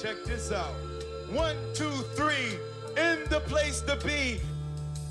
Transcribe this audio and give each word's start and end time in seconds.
Check 0.00 0.22
this 0.24 0.52
out. 0.52 0.74
One, 1.32 1.56
two, 1.74 1.90
three, 2.14 2.56
in 2.96 3.24
the 3.30 3.42
place 3.46 3.80
to 3.80 3.96
be. 4.06 4.40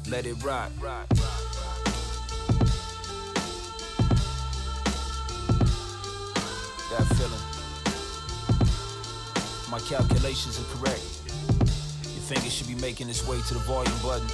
Let 0.10 0.26
it 0.26 0.42
rock, 0.42 0.71
rock, 0.81 1.10
That 6.90 7.06
feeling. 7.17 7.44
My 9.69 9.79
calculations 9.79 10.58
are 10.58 10.78
correct. 10.78 11.04
Your 12.13 12.24
fingers 12.24 12.54
should 12.54 12.69
be 12.69 12.76
making 12.76 13.10
its 13.10 13.28
way 13.28 13.42
to 13.42 13.54
the 13.54 13.60
volume 13.60 13.94
button. 14.01 14.28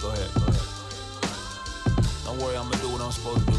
Go 0.00 0.10
ahead, 0.10 0.30
go 0.34 0.42
ahead. 0.46 0.53
Don't 2.34 2.46
worry, 2.46 2.56
I'm 2.56 2.68
gonna 2.68 2.82
do 2.82 2.88
what 2.88 3.00
I'm 3.00 3.12
supposed 3.12 3.46
to 3.46 3.52
do. 3.52 3.58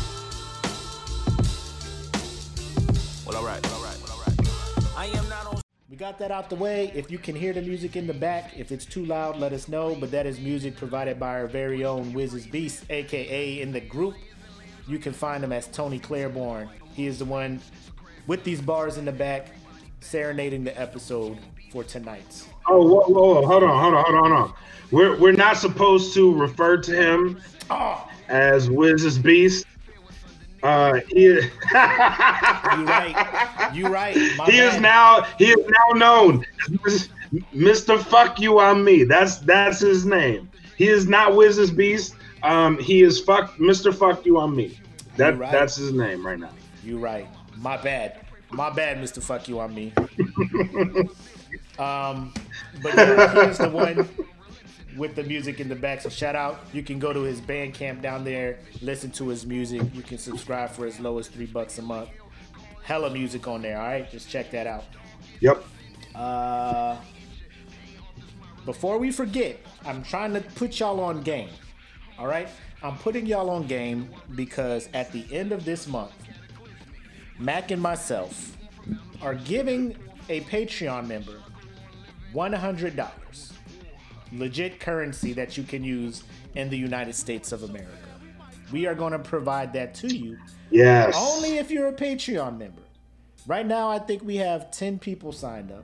Well, 3.25 3.37
alright, 3.37 3.63
well, 3.63 3.75
alright, 3.75 3.97
well, 4.03 4.17
alright. 4.17 4.97
I 4.97 5.05
am 5.17 5.29
not 5.29 5.47
on. 5.47 5.61
We 5.89 5.95
got 5.95 6.19
that 6.19 6.29
out 6.29 6.49
the 6.49 6.57
way. 6.57 6.91
If 6.93 7.09
you 7.09 7.17
can 7.17 7.37
hear 7.37 7.53
the 7.53 7.61
music 7.61 7.95
in 7.95 8.05
the 8.05 8.13
back, 8.13 8.51
if 8.57 8.73
it's 8.73 8.83
too 8.83 9.05
loud, 9.05 9.37
let 9.37 9.53
us 9.53 9.69
know. 9.69 9.95
But 9.95 10.11
that 10.11 10.25
is 10.25 10.41
music 10.41 10.75
provided 10.75 11.17
by 11.17 11.39
our 11.39 11.47
very 11.47 11.85
own 11.85 12.11
Wiz's 12.11 12.47
Beast, 12.47 12.83
aka 12.89 13.61
in 13.61 13.71
the 13.71 13.79
group. 13.79 14.15
You 14.89 14.99
can 14.99 15.13
find 15.13 15.41
him 15.41 15.53
as 15.53 15.67
Tony 15.67 15.97
Claiborne. 15.97 16.67
He 16.95 17.05
is 17.05 17.19
the 17.19 17.25
one 17.25 17.61
with 18.27 18.43
these 18.43 18.59
bars 18.59 18.97
in 18.97 19.05
the 19.05 19.13
back, 19.13 19.51
serenading 20.01 20.65
the 20.65 20.77
episode 20.77 21.37
for 21.71 21.85
tonight. 21.85 22.45
Oh, 22.67 22.85
whoa, 22.85 23.07
whoa, 23.07 23.45
hold 23.45 23.63
on, 23.63 23.79
hold 23.79 23.93
on, 23.93 24.03
hold 24.03 24.15
on, 24.15 24.31
hold 24.31 24.33
on. 24.33 24.53
We're 24.91 25.17
we're 25.17 25.31
not 25.31 25.55
supposed 25.55 26.13
to 26.15 26.37
refer 26.37 26.75
to 26.77 26.93
him 26.93 27.41
Oh, 27.69 28.07
as 28.29 28.69
Wiz's 28.69 29.17
Beast. 29.17 29.65
Uh, 30.63 30.99
he, 31.09 31.25
you 31.25 31.41
right. 31.71 33.71
You 33.73 33.87
right. 33.87 34.15
My 34.37 34.45
he 34.45 34.57
is 34.57 34.79
now 34.79 35.21
he 35.37 35.51
is 35.51 35.67
now 35.67 35.97
known 35.97 36.45
as 36.87 37.09
Mr. 37.53 38.01
Fuck 38.01 38.39
You 38.39 38.59
on 38.59 38.83
Me. 38.83 39.03
That's 39.03 39.37
that's 39.37 39.79
his 39.79 40.05
name. 40.05 40.49
He 40.75 40.87
is 40.87 41.07
not 41.07 41.35
Wiz's 41.35 41.71
Beast. 41.71 42.15
Um, 42.41 42.79
he 42.79 43.03
is 43.03 43.19
fuck 43.19 43.55
Mr. 43.57 43.93
Fuck 43.93 44.25
You 44.25 44.39
on 44.39 44.55
Me. 44.55 44.79
That 45.17 45.37
right. 45.37 45.51
that's 45.51 45.75
his 45.75 45.91
name 45.91 46.25
right 46.25 46.39
now. 46.39 46.51
You 46.83 46.97
right. 46.97 47.27
My 47.57 47.77
bad. 47.77 48.21
My 48.51 48.69
bad, 48.69 48.97
Mr. 48.97 49.21
Fuck 49.21 49.47
You 49.47 49.59
on 49.59 49.73
me. 49.73 49.93
um, 51.79 52.33
but 52.81 52.93
here's 52.93 53.57
the 53.57 53.69
one 53.69 54.07
with 54.97 55.15
the 55.15 55.23
music 55.23 55.59
in 55.59 55.69
the 55.69 55.75
back. 55.75 56.01
So 56.01 56.09
shout 56.09 56.35
out. 56.35 56.65
You 56.73 56.83
can 56.83 56.99
go 56.99 57.13
to 57.13 57.21
his 57.21 57.41
band 57.41 57.73
camp 57.73 58.01
down 58.01 58.23
there, 58.23 58.59
listen 58.81 59.11
to 59.11 59.27
his 59.29 59.45
music. 59.45 59.81
You 59.93 60.01
can 60.01 60.17
subscribe 60.17 60.71
for 60.71 60.85
as 60.85 60.99
low 60.99 61.17
as 61.17 61.27
three 61.27 61.45
bucks 61.45 61.77
a 61.79 61.81
month. 61.81 62.09
Hella 62.83 63.09
music 63.09 63.47
on 63.47 63.61
there. 63.61 63.77
All 63.79 63.87
right, 63.87 64.09
just 64.09 64.29
check 64.29 64.51
that 64.51 64.67
out. 64.67 64.85
Yep. 65.39 65.65
Uh, 66.13 66.97
before 68.65 68.97
we 68.97 69.11
forget, 69.11 69.59
I'm 69.85 70.03
trying 70.03 70.33
to 70.33 70.41
put 70.41 70.79
y'all 70.79 70.99
on 70.99 71.21
game. 71.21 71.49
All 72.17 72.27
right, 72.27 72.47
I'm 72.81 72.97
putting 72.97 73.25
y'all 73.25 73.49
on 73.49 73.67
game 73.67 74.09
because 74.35 74.87
at 74.93 75.11
the 75.11 75.25
end 75.31 75.51
of 75.51 75.65
this 75.65 75.87
month, 75.87 76.13
Mac 77.37 77.71
and 77.71 77.81
myself 77.81 78.55
are 79.21 79.35
giving 79.35 79.95
a 80.29 80.41
Patreon 80.41 81.07
member 81.07 81.41
$100, 82.33 83.51
legit 84.39 84.79
currency 84.79 85.33
that 85.33 85.57
you 85.57 85.63
can 85.63 85.83
use 85.83 86.23
in 86.55 86.69
the 86.69 86.77
United 86.77 87.13
States 87.15 87.51
of 87.51 87.63
America. 87.63 87.89
We 88.71 88.85
are 88.87 88.95
going 88.95 89.11
to 89.13 89.19
provide 89.19 89.73
that 89.73 89.93
to 89.95 90.15
you 90.15 90.37
Yes. 90.71 91.13
only 91.17 91.57
if 91.57 91.69
you're 91.71 91.87
a 91.87 91.93
Patreon 91.93 92.57
member. 92.57 92.81
Right 93.47 93.65
now, 93.65 93.89
I 93.89 93.99
think 93.99 94.23
we 94.23 94.37
have 94.37 94.71
10 94.71 94.97
people 94.99 95.31
signed 95.31 95.71
up. 95.71 95.83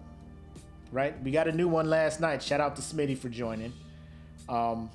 Right? 0.92 1.22
We 1.24 1.31
got 1.31 1.48
a 1.48 1.52
new 1.52 1.68
one 1.68 1.90
last 1.90 2.20
night. 2.20 2.42
Shout 2.44 2.59
out 2.59 2.75
to 2.75 2.81
Smitty 2.81 3.18
for 3.18 3.30
joining. 3.30 3.72
Um, 4.50 4.90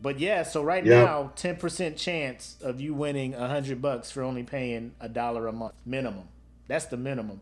but 0.00 0.20
yeah, 0.20 0.44
so 0.44 0.62
right 0.62 0.84
Yep. 0.84 1.04
now, 1.04 1.32
10% 1.34 1.96
chance 1.96 2.56
of 2.62 2.80
you 2.80 2.94
winning 2.94 3.32
100 3.34 3.82
bucks 3.82 4.10
for 4.10 4.22
only 4.22 4.44
paying 4.44 4.92
a 5.00 5.08
dollar 5.08 5.48
a 5.48 5.52
month 5.52 5.72
minimum. 5.84 6.28
That's 6.68 6.84
the 6.84 6.96
minimum. 6.96 7.40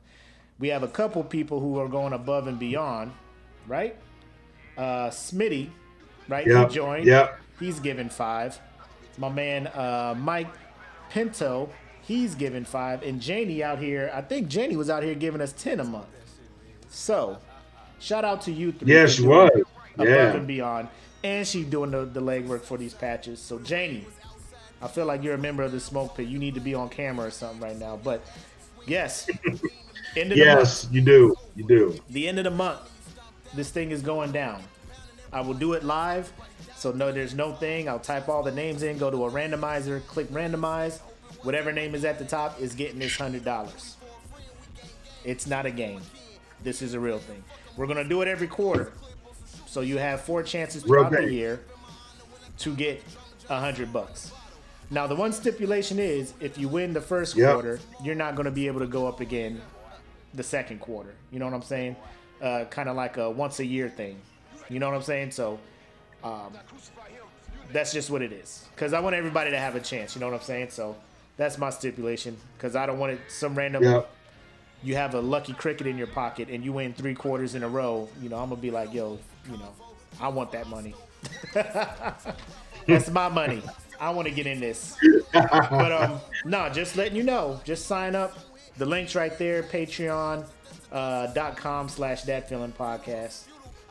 We 0.58 0.68
have 0.68 0.82
a 0.82 0.88
couple 0.88 1.22
people 1.24 1.60
who 1.60 1.78
are 1.78 1.88
going 1.88 2.14
above 2.14 2.46
and 2.46 2.58
beyond, 2.58 3.12
right? 3.66 3.96
Uh, 4.78 5.10
Smitty, 5.10 5.68
right? 6.28 6.46
Yep. 6.46 6.68
He 6.70 6.74
joined. 6.74 7.06
Yep. 7.06 7.38
He's 7.60 7.80
given 7.80 8.08
five. 8.08 8.58
My 9.18 9.28
man 9.28 9.66
uh, 9.66 10.14
Mike 10.16 10.46
Pinto, 11.10 11.68
he's 12.02 12.34
given 12.36 12.64
five. 12.64 13.02
And 13.02 13.20
Janie 13.20 13.62
out 13.62 13.78
here, 13.80 14.10
I 14.14 14.20
think 14.22 14.48
Janie 14.48 14.76
was 14.76 14.88
out 14.88 15.02
here 15.02 15.14
giving 15.16 15.40
us 15.40 15.52
10 15.52 15.80
a 15.80 15.84
month. 15.84 16.06
So, 16.88 17.38
shout 17.98 18.24
out 18.24 18.42
to 18.42 18.52
you 18.52 18.72
three. 18.72 18.94
Yeah, 18.94 19.06
she 19.06 19.26
was. 19.26 19.50
Above 19.94 20.06
Yeah. 20.08 20.32
and 20.34 20.46
beyond. 20.46 20.88
And 21.24 21.44
she's 21.46 21.66
doing 21.66 21.90
the, 21.90 22.04
the 22.04 22.20
legwork 22.20 22.60
for 22.62 22.78
these 22.78 22.94
patches. 22.94 23.40
So, 23.40 23.58
Janie, 23.58 24.06
I 24.80 24.86
feel 24.86 25.04
like 25.06 25.24
you're 25.24 25.34
a 25.34 25.38
member 25.38 25.64
of 25.64 25.72
the 25.72 25.80
Smoke 25.80 26.16
Pit. 26.16 26.28
You 26.28 26.38
need 26.38 26.54
to 26.54 26.60
be 26.60 26.74
on 26.76 26.88
camera 26.88 27.26
or 27.26 27.30
something 27.32 27.60
right 27.60 27.76
now. 27.76 27.98
But, 28.02 28.24
yes. 28.86 29.28
End 30.16 30.30
of 30.32 30.38
the 30.38 30.44
month 30.44 30.58
Yes, 30.60 30.88
you 30.92 31.00
do. 31.00 31.34
You 31.56 31.66
do. 31.66 31.98
the 32.10 32.28
end 32.28 32.38
of 32.38 32.44
the 32.44 32.52
month, 32.52 32.78
this 33.54 33.70
thing 33.70 33.90
is 33.90 34.02
going 34.02 34.32
down. 34.32 34.62
I 35.32 35.40
will 35.42 35.54
do 35.54 35.74
it 35.74 35.84
live, 35.84 36.32
so 36.76 36.90
no, 36.90 37.12
there's 37.12 37.34
no 37.34 37.52
thing. 37.52 37.88
I'll 37.88 37.98
type 37.98 38.28
all 38.28 38.42
the 38.42 38.52
names 38.52 38.82
in, 38.82 38.96
go 38.98 39.10
to 39.10 39.26
a 39.26 39.30
randomizer, 39.30 40.04
click 40.06 40.28
randomize. 40.30 41.00
Whatever 41.42 41.70
name 41.72 41.94
is 41.94 42.04
at 42.04 42.18
the 42.18 42.24
top 42.24 42.60
is 42.60 42.74
getting 42.74 42.98
this 42.98 43.16
hundred 43.16 43.44
dollars. 43.44 43.96
It's 45.24 45.46
not 45.46 45.66
a 45.66 45.70
game. 45.70 46.00
This 46.62 46.80
is 46.82 46.94
a 46.94 47.00
real 47.00 47.18
thing. 47.18 47.42
We're 47.76 47.86
gonna 47.86 48.08
do 48.08 48.22
it 48.22 48.28
every 48.28 48.48
quarter, 48.48 48.92
so 49.66 49.82
you 49.82 49.98
have 49.98 50.22
four 50.22 50.42
chances 50.42 50.82
throughout 50.82 51.12
the 51.12 51.30
year 51.32 51.60
to 52.58 52.74
get 52.74 53.02
a 53.50 53.60
hundred 53.60 53.92
bucks. 53.92 54.32
Now 54.90 55.06
the 55.06 55.14
one 55.14 55.32
stipulation 55.32 55.98
is 55.98 56.32
if 56.40 56.56
you 56.56 56.68
win 56.68 56.94
the 56.94 57.00
first 57.02 57.36
Yep. 57.36 57.52
quarter, 57.52 57.80
you're 58.02 58.14
not 58.14 58.34
gonna 58.34 58.50
be 58.50 58.66
able 58.66 58.80
to 58.80 58.86
go 58.86 59.06
up 59.06 59.20
again 59.20 59.60
the 60.34 60.42
second 60.42 60.80
quarter. 60.80 61.14
You 61.30 61.38
know 61.38 61.44
what 61.44 61.54
I'm 61.54 61.62
saying? 61.62 61.96
Uh, 62.40 62.64
kind 62.66 62.88
of 62.88 62.96
like 62.96 63.16
a 63.16 63.30
once 63.30 63.58
a 63.58 63.64
year 63.66 63.88
thing. 63.88 64.18
You 64.68 64.78
know 64.78 64.88
what 64.88 64.94
I'm 64.96 65.02
saying? 65.02 65.32
So 65.32 65.58
um, 66.22 66.52
that's 67.72 67.92
just 67.92 68.10
what 68.10 68.22
it 68.22 68.32
is. 68.32 68.64
Because 68.74 68.92
I 68.92 69.00
want 69.00 69.16
everybody 69.16 69.50
to 69.50 69.58
have 69.58 69.74
a 69.74 69.80
chance. 69.80 70.14
You 70.14 70.20
know 70.20 70.28
what 70.30 70.36
I'm 70.36 70.46
saying? 70.46 70.70
So 70.70 70.96
that's 71.36 71.58
my 71.58 71.70
stipulation. 71.70 72.36
Because 72.56 72.76
I 72.76 72.86
don't 72.86 72.98
want 72.98 73.12
it 73.12 73.20
some 73.28 73.54
random. 73.54 74.04
You 74.82 74.94
have 74.94 75.14
a 75.14 75.20
lucky 75.20 75.52
cricket 75.54 75.88
in 75.88 75.98
your 75.98 76.06
pocket 76.06 76.48
and 76.50 76.64
you 76.64 76.72
win 76.72 76.92
three 76.94 77.14
quarters 77.14 77.56
in 77.56 77.64
a 77.64 77.68
row. 77.68 78.08
You 78.22 78.28
know 78.28 78.36
I'm 78.36 78.50
gonna 78.50 78.60
be 78.60 78.70
like, 78.70 78.94
yo, 78.94 79.18
you 79.50 79.58
know, 79.58 79.72
I 80.20 80.28
want 80.28 80.52
that 80.52 80.68
money. 80.68 80.94
that's 81.54 83.10
my 83.10 83.28
money. 83.28 83.62
I 84.00 84.10
want 84.10 84.28
to 84.28 84.34
get 84.34 84.46
in 84.46 84.60
this. 84.60 84.96
but 85.32 85.92
um, 85.92 86.20
no, 86.44 86.68
just 86.68 86.96
letting 86.96 87.16
you 87.16 87.24
know. 87.24 87.60
Just 87.64 87.86
sign 87.86 88.14
up. 88.14 88.38
The 88.76 88.86
link's 88.86 89.16
right 89.16 89.36
there. 89.36 89.64
Patreon 89.64 90.46
uh, 90.92 91.28
dot 91.28 91.56
com 91.56 91.88
slash 91.88 92.22
that 92.22 92.48
feeling 92.48 92.72
podcast. 92.72 93.44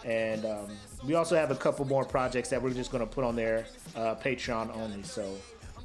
And 0.05 0.45
um, 0.45 0.67
we 1.05 1.15
also 1.15 1.35
have 1.35 1.51
a 1.51 1.55
couple 1.55 1.85
more 1.85 2.05
projects 2.05 2.49
that 2.49 2.61
we're 2.61 2.73
just 2.73 2.91
going 2.91 3.05
to 3.05 3.11
put 3.11 3.23
on 3.23 3.35
there, 3.35 3.65
uh, 3.95 4.15
Patreon 4.15 4.75
only. 4.77 5.03
So 5.03 5.35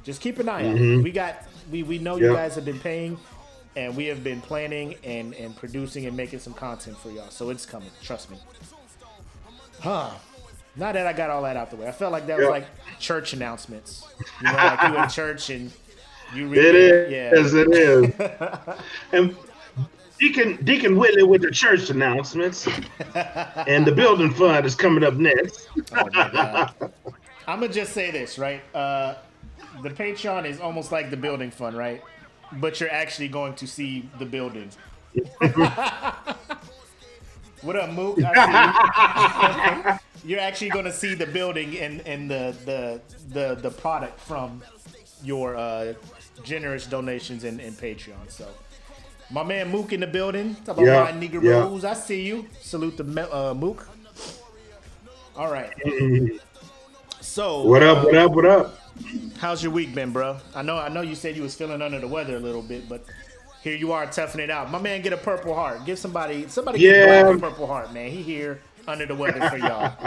just 0.03 0.21
keep 0.21 0.39
an 0.39 0.47
eye 0.49 0.67
out. 0.67 0.75
We 0.75 1.11
got 1.11 1.43
we 1.71 1.83
we 1.83 1.97
know 1.97 2.15
you 2.17 2.33
guys 2.33 2.55
have 2.55 2.65
been 2.65 2.79
paying, 2.79 3.17
and 3.75 3.95
we 3.95 4.05
have 4.05 4.23
been 4.23 4.41
planning 4.41 4.95
and 5.03 5.33
and 5.33 5.55
producing 5.55 6.05
and 6.05 6.15
making 6.15 6.39
some 6.39 6.53
content 6.53 6.97
for 6.97 7.09
y'all. 7.09 7.29
So 7.29 7.49
it's 7.49 7.65
coming. 7.65 7.89
Trust 8.01 8.29
me. 8.31 8.37
Huh. 9.79 10.11
Now 10.75 10.91
that 10.91 11.05
I 11.05 11.13
got 11.13 11.29
all 11.29 11.43
that 11.43 11.55
out 11.55 11.69
the 11.69 11.75
way, 11.75 11.87
I 11.87 11.91
felt 11.91 12.11
like 12.11 12.25
that 12.27 12.39
was 12.39 12.47
like 12.47 12.65
church 12.99 13.33
announcements. 13.33 14.07
You 14.41 14.47
know, 14.47 14.55
like 14.57 14.81
you 14.81 14.97
in 14.97 15.09
church 15.09 15.49
and 15.49 15.71
you 16.33 16.47
read 16.47 16.63
It 16.63 16.75
is. 16.75 17.11
Yeah. 17.11 17.39
As 17.39 17.53
it 17.53 17.73
is. 17.73 18.13
and 19.11 19.35
Deacon 20.23 20.57
Deacon 20.63 20.95
Whitley 20.95 21.23
with 21.23 21.41
the 21.41 21.51
church 21.51 21.89
announcements, 21.89 22.65
and 23.67 23.85
the 23.85 23.91
building 23.91 24.33
fund 24.33 24.65
is 24.65 24.73
coming 24.73 25.03
up 25.03 25.15
next. 25.15 25.67
Oh. 25.91 26.69
I'm 27.45 27.59
gonna 27.59 27.67
just 27.67 27.91
say 27.91 28.09
this, 28.09 28.39
right? 28.39 28.61
Uh, 28.73 29.15
the 29.81 29.89
Patreon 29.89 30.45
is 30.45 30.61
almost 30.61 30.93
like 30.93 31.09
the 31.09 31.17
building 31.17 31.51
fund, 31.51 31.77
right? 31.77 32.01
But 32.53 32.79
you're 32.79 32.89
actually 32.89 33.27
going 33.27 33.55
to 33.55 33.67
see 33.67 34.09
the 34.17 34.25
building. 34.25 34.69
what 37.61 37.75
up, 37.75 37.91
Mook? 37.91 38.17
You. 38.17 38.23
you're 40.23 40.39
actually 40.39 40.69
going 40.69 40.85
to 40.85 40.93
see 40.93 41.15
the 41.15 41.25
building 41.25 41.77
and, 41.79 41.99
and 42.07 42.31
the, 42.31 42.55
the 42.63 43.01
the 43.27 43.55
the 43.55 43.71
product 43.71 44.21
from 44.21 44.63
your 45.21 45.57
uh, 45.57 45.95
generous 46.43 46.85
donations 46.85 47.43
in, 47.43 47.59
in 47.59 47.73
Patreon. 47.73 48.29
So, 48.29 48.47
my 49.33 49.43
man 49.43 49.69
Mook 49.71 49.93
in 49.93 49.99
the 50.01 50.07
building. 50.07 50.55
Talk 50.65 50.77
about 50.77 50.85
Yeah, 50.85 51.01
my 51.01 51.11
nigga 51.11 51.41
yeah. 51.41 51.51
Rose. 51.51 51.83
I 51.85 51.93
see 51.93 52.25
you. 52.25 52.45
Salute 52.61 52.97
the 52.97 53.35
uh, 53.35 53.53
Mook. 53.53 53.87
All 55.35 55.51
right. 55.51 55.73
So 57.21 57.67
What 57.67 57.83
up? 57.83 58.03
uh, 58.03 58.05
What 58.05 58.15
up? 58.15 58.31
What 58.31 58.45
up? 58.45 58.79
How's 59.39 59.63
your 59.63 59.71
week 59.71 59.95
been, 59.95 60.11
bro? 60.11 60.37
I 60.55 60.61
know 60.61 60.77
I 60.77 60.89
know 60.89 61.01
you 61.01 61.15
said 61.15 61.35
you 61.35 61.43
was 61.43 61.55
feeling 61.55 61.81
under 61.81 61.99
the 61.99 62.07
weather 62.07 62.37
a 62.37 62.39
little 62.39 62.61
bit, 62.61 62.87
but 62.89 63.05
here 63.63 63.75
you 63.75 63.91
are 63.91 64.05
toughing 64.05 64.41
it 64.41 64.49
out. 64.51 64.69
My 64.71 64.79
man 64.79 65.01
get 65.01 65.13
a 65.13 65.17
purple 65.17 65.53
heart. 65.55 65.85
Give 65.85 65.97
somebody 65.97 66.47
somebody 66.47 66.79
Yeah. 66.79 66.91
give 66.91 67.01
Black 67.01 67.29
a 67.29 67.35
purple 67.35 67.67
heart, 67.67 67.93
man. 67.93 68.11
He 68.11 68.21
here 68.23 68.61
under 68.87 69.05
the 69.05 69.15
weather 69.15 69.41
for 69.41 69.57
y'all. 69.57 69.97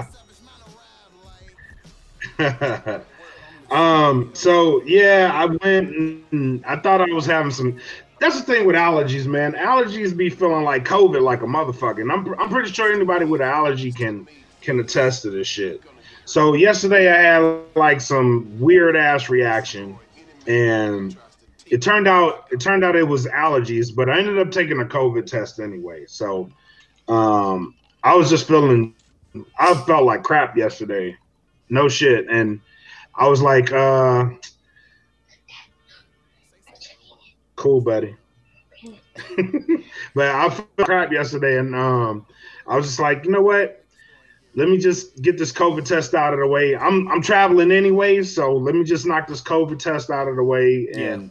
um. 3.70 4.30
So 4.34 4.82
yeah, 4.84 5.30
I 5.34 5.46
went. 5.46 5.94
And 6.32 6.64
I 6.66 6.76
thought 6.76 7.00
I 7.00 7.12
was 7.12 7.26
having 7.26 7.50
some. 7.52 7.78
That's 8.18 8.40
the 8.40 8.46
thing 8.46 8.66
with 8.66 8.76
allergies, 8.76 9.26
man. 9.26 9.52
Allergies 9.52 10.16
be 10.16 10.30
feeling 10.30 10.64
like 10.64 10.84
COVID, 10.84 11.20
like 11.20 11.42
a 11.42 11.46
motherfucker. 11.46 12.00
And 12.00 12.10
I'm 12.10 12.38
I'm 12.40 12.48
pretty 12.48 12.72
sure 12.72 12.92
anybody 12.92 13.24
with 13.24 13.40
an 13.40 13.48
allergy 13.48 13.92
can 13.92 14.26
can 14.62 14.80
attest 14.80 15.22
to 15.22 15.30
this 15.30 15.46
shit. 15.46 15.82
So 16.24 16.54
yesterday 16.54 17.10
I 17.10 17.20
had 17.20 17.60
like 17.74 18.00
some 18.00 18.58
weird 18.58 18.96
ass 18.96 19.28
reaction, 19.28 19.98
and 20.46 21.16
it 21.66 21.82
turned 21.82 22.08
out 22.08 22.46
it 22.50 22.60
turned 22.60 22.84
out 22.84 22.96
it 22.96 23.06
was 23.06 23.26
allergies, 23.26 23.94
but 23.94 24.08
I 24.08 24.18
ended 24.18 24.38
up 24.38 24.50
taking 24.50 24.80
a 24.80 24.84
COVID 24.84 25.26
test 25.26 25.60
anyway. 25.60 26.06
So 26.06 26.50
um, 27.08 27.74
I 28.02 28.14
was 28.14 28.30
just 28.30 28.48
feeling 28.48 28.94
I 29.58 29.74
felt 29.74 30.04
like 30.04 30.22
crap 30.22 30.56
yesterday. 30.56 31.16
No 31.68 31.88
shit. 31.88 32.28
And 32.30 32.60
I 33.14 33.28
was 33.28 33.42
like, 33.42 33.72
uh 33.72 34.30
cool, 37.66 37.80
buddy. 37.80 38.14
but 40.14 40.28
I 40.28 40.50
felt 40.50 40.76
crap 40.78 41.10
yesterday 41.10 41.58
and 41.58 41.74
um 41.74 42.26
I 42.66 42.76
was 42.76 42.86
just 42.86 43.00
like, 43.00 43.24
you 43.24 43.30
know 43.30 43.42
what? 43.42 43.84
Let 44.54 44.68
me 44.68 44.78
just 44.78 45.20
get 45.22 45.36
this 45.36 45.52
COVID 45.52 45.84
test 45.84 46.14
out 46.14 46.32
of 46.32 46.38
the 46.38 46.46
way. 46.46 46.76
I'm 46.76 47.08
I'm 47.08 47.22
traveling 47.22 47.72
anyway, 47.72 48.22
so 48.22 48.54
let 48.54 48.74
me 48.74 48.84
just 48.84 49.06
knock 49.06 49.26
this 49.26 49.40
COVID 49.42 49.78
test 49.78 50.10
out 50.10 50.28
of 50.28 50.36
the 50.36 50.44
way. 50.44 50.88
And 50.94 51.30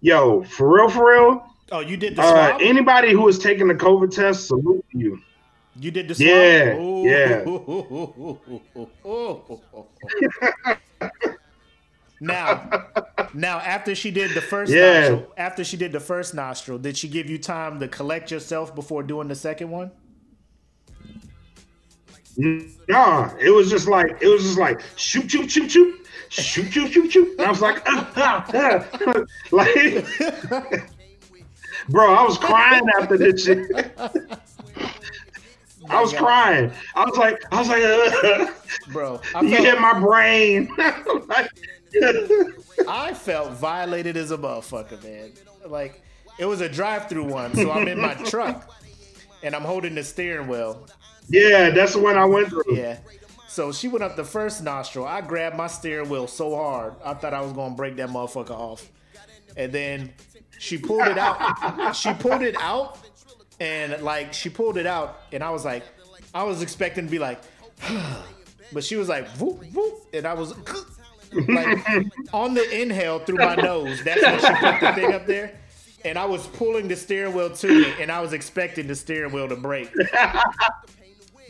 yo, 0.00 0.42
for 0.42 0.72
real, 0.74 0.88
for 0.88 1.10
real, 1.10 1.46
Oh, 1.72 1.80
you 1.80 1.96
did 1.96 2.16
the 2.16 2.22
uh, 2.22 2.48
swab? 2.48 2.60
anybody 2.62 3.12
who 3.12 3.26
is 3.28 3.38
taking 3.38 3.68
the 3.68 3.74
COVID 3.74 4.14
test, 4.14 4.46
salute 4.46 4.84
you. 4.92 5.20
you 5.74 5.90
did 5.90 6.08
the 6.08 6.14
swab? 6.14 6.28
Yeah, 6.28 7.42
yeah. 11.00 11.30
now, 12.20 12.86
now 13.34 13.58
after 13.58 13.94
she 13.94 14.10
did 14.10 14.32
the 14.32 14.40
first 14.40 14.72
Yeah. 14.72 15.00
nostril, 15.00 15.32
after 15.36 15.64
she 15.64 15.76
did 15.76 15.92
the 15.92 16.00
first 16.00 16.34
nostril, 16.34 16.78
did 16.78 16.96
she 16.96 17.08
give 17.08 17.28
you 17.28 17.38
time 17.38 17.80
to 17.80 17.88
collect 17.88 18.30
yourself 18.30 18.74
before 18.74 19.02
doing 19.02 19.28
the 19.28 19.34
second 19.34 19.70
one? 19.70 19.90
Nah, 22.38 23.30
it 23.40 23.50
was 23.50 23.70
just 23.70 23.88
like 23.88 24.18
it 24.20 24.28
was 24.28 24.42
just 24.42 24.58
like 24.58 24.80
shoot, 24.96 25.30
shoot, 25.30 25.50
shoot, 25.50 25.70
shoot, 25.70 26.06
shoot, 26.28 26.70
shoot, 26.70 26.92
shoot, 26.92 27.10
shoot. 27.10 27.38
And 27.38 27.46
I 27.46 27.50
was 27.50 27.62
like, 27.62 27.82
ah, 27.86 28.12
ah, 28.16 28.46
ah. 28.54 29.24
like, 29.52 29.74
bro, 31.88 32.14
I 32.14 32.22
was 32.22 32.36
crying 32.36 32.86
after 33.00 33.16
this 33.16 33.44
shit. 33.44 33.66
I 35.88 36.00
was 36.00 36.12
crying. 36.12 36.72
I 36.94 37.04
was 37.04 37.16
like, 37.16 37.42
I 37.52 37.58
was 37.60 37.68
like, 37.68 38.54
Bro, 38.92 39.20
I 39.34 39.40
you 39.42 39.56
hit 39.56 39.80
my 39.80 39.98
brain. 39.98 40.68
like, 41.28 41.50
I 42.88 43.14
felt 43.14 43.52
violated 43.52 44.16
as 44.16 44.30
a 44.30 44.38
motherfucker, 44.38 45.02
man. 45.02 45.32
Like 45.66 46.02
it 46.38 46.44
was 46.44 46.60
a 46.60 46.68
drive-through 46.68 47.24
one, 47.24 47.54
so 47.54 47.70
I'm 47.70 47.88
in 47.88 48.00
my 48.00 48.14
truck 48.26 48.70
and 49.42 49.54
I'm 49.54 49.62
holding 49.62 49.94
the 49.94 50.04
steering 50.04 50.48
wheel. 50.48 50.86
yeah, 51.28 51.70
that's 51.70 51.94
the 51.94 52.00
one 52.00 52.16
I 52.16 52.24
went 52.24 52.48
through. 52.48 52.64
Yeah. 52.68 52.98
So 53.48 53.72
she 53.72 53.88
went 53.88 54.04
up 54.04 54.16
the 54.16 54.24
first 54.24 54.62
nostril. 54.62 55.06
I 55.06 55.20
grabbed 55.20 55.56
my 55.56 55.66
steering 55.66 56.10
wheel 56.10 56.26
so 56.26 56.54
hard, 56.54 56.94
I 57.04 57.14
thought 57.14 57.32
I 57.32 57.40
was 57.40 57.52
gonna 57.52 57.74
break 57.74 57.96
that 57.96 58.08
motherfucker 58.10 58.50
off. 58.50 58.90
And 59.56 59.72
then 59.72 60.12
she 60.58 60.78
pulled 60.78 61.06
it 61.06 61.16
out. 61.18 61.96
she 61.96 62.12
pulled 62.14 62.42
it 62.42 62.56
out, 62.60 62.98
and 63.60 64.02
like 64.02 64.34
she 64.34 64.50
pulled 64.50 64.76
it 64.76 64.86
out, 64.86 65.22
and 65.32 65.42
I 65.42 65.50
was 65.50 65.64
like, 65.64 65.84
I 66.34 66.42
was 66.42 66.60
expecting 66.60 67.06
to 67.06 67.10
be 67.10 67.18
like, 67.18 67.40
but 68.72 68.84
she 68.84 68.96
was 68.96 69.08
like, 69.08 69.26
whoop 69.38 69.64
whoop, 69.72 70.06
and 70.12 70.26
I 70.26 70.34
was 70.34 70.52
like 71.32 72.06
on 72.32 72.54
the 72.54 72.80
inhale 72.80 73.18
through 73.20 73.38
my 73.38 73.54
nose. 73.56 74.02
That's 74.02 74.22
when 74.22 74.40
she 74.40 74.60
put 74.60 74.80
the 74.80 74.92
thing 74.94 75.12
up 75.12 75.26
there. 75.26 75.58
And 76.04 76.18
I 76.18 76.24
was 76.24 76.46
pulling 76.46 76.88
the 76.88 76.96
steering 76.96 77.34
wheel 77.34 77.50
to 77.50 77.66
me, 77.66 77.92
and 78.00 78.12
I 78.12 78.20
was 78.20 78.32
expecting 78.32 78.86
the 78.86 78.94
steering 78.94 79.32
wheel 79.32 79.48
to 79.48 79.56
break. 79.56 79.90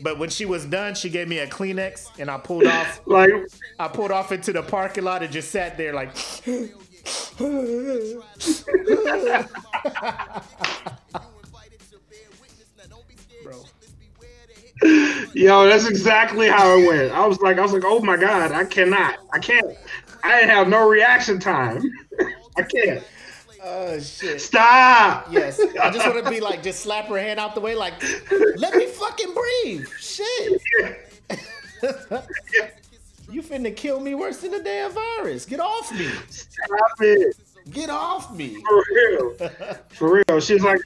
But 0.01 0.19
when 0.19 0.29
she 0.29 0.45
was 0.45 0.65
done, 0.65 0.95
she 0.95 1.09
gave 1.09 1.27
me 1.27 1.39
a 1.39 1.47
Kleenex, 1.47 2.19
and 2.19 2.29
I 2.29 2.37
pulled 2.37 2.65
off. 2.65 3.01
Like, 3.05 3.31
I 3.79 3.87
pulled 3.87 4.11
off 4.11 4.31
into 4.31 4.53
the 4.53 4.63
parking 4.63 5.03
lot 5.03 5.23
and 5.23 5.31
just 5.31 5.51
sat 5.51 5.77
there 5.77 5.93
like. 5.93 6.15
yo, 15.33 15.67
that's 15.67 15.87
exactly 15.87 16.47
how 16.47 16.77
it 16.77 16.87
went. 16.87 17.11
I 17.11 17.25
was 17.25 17.39
like, 17.39 17.57
I 17.57 17.61
was 17.61 17.73
like, 17.73 17.83
oh 17.85 17.99
my 17.99 18.17
god, 18.17 18.51
I 18.51 18.65
cannot, 18.65 19.19
I 19.31 19.39
can't, 19.39 19.77
I 20.23 20.39
didn't 20.39 20.51
have 20.51 20.67
no 20.67 20.87
reaction 20.87 21.39
time. 21.39 21.81
I 22.57 22.63
can't. 22.63 23.03
oh 23.63 23.99
shit. 23.99 24.41
Stop. 24.41 25.27
Yes, 25.31 25.59
I 25.59 25.91
just 25.91 26.07
want 26.07 26.23
to 26.23 26.29
be 26.29 26.39
like, 26.39 26.63
just 26.63 26.81
slap 26.81 27.07
her 27.07 27.17
hand 27.17 27.39
out 27.39 27.55
the 27.55 27.61
way, 27.61 27.75
like, 27.75 28.01
let 28.57 28.75
me 28.75 28.87
fucking 28.87 29.33
breathe. 29.33 29.87
Shit, 29.99 30.61
you 33.29 33.41
finna 33.41 33.75
kill 33.75 33.99
me 33.99 34.15
worse 34.15 34.37
than 34.37 34.51
the 34.51 34.59
damn 34.59 34.91
virus. 34.91 35.45
Get 35.45 35.59
off 35.59 35.91
me. 35.91 36.09
Stop 36.29 37.01
it. 37.01 37.35
Get 37.71 37.89
off 37.89 38.35
me. 38.35 38.61
For 38.61 38.83
real. 38.91 39.33
For 39.89 40.23
real. 40.27 40.39
She's 40.39 40.63
like, 40.63 40.79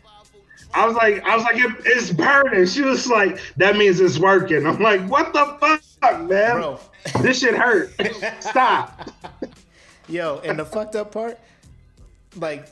I 0.74 0.86
was 0.86 0.96
like, 0.96 1.24
I 1.24 1.36
was 1.36 1.44
like, 1.44 1.58
it, 1.58 1.72
it's 1.86 2.12
burning. 2.12 2.66
She 2.66 2.82
was 2.82 3.08
like, 3.08 3.40
that 3.58 3.78
means 3.78 4.00
it's 4.00 4.18
working. 4.18 4.66
I'm 4.66 4.80
like, 4.80 5.02
what 5.08 5.34
the 5.34 5.58
fuck, 5.60 6.24
man? 6.24 6.56
Bro. 6.56 6.80
This 7.22 7.40
shit 7.40 7.56
hurt. 7.56 7.94
Stop. 8.40 9.10
Yo, 10.08 10.42
and 10.44 10.60
the 10.60 10.66
fucked 10.66 10.96
up 10.96 11.12
part, 11.12 11.40
like, 12.36 12.68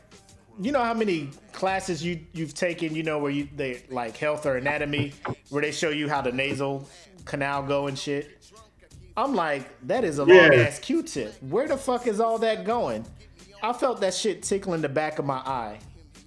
you 0.62 0.72
know 0.72 0.84
how 0.84 0.94
many 0.94 1.30
classes 1.54 2.04
you 2.04 2.20
you've 2.34 2.54
taken, 2.54 2.94
you 2.94 3.04
know, 3.04 3.20
where 3.20 3.32
you 3.32 3.48
they 3.56 3.84
like 3.90 4.18
health 4.18 4.46
or 4.46 4.58
anatomy, 4.58 5.14
where 5.50 5.62
they 5.62 5.72
show 5.72 5.90
you 5.90 6.10
how 6.10 6.22
the 6.22 6.32
nasal 6.32 6.88
canal 7.26 7.64
go 7.64 7.88
and 7.88 7.98
shit. 7.98 8.44
I'm 9.16 9.36
like, 9.36 9.70
that 9.88 10.04
is 10.04 10.20
a 10.20 10.26
long 10.26 10.54
ass 10.54 10.80
Q-tip. 10.80 11.42
Where 11.44 11.68
the 11.68 11.78
fuck 11.78 12.08
is 12.08 12.20
all 12.20 12.38
that 12.40 12.66
going? 12.66 13.06
I 13.62 13.74
felt 13.74 14.00
that 14.02 14.14
shit 14.14 14.44
tickling 14.44 14.82
the 14.82 14.90
back 14.90 15.20
of 15.20 15.26
my 15.26 15.38
eye, 15.38 15.80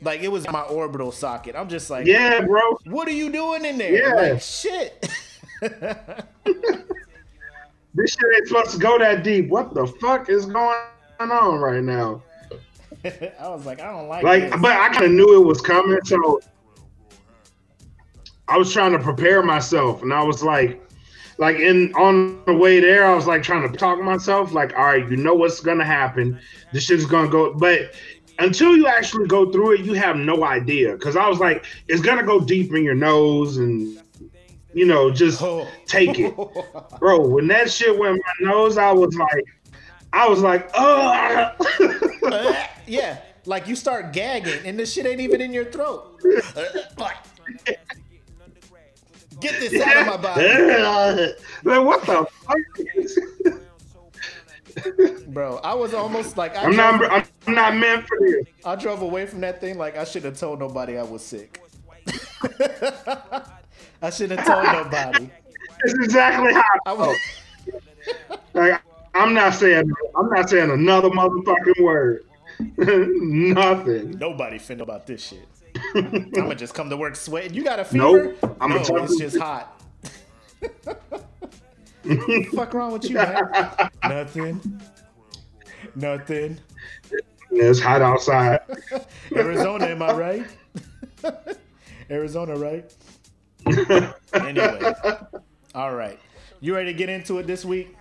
like 0.03 0.23
it 0.23 0.29
was 0.29 0.47
my 0.51 0.63
orbital 0.63 1.13
socket. 1.13 1.55
I'm 1.57 1.69
just 1.69 1.89
like, 1.91 2.07
Yeah, 2.07 2.41
bro. 2.43 2.61
what 2.85 3.09
are 3.09 3.13
you 3.13 3.31
doing 3.31 3.65
in 3.65 3.79
there? 3.79 3.93
Yeah. 4.09 4.33
Like 4.33 4.43
shit. 4.43 5.09
This 7.95 8.13
shit 8.13 8.21
ain't 8.37 8.49
supposed 8.49 8.71
to 8.71 8.79
go 8.79 8.99
that 8.99 9.23
deep. 9.23 9.49
What 9.49 9.75
the 9.75 9.87
fuck 9.87 10.31
is 10.31 10.47
going 10.47 10.79
on 11.21 11.59
right 11.61 11.83
now? 11.85 12.23
I 13.05 13.49
was 13.49 13.67
like, 13.67 13.81
I 13.81 13.91
don't 13.93 14.09
like, 14.09 14.23
Like, 14.25 14.51
this. 14.51 14.61
but 14.63 14.73
I 14.73 14.89
kind 14.89 15.05
of 15.05 15.11
knew 15.13 15.43
it 15.43 15.45
was 15.47 15.61
coming, 15.61 15.99
so 16.05 16.41
I 18.49 18.57
was 18.57 18.73
trying 18.73 18.93
to 18.93 18.99
prepare 18.99 19.43
myself, 19.43 20.03
and 20.03 20.13
I 20.13 20.23
was 20.23 20.43
like, 20.43 20.81
like 21.39 21.57
in 21.57 21.93
on 21.95 22.43
the 22.47 22.55
way 22.55 22.81
there, 22.81 23.05
I 23.05 23.15
was 23.15 23.27
like 23.27 23.43
trying 23.43 23.71
to 23.71 23.77
talk 23.77 24.01
myself, 24.01 24.53
like, 24.53 24.75
all 24.79 24.87
right, 24.87 25.07
you 25.11 25.17
know 25.17 25.35
what's 25.35 25.61
gonna 25.61 25.85
happen. 25.85 26.41
This 26.73 26.85
shit's 26.85 27.05
gonna 27.05 27.29
go, 27.29 27.53
but 27.53 27.93
until 28.43 28.77
you 28.77 28.87
actually 28.87 29.27
go 29.29 29.51
through 29.51 29.73
it, 29.73 29.81
you 29.81 29.95
have 29.95 30.17
no 30.17 30.45
idea. 30.45 30.97
Cause 30.99 31.17
I 31.17 31.29
was 31.29 31.39
like, 31.39 31.65
it's 31.89 32.01
gonna 32.01 32.23
go 32.23 32.41
deep 32.41 32.75
in 32.75 32.83
your 32.83 32.95
nose, 32.95 33.57
and 33.57 34.01
you 34.75 34.87
know, 34.87 35.11
just 35.11 35.41
Oh. 35.43 35.69
take 35.87 36.19
it, 36.19 36.35
bro. 36.99 37.21
When 37.27 37.47
that 37.49 37.71
shit 37.71 37.97
went 37.99 38.17
in 38.17 38.23
my 38.45 38.53
nose, 38.53 38.79
I 38.79 38.93
was 38.93 39.15
like, 39.15 39.45
I 40.13 40.29
was 40.29 40.41
like, 40.41 40.71
oh. 40.75 41.53
yeah, 42.87 43.19
like 43.47 43.67
you 43.67 43.77
start 43.77 44.13
gagging 44.13 44.67
and 44.67 44.79
this 44.79 44.93
shit 44.93 45.07
ain't 45.07 45.21
even 45.21 45.41
in 45.41 45.53
your 45.53 45.65
throat. 45.67 46.21
Get 49.41 49.59
this 49.59 49.83
out 49.83 49.97
of 49.97 50.07
my 50.07 50.17
body, 50.17 50.43
like, 51.65 51.85
what 51.85 52.03
the 52.07 52.27
fuck? 52.47 53.59
Bro. 55.29 55.57
I 55.59 55.75
was 55.75 55.95
almost 55.95 56.37
like 56.37 56.57
I 56.57 56.65
I'm 56.65 56.73
drove, 56.73 57.01
not. 57.01 57.29
I'm 57.47 57.55
not 57.55 57.77
meant 57.77 58.07
for 58.07 58.19
this. 58.21 58.47
I 58.65 58.77
drove 58.77 59.03
away 59.03 59.27
from 59.27 59.41
that 59.41 59.61
thing 59.61 59.79
like 59.79 59.97
I 59.97 60.05
should 60.05 60.25
have 60.25 60.39
told 60.39 60.59
nobody 60.59 60.99
I 60.99 61.03
was 61.03 61.23
sick. 61.25 61.61
I 64.03 64.11
should 64.11 64.31
have 64.31 64.45
told 64.47 64.65
nobody. 64.65 65.31
That's 65.85 65.95
exactly 65.95 66.53
how. 66.53 66.63
I 66.87 66.93
was. 66.93 67.17
Like, 68.55 68.83
I'm 69.15 69.33
not 69.33 69.55
saying. 69.55 69.91
I'm 70.17 70.29
not 70.29 70.51
saying 70.51 70.71
another 70.71 71.09
motherfucking 71.09 71.83
word. 71.83 72.25
Nothing. 72.77 74.11
Nobody 74.19 74.59
finna 74.59 74.83
about 74.83 75.07
this 75.07 75.25
shit. 75.25 75.49
I'm 75.95 76.31
gonna 76.31 76.55
just 76.55 76.75
come 76.75 76.91
to 76.91 76.97
work 76.97 77.17
sweating. 77.17 77.55
You 77.55 77.65
got 77.65 77.79
a 77.81 77.85
fever? 77.85 78.37
Nope. 78.43 78.57
I'm 78.61 78.71
no, 78.71 78.77
it's 78.77 79.17
just 79.17 79.39
hot. 79.39 79.81
Fuck 82.55 82.75
wrong 82.75 82.93
with 82.93 83.09
you, 83.09 83.17
man? 83.17 83.51
Nothing. 84.05 84.81
Nothing. 85.95 86.59
It's 87.51 87.81
hot 87.81 88.03
outside. 88.03 88.61
Arizona, 89.37 89.87
am 89.87 90.03
I 90.03 90.13
right? 90.13 90.47
Arizona, 92.11 92.57
right? 92.57 92.93
anyway, 94.35 94.95
all 95.75 95.95
right. 95.95 96.19
You 96.61 96.75
ready 96.75 96.93
to 96.93 96.99
get 96.99 97.09
into 97.09 97.39
it 97.39 97.47
this 97.47 97.65
week? 97.65 97.97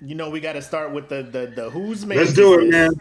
You 0.00 0.14
know 0.14 0.30
we 0.30 0.40
got 0.40 0.54
to 0.54 0.62
start 0.62 0.92
with 0.92 1.08
the 1.08 1.22
the 1.22 1.52
the 1.54 1.70
who's 1.70 2.04
man. 2.04 2.18
Let's 2.18 2.32
do 2.32 2.60
it, 2.60 2.68
man. 2.68 2.92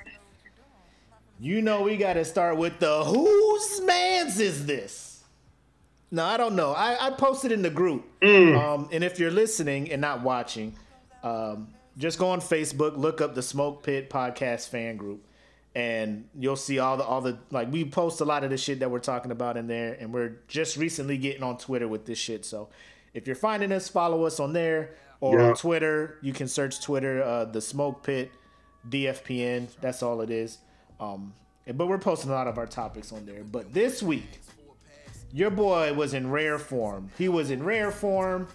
You 1.40 1.62
know 1.62 1.82
we 1.82 1.98
got 1.98 2.14
to 2.14 2.24
start 2.24 2.58
with 2.58 2.80
the 2.80 3.04
whose 3.04 3.82
man's 3.82 4.40
is 4.40 4.66
this? 4.66 5.15
No, 6.16 6.24
I 6.24 6.38
don't 6.38 6.56
know. 6.56 6.72
I, 6.72 7.08
I 7.08 7.12
posted 7.12 7.52
in 7.52 7.62
the 7.62 7.70
group, 7.70 8.06
um, 8.24 8.88
and 8.94 9.04
if 9.04 9.20
you're 9.20 9.32
listening 9.32 9.92
and 9.92 10.00
not 10.00 10.22
watching, 10.22 10.74
um, 11.24 11.68
just 11.98 12.18
go 12.20 12.30
on 12.30 12.40
Facebook, 12.40 12.96
look 12.96 13.20
up 13.20 13.36
the 13.36 13.42
Smoke 13.42 13.84
Pit 13.84 14.10
Podcast 14.10 14.70
fan 14.70 14.96
group, 14.96 15.26
and 15.76 16.24
you'll 16.40 16.56
see 16.56 16.80
all 16.80 16.96
the 16.96 17.04
all 17.04 17.20
the 17.20 17.38
like 17.52 17.70
we 17.70 17.84
post 17.84 18.22
a 18.22 18.26
lot 18.26 18.46
of 18.46 18.50
the 18.50 18.58
shit 18.58 18.80
that 18.80 18.90
we're 18.90 19.00
talking 19.00 19.32
about 19.32 19.58
in 19.58 19.68
there, 19.68 19.98
and 20.00 20.14
we're 20.14 20.38
just 20.48 20.78
recently 20.78 21.18
getting 21.18 21.44
on 21.44 21.58
Twitter 21.58 21.88
with 21.88 22.06
this 22.06 22.18
shit. 22.18 22.46
So 22.46 22.70
if 23.14 23.28
you're 23.28 23.36
finding 23.36 23.74
us, 23.74 23.90
follow 23.90 24.24
us 24.24 24.40
on 24.40 24.54
there 24.54 24.96
or 25.20 25.38
Yeah. 25.40 25.48
on 25.50 25.56
Twitter. 25.56 26.18
You 26.22 26.32
can 26.32 26.48
search 26.48 26.82
Twitter, 26.82 27.22
uh, 27.24 27.44
the 27.44 27.60
Smoke 27.60 28.04
Pit 28.04 28.32
DFPN. 28.90 29.68
That's 29.82 30.02
all 30.02 30.22
it 30.22 30.30
is. 30.30 30.60
Um, 31.00 31.34
but 31.74 31.88
we're 31.88 31.98
posting 31.98 32.30
a 32.32 32.34
lot 32.34 32.48
of 32.48 32.58
our 32.58 32.68
topics 32.68 33.12
on 33.12 33.26
there. 33.26 33.44
But 33.44 33.74
this 33.74 34.02
week, 34.02 34.40
your 35.36 35.50
boy 35.50 35.94
was 35.94 36.14
in 36.14 36.32
rare 36.32 36.58
form. 36.58 37.12
He 37.18 37.28
was 37.28 37.52
in 37.52 37.62
rare 37.62 37.92
form. 37.92 38.48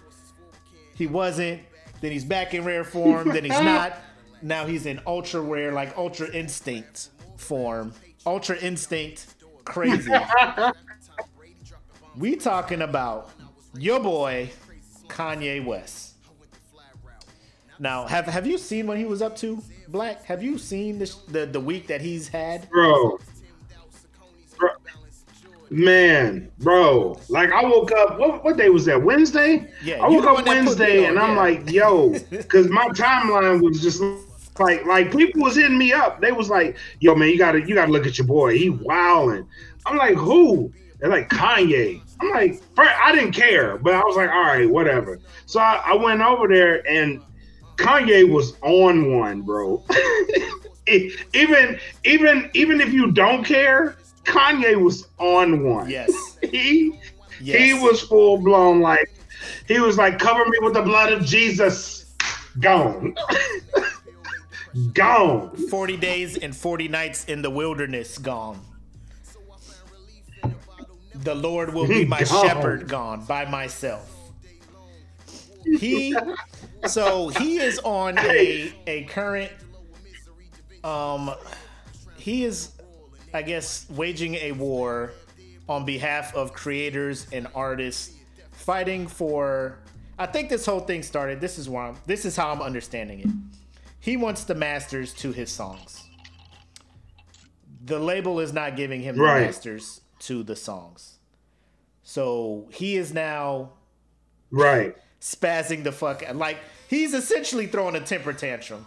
He 0.95 1.05
wasn't. 1.05 1.61
Then 2.01 2.11
he's 2.11 2.25
back 2.25 2.55
in 2.55 2.65
rare 2.65 2.83
form. 2.83 3.29
Then 3.29 3.43
he's 3.43 3.61
not. 3.61 3.99
Now 4.41 4.65
he's 4.65 4.87
in 4.87 4.99
ultra 5.05 5.41
rare, 5.41 5.71
like 5.71 5.95
ultra 5.95 6.27
instinct 6.31 7.09
form. 7.37 7.93
Ultra 8.25 8.57
instinct, 8.57 9.35
crazy. 9.63 10.11
we 12.17 12.35
talking 12.35 12.81
about 12.81 13.29
your 13.77 13.99
boy 13.99 14.49
Kanye 15.07 15.63
West. 15.63 16.15
Now, 17.77 18.07
have 18.07 18.25
have 18.25 18.47
you 18.47 18.57
seen 18.57 18.87
what 18.87 18.97
he 18.97 19.05
was 19.05 19.21
up 19.21 19.35
to, 19.37 19.61
Black? 19.87 20.23
Have 20.23 20.41
you 20.41 20.57
seen 20.57 20.97
the 20.97 21.15
the, 21.27 21.45
the 21.45 21.59
week 21.59 21.85
that 21.87 22.01
he's 22.01 22.27
had? 22.27 22.67
bro. 22.71 23.19
Bro. 24.57 24.69
Man, 25.73 26.51
bro, 26.59 27.17
like 27.29 27.49
I 27.53 27.63
woke 27.63 27.93
up. 27.93 28.19
What, 28.19 28.43
what 28.43 28.57
day 28.57 28.67
was 28.67 28.83
that? 28.85 29.01
Wednesday. 29.01 29.71
Yeah, 29.81 30.03
I 30.03 30.09
woke 30.09 30.25
up 30.25 30.45
Wednesday, 30.45 31.05
on, 31.05 31.11
and 31.11 31.19
I'm 31.19 31.35
yeah. 31.35 31.41
like, 31.41 31.71
yo, 31.71 32.09
because 32.29 32.67
my 32.67 32.89
timeline 32.89 33.63
was 33.63 33.81
just 33.81 34.01
like, 34.59 34.85
like 34.85 35.15
people 35.15 35.43
was 35.43 35.55
hitting 35.55 35.77
me 35.77 35.93
up. 35.93 36.19
They 36.19 36.33
was 36.33 36.49
like, 36.49 36.75
yo, 36.99 37.15
man, 37.15 37.29
you 37.29 37.37
gotta, 37.37 37.61
you 37.61 37.73
gotta 37.73 37.89
look 37.89 38.05
at 38.05 38.17
your 38.17 38.27
boy. 38.27 38.57
He 38.57 38.69
wilding. 38.69 39.47
I'm 39.85 39.95
like, 39.95 40.15
who? 40.15 40.73
They're 40.99 41.09
like 41.09 41.29
Kanye. 41.29 42.01
I'm 42.19 42.31
like, 42.31 42.61
first, 42.75 42.91
I 43.01 43.15
didn't 43.15 43.31
care, 43.31 43.77
but 43.77 43.93
I 43.93 44.01
was 44.03 44.17
like, 44.17 44.29
all 44.29 44.41
right, 44.41 44.69
whatever. 44.69 45.19
So 45.45 45.61
I, 45.61 45.81
I 45.85 45.95
went 45.95 46.19
over 46.19 46.49
there, 46.49 46.85
and 46.85 47.21
Kanye 47.77 48.29
was 48.29 48.57
on 48.61 49.17
one, 49.17 49.41
bro. 49.41 49.85
Even 50.87 51.79
even 52.03 52.49
even 52.53 52.81
if 52.81 52.91
you 52.91 53.11
don't 53.11 53.45
care, 53.45 53.95
Kanye 54.23 54.79
was 54.81 55.07
on 55.17 55.63
one. 55.63 55.89
Yes. 55.89 56.11
He 56.41 56.99
Yes. 57.43 57.59
he 57.59 57.73
was 57.73 58.01
full 58.01 58.37
blown 58.37 58.81
like 58.81 59.11
he 59.67 59.79
was 59.79 59.97
like 59.97 60.19
cover 60.19 60.45
me 60.47 60.57
with 60.61 60.73
the 60.75 60.81
blood 60.83 61.11
of 61.11 61.25
Jesus. 61.25 62.13
Gone. 62.59 63.15
Gone. 64.93 65.55
40 65.69 65.97
days 65.97 66.37
and 66.37 66.55
40 66.55 66.87
nights 66.87 67.25
in 67.25 67.41
the 67.41 67.49
wilderness 67.49 68.17
gone. 68.17 68.59
The 71.15 71.35
Lord 71.35 71.73
will 71.73 71.87
be 71.87 72.05
my 72.05 72.23
Gone. 72.23 72.47
shepherd 72.47 72.87
gone 72.87 73.25
by 73.25 73.45
myself. 73.45 74.15
He 75.65 76.15
so 76.87 77.29
he 77.29 77.57
is 77.57 77.79
on 77.79 78.17
a 78.17 78.73
a 78.87 79.03
current 79.05 79.51
um 80.83 81.31
he 82.17 82.43
is 82.43 82.71
I 83.33 83.41
guess 83.41 83.85
waging 83.89 84.35
a 84.35 84.51
war 84.53 85.13
on 85.69 85.85
behalf 85.85 86.35
of 86.35 86.53
creators 86.53 87.27
and 87.31 87.47
artists 87.55 88.15
fighting 88.51 89.07
for 89.07 89.79
I 90.19 90.25
think 90.27 90.49
this 90.49 90.65
whole 90.65 90.81
thing 90.81 91.01
started 91.03 91.39
this 91.41 91.57
is 91.57 91.69
why 91.69 91.87
I'm, 91.87 91.97
this 92.05 92.25
is 92.25 92.35
how 92.35 92.51
I'm 92.51 92.61
understanding 92.61 93.19
it 93.21 93.27
he 93.99 94.17
wants 94.17 94.43
the 94.45 94.55
masters 94.55 95.13
to 95.15 95.31
his 95.31 95.51
songs. 95.51 96.07
The 97.85 97.99
label 97.99 98.39
is 98.39 98.51
not 98.51 98.75
giving 98.75 99.01
him 99.01 99.15
the 99.15 99.21
masters 99.45 100.01
to 100.21 100.41
the 100.41 100.55
songs. 100.55 101.19
So 102.03 102.67
he 102.71 102.97
is 102.97 103.13
now 103.13 103.73
Right. 104.49 104.95
spazzing 105.21 105.83
the 105.83 105.91
fuck 105.91 106.23
out. 106.23 106.35
Like 106.35 106.57
he's 106.89 107.13
essentially 107.13 107.67
throwing 107.67 107.95
a 107.95 107.99
temper 108.01 108.33
tantrum 108.33 108.85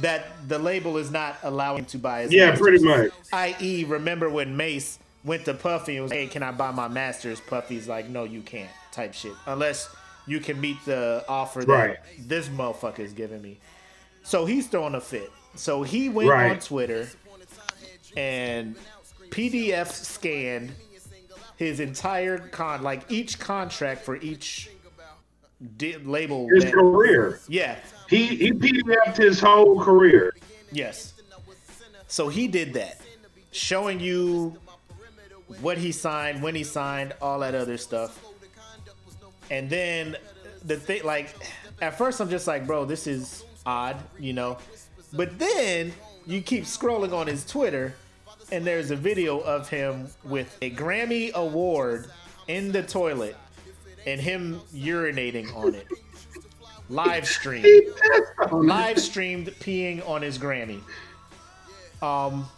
that 0.00 0.48
the 0.48 0.58
label 0.58 0.96
is 0.96 1.10
not 1.10 1.36
allowing 1.42 1.84
to 1.86 1.98
buy 1.98 2.22
his 2.22 2.32
Yeah, 2.32 2.46
masters. 2.50 2.60
pretty 2.62 2.84
much. 2.84 3.10
I.e., 3.32 3.84
remember 3.84 4.28
when 4.30 4.56
Mase 4.56 4.98
went 5.24 5.44
to 5.44 5.54
Puffy 5.54 5.96
and 5.96 6.04
was, 6.04 6.12
"Hey, 6.12 6.26
can 6.26 6.42
I 6.42 6.50
buy 6.52 6.70
my 6.70 6.88
masters?" 6.88 7.40
Puffy's 7.40 7.86
like, 7.88 8.08
"No, 8.08 8.24
you 8.24 8.40
can't." 8.42 8.70
Type 8.92 9.14
shit. 9.14 9.32
Unless 9.46 9.88
you 10.26 10.40
can 10.40 10.60
meet 10.60 10.76
the 10.84 11.24
offer 11.28 11.60
that 11.64 11.68
Right. 11.72 11.96
this 12.18 12.48
motherfucker 12.48 13.00
is 13.00 13.12
giving 13.12 13.42
me. 13.42 13.58
So 14.22 14.44
he's 14.46 14.66
throwing 14.68 14.94
a 14.94 15.00
fit. 15.00 15.30
So 15.56 15.82
he 15.82 16.08
went 16.08 16.28
Right. 16.30 16.50
on 16.52 16.60
Twitter 16.60 17.08
and 18.16 18.76
PDF 19.30 19.90
scanned 19.92 20.72
his 21.56 21.80
entire 21.80 22.38
con, 22.38 22.82
like 22.82 23.02
each 23.10 23.38
contract 23.38 24.04
for 24.04 24.16
each 24.16 24.70
di- 25.76 25.96
label. 25.98 26.48
His 26.52 26.64
that- 26.64 26.72
career. 26.74 27.40
yeah, 27.48 27.76
He 28.12 28.26
he 28.36 28.52
PDF'd 28.52 29.16
his 29.16 29.40
whole 29.40 29.80
career. 29.80 30.34
Yes. 30.70 31.14
So 32.08 32.28
he 32.28 32.46
did 32.46 32.74
that, 32.74 33.00
showing 33.52 34.00
you 34.00 34.58
what 35.62 35.78
he 35.78 35.92
signed, 35.92 36.42
when 36.42 36.54
he 36.54 36.62
signed, 36.62 37.14
all 37.22 37.38
that 37.38 37.54
other 37.54 37.78
stuff. 37.78 38.22
And 39.50 39.70
then 39.70 40.16
the 40.62 40.76
thing, 40.76 41.04
like, 41.04 41.34
at 41.80 41.96
first 41.96 42.20
I'm 42.20 42.28
just 42.28 42.46
like, 42.46 42.66
bro, 42.66 42.84
this 42.84 43.06
is 43.06 43.44
odd, 43.64 43.96
you 44.18 44.34
know. 44.34 44.58
But 45.14 45.38
then 45.38 45.94
you 46.26 46.42
keep 46.42 46.64
scrolling 46.64 47.14
on 47.14 47.26
his 47.26 47.46
Twitter, 47.46 47.94
and 48.50 48.66
there's 48.66 48.90
a 48.90 48.96
video 48.96 49.38
of 49.38 49.70
him 49.70 50.08
with 50.22 50.54
a 50.60 50.70
Grammy 50.70 51.32
award 51.32 52.10
in 52.46 52.72
the 52.72 52.82
toilet 52.82 53.36
and 54.06 54.20
him 54.20 54.60
urinating 54.74 55.54
on 55.56 55.74
it. 55.74 55.86
Live 56.88 57.26
stream 57.26 57.64
live 58.52 58.98
streamed 58.98 59.46
peeing 59.60 60.06
on 60.06 60.22
his 60.22 60.38
Grammy. 60.38 60.80
Um, 62.02 62.48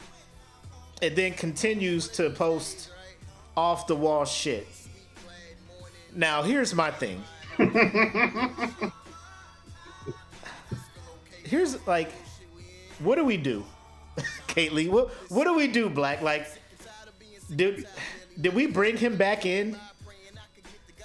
and 1.03 1.15
then 1.15 1.35
continues 1.35 2.09
to 2.09 2.31
post 2.31 2.91
off 3.57 3.87
the 3.87 3.95
wall 3.95 4.25
shit. 4.25 4.67
Now, 6.15 6.43
here's 6.43 6.75
my 6.75 6.91
thing. 6.91 7.23
here's 11.45 11.87
like, 11.87 12.11
what 13.01 13.17
do 13.17 13.25
we 13.25 13.37
do, 13.37 13.65
Kaylee? 14.49 14.89
What 14.89 15.11
what 15.29 15.45
do 15.45 15.55
we 15.55 15.69
do, 15.69 15.89
Black? 15.89 16.23
Like, 16.23 16.47
did 17.55 17.87
did 18.41 18.55
we 18.55 18.67
bring 18.67 18.97
him 18.97 19.17
back 19.17 19.47
in? 19.47 19.77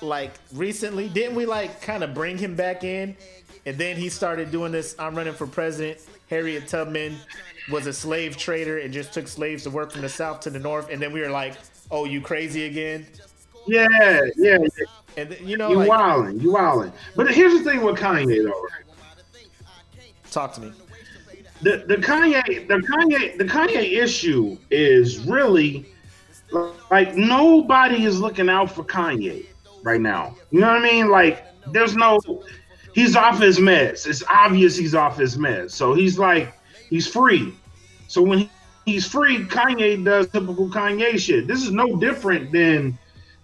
Like 0.02 0.32
recently, 0.54 1.10
didn't 1.10 1.36
we 1.36 1.46
like 1.46 1.82
kind 1.82 2.04
of 2.04 2.14
bring 2.14 2.38
him 2.38 2.56
back 2.56 2.84
in? 2.84 3.16
And 3.66 3.78
then 3.78 3.98
he 3.98 4.10
started 4.10 4.52
doing 4.52 4.72
this. 4.72 4.96
I'm 4.98 5.16
running 5.16 5.34
for 5.34 5.46
president. 5.46 6.00
Harriet 6.30 6.68
Tubman 6.68 7.18
was 7.72 7.86
a 7.88 7.94
slave 7.94 8.38
trader 8.38 8.80
and 8.80 8.94
just 8.94 9.14
took 9.14 9.28
slaves 9.28 9.64
to 9.64 9.70
work 9.70 9.92
from 9.92 10.02
the 10.02 10.10
south 10.10 10.40
to 10.42 10.50
the 10.50 10.60
north. 10.60 10.90
And 10.90 11.02
then 11.02 11.12
we 11.12 11.20
were 11.22 11.30
like, 11.30 11.56
"Oh, 11.92 12.06
you 12.06 12.22
crazy 12.22 12.66
again?" 12.66 13.06
Yeah, 13.68 13.88
yeah, 13.92 14.22
yeah. 14.38 14.58
And 15.18 15.38
you 15.42 15.58
know, 15.58 15.70
You 15.70 15.78
like, 15.78 15.90
wilding, 15.90 16.40
you 16.40 16.54
wilding. 16.54 16.94
But 17.16 17.32
here's 17.34 17.54
the 17.54 17.64
thing 17.70 17.82
with 17.84 17.98
Kanye 17.98 18.44
though. 18.44 18.68
talk 20.32 20.54
to 20.54 20.62
me. 20.62 20.72
the 21.62 21.84
the 21.88 21.98
Kanye 21.98 22.68
the 22.68 22.76
Kanye 22.76 23.38
the 23.38 23.46
Kanye 23.46 23.98
issue 24.02 24.58
is 24.72 25.20
really 25.26 25.86
like 26.90 27.16
nobody 27.16 28.04
is 28.06 28.20
looking 28.20 28.50
out 28.50 28.72
for 28.72 28.84
Kanye 28.84 29.46
right 29.84 30.02
now. 30.02 30.36
You 30.52 30.62
know 30.62 30.68
what 30.68 30.78
I 30.78 30.84
mean? 30.84 31.10
Like, 31.10 31.46
there's 31.72 31.96
no, 31.96 32.20
he's 32.94 33.16
off 33.16 33.40
his 33.40 33.60
meds. 33.60 34.08
It's 34.08 34.24
obvious 34.30 34.78
he's 34.78 34.96
off 34.96 35.18
his 35.18 35.38
meds. 35.38 35.72
So 35.72 35.94
he's 35.94 36.18
like, 36.18 36.54
he's 36.90 37.08
free. 37.08 37.54
So 38.08 38.22
when 38.22 38.40
he, 38.40 38.50
he's 38.86 39.08
free, 39.08 39.46
Kanye 39.46 40.04
does 40.04 40.30
typical 40.30 40.70
Kanye 40.70 41.20
shit. 41.20 41.48
This 41.48 41.64
is 41.64 41.72
no 41.72 41.96
different 41.98 42.52
than 42.52 42.98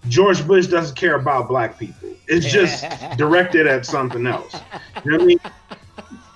George 0.08 0.46
Bush 0.46 0.68
doesn't 0.68 0.96
care 0.96 1.15
about 1.15 1.48
black 1.48 1.80
people. 1.80 2.10
It's 2.27 2.51
just 2.51 2.86
directed 3.18 3.68
at 3.68 3.86
something 3.86 4.25
else. 4.27 4.54
You 5.04 5.12
know 5.12 5.18
what 5.18 5.24
I 5.24 5.25
mean? 5.25 5.39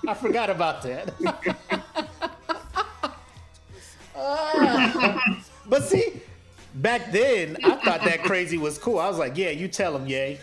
I 0.08 0.14
forgot 0.14 0.50
about 0.50 0.82
that. 0.82 1.12
uh, 4.14 5.18
but 5.68 5.84
see, 5.84 6.20
back 6.74 7.12
then 7.12 7.56
I 7.64 7.76
thought 7.76 8.02
that 8.04 8.22
crazy 8.22 8.58
was 8.58 8.78
cool. 8.78 8.98
I 8.98 9.08
was 9.08 9.18
like, 9.18 9.36
yeah, 9.36 9.50
you 9.50 9.68
tell 9.68 9.96
him, 9.96 10.06
yay. 10.06 10.40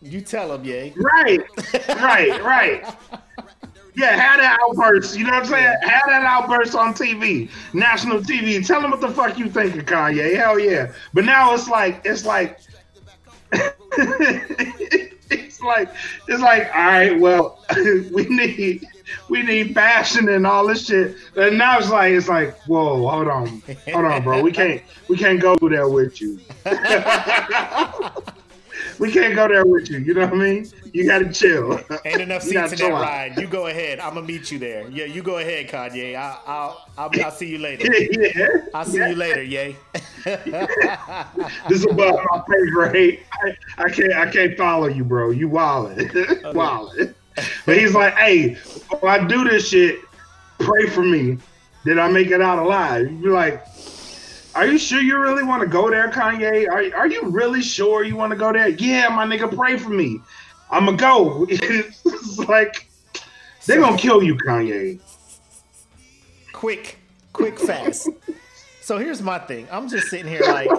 You 0.00 0.20
tell 0.20 0.52
him, 0.54 0.64
yay. 0.64 0.92
Right, 0.96 1.40
right, 1.88 2.42
right. 2.42 2.96
Yeah, 3.94 4.14
have 4.14 4.38
that 4.38 4.58
outburst. 4.62 5.18
You 5.18 5.24
know 5.24 5.32
what 5.32 5.42
I'm 5.42 5.48
saying? 5.48 5.76
Have 5.82 6.02
that 6.06 6.22
outburst 6.22 6.76
on 6.76 6.94
TV, 6.94 7.50
national 7.72 8.20
TV. 8.20 8.64
Tell 8.64 8.80
them 8.80 8.92
what 8.92 9.00
the 9.00 9.10
fuck 9.10 9.36
you 9.36 9.48
think 9.48 9.74
of 9.74 9.86
Kanye. 9.86 10.36
Hell 10.36 10.58
yeah. 10.58 10.92
But 11.12 11.24
now 11.24 11.52
it's 11.52 11.68
like, 11.68 12.00
it's 12.04 12.24
like, 12.24 12.60
it's 15.58 15.60
like, 15.60 15.88
it's 16.26 16.42
like, 16.42 16.70
all 16.74 16.86
right, 16.86 17.18
well, 17.20 17.58
we 17.76 18.26
need, 18.28 18.86
we 19.28 19.42
need 19.42 19.74
fashion 19.74 20.28
and 20.28 20.46
all 20.46 20.66
this 20.66 20.86
shit. 20.86 21.16
And 21.36 21.58
now 21.58 21.78
it's 21.78 21.90
like, 21.90 22.12
it's 22.12 22.28
like, 22.28 22.58
whoa, 22.62 23.08
hold 23.08 23.28
on, 23.28 23.62
hold 23.92 24.04
on, 24.04 24.22
bro. 24.22 24.42
We 24.42 24.52
can't, 24.52 24.82
we 25.08 25.16
can't 25.16 25.40
go 25.40 25.56
there 25.56 25.88
with 25.88 26.20
you. 26.20 26.40
we 28.98 29.12
can't 29.12 29.34
go 29.34 29.48
there 29.48 29.64
with 29.64 29.90
you. 29.90 29.98
You 29.98 30.14
know 30.14 30.22
what 30.22 30.32
I 30.32 30.36
mean? 30.36 30.70
You 30.92 31.06
gotta 31.06 31.32
chill. 31.32 31.80
Ain't 32.04 32.20
enough 32.20 32.42
seats 32.44 32.72
in 32.72 32.78
that 32.78 32.92
ride. 32.92 33.38
You 33.38 33.46
go 33.46 33.66
ahead. 33.66 34.00
I'm 34.00 34.14
gonna 34.14 34.26
meet 34.26 34.50
you 34.50 34.58
there. 34.58 34.88
Yeah, 34.88 35.04
you 35.04 35.22
go 35.22 35.38
ahead, 35.38 35.68
Kanye. 35.68 36.16
I, 36.16 36.38
I'll, 36.46 36.86
I'll, 36.96 37.10
I'll 37.24 37.30
see 37.30 37.48
you 37.48 37.58
later. 37.58 37.90
yeah. 38.12 38.48
I'll 38.74 38.84
see 38.84 38.98
you 38.98 39.14
later, 39.14 39.42
yay. 39.42 39.76
This 41.68 41.78
is 41.78 41.84
above 41.84 42.18
my 42.30 42.88
pay. 42.90 43.20
I, 43.42 43.56
I 43.78 43.88
can't 43.90 44.12
I 44.12 44.30
can't 44.30 44.56
follow 44.56 44.88
you, 44.88 45.04
bro. 45.04 45.30
You 45.30 45.48
wildin'. 45.48 46.10
wildin'. 46.52 47.14
But 47.66 47.78
he's 47.78 47.94
like, 47.94 48.14
hey, 48.14 48.54
when 49.00 49.20
I 49.20 49.26
do 49.26 49.44
this 49.44 49.68
shit, 49.68 50.00
pray 50.58 50.88
for 50.88 51.02
me 51.02 51.38
that 51.84 51.98
I 51.98 52.10
make 52.10 52.28
it 52.28 52.40
out 52.40 52.58
alive. 52.58 53.10
You 53.10 53.18
be 53.18 53.28
like, 53.28 53.64
are 54.58 54.66
you 54.66 54.76
sure 54.76 55.00
you 55.00 55.16
really 55.20 55.44
want 55.44 55.62
to 55.62 55.68
go 55.68 55.88
there, 55.88 56.10
Kanye? 56.10 56.66
Are, 56.68 56.96
are 56.98 57.06
you 57.06 57.22
really 57.28 57.62
sure 57.62 58.02
you 58.02 58.16
want 58.16 58.32
to 58.32 58.36
go 58.36 58.52
there? 58.52 58.68
Yeah, 58.68 59.08
my 59.08 59.24
nigga, 59.24 59.54
pray 59.54 59.78
for 59.78 59.90
me. 59.90 60.18
I'ma 60.68 60.92
go. 60.92 61.46
it's 61.48 62.38
like 62.48 62.88
they're 63.66 63.80
gonna 63.80 63.96
kill 63.96 64.20
you, 64.20 64.34
Kanye. 64.34 64.98
quick, 66.52 66.98
quick, 67.32 67.56
fast. 67.58 68.08
so 68.80 68.98
here's 68.98 69.22
my 69.22 69.38
thing. 69.38 69.68
I'm 69.70 69.88
just 69.88 70.08
sitting 70.08 70.26
here 70.26 70.42
like, 70.42 70.70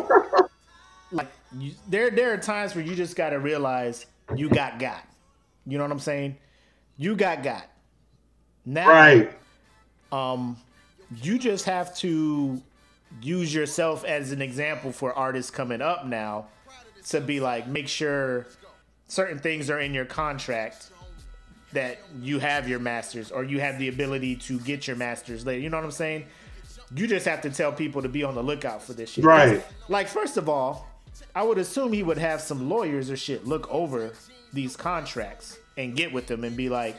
like 1.13 1.27
you, 1.57 1.71
there. 1.87 2.09
There 2.09 2.33
are 2.33 2.37
times 2.37 2.75
where 2.75 2.83
you 2.83 2.95
just 2.95 3.15
got 3.15 3.29
to 3.29 3.39
realize 3.39 4.07
you 4.35 4.49
got 4.49 4.77
got. 4.77 5.03
You 5.65 5.77
know 5.77 5.85
what 5.85 5.91
I'm 5.91 5.99
saying? 5.99 6.35
You 6.97 7.15
got 7.15 7.43
got. 7.43 7.65
Now, 8.65 8.89
Right. 8.89 9.31
um, 10.11 10.57
you 11.23 11.39
just 11.39 11.63
have 11.63 11.95
to 11.99 12.61
use 13.21 13.53
yourself 13.53 14.03
as 14.05 14.31
an 14.31 14.41
example 14.41 14.91
for 14.91 15.13
artists 15.13 15.51
coming 15.51 15.81
up 15.81 16.05
now 16.05 16.47
to 17.09 17.21
be 17.21 17.39
like, 17.39 17.67
make 17.67 17.87
sure 17.87 18.47
certain 19.07 19.39
things 19.39 19.69
are 19.69 19.79
in 19.79 19.93
your 19.93 20.05
contract 20.05 20.91
that 21.73 21.99
you 22.21 22.39
have 22.39 22.67
your 22.67 22.79
masters 22.79 23.31
or 23.31 23.43
you 23.43 23.59
have 23.59 23.77
the 23.77 23.87
ability 23.87 24.35
to 24.35 24.59
get 24.59 24.87
your 24.87 24.95
masters 24.95 25.45
later. 25.45 25.59
You 25.59 25.69
know 25.69 25.77
what 25.77 25.85
I'm 25.85 25.91
saying? 25.91 26.25
You 26.95 27.07
just 27.07 27.25
have 27.25 27.41
to 27.41 27.49
tell 27.49 27.71
people 27.71 28.01
to 28.01 28.09
be 28.09 28.23
on 28.23 28.35
the 28.35 28.41
lookout 28.41 28.81
for 28.81 28.93
this 28.93 29.11
shit. 29.11 29.23
Right. 29.23 29.63
Like, 29.87 30.07
first 30.07 30.37
of 30.37 30.49
all, 30.49 30.87
I 31.35 31.43
would 31.43 31.57
assume 31.57 31.93
he 31.93 32.01
would 32.01 32.17
have 32.17 32.41
some 32.41 32.69
lawyers 32.69 33.11
or 33.11 33.17
shit 33.17 33.45
look 33.45 33.69
over 33.71 34.13
these 34.53 34.75
contracts 34.75 35.59
and 35.77 35.95
get 35.95 36.11
with 36.11 36.25
them 36.25 36.43
and 36.43 36.57
be 36.57 36.69
like, 36.69 36.95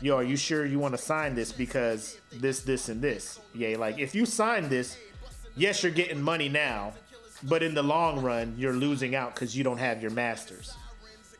yo, 0.00 0.16
are 0.16 0.22
you 0.22 0.36
sure 0.36 0.64
you 0.64 0.78
want 0.78 0.94
to 0.94 0.98
sign 0.98 1.34
this 1.34 1.52
because 1.52 2.18
this, 2.32 2.60
this, 2.60 2.88
and 2.88 3.02
this? 3.02 3.40
Yeah, 3.54 3.76
like 3.76 3.98
if 3.98 4.14
you 4.14 4.24
sign 4.24 4.70
this, 4.70 4.96
yes, 5.60 5.82
you're 5.82 5.92
getting 5.92 6.20
money 6.22 6.48
now, 6.48 6.92
but 7.44 7.62
in 7.62 7.74
the 7.74 7.82
long 7.82 8.22
run, 8.22 8.54
you're 8.58 8.72
losing 8.72 9.14
out 9.14 9.34
because 9.34 9.56
you 9.56 9.62
don't 9.62 9.78
have 9.78 10.00
your 10.02 10.10
masters. 10.10 10.74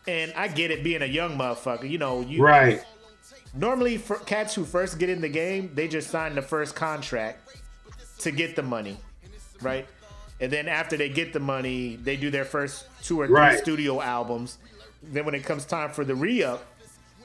And 0.07 0.33
I 0.35 0.49
get 0.49 0.71
it 0.71 0.83
being 0.85 1.03
a 1.03 1.07
young 1.07 1.37
motherfucker, 1.37 1.89
you 1.89 1.99
know, 1.99 2.21
you 2.21 2.43
Right. 2.43 2.83
normally 3.55 3.97
for 3.97 4.17
cats 4.17 4.55
who 4.55 4.65
first 4.65 4.99
get 4.99 5.09
in 5.09 5.21
the 5.21 5.29
game, 5.29 5.71
they 5.75 5.89
just 5.89 6.11
sign 6.11 6.35
the 6.35 6.43
first 6.43 6.75
contract 6.75 7.39
to 8.19 8.31
get 8.31 8.57
the 8.57 8.63
money, 8.63 8.99
right? 9.61 9.87
And 10.41 10.51
then 10.51 10.69
after 10.69 10.97
they 10.97 11.09
get 11.09 11.33
the 11.33 11.41
money, 11.41 11.97
they 11.97 12.17
do 12.17 12.31
their 12.31 12.45
first 12.47 12.87
two 13.03 13.21
or 13.21 13.27
three 13.27 13.35
Right. 13.37 13.59
studio 13.59 14.01
albums. 14.01 14.59
Then 15.03 15.25
when 15.25 15.35
it 15.35 15.45
comes 15.45 15.65
time 15.65 15.91
for 15.91 16.05
the 16.05 16.15
re-up, 16.15 16.65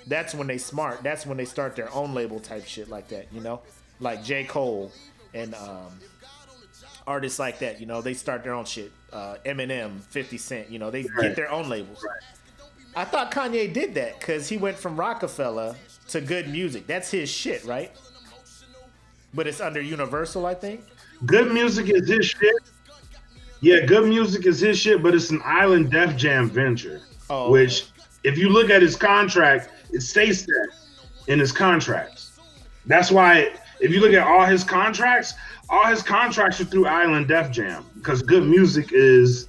that's 0.07 0.33
when 0.35 0.47
they 0.47 0.57
smart. 0.57 1.01
That's 1.03 1.25
when 1.25 1.37
they 1.37 1.45
start 1.45 1.75
their 1.75 1.91
own 1.93 2.13
label 2.13 2.39
type 2.39 2.65
shit 2.65 2.89
like 2.89 3.07
that, 3.09 3.27
you 3.31 3.41
know? 3.41 3.61
Like 3.99 4.23
J. 4.23 4.43
Cole 4.43 4.91
and 5.33 5.55
um, 5.55 5.99
artists 7.07 7.39
like 7.39 7.59
that, 7.59 7.79
you 7.79 7.85
know, 7.85 8.01
they 8.01 8.13
start 8.13 8.43
their 8.43 8.53
own 8.53 8.65
shit. 8.65 8.91
Uh, 9.13 9.35
Eminem, 9.45 10.01
50 10.01 10.37
Cent, 10.37 10.69
you 10.69 10.79
know, 10.79 10.91
they 10.91 11.03
Right. 11.03 11.21
get 11.27 11.35
their 11.35 11.49
own 11.51 11.69
labels. 11.69 12.05
I 12.95 13.05
thought 13.05 13.31
Kanye 13.31 13.71
did 13.71 13.93
that 13.95 14.19
because 14.19 14.47
he 14.49 14.57
went 14.57 14.77
from 14.77 14.95
Roc-A-Fella 14.97 15.75
to 16.09 16.21
G.O.O.D. 16.21 16.51
Music. 16.51 16.87
That's 16.87 17.11
his 17.11 17.29
shit, 17.29 17.63
right? 17.65 17.91
But 19.33 19.47
it's 19.47 19.59
under 19.59 19.81
Universal, 19.81 20.45
I 20.45 20.53
think. 20.53 20.81
G.O.O.D. 21.25 21.51
Music 21.53 21.89
is 21.89 22.07
his 22.07 22.25
shit. 22.25 22.53
Yeah, 23.61 23.85
G.O.O.D. 23.85 24.09
Music 24.09 24.45
is 24.45 24.59
his 24.59 24.77
shit, 24.79 25.03
but 25.03 25.13
it's 25.13 25.29
an 25.29 25.41
Island 25.43 25.91
Def 25.91 26.15
Jam 26.15 26.49
venture. 26.49 27.01
Oh, 27.29 27.43
okay. 27.45 27.51
Which, 27.51 27.85
if 28.23 28.37
you 28.37 28.49
look 28.49 28.69
at 28.69 28.81
his 28.81 28.95
contract, 28.95 29.69
it 29.91 30.01
states 30.01 30.43
that 30.45 30.69
in 31.27 31.39
his 31.39 31.51
contracts. 31.51 32.39
That's 32.85 33.11
why, 33.11 33.53
if 33.85 33.91
you 33.93 34.01
look 34.01 34.13
at 34.13 34.25
all 34.25 34.45
his 34.45 34.63
contracts, 34.63 35.33
all 35.69 35.85
his 35.85 36.01
contracts 36.01 36.59
are 36.59 36.65
through 36.65 36.87
Island 36.87 37.27
Def 37.27 37.51
Jam 37.51 37.85
because 37.95 38.21
G.O.O.D. 38.23 38.47
Music 38.47 38.89
is 38.91 39.47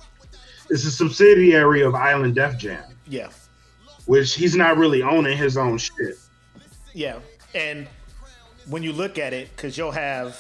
is 0.69 0.85
a 0.85 0.91
subsidiary 0.91 1.83
of 1.83 1.95
Island 1.95 2.35
Def 2.35 2.59
Jam, 2.59 2.83
Yeah, 3.09 3.29
which 4.07 4.35
he's 4.35 4.55
not 4.57 4.77
really 4.77 5.03
owning 5.03 5.39
his 5.39 5.57
own 5.57 5.79
shit. 5.79 6.17
yeah. 6.93 7.19
And 7.55 7.87
when 8.69 8.83
you 8.83 8.93
look 8.93 9.17
at 9.19 9.33
it, 9.33 9.49
because 9.57 9.79
you'll 9.79 9.93
have 9.93 10.37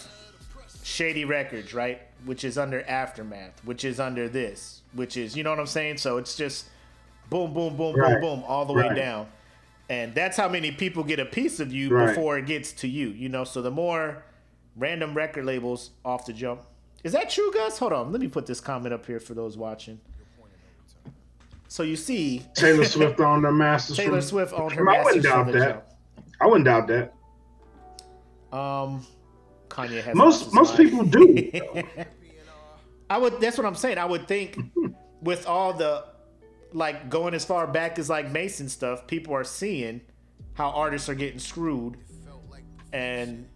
Shady 0.83 1.25
Records, 1.25 1.73
right? 1.73 2.03
Which 2.25 2.43
is 2.45 2.59
under 2.59 2.83
Aftermath, 2.83 3.65
which 3.65 3.85
is 3.85 4.01
under 4.01 4.29
this, 4.29 4.83
which 4.93 5.17
is, 5.17 5.37
you 5.37 5.43
know 5.45 5.51
what 5.51 5.61
I'm 5.61 5.67
saying? 5.67 5.99
So 5.99 6.19
it's 6.19 6.37
just 6.37 6.67
boom, 7.31 7.55
boom, 7.55 7.77
boom, 7.77 7.95
Right. 7.95 8.21
boom, 8.21 8.41
boom, 8.41 8.45
all 8.49 8.67
the 8.67 8.73
way 8.73 8.93
down. 8.95 9.29
And 9.89 10.15
that's 10.15 10.37
how 10.37 10.49
many 10.49 10.73
people 10.73 11.05
get 11.05 11.21
a 11.21 11.25
piece 11.25 11.61
of 11.61 11.73
you 11.73 11.89
Right. 11.91 12.09
before 12.09 12.39
it 12.39 12.47
gets 12.47 12.73
to 12.73 12.89
you, 12.89 13.09
you 13.11 13.29
know? 13.29 13.45
So 13.45 13.63
the 13.63 13.71
more 13.71 14.25
random 14.77 15.15
record 15.15 15.45
labels 15.45 15.91
off 16.05 16.27
the 16.27 16.33
jump. 16.33 16.63
Is 17.05 17.13
that 17.13 17.31
true, 17.31 17.53
Gus? 17.53 17.79
Hold 17.79 17.93
on. 17.93 18.11
Let 18.11 18.21
me 18.21 18.27
put 18.29 18.47
this 18.47 18.61
comment 18.61 18.93
up 18.93 19.07
here 19.07 19.21
for 19.21 19.35
those 19.35 19.57
watching. 19.57 20.01
So 21.69 21.83
you 21.85 21.95
see, 21.97 22.43
Taylor 22.55 22.85
Swift 22.97 23.21
on 23.21 23.43
the 23.43 23.53
masters. 23.53 23.97
Taylor 23.97 24.21
from- 24.21 24.29
Swift 24.29 24.53
owned 24.55 24.73
her 24.73 24.89
I 24.91 25.05
wouldn't 25.05 25.23
masters 25.23 25.33
from 25.33 25.45
doubt 25.45 25.53
the 25.53 25.59
that. 25.61 25.69
jump. 25.69 25.85
I 26.41 26.47
wouldn't 26.47 26.65
doubt 26.65 26.87
that. 26.89 27.13
Um, 28.57 29.07
Kanye 29.69 30.03
has 30.03 30.15
Most 30.15 30.53
most 30.55 30.77
people 30.77 31.05
do. 31.05 31.51
I 33.11 33.19
would. 33.19 33.41
That's 33.41 33.57
what 33.59 33.67
I'm 33.67 33.75
saying. 33.75 33.99
I 33.99 34.05
would 34.05 34.27
think 34.27 34.59
with 35.23 35.47
all 35.47 35.73
the 35.73 36.05
like 36.77 37.09
going 37.09 37.33
as 37.33 37.43
far 37.45 37.67
back 37.67 37.99
as 37.99 38.11
like 38.11 38.31
Mason 38.31 38.69
stuff, 38.69 39.07
people 39.07 39.35
are 39.35 39.45
seeing 39.45 40.03
how 40.53 40.69
artists 40.71 41.09
are 41.09 41.15
getting 41.15 41.39
screwed, 41.39 41.97
and 42.93 43.47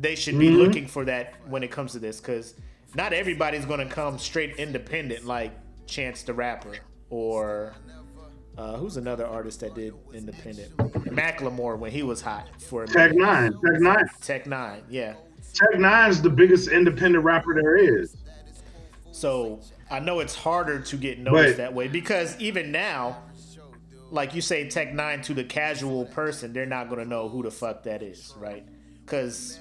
they 0.00 0.14
should 0.16 0.38
be 0.38 0.50
Mhm. 0.50 0.56
looking 0.58 0.86
for 0.86 1.04
that 1.04 1.34
when 1.48 1.62
it 1.62 1.70
comes 1.70 1.92
to 1.92 1.98
this 2.00 2.20
because 2.20 2.54
not 2.96 3.12
everybody's 3.12 3.64
going 3.64 3.80
to 3.86 3.92
come 3.92 4.18
straight 4.18 4.56
independent 4.56 5.24
like 5.24 5.52
Chance 5.86 6.24
the 6.24 6.34
Rapper 6.34 6.74
or. 7.08 7.74
Uh, 8.58 8.76
who's 8.76 8.96
another 8.98 9.24
artist 9.26 9.60
that 9.60 9.74
did 9.74 9.94
independent? 10.12 10.76
Macklemore 10.76 11.78
when 11.78 11.90
he 11.92 12.02
was 12.02 12.20
hot 12.20 12.48
for 12.60 12.82
a 12.82 12.86
Tech 12.86 13.12
N9ne, 13.12 13.50
Tech 13.52 13.80
N9ne, 13.80 14.20
Tech 14.20 14.44
N9ne, 14.44 14.82
yeah. 14.90 15.14
Tech 15.54 15.70
N9ne's 15.76 16.20
the 16.20 16.28
biggest 16.28 16.68
independent 16.68 17.24
rapper 17.24 17.54
there 17.54 17.76
is. 17.76 18.16
So 19.12 19.60
I 19.90 19.98
know 20.00 20.20
it's 20.20 20.34
harder 20.34 20.80
to 20.80 20.96
get 20.96 21.18
noticed 21.18 21.52
But- 21.52 21.56
that 21.58 21.74
way 21.74 21.88
because 21.88 22.38
even 22.40 22.70
now, 22.72 23.18
like 24.10 24.34
you 24.34 24.40
say, 24.40 24.68
Tech 24.68 24.92
N9ne 24.92 25.22
to 25.24 25.34
the 25.34 25.44
casual 25.44 26.04
person, 26.06 26.52
they're 26.52 26.66
not 26.66 26.88
gonna 26.88 27.04
know 27.04 27.28
who 27.28 27.42
the 27.42 27.50
fuck 27.50 27.82
that 27.84 28.02
is, 28.02 28.32
right? 28.38 28.64
Because 29.04 29.58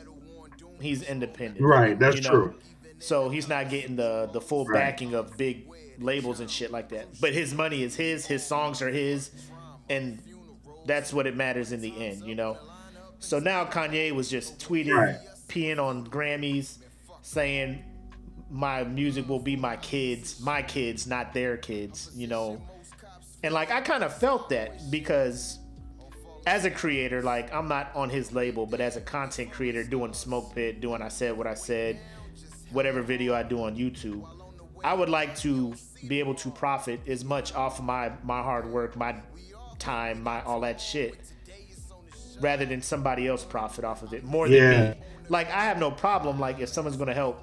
he's 0.82 1.04
independent, 1.04 1.62
Right, 1.66 1.98
that's 2.00 2.18
you 2.18 2.22
know? 2.24 2.30
true. 2.30 2.56
So 3.00 3.30
he's 3.30 3.48
not 3.48 3.70
getting 3.70 3.96
the 3.96 4.30
the 4.34 4.42
full 4.42 4.66
Right. 4.66 4.80
backing 4.80 5.14
of 5.14 5.38
big 5.38 5.68
labels 6.00 6.40
and 6.40 6.50
shit 6.50 6.72
like 6.72 6.90
that. 6.90 7.08
But 7.20 7.34
his 7.34 7.54
money 7.54 7.84
is 7.84 7.96
his, 7.96 8.26
his 8.26 8.44
songs 8.46 8.82
are 8.82 8.90
his, 8.90 9.32
and 9.90 10.20
that's 10.86 11.12
what 11.14 11.28
it 11.28 11.36
matters 11.36 11.72
in 11.72 11.82
the 11.82 11.94
end, 12.06 12.24
you 12.24 12.36
know. 12.36 12.58
So 13.20 13.40
now 13.40 13.66
Kanye 13.66 14.12
was 14.14 14.30
just 14.30 14.60
tweeting, 14.60 14.96
Right. 14.96 15.18
peeing 15.50 15.78
on 15.80 16.08
Grammys, 16.08 16.78
saying 17.22 17.84
my 18.50 18.84
music 18.84 19.28
will 19.30 19.40
be 19.40 19.56
my 19.56 19.78
kids, 19.78 20.40
my 20.40 20.62
kids, 20.62 21.06
not 21.08 21.34
their 21.34 21.58
kids, 21.58 22.10
you 22.16 22.28
know. 22.28 22.62
And 23.44 23.54
like 23.54 23.72
I 23.72 23.82
kind 23.82 24.04
of 24.04 24.14
felt 24.16 24.50
that 24.50 24.90
because 24.92 25.60
as 26.48 26.66
a 26.66 26.72
creator, 26.72 27.22
like 27.22 27.54
I'm 27.54 27.68
not 27.68 27.96
on 27.96 28.10
his 28.10 28.32
label, 28.34 28.66
but 28.66 28.82
as 28.82 28.98
a 28.98 29.02
content 29.02 29.52
creator 29.52 29.84
doing 29.84 30.14
Smoke 30.14 30.56
Pit, 30.56 30.82
doing 30.82 31.02
I 31.02 31.10
said 31.10 31.38
what 31.38 31.48
I 31.48 31.54
said, 31.54 32.00
whatever 32.72 33.02
video 33.02 33.34
I 33.34 33.44
do 33.44 33.64
on 33.64 33.76
YouTube. 33.76 34.26
I 34.84 34.94
would 34.94 35.10
like 35.10 35.38
to 35.40 35.74
be 36.08 36.20
able 36.20 36.36
to 36.36 36.50
profit 36.50 37.02
as 37.08 37.24
much 37.26 37.54
off 37.54 37.80
of 37.80 37.86
my 37.86 38.12
my 38.24 38.42
hard 38.42 38.66
work, 38.70 38.96
my 38.96 39.16
time, 39.78 40.24
my 40.24 40.42
all 40.44 40.62
that 40.62 40.82
shit, 40.82 41.16
rather 42.42 42.66
than 42.66 42.82
somebody 42.82 43.28
else 43.28 43.44
profit 43.44 43.86
off 43.86 44.02
of 44.04 44.14
it 44.14 44.24
more 44.24 44.48
than 44.48 44.58
Yeah. 44.58 44.90
me. 44.92 44.96
Like 45.30 45.50
I 45.52 45.66
have 45.66 45.78
no 45.80 45.92
problem. 45.92 46.40
Like 46.40 46.60
if 46.60 46.70
someone's 46.70 46.98
gonna 46.98 47.14
help 47.14 47.42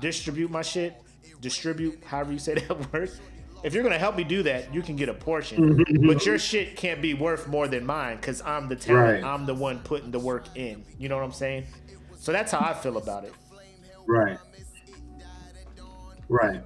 distribute 0.00 0.50
my 0.50 0.62
shit, 0.62 0.94
distribute, 1.40 2.02
however 2.04 2.32
you 2.32 2.38
say 2.38 2.54
that 2.68 2.92
word. 2.92 3.10
If 3.62 3.74
you're 3.74 3.82
gonna 3.82 3.98
help 3.98 4.16
me 4.16 4.24
do 4.24 4.42
that, 4.44 4.72
you 4.74 4.80
can 4.80 4.96
get 4.96 5.10
a 5.10 5.14
portion, 5.14 5.74
mm-hmm. 5.76 6.06
but 6.06 6.24
your 6.24 6.38
shit 6.38 6.76
can't 6.76 7.02
be 7.02 7.12
worth 7.12 7.46
more 7.46 7.68
than 7.68 7.84
mine 7.84 8.16
because 8.16 8.40
I'm 8.40 8.68
the 8.68 8.76
talent. 8.76 9.22
Right. 9.22 9.24
I'm 9.24 9.44
the 9.44 9.54
one 9.54 9.80
putting 9.80 10.10
the 10.10 10.18
work 10.18 10.46
in. 10.56 10.82
You 10.98 11.10
know 11.10 11.16
what 11.16 11.24
I'm 11.24 11.32
saying? 11.32 11.66
So 12.16 12.32
that's 12.32 12.52
how 12.52 12.60
I 12.60 12.72
feel 12.72 12.96
about 12.96 13.24
it. 13.24 13.34
Right. 14.06 14.38
Right. 16.28 16.62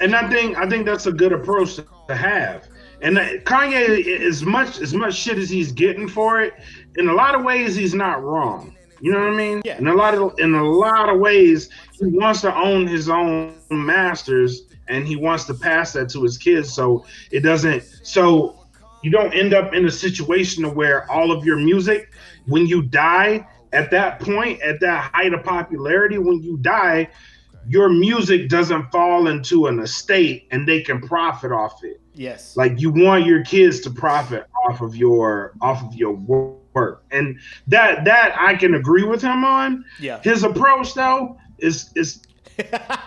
And 0.00 0.14
I 0.14 0.28
think 0.28 0.58
I 0.58 0.68
think 0.68 0.84
that's 0.84 1.06
a 1.06 1.12
good 1.12 1.32
approach 1.32 1.76
to 1.76 2.14
have. 2.14 2.66
And 3.00 3.18
uh, 3.18 3.34
Kanye, 3.44 4.20
as 4.20 4.42
much 4.42 4.80
as 4.80 4.92
much 4.92 5.14
shit 5.14 5.38
as 5.38 5.48
he's 5.48 5.72
getting 5.72 6.08
for 6.08 6.40
it, 6.42 6.54
in 6.96 7.08
a 7.08 7.12
lot 7.12 7.34
of 7.34 7.44
ways 7.44 7.74
he's 7.74 7.94
not 7.94 8.22
wrong. 8.22 8.74
You 9.00 9.12
know 9.12 9.20
what 9.20 9.32
I 9.32 9.36
mean? 9.36 9.62
Yeah. 9.64 9.78
In 9.78 9.86
a 9.86 9.94
lot 9.94 10.14
of 10.14 10.38
in 10.38 10.54
a 10.54 10.64
lot 10.64 11.08
of 11.08 11.20
ways, 11.20 11.68
he 11.98 12.06
wants 12.06 12.40
to 12.42 12.54
own 12.54 12.86
his 12.86 13.08
own 13.08 13.54
masters, 13.70 14.62
and 14.88 15.06
he 15.06 15.16
wants 15.16 15.44
to 15.44 15.54
pass 15.54 15.92
that 15.92 16.08
to 16.10 16.22
his 16.22 16.36
kids. 16.36 16.72
So 16.72 17.06
it 17.30 17.40
doesn't. 17.40 17.82
So 18.02 18.66
you 19.02 19.10
don't 19.10 19.32
end 19.32 19.54
up 19.54 19.72
in 19.74 19.86
a 19.86 19.90
situation 19.90 20.74
where 20.74 21.10
all 21.10 21.30
of 21.30 21.44
your 21.44 21.56
music, 21.56 22.12
when 22.46 22.66
you 22.66 22.82
die, 22.82 23.46
at 23.72 23.90
that 23.90 24.20
point, 24.20 24.60
at 24.62 24.80
that 24.80 25.10
height 25.12 25.34
of 25.34 25.42
popularity, 25.44 26.18
when 26.18 26.42
you 26.42 26.56
die, 26.58 27.08
your 27.66 27.88
music 27.88 28.48
doesn't 28.48 28.90
fall 28.90 29.28
into 29.28 29.66
an 29.66 29.78
estate 29.80 30.46
and 30.50 30.68
they 30.68 30.80
can 30.80 31.00
profit 31.00 31.50
off 31.50 31.82
it. 31.82 32.00
Yes. 32.14 32.56
Like 32.56 32.80
you 32.80 32.90
want 32.90 33.26
your 33.26 33.42
kids 33.44 33.80
to 33.80 33.90
profit 33.90 34.46
off 34.66 34.80
of 34.80 34.94
your 34.94 35.52
off 35.60 35.82
of 35.82 35.94
your 35.94 36.12
work, 36.12 37.04
and 37.10 37.38
that 37.66 38.04
that 38.04 38.36
I 38.38 38.54
can 38.54 38.74
agree 38.74 39.04
with 39.04 39.22
him 39.22 39.44
on. 39.44 39.84
yeah. 39.98 40.20
His 40.22 40.44
approach 40.44 40.94
though 40.94 41.38
is 41.58 41.90
is 41.94 42.22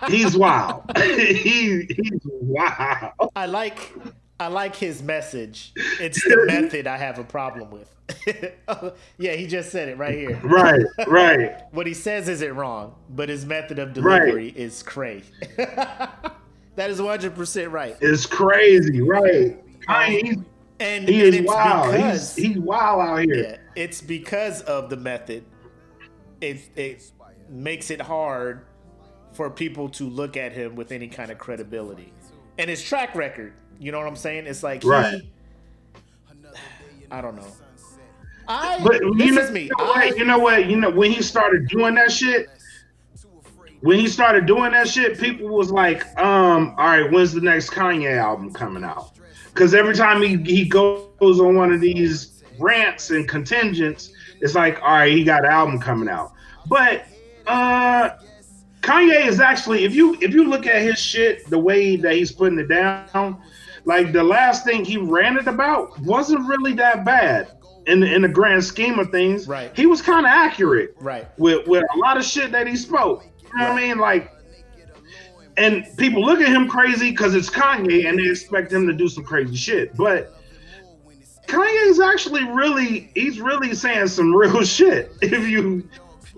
he's 0.08 0.36
wild. 0.36 0.84
he 0.96 1.86
he's 1.88 2.20
wild. 2.24 3.12
I 3.36 3.46
like 3.46 3.92
I 4.40 4.48
like 4.48 4.76
his 4.76 5.02
message. 5.02 5.72
It's 6.00 6.22
the 6.22 6.44
method 6.46 6.86
I 6.86 6.96
have 6.96 7.18
a 7.18 7.24
problem 7.24 7.70
with. 7.70 7.92
yeah, 9.18 9.32
he 9.32 9.46
just 9.46 9.70
said 9.70 9.88
it 9.88 9.98
right 9.98 10.14
here. 10.14 10.40
Right, 10.42 10.84
right. 11.06 11.62
What 11.72 11.86
he 11.86 11.92
says 11.94 12.28
isn't 12.28 12.54
wrong, 12.56 12.94
but 13.10 13.28
his 13.28 13.44
method 13.44 13.78
of 13.78 13.92
delivery 13.92 14.48
is 14.56 14.82
cray. 14.82 15.22
that 15.56 16.90
is 16.90 17.00
100% 17.00 17.70
right. 17.72 17.96
It's 18.00 18.24
crazy, 18.26 19.00
right? 19.02 19.58
He's, 20.08 20.36
And, 20.80 21.08
he 21.08 21.20
and 21.26 21.28
is 21.28 21.34
it's 21.36 21.46
wild. 21.46 21.92
because 21.92 22.34
He's, 22.36 22.46
he's 22.46 22.58
wild 22.58 23.00
out 23.02 23.16
here. 23.24 23.34
yeah, 23.34 23.56
it's 23.82 24.00
because 24.00 24.62
of 24.62 24.88
the 24.88 24.96
method. 24.96 25.44
It 26.40 26.60
it 26.76 27.10
makes 27.50 27.90
it 27.90 28.00
hard 28.00 28.64
for 29.32 29.50
people 29.50 29.88
to 29.90 30.08
look 30.08 30.36
at 30.36 30.52
him 30.52 30.74
with 30.74 30.92
any 30.92 31.08
kind 31.08 31.30
of 31.30 31.38
credibility. 31.38 32.12
And 32.58 32.68
his 32.68 32.82
track 32.82 33.14
record, 33.14 33.52
you 33.78 33.92
know 33.92 33.98
what 33.98 34.08
I'm 34.08 34.16
saying? 34.16 34.46
It's 34.46 34.62
like 34.62 34.84
Right. 34.84 35.22
he 35.22 35.30
I 37.10 37.20
don't 37.20 37.36
know. 37.36 37.46
I 38.46 38.78
But 38.82 39.00
you 39.02 39.14
this 39.16 39.32
know, 39.32 39.42
is 39.42 39.50
me. 39.50 39.62
you 39.64 39.70
know 39.78 39.84
I, 39.84 40.06
what? 40.06 40.18
You 40.18 40.24
know 40.24 40.38
what? 40.38 40.66
You 40.66 40.76
know 40.76 40.90
when 40.90 41.10
he 41.10 41.22
started 41.22 41.68
doing 41.68 41.94
that 41.94 42.10
shit. 42.10 42.48
When 43.80 43.98
he 43.98 44.08
started 44.08 44.46
doing 44.46 44.72
that 44.72 44.88
shit, 44.88 45.20
people 45.20 45.48
was 45.48 45.70
like, 45.70 46.04
um, 46.18 46.74
all 46.76 46.86
right, 46.86 47.10
when's 47.12 47.32
the 47.32 47.40
next 47.40 47.70
Kanye 47.70 48.16
album 48.16 48.52
coming 48.52 48.82
out? 48.82 49.12
Because 49.54 49.72
every 49.72 49.94
time 49.94 50.20
he, 50.20 50.36
he 50.36 50.68
goes 50.68 51.06
on 51.20 51.54
one 51.54 51.72
of 51.72 51.80
these 51.80 52.42
rants 52.58 53.10
and 53.10 53.28
contingents, 53.28 54.12
it's 54.40 54.56
like, 54.56 54.82
all 54.82 54.94
right, 54.94 55.12
he 55.12 55.22
got 55.22 55.44
an 55.44 55.52
album 55.52 55.78
coming 55.78 56.08
out. 56.08 56.32
But 56.66 57.04
uh 57.48 58.10
Kanye 58.82 59.26
is 59.26 59.40
actually, 59.40 59.84
if 59.84 59.94
you 59.94 60.16
if 60.20 60.32
you 60.32 60.44
look 60.48 60.66
at 60.66 60.80
his 60.82 60.98
shit, 60.98 61.48
the 61.50 61.58
way 61.58 61.96
that 61.96 62.14
he's 62.14 62.32
putting 62.32 62.58
it 62.58 62.68
down, 62.68 63.42
like 63.84 64.12
the 64.12 64.22
last 64.22 64.64
thing 64.64 64.84
he 64.84 64.96
ranted 64.96 65.46
about 65.46 65.98
wasn't 66.00 66.46
really 66.48 66.72
that 66.74 67.04
bad 67.04 67.50
in 67.86 68.00
the, 68.00 68.14
in 68.14 68.22
the 68.22 68.28
grand 68.28 68.64
scheme 68.64 68.98
of 68.98 69.10
things. 69.10 69.48
Right. 69.48 69.74
He 69.76 69.86
was 69.86 70.00
kind 70.00 70.24
of 70.24 70.30
accurate 70.30 70.94
right. 71.00 71.26
with 71.38 71.66
with 71.66 71.84
a 71.94 71.98
lot 71.98 72.16
of 72.16 72.24
shit 72.24 72.52
that 72.52 72.66
he 72.66 72.76
spoke. 72.76 73.24
You 73.42 73.58
know 73.58 73.72
what 73.72 73.82
I 73.82 73.88
mean? 73.88 73.98
Like, 73.98 74.32
and 75.56 75.84
people 75.96 76.24
look 76.24 76.40
at 76.40 76.48
him 76.48 76.68
crazy 76.68 77.10
because 77.10 77.34
it's 77.34 77.50
Kanye, 77.50 78.08
and 78.08 78.18
they 78.18 78.30
expect 78.30 78.72
him 78.72 78.86
to 78.86 78.92
do 78.92 79.08
some 79.08 79.24
crazy 79.24 79.56
shit. 79.56 79.96
But 79.96 80.34
Kanye's 81.46 81.98
actually 81.98 82.44
really, 82.44 83.10
he's 83.14 83.40
really 83.40 83.74
saying 83.74 84.08
some 84.08 84.34
real 84.34 84.62
shit. 84.64 85.12
If 85.20 85.48
you 85.48 85.88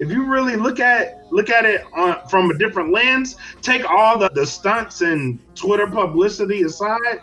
if 0.01 0.11
you 0.11 0.25
really 0.25 0.57
look 0.57 0.81
at 0.81 1.27
look 1.31 1.49
at 1.51 1.65
it 1.65 1.85
on, 1.95 2.27
from 2.29 2.51
a 2.51 2.59
different 2.59 2.91
lens, 2.93 3.37
take 3.63 3.85
all 3.89 4.19
the, 4.19 4.29
the 4.31 4.45
stunts 4.47 5.01
and 5.03 5.39
Twitter 5.55 5.87
publicity 5.87 6.63
aside, 6.63 7.21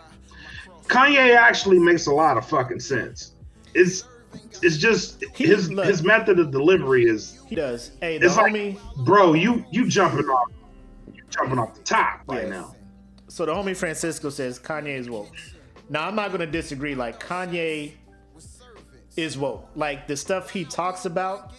Kanye 0.86 1.34
actually 1.36 1.78
makes 1.78 2.06
a 2.06 2.12
lot 2.12 2.36
of 2.38 2.48
fucking 2.48 2.80
sense. 2.80 3.32
It's 3.74 4.04
it's 4.62 4.76
just 4.78 5.22
He- 5.34 5.46
his 5.46 5.70
look. 5.70 5.86
his 5.86 6.02
method 6.02 6.38
of 6.38 6.50
delivery 6.50 7.04
is 7.04 7.40
He 7.46 7.54
does. 7.54 7.90
Hey, 8.00 8.18
the 8.18 8.26
it's 8.26 8.36
like, 8.36 8.52
homie 8.52 9.04
bro, 9.04 9.34
you 9.34 9.64
you 9.70 9.88
jumping 9.88 10.26
off, 10.26 10.48
you 11.12 11.22
jumping 11.30 11.58
off 11.58 11.74
the 11.74 11.82
top 11.82 12.22
right 12.28 12.44
Yeah. 12.44 12.48
now. 12.50 12.76
so 13.28 13.44
the 13.44 13.52
homie 13.52 13.76
Francisco 13.76 14.30
says 14.30 14.58
Kanye 14.58 14.96
is 14.98 15.10
woke. 15.10 15.30
Now 15.90 16.06
I'm 16.06 16.14
not 16.14 16.30
gonna 16.32 16.46
disagree. 16.46 16.94
Like 16.94 17.22
Kanye 17.24 17.92
is 19.16 19.36
woke. 19.36 19.68
Like 19.74 20.06
the 20.06 20.16
stuff 20.16 20.50
he 20.50 20.64
talks 20.64 21.04
about 21.04 21.52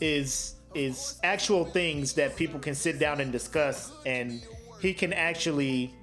is 0.00 0.54
is 0.74 1.18
actual 1.22 1.64
things 1.64 2.12
that 2.14 2.36
people 2.36 2.60
can 2.60 2.74
sit 2.74 2.98
down 2.98 3.20
and 3.20 3.32
discuss, 3.32 3.92
and 4.06 4.42
he 4.80 4.92
can 4.94 5.12
actually 5.12 5.94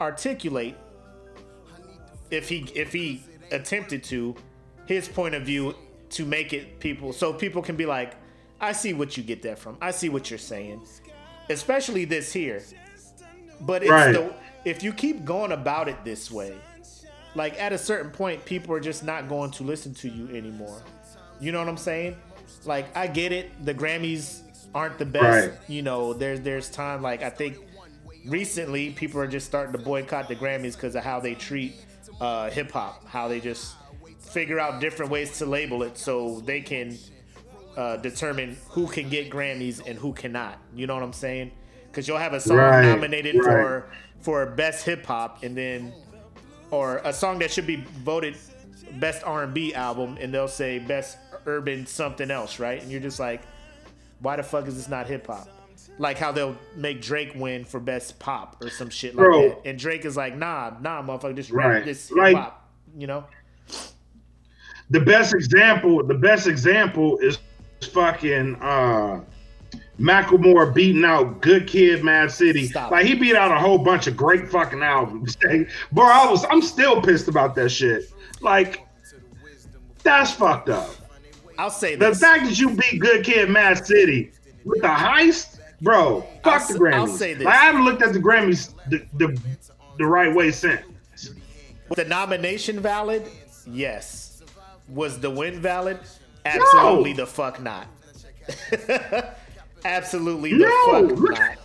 articulate 0.00 0.76
if 2.30 2.48
he 2.48 2.58
if 2.74 2.92
he 2.92 3.22
attempted 3.50 4.02
to 4.04 4.34
his 4.86 5.08
point 5.08 5.34
of 5.34 5.42
view 5.44 5.74
to 6.10 6.24
make 6.24 6.52
it 6.52 6.80
people 6.80 7.12
so 7.12 7.32
people 7.32 7.62
can 7.62 7.76
be 7.76 7.86
like, 7.86 8.14
I 8.60 8.72
see 8.72 8.92
what 8.94 9.16
you 9.16 9.22
get 9.22 9.42
that 9.42 9.58
from. 9.58 9.76
I 9.80 9.90
see 9.90 10.08
what 10.08 10.30
you're 10.30 10.38
saying, 10.38 10.82
especially 11.50 12.04
this 12.04 12.32
here. 12.32 12.62
But 13.60 13.82
it's 13.82 13.90
Right. 13.90 14.12
the 14.12 14.32
if 14.64 14.82
you 14.82 14.92
keep 14.92 15.24
going 15.24 15.52
about 15.52 15.88
it 15.88 16.04
this 16.04 16.30
way, 16.30 16.54
like 17.34 17.60
at 17.60 17.72
a 17.72 17.78
certain 17.78 18.10
point, 18.10 18.44
people 18.44 18.74
are 18.74 18.80
just 18.80 19.04
not 19.04 19.28
going 19.28 19.50
to 19.52 19.62
listen 19.62 19.94
to 19.94 20.08
you 20.08 20.28
anymore. 20.36 20.82
You 21.40 21.52
know 21.52 21.58
what 21.60 21.68
I'm 21.68 21.76
saying? 21.76 22.16
Like 22.68 22.96
I 22.96 23.06
get 23.06 23.32
it. 23.32 23.64
The 23.64 23.74
Grammys 23.74 24.42
aren't 24.74 24.98
the 24.98 25.06
best. 25.06 25.48
Right. 25.50 25.58
You 25.68 25.82
know, 25.82 26.12
there's 26.12 26.40
there's 26.42 26.70
time 26.70 27.02
like 27.02 27.22
I 27.22 27.30
think 27.30 27.56
recently 28.26 28.90
people 28.90 29.20
are 29.20 29.26
just 29.26 29.46
starting 29.46 29.72
to 29.72 29.78
boycott 29.78 30.28
the 30.28 30.36
Grammys 30.36 30.74
because 30.74 30.94
of 30.94 31.02
how 31.02 31.18
they 31.18 31.34
treat 31.34 31.74
uh, 32.20 32.50
hip 32.50 32.70
hop, 32.70 33.06
how 33.06 33.26
they 33.28 33.40
just 33.40 33.74
figure 34.20 34.60
out 34.60 34.80
different 34.80 35.10
ways 35.10 35.38
to 35.38 35.46
label 35.46 35.82
it 35.82 35.96
so 35.96 36.40
they 36.40 36.60
can 36.60 36.98
uh, 37.76 37.96
determine 37.96 38.56
who 38.68 38.86
can 38.86 39.08
get 39.08 39.30
Grammys 39.30 39.84
and 39.86 39.98
who 39.98 40.12
cannot. 40.12 40.58
You 40.74 40.86
know 40.86 40.94
what 40.94 41.02
I'm 41.02 41.12
saying? 41.12 41.52
Because 41.86 42.06
you'll 42.06 42.18
have 42.18 42.34
a 42.34 42.40
song 42.40 42.58
Right, 42.58 42.84
nominated 42.84 43.34
right. 43.36 43.44
for 43.44 43.90
for 44.20 44.46
best 44.46 44.84
hip 44.84 45.06
hop 45.06 45.42
and 45.42 45.56
then 45.56 45.92
or 46.70 46.98
a 47.04 47.12
song 47.12 47.38
that 47.38 47.50
should 47.50 47.66
be 47.66 47.76
voted 48.04 48.36
best 48.98 49.22
R&B 49.24 49.74
album 49.74 50.18
and 50.20 50.32
they'll 50.34 50.48
say 50.48 50.78
best 50.78 51.18
urban 51.48 51.86
something 51.86 52.30
else, 52.30 52.58
right? 52.58 52.80
And 52.80 52.90
you're 52.92 53.00
just 53.00 53.18
like, 53.18 53.40
why 54.20 54.36
the 54.36 54.42
fuck 54.42 54.66
is 54.68 54.76
this 54.76 54.88
not 54.88 55.06
hip 55.06 55.26
hop? 55.26 55.48
Like 55.98 56.18
how 56.18 56.30
they'll 56.30 56.56
make 56.76 57.00
Drake 57.02 57.32
win 57.34 57.64
for 57.64 57.80
best 57.80 58.18
pop 58.18 58.62
or 58.62 58.68
some 58.70 58.90
shit 58.90 59.14
like 59.16 59.24
Bro. 59.24 59.48
that, 59.48 59.58
and 59.64 59.78
Drake 59.78 60.04
is 60.04 60.16
like, 60.16 60.36
nah, 60.36 60.72
nah, 60.80 61.02
motherfucker, 61.02 61.34
just 61.34 61.50
rap 61.50 61.66
Right. 61.68 61.84
this 61.84 62.10
Like- 62.12 62.36
hip 62.36 62.44
hop, 62.44 62.68
you 62.96 63.06
know? 63.06 63.24
The 64.90 65.00
best 65.00 65.34
example, 65.34 66.02
the 66.06 66.14
best 66.14 66.46
example 66.46 67.18
is 67.18 67.38
fucking 67.92 68.56
uh 68.56 69.20
Macklemore 70.00 70.72
beating 70.72 71.04
out 71.04 71.40
Good 71.40 71.66
Kid, 71.66 72.04
Mad 72.04 72.30
City. 72.30 72.68
Stop. 72.68 72.92
Like 72.92 73.04
he 73.04 73.14
beat 73.14 73.34
out 73.34 73.50
a 73.50 73.58
whole 73.58 73.78
bunch 73.78 74.06
of 74.06 74.16
great 74.16 74.48
fucking 74.48 74.82
albums. 74.82 75.36
Bro, 75.92 76.06
I 76.06 76.30
was, 76.30 76.46
I'm 76.50 76.62
still 76.62 77.02
pissed 77.02 77.26
about 77.28 77.54
that 77.56 77.70
shit. 77.70 78.04
Like, 78.40 78.86
that's 80.04 80.30
fucked 80.30 80.68
up. 80.68 80.88
I'll 81.58 81.70
say 81.70 81.96
The 81.96 82.14
fact 82.14 82.44
that 82.44 82.58
you 82.58 82.70
beat 82.70 83.00
Good 83.00 83.24
Kid, 83.24 83.50
Mad 83.50 83.84
City 83.84 84.30
with 84.64 84.80
the 84.80 84.88
heist, 84.88 85.58
bro, 85.80 86.26
I'll 86.44 86.58
fuck 86.58 86.68
the 86.68 86.74
Grammys. 86.74 86.94
I'll 86.94 87.06
say 87.08 87.34
this. 87.34 87.44
Like, 87.44 87.54
I 87.54 87.58
haven't 87.58 87.84
looked 87.84 88.02
at 88.02 88.12
the 88.12 88.20
Grammys 88.20 88.74
the, 88.88 89.04
the, 89.14 89.40
the 89.98 90.06
right 90.06 90.32
way 90.34 90.50
since. 90.52 90.82
Was 91.88 91.96
the 91.96 92.04
nomination 92.04 92.80
valid? 92.80 93.24
Yes. 93.66 94.42
Was 94.88 95.18
the 95.18 95.30
win 95.30 95.60
valid? 95.60 95.98
Absolutely 96.44 97.12
the 97.12 97.26
fuck 97.26 97.60
not. 97.60 97.88
Absolutely 99.84 100.52
the 100.52 100.58
No, 100.58 101.08
fuck 101.08 101.18
not. 101.30 101.56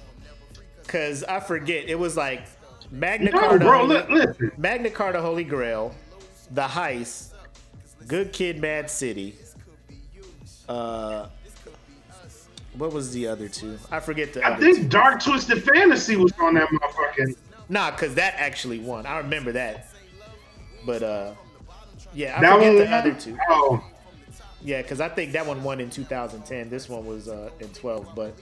Cause 0.88 1.23
I 1.23 1.39
forget 1.39 1.88
it 1.88 1.97
was 1.97 2.17
like 2.17 2.45
Magna 2.91 3.32
No, 3.32 3.39
Carta, 3.39 3.60
bro. 3.65 3.88
Holy, 3.88 4.21
listen. 4.25 4.51
Magna 4.58 4.89
Carta, 4.89 5.21
Holy 5.21 5.43
Grail, 5.43 5.95
The 6.51 6.63
Heist, 6.63 7.34
Good 8.08 8.34
Kid, 8.34 8.60
Mad 8.62 8.89
City. 8.89 9.36
Uh, 10.67 11.28
what 12.78 12.91
was 12.91 13.12
the 13.13 13.28
other 13.28 13.47
two? 13.47 13.78
I 13.91 13.99
forget 13.99 14.34
the 14.34 14.43
I 14.43 14.52
other 14.54 14.65
two. 14.65 14.73
think 14.76 14.89
Dark 14.89 15.21
Twisted 15.23 15.63
Fantasy 15.63 16.15
was 16.15 16.32
on 16.41 16.56
that 16.56 16.67
motherfucking. 16.69 17.36
Nah, 17.69 17.91
cause 17.91 18.15
that 18.15 18.36
actually 18.38 18.80
won. 18.80 19.06
I 19.06 19.17
remember 19.19 19.52
that. 19.54 19.88
But 20.86 21.04
uh, 21.04 21.34
yeah, 22.13 22.38
I 22.38 22.41
That 22.41 22.54
forget 22.56 22.78
the 22.78 22.95
other 22.95 23.13
two. 23.13 23.38
Oh, 23.49 23.84
Yeah, 24.62 24.82
because 24.82 24.99
I 25.02 25.10
think 25.10 25.32
that 25.34 25.45
one 25.45 25.63
won 25.63 25.80
in 25.80 25.89
2010. 25.89 26.69
This 26.69 26.89
one 26.89 27.06
was 27.06 27.28
uh, 27.28 27.49
in 27.60 27.69
12. 27.69 28.10
But 28.15 28.36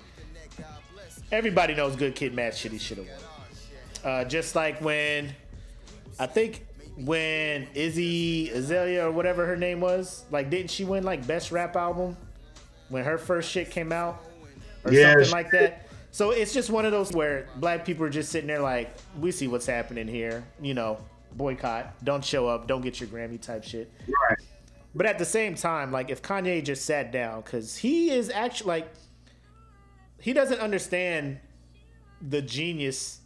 everybody 1.32 1.76
knows 1.76 1.96
Good 1.96 2.16
Kid, 2.16 2.34
Mad 2.34 2.54
Shitty 2.54 2.80
should 2.80 2.98
have 2.98 3.08
won. 3.08 3.16
Uh, 4.04 4.24
just 4.26 4.56
like 4.56 4.82
when 4.82 5.30
I 6.20 6.26
think 6.26 6.66
when 6.98 7.68
Iggy 7.68 8.54
Azalea 8.54 9.08
or 9.08 9.12
whatever 9.12 9.46
her 9.46 9.56
name 9.56 9.80
was, 9.80 10.26
like, 10.32 10.50
didn't 10.50 10.72
she 10.72 10.84
win 10.84 11.04
like 11.04 11.26
best 11.26 11.52
rap 11.52 11.76
album 11.76 12.18
when 12.90 13.04
her 13.04 13.18
first 13.18 13.50
shit 13.50 13.70
came 13.70 13.92
out 13.92 14.22
or 14.84 14.94
Yeah, 14.94 15.14
something 15.14 15.32
like 15.32 15.52
that? 15.52 15.88
So 16.12 16.32
it's 16.32 16.54
just 16.54 16.70
one 16.70 16.86
of 16.86 16.92
those 16.92 17.14
where 17.14 17.48
black 17.56 17.86
people 17.86 18.06
are 18.06 18.10
just 18.10 18.32
sitting 18.32 18.48
there 18.48 18.62
like, 18.62 18.94
we 19.18 19.32
see 19.32 19.48
what's 19.48 19.66
happening 19.66 20.08
here, 20.08 20.44
you 20.62 20.74
know, 20.74 20.98
boycott, 21.34 22.04
don't 22.04 22.24
show 22.24 22.48
up, 22.48 22.68
don't 22.68 22.82
get 22.82 23.00
your 23.00 23.08
Grammy 23.08 23.40
type 23.42 23.64
shit. 23.64 23.90
right. 24.30 24.38
But 24.94 25.06
at 25.06 25.18
the 25.18 25.26
same 25.26 25.56
time, 25.56 25.92
like 25.92 26.10
if 26.10 26.22
Kanye 26.22 26.64
just 26.64 26.86
sat 26.86 27.14
down, 27.14 27.42
because 27.42 27.78
he 27.78 28.12
is 28.12 28.30
actually 28.30 28.68
like, 28.68 28.94
he 30.20 30.34
doesn't 30.34 30.60
understand 30.60 31.40
the 32.22 32.42
genius 32.42 33.22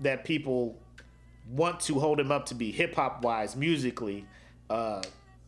that 0.00 0.24
people 0.24 0.80
want 1.50 1.80
to 1.80 1.98
hold 1.98 2.18
him 2.20 2.32
up 2.32 2.46
to 2.46 2.54
be, 2.54 2.70
hip 2.72 2.94
hop 2.94 3.22
wise, 3.22 3.56
musically. 3.56 4.26
Uh, 4.68 5.02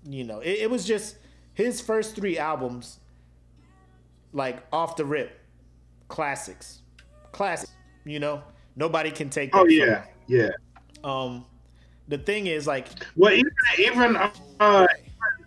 you 0.04 0.24
know, 0.24 0.40
it, 0.40 0.60
it 0.60 0.70
was 0.70 0.84
just 0.86 1.16
his 1.54 1.80
first 1.80 2.14
three 2.14 2.38
albums, 2.38 3.00
like 4.32 4.62
off 4.72 4.96
the 4.96 5.04
rip, 5.04 5.38
classics, 6.08 6.82
classics. 7.32 7.72
You 8.04 8.20
know, 8.20 8.42
nobody 8.76 9.10
can 9.10 9.28
take 9.28 9.52
that. 9.52 9.58
Oh 9.58 9.64
from 9.64 9.70
yeah, 9.72 10.04
yeah. 10.26 10.50
Um, 11.04 11.44
the 12.08 12.18
thing 12.18 12.46
is, 12.46 12.66
like, 12.66 12.86
Well, 13.16 13.32
even 13.32 13.52
even 13.78 14.16
uh, 14.60 14.86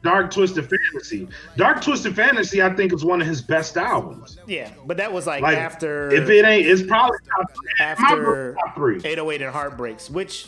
Dark 0.04 0.32
Twisted 0.32 0.70
Fantasy. 0.70 1.28
Dark 1.58 1.82
Twisted 1.82 2.16
Fantasy, 2.16 2.62
I 2.62 2.74
think, 2.74 2.92
is 2.94 3.06
one 3.06 3.22
of 3.22 3.28
his 3.28 3.42
best 3.42 3.78
albums. 3.78 4.38
yeah, 4.48 4.72
but 4.86 4.98
that 4.98 5.12
was 5.14 5.28
like, 5.28 5.42
Like 5.44 5.58
after 5.58 6.12
if 6.12 6.30
it 6.30 6.44
ain't, 6.46 6.66
it's 6.68 6.82
probably 6.84 7.18
after 7.80 8.54
top 8.56 8.76
three. 8.76 8.98
808 8.98 9.42
and 9.42 9.52
Heartbreaks, 9.54 10.10
which, 10.10 10.48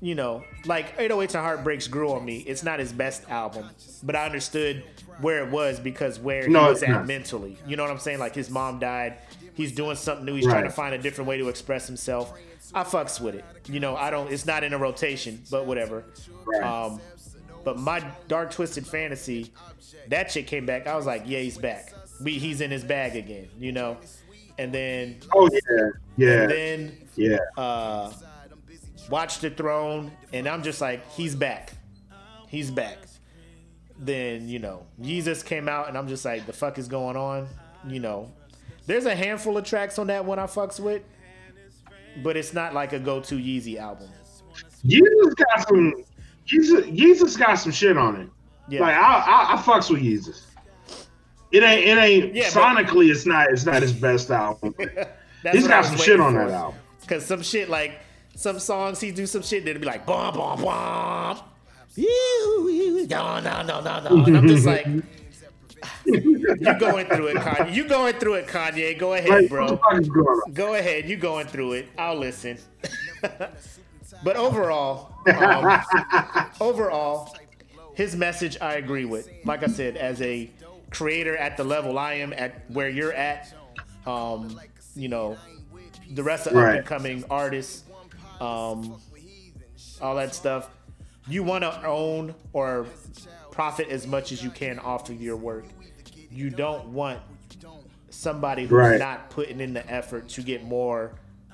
you 0.00 0.14
know, 0.14 0.44
like 0.66 0.96
808s 0.98 1.34
and 1.34 1.44
Heartbreaks 1.44 1.88
grew 1.88 2.12
on 2.12 2.24
me. 2.24 2.38
It's 2.40 2.62
not 2.62 2.78
his 2.78 2.92
best 2.92 3.28
album, 3.30 3.68
but 4.02 4.14
I 4.16 4.26
understood 4.26 4.82
where 5.20 5.44
it 5.46 5.50
was 5.50 5.80
because 5.80 6.18
where 6.18 6.46
No, 6.48 6.64
he 6.64 6.68
was 6.70 6.82
at 6.82 6.90
not. 6.90 7.06
mentally. 7.06 7.58
You 7.66 7.76
know 7.76 7.82
what 7.82 7.90
I'm 7.92 7.98
saying? 7.98 8.18
Like 8.18 8.34
his 8.34 8.50
mom 8.50 8.78
died. 8.78 9.18
He's 9.54 9.72
doing 9.72 9.96
something 9.96 10.26
new. 10.26 10.34
He's 10.34 10.44
trying 10.44 10.64
to 10.64 10.70
find 10.70 10.94
a 10.94 10.98
different 10.98 11.28
way 11.28 11.38
to 11.38 11.48
express 11.48 11.86
himself. 11.86 12.38
I 12.74 12.82
fucks 12.84 13.18
with 13.20 13.34
it. 13.36 13.44
You 13.70 13.80
know, 13.80 13.96
I 13.96 14.10
don't. 14.10 14.30
It's 14.30 14.44
not 14.44 14.64
in 14.64 14.74
a 14.74 14.78
rotation, 14.78 15.40
but 15.50 15.64
whatever. 15.66 16.04
Right. 16.44 16.62
Um, 16.62 17.00
but 17.66 17.80
my 17.80 17.98
dark 18.28 18.52
twisted 18.52 18.86
fantasy, 18.86 19.52
that 20.06 20.30
shit 20.30 20.46
came 20.46 20.66
back. 20.66 20.86
I 20.86 20.94
was 20.94 21.04
like, 21.04 21.24
yeah, 21.26 21.40
he's 21.40 21.58
back. 21.58 21.92
We, 22.22 22.38
he's 22.38 22.60
in 22.60 22.70
his 22.70 22.84
bag 22.84 23.16
again. 23.16 23.48
You 23.58 23.72
know, 23.72 23.96
and 24.56 24.72
then 24.72 25.16
Oh 25.34 25.50
yeah, 25.52 25.88
yeah, 26.16 26.42
and 26.42 26.50
then 26.50 27.08
yeah. 27.16 27.38
uh, 27.58 28.12
Watch 29.10 29.40
the 29.40 29.50
Throne, 29.50 30.12
and 30.32 30.46
I'm 30.46 30.62
just 30.62 30.80
like, 30.80 31.10
he's 31.10 31.34
back. 31.34 31.72
He's 32.46 32.70
back. 32.70 32.98
Then, 33.98 34.48
you 34.48 34.60
know, 34.60 34.86
Yeezus 35.02 35.44
came 35.44 35.68
out, 35.68 35.88
and 35.88 35.98
I'm 35.98 36.06
just 36.06 36.24
like, 36.24 36.46
the 36.46 36.52
fuck 36.52 36.78
is 36.78 36.86
going 36.86 37.16
on? 37.16 37.48
You 37.88 37.98
know, 37.98 38.30
there's 38.86 39.06
a 39.06 39.16
handful 39.16 39.58
of 39.58 39.64
tracks 39.64 39.98
on 39.98 40.06
that 40.06 40.24
one 40.24 40.38
I 40.38 40.46
fucks 40.46 40.78
with, 40.78 41.02
but 42.22 42.36
it's 42.36 42.54
not 42.54 42.74
like 42.74 42.92
a 42.92 43.00
go 43.00 43.18
to 43.22 43.34
Yeezy 43.34 43.76
album. 43.76 44.10
Yeezus 44.84 45.34
got 45.34 45.68
some. 45.68 46.04
Yeezus, 46.52 46.96
Yeezus 46.96 47.38
got 47.38 47.54
some 47.56 47.72
shit 47.72 47.96
on 47.96 48.16
it. 48.16 48.28
Yeah. 48.68 48.80
Like 48.80 48.94
I, 48.94 48.98
I, 49.00 49.54
I 49.54 49.56
fucks 49.62 49.90
with 49.90 50.02
Yeezus. 50.02 50.42
It 51.52 51.62
ain't, 51.62 51.86
it 51.88 51.98
ain't 51.98 52.34
Yeah, 52.34 52.50
but- 52.52 52.62
sonically. 52.62 53.10
It's 53.10 53.26
not, 53.26 53.50
it's 53.50 53.64
not 53.64 53.82
his 53.82 53.92
best 53.92 54.30
album. 54.30 54.74
He's 55.52 55.68
got 55.68 55.84
some 55.84 55.96
shit 55.96 56.18
on 56.20 56.32
for. 56.34 56.46
that 56.46 56.50
album. 56.50 56.80
Cause 57.06 57.24
some 57.24 57.40
shit 57.42 57.68
like 57.70 58.00
some 58.34 58.58
songs 58.58 59.00
he 59.00 59.12
do 59.12 59.26
some 59.26 59.42
shit 59.42 59.64
that'll 59.64 59.78
be 59.80 59.86
like 59.86 60.04
bomb 60.04 60.34
bomb 60.34 60.60
bomb. 60.60 61.38
You, 61.94 62.68
you, 62.70 63.06
no, 63.06 63.38
no, 63.40 63.62
no, 63.62 63.80
no, 63.80 64.00
no. 64.00 64.24
And 64.24 64.36
I'm 64.36 64.48
just 64.48 64.66
like, 64.66 64.86
you 66.04 66.74
going 66.78 67.06
through 67.06 67.28
it, 67.28 67.36
Kanye. 67.36 67.72
You 67.74 67.88
going 67.88 68.14
through 68.16 68.34
it, 68.34 68.46
Kanye. 68.48 68.98
Go 68.98 69.14
ahead, 69.14 69.28
Like, 69.30 69.48
bro. 69.48 69.68
the 69.68 69.76
fuck 69.78 70.00
is 70.00 70.08
going 70.08 70.26
on? 70.26 70.52
Go 70.52 70.74
ahead. 70.74 71.08
You 71.08 71.16
going 71.16 71.46
through 71.46 71.72
it. 71.74 71.88
I'll 71.96 72.16
listen. 72.16 72.58
but 74.24 74.36
overall, 74.36 75.14
um, 75.26 75.80
overall, 76.60 77.34
his 77.94 78.14
message 78.16 78.56
I 78.60 78.74
agree 78.74 79.04
with. 79.04 79.28
Like 79.44 79.62
I 79.62 79.66
said, 79.68 79.96
as 79.96 80.20
a 80.22 80.50
creator 80.90 81.36
at 81.36 81.56
the 81.56 81.64
level 81.64 81.98
I 81.98 82.14
am 82.14 82.32
at 82.32 82.70
where 82.70 82.88
you're 82.88 83.12
at, 83.12 83.52
um, 84.06 84.60
you 84.94 85.08
know, 85.08 85.36
the 86.10 86.22
rest 86.22 86.46
of 86.46 86.52
up 86.56 86.64
Right. 86.64 86.76
and 86.78 86.86
coming 86.86 87.24
artists, 87.30 87.82
um, 88.40 89.00
all 90.00 90.14
that 90.16 90.34
stuff. 90.34 90.68
You 91.28 91.42
want 91.42 91.62
to 91.64 91.84
own 91.86 92.34
or 92.52 92.86
profit 93.50 93.88
as 93.88 94.06
much 94.06 94.30
as 94.30 94.44
you 94.44 94.50
can 94.50 94.78
off 94.78 95.08
of 95.10 95.20
your 95.20 95.36
work. 95.36 95.64
You 96.30 96.50
don't 96.50 96.88
want 96.88 97.20
somebody 98.10 98.62
who's 98.62 98.70
Right. 98.72 98.98
not 98.98 99.30
putting 99.30 99.60
in 99.60 99.72
the 99.74 99.88
effort 99.90 100.28
to 100.28 100.42
get 100.42 100.62
more 100.64 101.12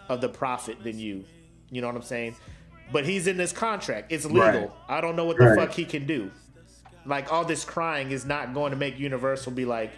of 0.09 0.21
the 0.21 0.29
profit 0.29 0.83
than 0.83 0.99
you. 0.99 1.25
You 1.71 1.81
know 1.81 1.87
what 1.87 1.97
I'm 1.97 2.03
saying? 2.03 2.37
But 2.93 3.05
he's 3.07 3.27
in 3.27 3.37
this 3.37 3.53
contract. 3.53 4.13
It's 4.13 4.25
legal. 4.25 4.41
Right. 4.41 4.71
I 4.89 5.01
don't 5.01 5.17
know 5.17 5.25
what 5.25 5.39
the 5.39 5.47
Right. 5.47 5.59
fuck 5.59 5.73
he 5.73 5.85
can 5.85 6.07
do. 6.07 6.31
Like 7.07 7.33
all 7.33 7.45
this 7.45 7.65
crying 7.65 8.11
is 8.13 8.25
not 8.25 8.55
going 8.55 8.71
to 8.71 8.77
make 8.77 8.99
Universal 8.99 9.53
be 9.53 9.65
like, 9.65 9.91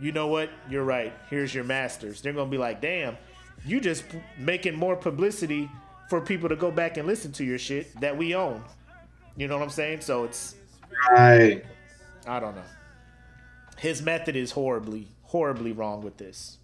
you 0.00 0.12
know 0.12 0.28
what? 0.28 0.50
You're 0.70 0.84
right. 0.84 1.12
Here's 1.28 1.54
your 1.54 1.64
masters. 1.64 2.20
They're 2.22 2.32
going 2.32 2.46
to 2.48 2.50
be 2.50 2.58
like, 2.58 2.80
damn, 2.80 3.16
you 3.64 3.80
just 3.80 4.08
p- 4.08 4.20
making 4.38 4.74
more 4.76 4.94
publicity 4.96 5.70
for 6.08 6.20
people 6.20 6.48
to 6.48 6.56
go 6.56 6.70
back 6.70 6.96
and 6.98 7.06
listen 7.06 7.32
to 7.32 7.44
your 7.44 7.58
shit 7.58 7.98
that 8.00 8.16
we 8.16 8.34
own. 8.34 8.62
You 9.36 9.48
know 9.48 9.56
what 9.58 9.64
I'm 9.64 9.70
saying? 9.70 10.00
So 10.02 10.24
it's 10.24 10.54
Right. 11.10 11.64
I 12.26 12.40
don't 12.40 12.54
know. 12.54 12.62
His 13.78 14.00
method 14.02 14.36
is 14.36 14.52
horribly, 14.52 15.08
horribly 15.24 15.72
wrong 15.72 16.02
with 16.02 16.16
this. 16.16 16.58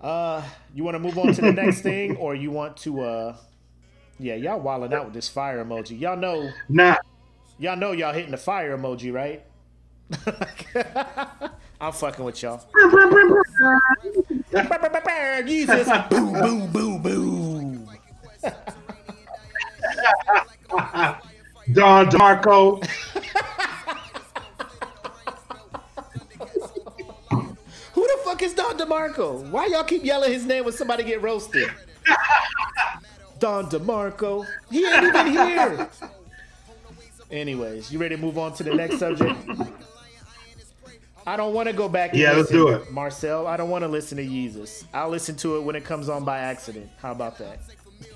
Uh, 0.00 0.42
you 0.74 0.84
want 0.84 0.94
to 0.94 0.98
move 0.98 1.16
on 1.18 1.32
to 1.32 1.40
the 1.40 1.52
next 1.52 1.80
thing, 1.82 2.16
or 2.16 2.34
you 2.34 2.50
want 2.50 2.76
to? 2.78 3.02
uh 3.02 3.36
Yeah, 4.18 4.34
y'all 4.34 4.60
wilding 4.60 4.94
out 4.94 5.04
with 5.06 5.14
this 5.14 5.28
fire 5.28 5.62
emoji. 5.64 5.98
Y'all 6.00 6.16
know, 6.16 6.50
Nah. 6.68 6.96
y'all 7.58 7.76
know, 7.76 7.92
y'all 7.92 8.12
hitting 8.14 8.30
the 8.30 8.36
fire 8.38 8.76
emoji, 8.76 9.12
right? 9.12 9.44
I'm 11.80 11.92
fucking 11.92 12.24
with 12.24 12.42
y'all. 12.42 12.64
Jesus, 15.46 15.88
boom, 16.08 16.32
boom, 16.32 16.72
boom, 16.72 17.02
boom. 17.02 17.90
Don 21.72 22.06
Darko. 22.06 22.82
Who 27.92 28.02
the 28.06 28.18
fuck 28.24 28.42
is 28.42 28.54
Don 28.54 28.78
DeMarco? 28.78 29.50
Why 29.50 29.66
y'all 29.66 29.84
keep 29.84 30.04
yelling 30.04 30.32
his 30.32 30.46
name 30.46 30.64
when 30.64 30.72
somebody 30.72 31.02
get 31.02 31.20
roasted? 31.22 31.68
Don 33.38 33.66
DeMarco. 33.70 34.46
He 34.70 34.86
ain't 34.86 35.04
even 35.04 35.26
here. 35.26 35.88
Anyways, 37.30 37.92
you 37.92 37.98
ready 37.98 38.16
to 38.16 38.20
move 38.20 38.38
on 38.38 38.54
to 38.54 38.62
the 38.62 38.74
next 38.74 38.98
subject? 38.98 39.38
I 41.26 41.36
don't 41.36 41.54
want 41.54 41.68
to 41.68 41.72
go 41.72 41.88
back. 41.88 42.10
And 42.10 42.20
Yeah, 42.20 42.32
let's 42.32 42.50
do 42.50 42.68
it. 42.68 42.90
Marcel. 42.92 43.46
I 43.48 43.56
don't 43.56 43.68
want 43.68 43.82
to 43.82 43.88
listen 43.88 44.16
to 44.18 44.24
Yeezus. 44.24 44.84
I'll 44.94 45.08
listen 45.08 45.34
to 45.36 45.56
it 45.56 45.62
when 45.62 45.74
it 45.74 45.84
comes 45.84 46.08
on 46.08 46.24
by 46.24 46.38
accident. 46.38 46.88
How 46.98 47.10
about 47.10 47.38
that? 47.38 47.58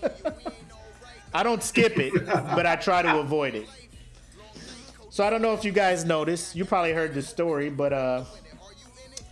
I 1.35 1.43
don't 1.43 1.63
skip 1.63 1.99
it, 1.99 2.13
but 2.27 2.67
I 2.67 2.77
try 2.77 3.03
to 3.03 3.19
avoid 3.19 3.55
it. 3.55 3.69
So 5.11 5.25
I 5.25 5.31
don't 5.31 5.43
know 5.43 5.55
if 5.55 5.65
you 5.65 5.73
guys 5.73 6.05
noticed. 6.05 6.55
You 6.55 6.65
probably 6.65 6.93
heard 6.93 7.15
the 7.15 7.23
story, 7.23 7.69
but 7.69 7.93
uh, 7.93 8.25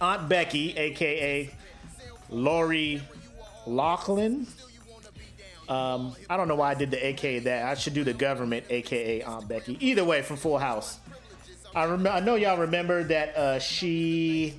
Aunt 0.00 0.28
Becky, 0.28 0.76
aka 0.76 1.50
Lori 2.30 3.00
Loughlin. 3.66 4.46
Um, 5.68 6.16
I 6.30 6.36
don't 6.36 6.48
know 6.48 6.54
why 6.54 6.70
I 6.70 6.74
did 6.74 6.90
the 6.90 7.06
AKA 7.06 7.40
that. 7.40 7.66
I 7.66 7.74
should 7.74 7.94
do 7.94 8.02
the 8.02 8.14
government, 8.14 8.66
aka 8.70 9.22
Aunt 9.22 9.48
Becky. 9.48 9.76
Either 9.80 10.04
way, 10.04 10.22
from 10.22 10.36
Full 10.36 10.58
House. 10.58 10.98
I 11.74 11.84
rem- 11.84 12.06
I 12.06 12.20
know 12.20 12.36
y'all 12.36 12.56
remember 12.58 13.04
that 13.04 13.36
uh, 13.36 13.58
she 13.58 14.54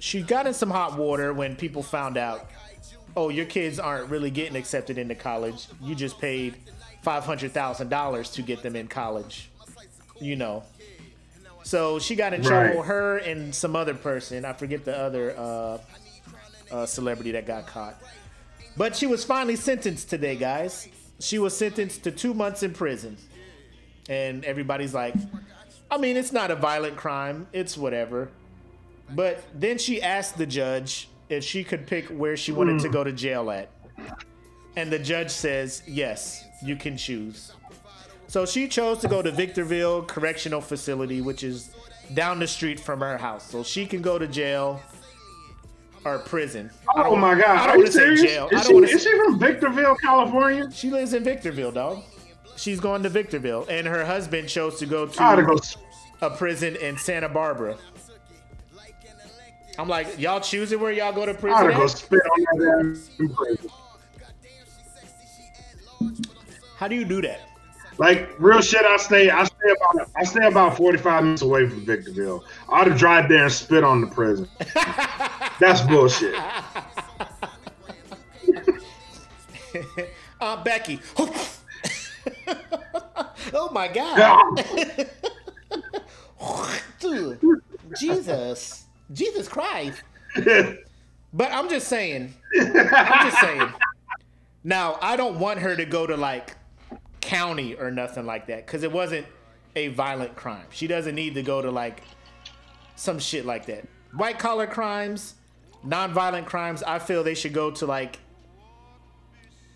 she 0.00 0.22
got 0.22 0.46
in 0.46 0.54
some 0.54 0.70
hot 0.70 0.98
water 0.98 1.32
when 1.32 1.54
people 1.54 1.82
found 1.82 2.16
out, 2.16 2.50
oh, 3.16 3.28
your 3.28 3.46
kids 3.46 3.78
aren't 3.78 4.10
really 4.10 4.30
getting 4.30 4.56
accepted 4.56 4.98
into 4.98 5.14
college. 5.14 5.68
You 5.80 5.94
just 5.94 6.18
paid 6.18 6.56
five 7.02 7.24
hundred 7.24 7.52
thousand 7.52 7.88
dollars 7.88 8.30
to 8.30 8.42
get 8.42 8.62
them 8.62 8.74
in 8.74 8.88
college. 8.88 9.48
You 10.20 10.34
know. 10.34 10.64
So 11.62 11.98
she 11.98 12.16
got 12.16 12.32
in 12.32 12.42
trouble. 12.42 12.78
Right. 12.78 12.86
Her 12.86 13.18
and 13.18 13.54
some 13.54 13.76
other 13.76 13.94
person. 13.94 14.44
I 14.44 14.54
forget 14.54 14.84
the 14.84 14.96
other 14.96 15.34
uh, 15.38 15.78
uh, 16.70 16.86
celebrity 16.86 17.32
that 17.32 17.46
got 17.46 17.66
caught. 17.66 18.02
But 18.78 18.94
she 18.94 19.08
was 19.08 19.24
finally 19.24 19.56
sentenced 19.56 20.08
today, 20.08 20.36
guys. 20.36 20.88
She 21.18 21.40
was 21.40 21.54
sentenced 21.54 22.04
to 22.04 22.12
two 22.12 22.32
months 22.32 22.62
in 22.62 22.72
prison. 22.72 23.16
And 24.08 24.44
everybody's 24.44 24.94
like, 24.94 25.14
I 25.90 25.98
mean, 25.98 26.16
it's 26.16 26.32
not 26.32 26.52
a 26.52 26.54
violent 26.54 26.96
crime. 26.96 27.48
It's 27.52 27.76
whatever. 27.76 28.30
But 29.16 29.42
then 29.52 29.78
she 29.78 30.00
asked 30.00 30.38
the 30.38 30.46
judge 30.46 31.08
if 31.28 31.42
she 31.42 31.64
could 31.64 31.88
pick 31.88 32.06
where 32.06 32.36
she 32.36 32.52
wanted 32.52 32.78
to 32.80 32.86
hmm. 32.86 32.92
go 32.92 33.04
to 33.04 33.12
jail 33.12 33.50
at. 33.50 33.68
And 34.76 34.92
the 34.92 34.98
judge 34.98 35.30
says, 35.30 35.82
yes, 35.88 36.44
you 36.62 36.76
can 36.76 36.96
choose. 36.96 37.52
So 38.28 38.46
she 38.46 38.68
chose 38.68 38.98
to 38.98 39.08
go 39.08 39.22
to 39.22 39.32
Victorville 39.32 40.04
Correctional 40.04 40.60
Facility, 40.60 41.20
which 41.20 41.42
is 41.42 41.74
down 42.14 42.38
the 42.38 42.46
street 42.46 42.78
from 42.78 43.00
her 43.00 43.18
house. 43.18 43.50
So 43.50 43.64
she 43.64 43.86
can 43.86 44.02
go 44.02 44.20
to 44.20 44.28
jail 44.28 44.80
or 46.04 46.18
prison. 46.20 46.70
Oh 46.94 47.02
don't- 47.04 47.20
my 47.20 47.32
I 47.32 47.40
god, 47.40 47.66
don't 47.66 47.68
are 47.74 47.76
want 47.78 47.86
to 47.86 47.92
say 47.92 48.16
jail. 48.16 48.48
I 48.52 48.56
Is 48.60 48.68
don't 48.68 48.86
she, 48.88 48.94
is 48.94 49.02
she 49.02 49.16
from 49.16 49.38
Victorville, 49.38 49.96
California? 49.96 50.70
she 50.72 50.90
lives 50.90 51.12
in 51.14 51.24
Victorville, 51.24 51.72
dog. 51.72 52.02
She's 52.56 52.80
going 52.80 53.02
to 53.04 53.08
Victorville, 53.08 53.66
and 53.68 53.86
her 53.86 54.04
husband 54.04 54.48
chose 54.48 54.78
to 54.80 54.86
go 54.86 55.06
to 55.06 55.18
go. 55.46 55.58
a 56.22 56.30
prison 56.30 56.74
in 56.76 56.96
Santa 56.98 57.28
Barbara. 57.28 57.76
I'm 59.78 59.88
like, 59.88 60.18
y'all 60.18 60.40
choosing 60.40 60.80
where 60.80 60.90
y'all 60.90 61.12
go 61.12 61.24
to 61.24 61.30
I 61.32 61.34
prison? 61.36 61.66
to 61.68 61.72
go 61.74 61.86
spit 61.86 62.20
on 62.20 62.42
that. 62.58 63.70
How 66.76 66.88
do 66.88 66.94
you 66.96 67.04
do 67.04 67.20
that? 67.22 67.40
Like 67.98 68.30
real 68.38 68.60
shit, 68.60 68.84
I 68.84 68.96
stay. 68.96 69.28
I 69.28 69.44
stay 69.44 69.74
about. 69.76 70.10
I 70.16 70.24
stay 70.24 70.46
about 70.46 70.76
forty 70.76 70.98
five 70.98 71.24
minutes 71.24 71.42
away 71.42 71.68
from 71.68 71.84
Victorville. 71.84 72.44
I 72.68 72.80
ought 72.80 72.84
to 72.84 72.94
drive 72.94 73.28
there 73.28 73.42
and 73.42 73.52
spit 73.52 73.82
on 73.82 74.00
the 74.00 74.06
prison. 74.06 74.48
That's 75.60 75.80
bullshit. 75.82 76.34
Uh, 80.40 80.62
Becky. 80.62 81.00
oh 83.52 83.70
my 83.72 83.88
God. 83.88 84.16
God. 84.16 85.10
Dude, 87.00 87.40
Jesus. 87.98 88.84
Jesus 89.12 89.48
Christ. 89.48 90.02
But 91.32 91.50
I'm 91.52 91.68
just 91.68 91.88
saying. 91.88 92.32
I'm 92.56 93.28
just 93.28 93.40
saying. 93.40 93.72
Now, 94.62 94.96
I 95.02 95.16
don't 95.16 95.40
want 95.40 95.58
her 95.58 95.74
to 95.74 95.84
go 95.84 96.06
to 96.06 96.16
like 96.16 96.56
county 97.20 97.74
or 97.74 97.90
nothing 97.90 98.26
like 98.26 98.46
that 98.46 98.66
because 98.66 98.82
it 98.82 98.92
wasn't 98.92 99.26
a 99.76 99.88
violent 99.88 100.34
crime. 100.36 100.66
She 100.70 100.86
doesn't 100.86 101.14
need 101.14 101.34
to 101.34 101.42
go 101.42 101.62
to 101.62 101.70
like 101.70 102.02
some 102.96 103.18
shit 103.18 103.46
like 103.46 103.66
that. 103.66 103.86
White 104.12 104.38
collar 104.38 104.66
crimes, 104.66 105.34
non-violent 105.84 106.46
crimes, 106.46 106.82
I 106.82 106.98
feel 106.98 107.22
they 107.22 107.34
should 107.34 107.52
go 107.52 107.70
to 107.72 107.86
like 107.86 108.18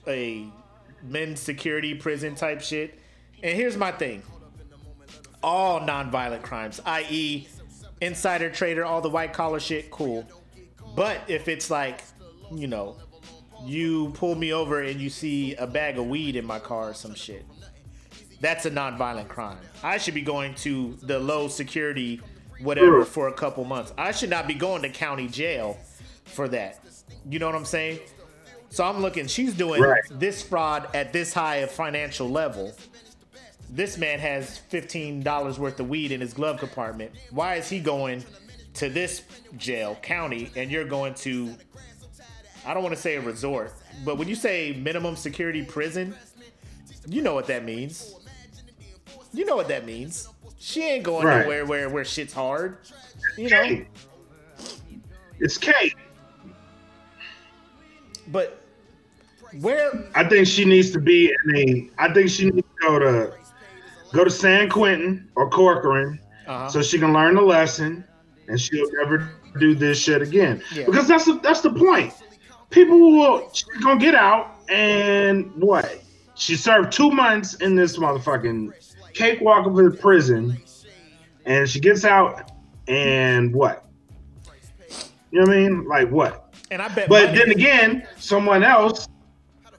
a 0.07 0.47
men's 1.03 1.41
security 1.41 1.95
prison 1.95 2.35
type 2.35 2.61
shit. 2.61 2.99
And 3.43 3.57
here's 3.57 3.77
my 3.77 3.93
thing 3.93 4.23
all 5.43 5.81
non-violent 5.81 6.43
crimes, 6.43 6.81
i.e., 6.87 7.49
insider 8.01 8.51
trader, 8.51 8.85
all 8.85 9.01
the 9.01 9.11
white 9.11 9.33
collar 9.33 9.61
shit, 9.61 9.91
cool. 9.91 10.27
But 10.95 11.21
if 11.29 11.49
it's 11.49 11.71
like, 11.71 12.03
you 12.55 12.67
know, 12.67 12.97
you 13.65 14.11
pull 14.15 14.35
me 14.35 14.53
over 14.53 14.81
and 14.83 15.01
you 15.01 15.11
see 15.11 15.55
a 15.55 15.67
bag 15.67 15.99
of 15.99 16.07
weed 16.07 16.37
in 16.37 16.45
my 16.45 16.59
car 16.59 16.91
or 16.91 16.95
some 16.95 17.15
shit, 17.15 17.45
that's 18.41 18.67
a 18.67 18.71
non-violent 18.71 19.29
crime. 19.29 19.59
I 19.83 19.99
should 19.99 20.15
be 20.15 20.23
going 20.23 20.55
to 20.57 20.97
the 21.03 21.19
low 21.19 21.49
security 21.49 22.21
whatever 22.61 23.05
for 23.05 23.29
a 23.29 23.33
couple 23.33 23.65
months. 23.65 23.93
I 23.99 24.13
should 24.13 24.31
not 24.31 24.47
be 24.47 24.55
going 24.55 24.83
to 24.83 24.89
county 24.89 25.29
jail 25.29 25.77
for 26.25 26.49
that. 26.49 26.81
You 27.29 27.39
know 27.39 27.47
what 27.47 27.55
I'm 27.55 27.65
saying? 27.65 28.01
So 28.71 28.85
I'm 28.85 29.01
looking, 29.01 29.27
she's 29.27 29.53
doing 29.55 29.83
Right. 29.83 30.03
this 30.11 30.43
fraud 30.43 30.89
at 30.95 31.13
this 31.13 31.35
high 31.35 31.57
of 31.57 31.71
financial 31.71 32.29
level. 32.31 32.73
This 33.69 33.97
man 33.99 34.19
has 34.19 34.61
$15 34.71 35.59
worth 35.59 35.79
of 35.81 35.89
weed 35.89 36.13
in 36.13 36.21
his 36.21 36.33
glove 36.35 36.59
compartment. 36.59 37.13
Why 37.31 37.57
is 37.57 37.69
he 37.69 37.81
going 37.81 38.25
to 38.75 38.89
this 38.89 39.23
jail, 39.57 39.99
county, 40.03 40.51
and 40.57 40.71
you're 40.71 40.85
going 40.87 41.15
to, 41.15 41.55
I 42.65 42.75
don't 42.75 42.83
want 42.83 42.95
to 42.95 43.01
say 43.01 43.17
a 43.17 43.21
resort, 43.21 43.73
but 44.05 44.19
when 44.19 44.29
you 44.29 44.35
say 44.35 44.73
minimum 44.73 45.17
security 45.17 45.63
prison, 45.65 46.15
you 47.09 47.23
know 47.23 47.35
what 47.35 47.47
that 47.49 47.65
means. 47.65 48.15
You 49.33 49.45
know 49.45 49.57
what 49.57 49.69
that 49.69 49.85
means. 49.85 50.29
She 50.59 50.83
ain't 50.83 51.03
going 51.03 51.27
Right. 51.27 51.43
nowhere 51.43 51.67
where, 51.67 51.89
where 51.89 52.05
shit's 52.05 52.33
hard. 52.33 52.79
You 53.37 53.49
know? 53.51 53.85
It's 55.41 55.59
Kate. 55.59 55.95
But 58.29 58.63
where 59.61 59.91
I 60.15 60.25
think 60.29 60.47
she 60.47 60.65
needs 60.65 60.93
to 60.93 61.01
be 61.01 61.27
in 61.47 61.57
a. 61.57 61.91
I 61.99 62.13
think 62.13 62.31
she 62.31 62.45
needs 62.45 62.67
to 62.81 62.87
go 62.87 62.99
to 62.99 63.33
go 64.13 64.25
to 64.25 64.31
San 64.31 64.71
Quentin 64.71 65.29
or 65.35 65.51
Corcoran 65.51 66.21
uh 66.47 66.69
so 66.69 66.83
she 66.83 66.99
can 66.99 67.13
learn 67.13 67.35
the 67.35 67.43
lesson 67.43 68.05
and 68.49 68.61
she'll 68.61 68.91
never 68.93 69.31
do 69.59 69.75
this 69.75 69.99
shit 69.99 70.23
again. 70.23 70.63
Yeah. 70.73 70.87
Because 70.87 71.09
that's 71.09 71.25
the, 71.25 71.35
that's 71.43 71.61
the 71.61 71.73
point. 71.73 72.13
People 72.73 73.13
will 73.13 73.51
she's 73.53 73.65
gonna 73.83 74.01
get 74.01 74.15
out 74.15 74.57
and 74.69 75.53
what? 75.55 76.03
She 76.35 76.57
served 76.57 76.93
two 76.93 77.11
months 77.11 77.55
in 77.55 77.77
this 77.77 77.97
motherfucking 77.97 78.73
cakewalk 79.15 79.67
of 79.67 79.79
a 79.79 79.91
prison, 79.91 80.61
and 81.45 81.69
she 81.69 81.79
gets 81.79 82.05
out 82.05 82.51
and 82.89 83.55
what? 83.55 83.87
You 85.31 85.41
know 85.41 85.47
what 85.47 85.51
I 85.51 85.57
mean? 85.57 85.85
Like 85.85 86.11
what? 86.11 86.43
and 86.73 86.81
I 86.81 86.89
bet 86.89 87.09
But 87.09 87.35
then 87.35 87.51
again, 87.51 88.09
someone 88.17 88.65
else, 88.65 89.07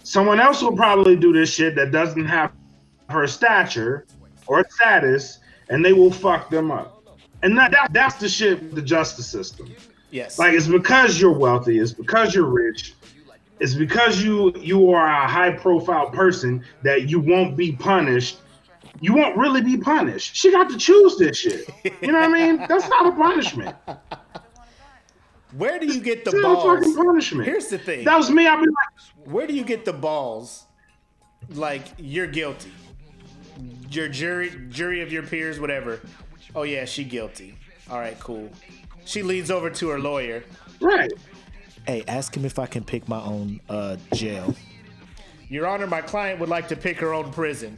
someone 0.03 0.39
else 0.39 0.61
will 0.61 0.75
probably 0.75 1.15
do 1.15 1.33
this 1.33 1.51
shit 1.51 1.75
that 1.75 1.91
doesn't 1.91 2.25
have 2.25 2.53
her 3.09 3.25
stature 3.25 4.05
or 4.45 4.63
status, 4.69 5.39
and 5.69 5.83
they 5.83 5.93
will 5.93 6.11
fuck 6.11 6.51
them 6.51 6.69
up. 6.69 7.03
And 7.41 7.57
that, 7.57 7.71
that 7.71 7.91
that's 7.91 8.15
the 8.15 8.29
shit 8.29 8.61
with 8.61 8.75
the 8.75 8.81
justice 8.81 9.27
system. 9.27 9.73
Yes. 10.13 10.39
Like 10.39 10.53
it's 10.53 10.67
because 10.67 11.19
you're 11.19 11.37
wealthy, 11.37 11.79
it's 11.79 11.91
because 11.93 12.33
you're 12.33 12.45
rich, 12.45 12.93
it's 13.59 13.73
because 13.73 14.23
you 14.23 14.53
you 14.57 14.91
are 14.91 15.07
a 15.07 15.27
high 15.27 15.51
profile 15.51 16.09
person 16.09 16.63
that 16.83 17.09
you 17.09 17.19
won't 17.19 17.57
be 17.57 17.71
punished. 17.73 18.39
You 19.01 19.13
won't 19.13 19.35
really 19.35 19.61
be 19.61 19.77
punished. 19.77 20.35
She 20.35 20.51
got 20.51 20.69
to 20.69 20.77
choose 20.77 21.17
this 21.17 21.37
shit. 21.37 21.67
You 22.01 22.11
know 22.11 22.19
what 22.21 22.29
I 22.29 22.33
mean? 22.33 22.57
That's 22.69 22.87
not 22.87 23.07
a 23.07 23.11
punishment. 23.11 23.75
where 25.57 25.79
do 25.79 25.87
you 25.87 25.99
get 25.99 26.23
the 26.23 26.31
It's 26.31 26.41
not 26.41 26.59
a 26.59 26.77
fucking 26.77 26.93
balls? 26.95 27.05
punishment. 27.07 27.45
Here's 27.47 27.67
the 27.67 27.77
thing. 27.79 28.05
That 28.05 28.17
was 28.17 28.29
me. 28.29 28.47
I'd 28.47 28.61
be 28.61 28.67
like, 28.67 29.27
Where 29.33 29.47
do 29.47 29.53
you 29.53 29.63
get 29.63 29.83
the 29.83 29.93
balls? 29.93 30.65
Like 31.49 31.83
you're 31.97 32.27
guilty. 32.27 32.71
Your 33.89 34.07
jury, 34.07 34.51
jury 34.69 35.01
of 35.01 35.11
your 35.11 35.23
peers, 35.23 35.59
whatever. 35.59 35.99
Oh 36.55 36.63
yeah, 36.63 36.85
she 36.85 37.03
guilty. 37.03 37.57
All 37.89 37.99
right, 37.99 38.17
cool. 38.19 38.49
She 39.05 39.23
leads 39.23 39.51
over 39.51 39.69
to 39.69 39.89
her 39.89 39.99
lawyer. 39.99 40.43
right. 40.79 41.11
Hey, 41.85 42.03
ask 42.07 42.35
him 42.35 42.45
if 42.45 42.59
I 42.59 42.65
can 42.65 42.83
pick 42.83 43.09
my 43.09 43.21
own 43.21 43.59
uh, 43.67 43.97
jail. 44.13 44.55
Your 45.49 45.67
Honor, 45.67 45.85
my 45.85 46.01
client 46.01 46.39
would 46.39 46.49
like 46.49 46.69
to 46.69 46.75
pick 46.77 46.97
her 46.99 47.13
own 47.13 47.31
prison. 47.31 47.77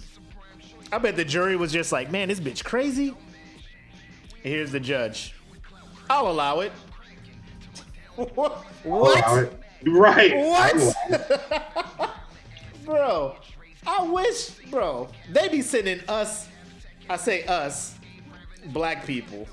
I 0.91 0.99
bet 0.99 1.15
the 1.15 1.25
jury 1.25 1.55
was 1.55 1.71
just 1.71 1.91
like, 1.91 2.11
man, 2.11 2.27
this 2.27 2.39
bitch 2.39 2.63
crazy. 2.63 3.15
Here's 4.43 4.71
the 4.71 4.79
judge. 4.79 5.33
I'll 6.09 6.29
allow 6.29 6.59
it. 6.59 6.71
what? 8.15 8.65
Allow 8.85 9.35
it. 9.37 9.59
Right. 9.87 10.35
What? 10.35 10.95
bro, 12.85 13.35
I 13.85 14.03
wish, 14.07 14.49
bro, 14.69 15.07
they 15.31 15.47
be 15.49 15.61
sending 15.61 15.99
us, 16.07 16.47
I 17.09 17.17
say 17.17 17.43
us, 17.45 17.97
black 18.67 19.05
people, 19.05 19.47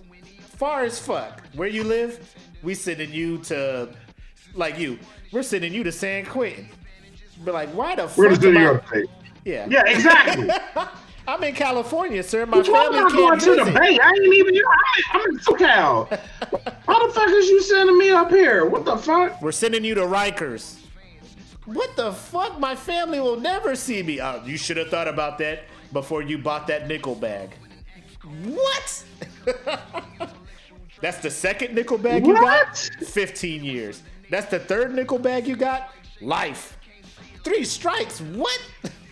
far 0.62 0.84
as 0.84 0.96
fuck. 0.96 1.42
Where 1.54 1.66
you 1.66 1.82
live, 1.82 2.36
we 2.62 2.76
sending 2.76 3.12
you 3.12 3.38
to, 3.38 3.88
like 4.54 4.78
you, 4.78 4.96
we're 5.32 5.42
sending 5.42 5.74
you 5.74 5.82
to 5.82 5.90
San 5.90 6.24
Quentin. 6.24 6.68
But 7.44 7.54
like, 7.54 7.68
why 7.70 7.96
the 7.96 8.04
We're 8.16 8.36
fuck? 8.36 8.44
am 8.44 8.54
New 8.54 8.60
York 8.60 8.86
State. 8.86 9.10
Yeah. 9.44 9.66
Yeah, 9.68 9.82
exactly. 9.86 10.48
I'm 11.26 11.42
in 11.42 11.56
California, 11.56 12.22
sir. 12.22 12.46
My 12.46 12.58
am 12.58 12.64
family 12.64 12.78
I 12.78 13.08
going 13.10 13.40
can't 13.40 13.40
to 13.40 13.64
the. 13.64 13.72
Bay? 13.72 13.98
I 14.00 14.10
ain't 14.10 14.34
even. 14.34 14.54
You 14.54 14.64
I'm 15.12 15.20
I'm 15.20 15.30
in 15.30 15.38
SoCal. 15.40 16.08
How 16.86 17.08
the 17.08 17.12
fuck 17.12 17.28
is 17.28 17.48
you 17.48 17.60
sending 17.62 17.98
me 17.98 18.10
up 18.10 18.30
here? 18.30 18.64
What 18.64 18.84
the 18.84 18.96
fuck? 18.96 19.42
We're 19.42 19.50
sending 19.50 19.84
you 19.84 19.96
to 19.96 20.02
Rikers. 20.02 20.78
What 21.64 21.96
the 21.96 22.12
fuck? 22.12 22.60
My 22.60 22.76
family 22.76 23.18
will 23.18 23.40
never 23.40 23.74
see 23.74 24.00
me. 24.04 24.20
Oh, 24.20 24.40
you 24.44 24.56
should 24.56 24.76
have 24.76 24.90
thought 24.90 25.08
about 25.08 25.38
that 25.38 25.64
before 25.92 26.22
you 26.22 26.38
bought 26.38 26.68
that 26.68 26.86
nickel 26.86 27.16
bag. 27.16 27.50
What? 28.44 29.04
That's 31.02 31.18
the 31.18 31.30
second 31.30 31.74
nickel 31.74 31.98
bag 31.98 32.26
you 32.26 32.32
got. 32.32 32.78
15 32.78 33.62
years. 33.64 34.02
That's 34.30 34.46
the 34.50 34.58
third 34.60 34.94
nickel 34.94 35.18
bag 35.18 35.46
you 35.46 35.56
got. 35.56 35.90
Life. 36.22 36.78
Three 37.44 37.64
strikes. 37.64 38.20
What? 38.20 38.58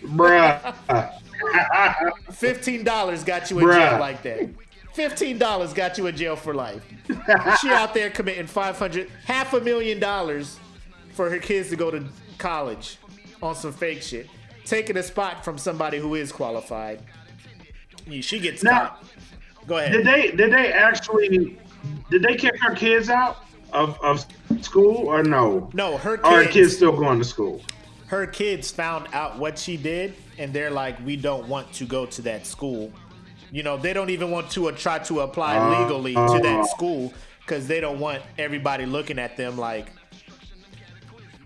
Bruh. 0.02 0.74
Fifteen 2.32 2.84
dollars 2.84 3.24
got 3.24 3.50
you 3.50 3.58
in 3.58 3.64
Bruh. 3.66 3.74
jail 3.90 3.98
like 3.98 4.22
that. 4.22 4.48
Fifteen 4.92 5.36
dollars 5.38 5.72
got 5.72 5.98
you 5.98 6.06
in 6.06 6.16
jail 6.16 6.36
for 6.36 6.54
life. 6.54 6.82
she 7.60 7.70
out 7.70 7.92
there 7.94 8.10
committing 8.10 8.46
five 8.46 8.78
hundred, 8.78 9.10
half 9.24 9.52
a 9.52 9.60
million 9.60 9.98
dollars 9.98 10.58
for 11.12 11.28
her 11.30 11.38
kids 11.38 11.70
to 11.70 11.76
go 11.76 11.90
to 11.90 12.04
college 12.38 12.98
on 13.42 13.54
some 13.54 13.72
fake 13.72 14.02
shit, 14.02 14.28
taking 14.64 14.96
a 14.96 15.02
spot 15.02 15.44
from 15.44 15.58
somebody 15.58 15.98
who 15.98 16.14
is 16.14 16.30
qualified. 16.30 17.00
She 18.20 18.38
gets 18.38 18.62
Now- 18.62 18.78
caught. 18.88 19.04
Go 19.66 19.78
ahead. 19.78 19.92
Did 19.92 20.06
they 20.06 20.30
did 20.30 20.52
they 20.52 20.72
actually 20.72 21.58
did 22.10 22.22
they 22.22 22.36
kick 22.36 22.58
her 22.60 22.74
kids 22.74 23.08
out 23.08 23.44
of, 23.72 23.98
of 24.02 24.26
school 24.60 25.06
or 25.08 25.22
no? 25.22 25.70
No, 25.72 25.96
her 25.98 26.18
Or 26.24 26.26
are 26.26 26.42
kids, 26.42 26.52
kids 26.54 26.76
still 26.76 26.96
going 26.96 27.18
to 27.18 27.24
school? 27.24 27.62
her 28.06 28.26
kids 28.26 28.70
found 28.72 29.06
out 29.12 29.38
what 29.38 29.56
she 29.58 29.76
did, 29.76 30.14
and 30.38 30.52
they're 30.52 30.70
like, 30.70 30.98
"We 31.06 31.14
don't 31.16 31.46
want 31.48 31.72
to 31.74 31.84
go 31.84 32.06
to 32.06 32.22
that 32.22 32.44
school." 32.46 32.92
You 33.52 33.62
know, 33.62 33.76
they 33.76 33.92
don't 33.92 34.10
even 34.10 34.30
want 34.30 34.50
to 34.52 34.68
uh, 34.68 34.72
try 34.72 34.98
to 35.00 35.20
apply 35.20 35.56
Uh, 35.56 35.82
legally 35.82 36.14
to 36.14 36.20
uh. 36.20 36.38
that 36.40 36.66
school 36.66 37.12
because 37.40 37.66
they 37.68 37.80
don't 37.80 37.98
want 38.00 38.22
everybody 38.38 38.86
looking 38.86 39.18
at 39.18 39.36
them 39.36 39.56
like 39.56 39.86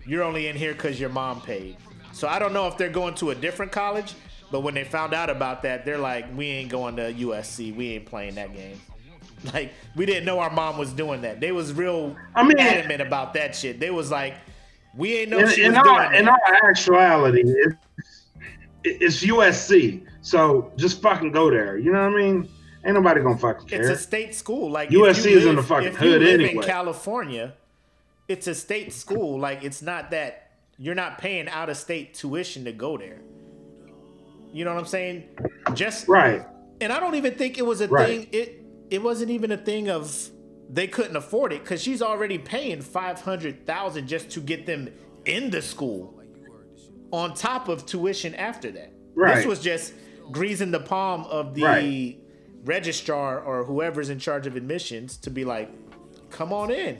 you're 0.07 0.23
only 0.23 0.47
in 0.47 0.55
here 0.55 0.73
because 0.73 0.99
your 0.99 1.09
mom 1.09 1.41
paid. 1.41 1.77
So 2.13 2.27
I 2.27 2.39
don't 2.39 2.53
know 2.53 2.67
if 2.67 2.77
they're 2.77 2.89
going 2.89 3.15
to 3.15 3.31
a 3.31 3.35
different 3.35 3.71
college, 3.71 4.13
but 4.51 4.61
when 4.61 4.73
they 4.73 4.83
found 4.83 5.13
out 5.13 5.29
about 5.29 5.61
that, 5.63 5.83
they're 5.85 5.97
like, 5.97 6.25
"We 6.35 6.47
ain't 6.47 6.69
going 6.69 6.95
to 6.97 7.11
USC. 7.13 7.75
We 7.75 7.93
ain't 7.93 8.05
playing 8.05 8.35
that 8.35 8.53
game." 8.55 8.79
Like 9.53 9.73
we 9.95 10.05
didn't 10.05 10.25
know 10.25 10.39
our 10.39 10.49
mom 10.49 10.77
was 10.77 10.91
doing 10.91 11.21
that. 11.21 11.39
They 11.39 11.51
was 11.51 11.73
real 11.73 12.15
I 12.35 12.43
mean- 12.43 12.59
adamant 12.59 13.01
about 13.01 13.33
that 13.35 13.55
shit. 13.55 13.79
They 13.79 13.89
was 13.91 14.11
like, 14.11 14.35
"We 14.95 15.15
ain't 15.17 15.29
know 15.31 15.39
In, 15.39 15.49
she 15.49 15.63
in 15.63 15.73
was 15.73 15.83
doing 15.83 15.87
all, 15.95 15.97
that." 15.99 16.15
in 16.15 16.27
all 16.27 16.37
actuality, 16.63 17.43
it's, 17.45 17.75
it's 18.83 19.23
USC. 19.25 20.05
So 20.21 20.71
just 20.77 21.01
fucking 21.01 21.31
go 21.31 21.49
there. 21.51 21.77
You 21.77 21.91
know 21.91 22.03
what 22.09 22.13
I 22.19 22.21
mean? 22.23 22.49
Ain't 22.83 22.93
nobody 22.95 23.21
gonna 23.21 23.37
fucking 23.37 23.67
care. 23.67 23.81
It's 23.81 23.89
a 23.89 23.97
state 24.01 24.35
school. 24.35 24.69
Like 24.69 24.89
USC 24.89 25.31
you 25.31 25.37
is 25.37 25.45
in 25.45 25.55
the 25.55 25.63
fucking 25.63 25.87
if 25.89 25.93
you 26.01 26.11
hood 26.11 26.21
live 26.21 26.39
in 26.39 26.45
anyway. 26.47 26.65
California, 26.65 27.53
it's 28.27 28.47
a 28.47 28.55
state 28.55 28.93
school. 28.93 29.39
Like 29.39 29.63
it's 29.63 29.81
not 29.81 30.11
that 30.11 30.51
you're 30.77 30.95
not 30.95 31.17
paying 31.17 31.47
out 31.47 31.69
of 31.69 31.77
state 31.77 32.13
tuition 32.13 32.65
to 32.65 32.71
go 32.71 32.97
there. 32.97 33.19
You 34.53 34.65
know 34.65 34.73
what 34.73 34.79
I'm 34.79 34.85
saying? 34.87 35.23
Just 35.73 36.07
right. 36.07 36.45
and 36.81 36.91
I 36.93 36.99
don't 36.99 37.15
even 37.15 37.33
think 37.35 37.57
it 37.57 37.65
was 37.65 37.81
a 37.81 37.87
Right. 37.87 38.07
thing. 38.07 38.27
It 38.31 38.64
it 38.89 39.01
wasn't 39.01 39.31
even 39.31 39.51
a 39.51 39.57
thing 39.57 39.89
of 39.89 40.29
they 40.69 40.87
couldn't 40.87 41.15
afford 41.15 41.53
it 41.53 41.61
because 41.61 41.81
she's 41.81 42.01
already 42.01 42.37
paying 42.37 42.81
five 42.81 43.21
hundred 43.21 43.65
thousand 43.65 44.07
just 44.07 44.29
to 44.31 44.39
get 44.39 44.65
them 44.65 44.89
in 45.25 45.49
the 45.49 45.61
school, 45.61 46.21
on 47.11 47.33
top 47.33 47.67
of 47.67 47.85
tuition 47.85 48.33
after 48.35 48.71
that. 48.71 48.91
This 49.15 49.45
was 49.45 49.59
just 49.59 49.93
greasing 50.31 50.71
the 50.71 50.79
palm 50.79 51.23
of 51.25 51.53
the 51.55 51.63
Right. 51.63 52.19
registrar 52.63 53.39
or 53.39 53.63
whoever's 53.63 54.09
in 54.09 54.19
charge 54.19 54.45
of 54.47 54.55
admissions 54.55 55.17
to 55.17 55.29
be 55.29 55.45
like, 55.45 55.69
come 56.31 56.51
on 56.51 56.71
in. 56.71 56.97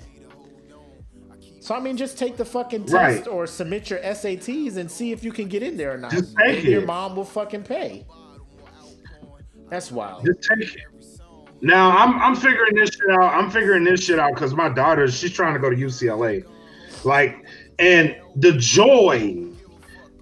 So 1.59 1.73
I 1.73 1.79
mean, 1.79 1.97
just 1.97 2.17
take 2.19 2.37
the 2.37 2.45
fucking 2.45 2.85
test 2.85 2.93
Right. 2.93 3.27
or 3.27 3.47
submit 3.47 3.89
your 3.89 3.99
SATs 3.99 4.77
and 4.77 4.89
see 4.89 5.11
if 5.11 5.23
you 5.23 5.31
can 5.31 5.47
get 5.47 5.63
in 5.63 5.75
there 5.77 5.93
or 5.93 5.97
not. 5.97 6.11
Just 6.11 6.35
take 6.37 6.59
and 6.59 6.67
your 6.67 6.85
mom 6.85 7.15
will 7.15 7.25
fucking 7.25 7.63
pay. 7.63 8.05
That's 9.69 9.91
wild. 9.91 10.25
Just 10.25 10.43
take 10.47 10.75
it. 10.75 10.81
Now 11.65 11.97
I'm 11.97 12.19
I'm 12.21 12.35
figuring 12.35 12.75
this 12.75 12.91
shit 12.91 13.09
out. 13.09 13.33
I'm 13.33 13.49
figuring 13.49 13.83
this 13.83 14.03
shit 14.03 14.19
out 14.19 14.35
because 14.35 14.53
my 14.53 14.69
daughter, 14.69 15.09
she's 15.09 15.33
trying 15.33 15.55
to 15.55 15.59
go 15.59 15.71
to 15.71 15.75
UCLA. 15.75 16.45
Like, 17.03 17.43
and 17.79 18.15
the 18.35 18.51
joy, 18.51 19.47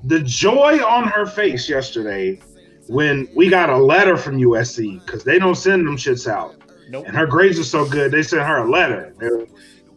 the 0.05 0.21
joy 0.21 0.81
on 0.81 1.05
her 1.09 1.25
face 1.25 1.67
yesterday 1.67 2.39
when 2.87 3.27
we 3.35 3.49
got 3.49 3.69
a 3.69 3.75
letter 3.75 4.15
from 4.15 4.37
USC 4.37 5.05
because 5.05 5.25
they 5.25 5.37
don't 5.37 5.55
send 5.55 5.85
them 5.85 5.97
shits 5.97 6.31
out. 6.31 6.55
Nope. 6.87 7.07
And 7.07 7.17
her 7.17 7.27
grades 7.27 7.59
are 7.59 7.65
so 7.65 7.85
good, 7.85 8.11
they 8.11 8.23
sent 8.23 8.43
her 8.43 8.59
a 8.59 8.71
letter. 8.71 9.13
They 9.19 9.27
were, 9.27 9.45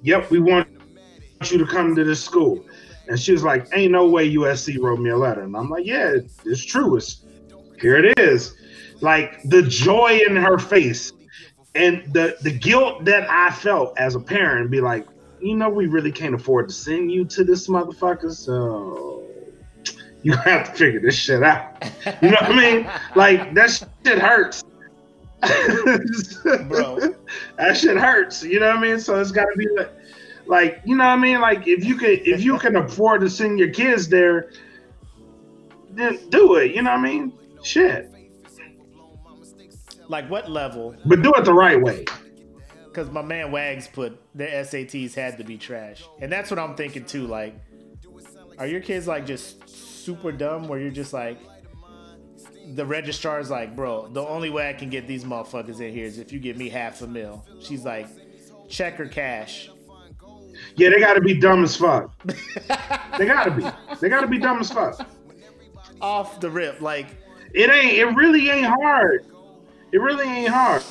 yep, 0.03 0.29
we 0.33 0.41
want 0.41 0.67
you 1.45 1.59
to 1.59 1.67
come 1.67 1.95
to 1.95 2.03
this 2.03 2.25
school. 2.25 2.65
And 3.07 3.21
she 3.21 3.31
was 3.31 3.45
like, 3.45 3.69
Ain't 3.73 3.93
no 3.93 4.09
way 4.09 4.35
USC 4.35 4.81
wrote 4.81 4.99
me 4.99 5.11
a 5.11 5.17
letter. 5.17 5.43
And 5.43 5.57
I'm 5.57 5.71
like, 5.71 5.87
Yeah, 5.87 6.17
it's 6.45 6.65
true. 6.65 6.97
It's 6.97 7.25
here 7.81 8.05
it 8.05 8.19
is. 8.19 8.57
Like 9.01 9.41
the 9.45 9.63
joy 9.63 10.19
in 10.27 10.35
her 10.35 10.59
face 10.59 11.13
and 11.77 12.13
the 12.13 12.37
the 12.43 12.51
guilt 12.51 13.05
that 13.05 13.29
I 13.31 13.51
felt 13.51 13.99
as 13.99 14.15
a 14.15 14.21
parent, 14.21 14.71
be 14.71 14.81
like, 14.81 15.07
you 15.41 15.57
know, 15.57 15.69
we 15.69 15.87
really 15.87 16.13
can't 16.13 16.35
afford 16.35 16.69
to 16.69 16.75
send 16.75 17.13
you 17.13 17.25
to 17.27 17.45
this 17.45 17.69
motherfucker, 17.69 18.33
so 18.33 19.23
you 20.23 20.33
have 20.33 20.71
to 20.71 20.73
figure 20.73 21.01
this 21.01 21.15
shit 21.15 21.43
out. 21.43 21.83
You 22.23 22.31
know 22.31 22.39
what 22.41 22.51
I 22.51 22.57
mean? 22.57 22.91
Like 23.15 23.55
that 23.55 23.71
shit 24.05 24.19
hurts. 24.19 24.65
Bro. 25.41 27.15
that 27.59 27.77
shit 27.77 27.97
hurts. 27.97 28.43
You 28.43 28.61
know 28.61 28.69
what 28.69 28.79
I 28.79 28.81
mean? 28.81 28.99
So 28.99 29.21
it's 29.21 29.31
got 29.31 29.45
to 29.45 29.57
be 29.57 29.69
like, 29.77 29.93
like 30.47 30.81
you 30.85 30.97
know 30.97 31.05
what 31.05 31.11
I 31.11 31.17
mean? 31.17 31.41
Like 31.41 31.67
if 31.67 31.85
you 31.85 31.97
could, 31.97 32.27
if 32.27 32.43
you 32.43 32.59
can 32.59 32.77
afford 32.77 33.21
to 33.21 33.31
send 33.31 33.59
your 33.59 33.71
kids 33.71 34.09
there, 34.09 34.51
then 35.91 36.19
do 36.31 36.57
it. 36.57 36.75
You 36.75 36.83
know 36.83 36.91
what 36.91 37.01
I 37.01 37.03
mean? 37.03 37.33
Shit, 37.63 38.11
Like 40.09 40.29
what 40.31 40.51
level? 40.51 40.95
but 41.05 41.23
do 41.23 41.33
it 41.35 41.45
the 41.45 41.55
right 41.55 41.81
way. 41.81 42.05
Because 42.85 43.11
my 43.11 43.23
man 43.23 43.53
Wags 43.53 43.87
put 43.89 44.19
their 44.35 44.65
SATs 44.65 45.15
had 45.15 45.37
to 45.39 45.45
be 45.45 45.59
trash, 45.59 46.05
and 46.21 46.33
that's 46.33 46.51
what 46.51 46.59
I'm 46.59 46.75
thinking 46.75 47.05
too. 47.05 47.27
Like, 47.27 47.55
are 48.59 48.67
your 48.67 48.81
kids 48.81 49.07
like 49.07 49.27
just 49.27 49.69
super 49.69 50.33
dumb, 50.33 50.67
where 50.67 50.79
you're 50.79 50.91
just 50.91 51.13
like, 51.13 51.39
the 52.75 52.87
registrar's 52.87 53.51
like, 53.51 53.77
bro, 53.77 54.09
the 54.09 54.23
only 54.23 54.51
way 54.51 54.69
I 54.69 54.73
can 54.73 54.89
get 54.89 55.07
these 55.07 55.25
motherfuckers 55.25 55.81
in 55.81 55.93
here 55.93 56.07
is 56.07 56.19
if 56.19 56.33
you 56.33 56.39
give 56.39 56.57
me 56.57 56.69
half 56.69 57.03
a 57.03 57.07
mil. 57.07 57.45
She's 57.61 57.85
like, 57.85 58.09
check 58.69 58.99
or 58.99 59.07
cash. 59.07 59.71
Yeah, 60.77 60.89
they 60.89 60.99
got 60.99 61.15
to 61.15 61.21
be 61.21 61.39
dumb 61.39 61.65
as 61.65 61.77
fuck. 61.77 62.19
they 63.19 63.27
got 63.27 63.45
to 63.45 63.51
be. 63.51 63.97
They 64.01 64.09
got 64.09 64.23
to 64.23 64.27
be 64.27 64.39
dumb 64.39 64.59
as 64.59 64.71
fuck. 64.71 65.07
Off 66.01 66.41
the 66.41 66.51
rip, 66.51 66.81
like, 66.81 67.09
It 67.53 67.71
ain't. 67.71 67.93
It 67.93 68.17
really 68.17 68.49
ain't 68.51 68.67
hard. 68.67 69.27
It 69.93 69.99
really 70.01 70.27
ain't 70.27 70.49
hard. 70.51 70.83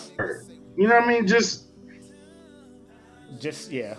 You 0.77 0.87
know 0.87 0.95
what 0.95 1.03
I 1.03 1.07
mean? 1.07 1.27
Just 1.27 1.67
just 3.39 3.71
yeah, 3.71 3.95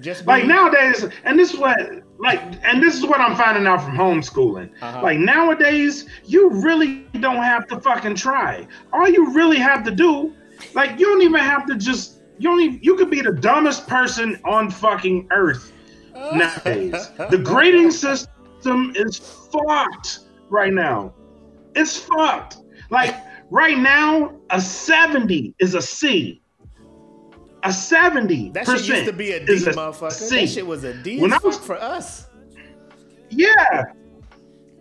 just 0.00 0.26
like 0.26 0.42
be- 0.42 0.48
nowadays, 0.48 1.06
and 1.24 1.38
this 1.38 1.52
is 1.52 1.58
what 1.58 1.78
like, 2.18 2.40
and 2.62 2.82
this 2.82 2.96
is 2.96 3.06
what 3.06 3.20
I'm 3.20 3.36
finding 3.36 3.66
out 3.66 3.82
from 3.82 3.96
homeschooling. 3.96 4.70
Uh-huh. 4.80 5.02
Like 5.02 5.18
nowadays, 5.18 6.06
you 6.24 6.50
really 6.50 7.06
don't 7.20 7.42
have 7.42 7.66
to 7.68 7.80
fucking 7.80 8.14
try. 8.16 8.66
All 8.92 9.08
you 9.08 9.32
really 9.32 9.58
have 9.58 9.84
to 9.84 9.90
do, 9.90 10.34
like, 10.74 10.98
you 10.98 11.06
don't 11.06 11.22
even 11.22 11.40
have 11.40 11.66
to 11.66 11.76
just. 11.76 12.18
You 12.38 12.48
don't 12.48 12.60
even, 12.60 12.80
You 12.82 12.96
could 12.96 13.10
be 13.10 13.20
the 13.20 13.32
dumbest 13.32 13.86
person 13.86 14.40
on 14.44 14.70
fucking 14.70 15.28
earth 15.30 15.72
nowadays. 16.14 17.10
the 17.28 17.36
grading 17.36 17.90
system 17.90 18.92
is 18.96 19.18
fucked 19.52 20.20
right 20.48 20.72
now. 20.72 21.12
It's 21.74 21.96
fucked. 21.98 22.58
Like 22.90 23.14
right 23.50 23.78
now, 23.78 24.32
a 24.50 24.60
70 24.60 25.54
is 25.58 25.74
a 25.74 25.82
C. 25.82 26.40
A 27.62 27.72
70 27.72 28.50
That 28.52 28.66
shit 28.66 28.86
used 28.86 29.04
to 29.04 29.12
be 29.12 29.32
a 29.32 29.44
D, 29.44 29.52
motherfucker. 29.54 30.12
C. 30.12 30.40
That 30.40 30.48
shit 30.48 30.66
was 30.66 30.84
a 30.84 30.94
D 30.94 31.20
When 31.20 31.32
I 31.32 31.38
was- 31.44 31.58
for 31.58 31.76
us. 31.76 32.26
Yeah. 33.28 33.54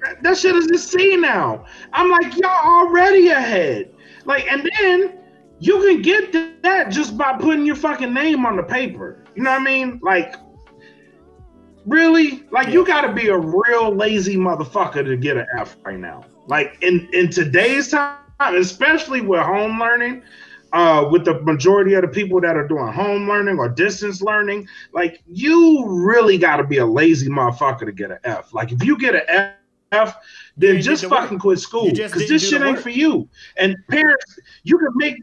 That- 0.02 0.24
That 0.24 0.38
shit 0.38 0.56
is 0.56 0.68
a 0.72 0.78
C 0.78 1.18
now. 1.18 1.66
I'm 1.92 2.10
like, 2.10 2.38
y'all 2.38 2.66
already 2.86 3.30
ahead. 3.30 3.92
Like, 4.26 4.50
and 4.50 4.70
then 4.80 5.20
you 5.60 5.80
can 5.82 6.02
get 6.02 6.32
that 6.64 6.90
just 6.90 7.18
by 7.18 7.34
putting 7.38 7.66
your 7.66 7.76
fucking 7.76 8.14
name 8.14 8.46
on 8.46 8.56
the 8.56 8.64
paper. 8.64 9.26
You 9.36 9.44
know 9.44 9.52
what 9.52 9.62
I 9.62 9.64
mean? 9.66 10.00
Like, 10.02 10.36
really? 11.86 12.44
Like, 12.52 12.70
you 12.70 12.86
gotta 12.86 13.12
be 13.12 13.28
a 13.28 13.38
real 13.38 13.94
lazy 13.94 14.38
motherfucker 14.38 15.04
to 15.06 15.18
get 15.18 15.36
an 15.38 15.48
F 15.58 15.76
right 15.84 16.00
now. 16.00 16.24
Like, 16.48 16.78
in, 16.82 17.10
in 17.14 17.30
today's 17.30 17.90
time, 17.92 18.18
especially 18.40 19.22
with 19.22 19.42
home 19.42 19.80
learning, 19.80 20.24
uh, 20.72 21.08
with 21.12 21.26
the 21.26 21.42
majority 21.42 21.94
of 21.96 22.02
the 22.04 22.08
people 22.08 22.40
that 22.42 22.56
are 22.56 22.68
doing 22.68 22.88
home 22.92 23.28
learning 23.28 23.58
or 23.58 23.70
distance 23.70 24.22
learning, 24.22 24.68
like 24.94 25.22
you 25.28 25.86
really 25.88 26.38
got 26.38 26.58
to 26.58 26.64
be 26.64 26.78
a 26.78 26.86
lazy 26.86 27.30
motherfucker 27.30 27.86
to 27.86 27.92
get 27.92 28.12
an 28.12 28.20
F. 28.24 28.54
Like 28.54 28.72
if 28.72 28.84
you 28.84 28.98
get 28.98 29.16
an 29.16 29.54
F, 29.92 30.16
then 30.56 30.76
You 30.76 30.82
just 30.82 31.02
the 31.02 31.10
work. 31.10 31.22
fucking 31.22 31.40
quit 31.40 31.60
school 31.60 31.92
because 31.92 32.28
this 32.28 32.48
shit 32.48 32.62
ain't 32.62 32.80
for 32.80 32.90
you. 32.92 33.28
And 33.58 33.76
parents, 33.90 34.40
you 34.64 34.78
can 34.78 34.90
make, 34.96 35.16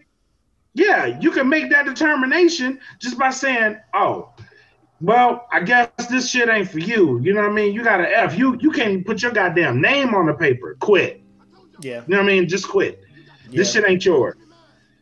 yeah, 0.75 1.19
you 1.21 1.31
can 1.31 1.49
make 1.49 1.71
that 1.71 1.87
determination 1.87 2.81
just 3.01 3.19
by 3.19 3.31
saying, 3.31 3.79
oh. 3.95 4.33
Well, 5.03 5.47
I 5.53 5.61
guess 5.61 5.91
this 6.09 6.31
shit 6.31 6.49
ain't 6.49 6.71
for 6.71 6.79
you. 6.79 7.21
You 7.21 7.35
know 7.35 7.43
what 7.43 7.51
I 7.51 7.53
mean? 7.53 7.75
You 7.75 7.85
got 7.85 8.01
an 8.01 8.07
F. 8.07 8.39
You 8.39 8.57
you 8.63 8.71
can't 8.71 9.05
put 9.05 9.23
your 9.23 9.31
goddamn 9.31 9.79
name 9.79 10.15
on 10.15 10.25
the 10.25 10.33
paper. 10.33 10.75
Quit. 10.81 11.21
Yeah. 11.83 11.97
You 12.07 12.15
know 12.15 12.17
what 12.17 12.23
I 12.23 12.27
mean? 12.27 12.49
Just 12.49 12.67
quit. 12.67 13.05
This 13.51 13.73
shit 13.73 13.85
ain't 13.87 14.05
yours. 14.05 14.37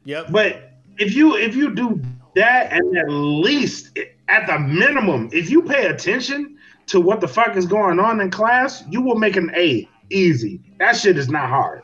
Yep. 0.04 0.26
But 0.30 0.72
if 0.98 1.14
you 1.14 1.36
if 1.36 1.54
you 1.56 1.74
do 1.74 2.00
that 2.34 2.72
and 2.72 2.96
at 2.96 3.08
least 3.08 3.98
at 4.28 4.46
the 4.46 4.58
minimum, 4.58 5.30
if 5.32 5.50
you 5.50 5.62
pay 5.62 5.86
attention 5.86 6.58
to 6.86 7.00
what 7.00 7.20
the 7.20 7.28
fuck 7.28 7.56
is 7.56 7.66
going 7.66 7.98
on 7.98 8.20
in 8.20 8.30
class, 8.30 8.84
you 8.88 9.00
will 9.00 9.16
make 9.16 9.36
an 9.36 9.50
A 9.54 9.88
easy. 10.10 10.60
That 10.78 10.96
shit 10.96 11.16
is 11.16 11.28
not 11.28 11.48
hard. 11.48 11.82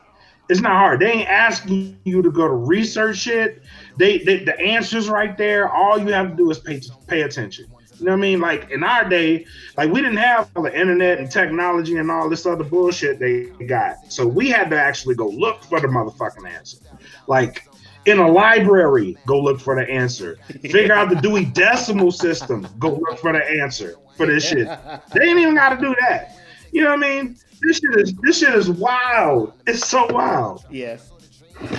It's 0.49 0.59
not 0.59 0.73
hard. 0.73 0.99
They 0.99 1.11
ain't 1.11 1.29
asking 1.29 1.97
you 2.03 2.21
to 2.21 2.29
go 2.29 2.47
to 2.47 2.53
research 2.53 3.17
shit. 3.17 3.63
They, 3.97 4.17
they 4.19 4.43
the 4.43 4.59
answers 4.59 5.07
right 5.09 5.37
there. 5.37 5.69
All 5.69 5.97
you 5.97 6.11
have 6.11 6.31
to 6.31 6.35
do 6.35 6.51
is 6.51 6.59
pay 6.59 6.81
pay 7.07 7.21
attention. 7.21 7.67
You 8.01 8.07
know 8.07 8.13
what 8.13 8.17
I 8.17 8.21
mean? 8.21 8.39
Like 8.39 8.71
in 8.71 8.83
our 8.83 9.07
day, 9.07 9.45
like 9.77 9.91
we 9.91 10.01
didn't 10.01 10.17
have 10.17 10.49
all 10.55 10.63
the 10.63 10.75
internet 10.75 11.19
and 11.19 11.29
technology 11.29 11.97
and 11.97 12.09
all 12.09 12.27
this 12.31 12.47
other 12.47 12.63
bullshit 12.63 13.19
they 13.19 13.45
got. 13.67 14.11
So 14.11 14.25
we 14.25 14.49
had 14.49 14.71
to 14.71 14.81
actually 14.81 15.13
go 15.13 15.27
look 15.29 15.63
for 15.63 15.79
the 15.79 15.87
motherfucking 15.87 16.49
answer. 16.49 16.79
Like 17.27 17.67
in 18.07 18.17
a 18.17 18.27
library, 18.27 19.17
go 19.27 19.39
look 19.39 19.59
for 19.59 19.75
the 19.75 19.87
answer. 19.87 20.37
Figure 20.63 20.93
out 20.93 21.09
the 21.09 21.15
Dewey 21.17 21.45
Decimal 21.45 22.11
System, 22.11 22.67
go 22.79 22.95
look 22.95 23.19
for 23.19 23.33
the 23.33 23.61
answer 23.61 23.97
for 24.17 24.25
this 24.25 24.49
shit. 24.49 24.67
They 25.13 25.23
ain't 25.23 25.37
even 25.37 25.53
got 25.53 25.69
to 25.69 25.77
do 25.79 25.95
that. 25.99 26.39
You 26.71 26.83
know 26.83 26.95
what 26.95 27.05
I 27.05 27.21
mean? 27.21 27.37
This 27.61 27.77
shit 27.77 27.95
is 27.97 28.15
this 28.23 28.39
shit 28.39 28.55
is 28.55 28.67
wild. 28.67 29.53
It's 29.67 29.87
so 29.87 30.07
wild. 30.07 30.65
Yeah. 30.71 30.97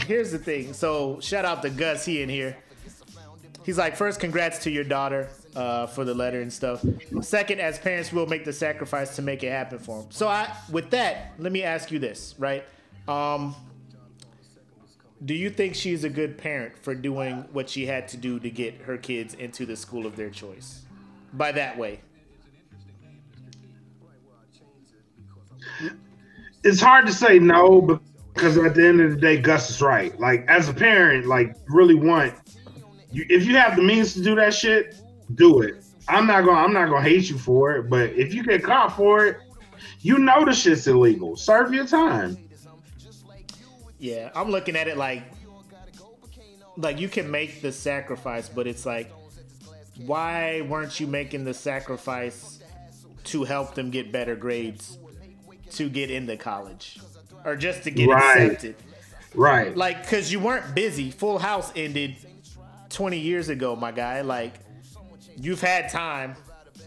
Here's 0.07 0.31
the 0.31 0.39
thing. 0.39 0.73
So 0.73 1.19
shout 1.19 1.45
out 1.45 1.63
to 1.63 1.71
Gus. 1.71 2.05
He 2.05 2.23
in 2.23 2.29
here. 2.29 2.57
He's 3.65 3.79
like, 3.79 3.97
first, 3.97 4.19
congrats 4.19 4.59
to 4.61 4.71
your 4.71 4.85
daughter 4.85 5.29
uh, 5.55 5.87
for 5.87 6.05
the 6.05 6.15
letter 6.15 6.41
and 6.41 6.53
stuff. 6.53 6.85
Second, 7.21 7.61
as 7.61 7.79
parents, 7.79 8.13
we'll 8.13 8.27
make 8.27 8.45
the 8.45 8.53
sacrifice 8.53 9.17
to 9.17 9.23
make 9.23 9.45
it 9.45 9.51
happen 9.51 9.79
for 9.79 10.03
them. 10.03 10.11
So 10.11 10.29
I, 10.29 10.55
with 10.71 10.91
that, 10.91 11.35
let 11.39 11.53
me 11.53 11.63
ask 11.63 11.91
you 11.91 11.99
this, 11.99 12.35
right? 12.39 12.65
Um, 13.07 13.55
do 15.25 15.35
you 15.35 15.51
think 15.51 15.75
she's 15.75 16.03
a 16.03 16.09
good 16.09 16.37
parent 16.37 16.77
for 16.77 16.95
doing 16.95 17.45
what 17.53 17.71
she 17.71 17.87
had 17.87 18.09
to 18.09 18.17
do 18.17 18.41
to 18.41 18.51
get 18.51 18.81
her 18.83 18.97
kids 18.97 19.35
into 19.35 19.65
the 19.65 19.77
school 19.77 20.07
of 20.07 20.17
their 20.17 20.31
choice? 20.31 20.83
By 21.33 21.53
that 21.53 21.79
way. 21.79 22.01
It's 26.65 26.81
hard 26.81 27.07
to 27.07 27.13
say 27.13 27.39
no 27.39 28.01
because 28.35 28.57
at 28.59 28.75
the 28.75 28.87
end 28.87 29.01
of 29.01 29.11
the 29.13 29.17
day, 29.17 29.37
Gus 29.37 29.71
is 29.71 29.81
right. 29.81 30.19
Like 30.19 30.45
as 30.49 30.69
a 30.69 30.75
parent, 30.75 31.27
like 31.27 31.57
really 31.69 31.95
want 31.95 32.35
you 33.13 33.27
if 33.29 33.45
you 33.45 33.57
have 33.57 33.77
the 33.77 33.83
means 33.83 34.15
to 34.15 34.23
do 34.23 34.35
that 34.37 34.55
shit, 34.55 34.97
do 35.35 35.61
it. 35.61 35.85
I'm 36.09 36.27
not 36.27 36.45
gonna 36.45 36.59
I'm 36.59 36.73
not 36.73 36.89
gonna 36.89 37.03
hate 37.03 37.31
you 37.31 37.39
for 37.39 37.77
it, 37.77 37.89
but 37.89 38.11
if 38.11 38.35
you 38.35 38.43
get 38.43 38.65
caught 38.65 38.97
for 38.97 39.27
it, 39.27 39.39
you 40.01 40.19
know 40.19 40.45
the 40.45 40.53
shit's 40.53 40.87
illegal. 40.87 41.37
Serve 41.37 41.73
your 41.73 41.87
time. 41.87 42.37
Yeah, 43.99 44.31
I'm 44.35 44.51
looking 44.51 44.77
at 44.77 44.89
it 44.89 44.97
like 44.97 45.23
like 46.77 46.99
you 46.99 47.09
can 47.09 47.31
make 47.31 47.63
the 47.63 47.71
sacrifice, 47.71 48.49
but 48.49 48.67
it's 48.67 48.85
like 48.85 49.13
why 50.07 50.63
weren't 50.63 50.99
you 50.99 51.07
making 51.07 51.45
the 51.45 51.55
sacrifice 51.55 52.61
to 53.25 53.45
help 53.45 53.75
them 53.75 53.91
get 53.91 54.11
better 54.11 54.35
grades 54.35 54.99
to 55.71 55.89
get 55.89 56.11
into 56.11 56.37
college 56.37 56.99
or 57.45 57.55
just 57.57 57.85
to 57.85 57.91
get 57.91 58.09
right. 58.09 58.41
accepted? 58.41 58.77
Right. 59.35 59.77
Like 59.77 60.07
cuz 60.09 60.33
you 60.33 60.41
weren't 60.41 60.75
busy. 60.75 61.11
Full 61.11 61.39
House 61.39 61.71
ended 61.77 62.17
20 62.93 63.19
years 63.19 63.49
ago, 63.49 63.75
my 63.77 63.93
guy. 63.93 64.21
Like 64.21 64.55
you've 65.37 65.61
had 65.61 65.89
time. 65.89 66.37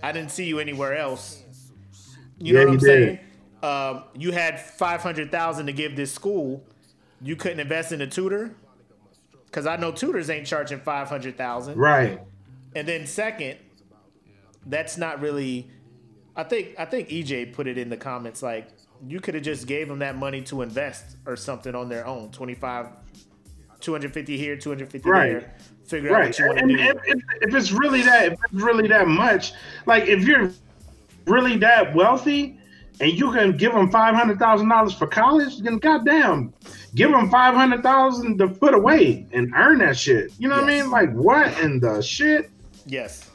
I 0.04 0.12
didn't 0.12 0.32
see 0.32 0.46
you 0.46 0.60
anywhere 0.60 0.98
else. 0.98 1.42
You 2.38 2.54
yeah, 2.54 2.62
know 2.62 2.68
what 2.68 2.74
I'm 2.74 2.80
saying? 2.80 3.20
Um, 3.64 4.04
you 4.14 4.32
had 4.32 4.60
500,000 4.60 5.66
to 5.66 5.74
give 5.74 5.96
this 5.96 6.12
school 6.12 6.64
you 7.22 7.36
couldn't 7.36 7.60
invest 7.60 7.92
in 7.92 8.02
a 8.02 8.08
tutor 8.08 8.56
because 9.48 9.66
I 9.66 9.78
know 9.78 9.92
tutors 9.92 10.30
ain't 10.30 10.46
charging 10.46 10.80
five 10.80 11.10
hundred 11.10 11.38
thousand. 11.38 11.78
Right. 11.78 12.22
And 12.76 12.88
then 12.88 13.08
second, 13.08 13.58
that's 14.66 14.98
not 14.98 15.22
really. 15.22 15.70
I 16.36 16.44
think 16.44 16.76
I 16.78 16.86
think 16.86 17.10
EJ 17.10 17.54
put 17.54 17.68
it 17.68 17.78
in 17.78 17.90
the 17.90 17.98
comments 17.98 18.44
like 18.44 18.68
you 19.08 19.20
could 19.20 19.34
have 19.34 19.44
just 19.44 19.68
gave 19.68 19.88
them 19.88 20.00
that 20.00 20.18
money 20.18 20.42
to 20.44 20.62
invest 20.62 21.18
or 21.26 21.36
something 21.36 21.76
on 21.76 21.90
their 21.90 22.06
own 22.06 22.32
25 22.32 22.88
250 23.82 24.38
here 24.38 24.56
250 24.56 25.10
right. 25.10 25.32
there 25.32 25.56
figure 25.86 26.12
right. 26.12 26.24
out 26.24 26.28
what 26.28 26.40
you 26.40 26.46
want 26.46 26.60
to 26.60 26.68
do 26.68 27.00
if, 27.06 27.24
if, 27.42 27.56
it's 27.56 27.72
really 27.72 28.02
that 28.02 28.32
if 28.32 28.34
it's 28.34 28.64
really 28.64 28.88
that 28.88 29.08
much 29.08 29.54
like 29.86 30.08
if 30.08 30.24
you're 30.24 30.52
really 31.28 31.58
that 31.58 31.94
wealthy 31.94 32.58
and 33.00 33.12
you 33.12 33.32
can 33.32 33.58
give 33.58 33.74
them 33.74 33.92
five 33.92 34.16
hundred 34.16 34.40
thousand 34.40 34.70
dollars 34.70 34.94
for 34.94 35.08
college, 35.08 35.60
then 35.60 35.78
goddamn, 35.78 36.54
give 36.94 37.12
them 37.12 37.30
five 37.30 37.54
hundred 37.54 37.84
thousand 37.84 38.38
to 38.38 38.48
put 38.48 38.74
away 38.74 39.28
and 39.32 39.54
earn 39.56 39.80
that 39.80 39.98
shit. 39.98 40.32
You 40.40 40.48
know 40.48 40.56
yes. 40.56 40.64
what 40.64 40.72
I 40.72 40.82
mean? 40.82 40.92
Like 40.92 41.12
what 41.14 41.60
in 41.60 41.80
the 41.80 42.02
shit? 42.02 42.50
Yes. 42.86 43.30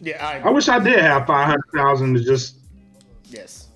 Yeah, 0.00 0.24
I, 0.24 0.48
I 0.48 0.50
wish 0.50 0.68
I 0.68 0.78
did 0.78 1.00
have 1.00 1.26
five 1.26 1.46
hundred 1.46 1.70
thousand 1.74 2.14
to 2.14 2.24
just. 2.24 2.56
Yes. 3.24 3.68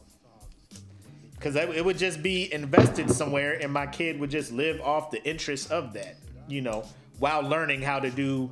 Because 1.34 1.56
it 1.56 1.82
would 1.82 1.96
just 1.96 2.22
be 2.22 2.52
invested 2.52 3.10
somewhere, 3.10 3.58
and 3.62 3.72
my 3.72 3.86
kid 3.86 4.20
would 4.20 4.30
just 4.30 4.52
live 4.52 4.78
off 4.82 5.10
the 5.10 5.26
interest 5.26 5.70
of 5.70 5.94
that. 5.94 6.16
You 6.48 6.60
know, 6.60 6.84
while 7.20 7.42
learning 7.42 7.82
how 7.82 8.00
to 8.00 8.10
do. 8.10 8.50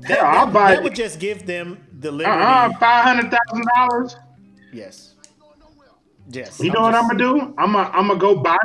That, 0.00 0.18
Hell, 0.18 0.46
that, 0.46 0.52
buy. 0.52 0.74
That 0.74 0.82
would 0.82 0.94
just 0.94 1.18
give 1.18 1.46
them 1.46 1.78
the 2.00 2.08
uh-uh, 2.08 2.16
liberty. 2.16 2.42
Uh-uh, 2.42 2.72
five 2.78 3.04
hundred 3.04 3.30
thousand 3.30 3.66
dollars. 3.74 4.16
Yes. 4.72 5.14
Yes. 6.28 6.60
You 6.60 6.70
know 6.72 6.80
I'm 6.80 6.92
what 6.92 6.92
just... 6.92 7.02
I'm 7.02 7.16
gonna 7.16 7.48
do? 7.48 7.54
I'm 7.56 7.72
gonna 7.72 7.90
I'm 7.90 8.08
gonna 8.08 8.20
go 8.20 8.36
buy 8.36 8.58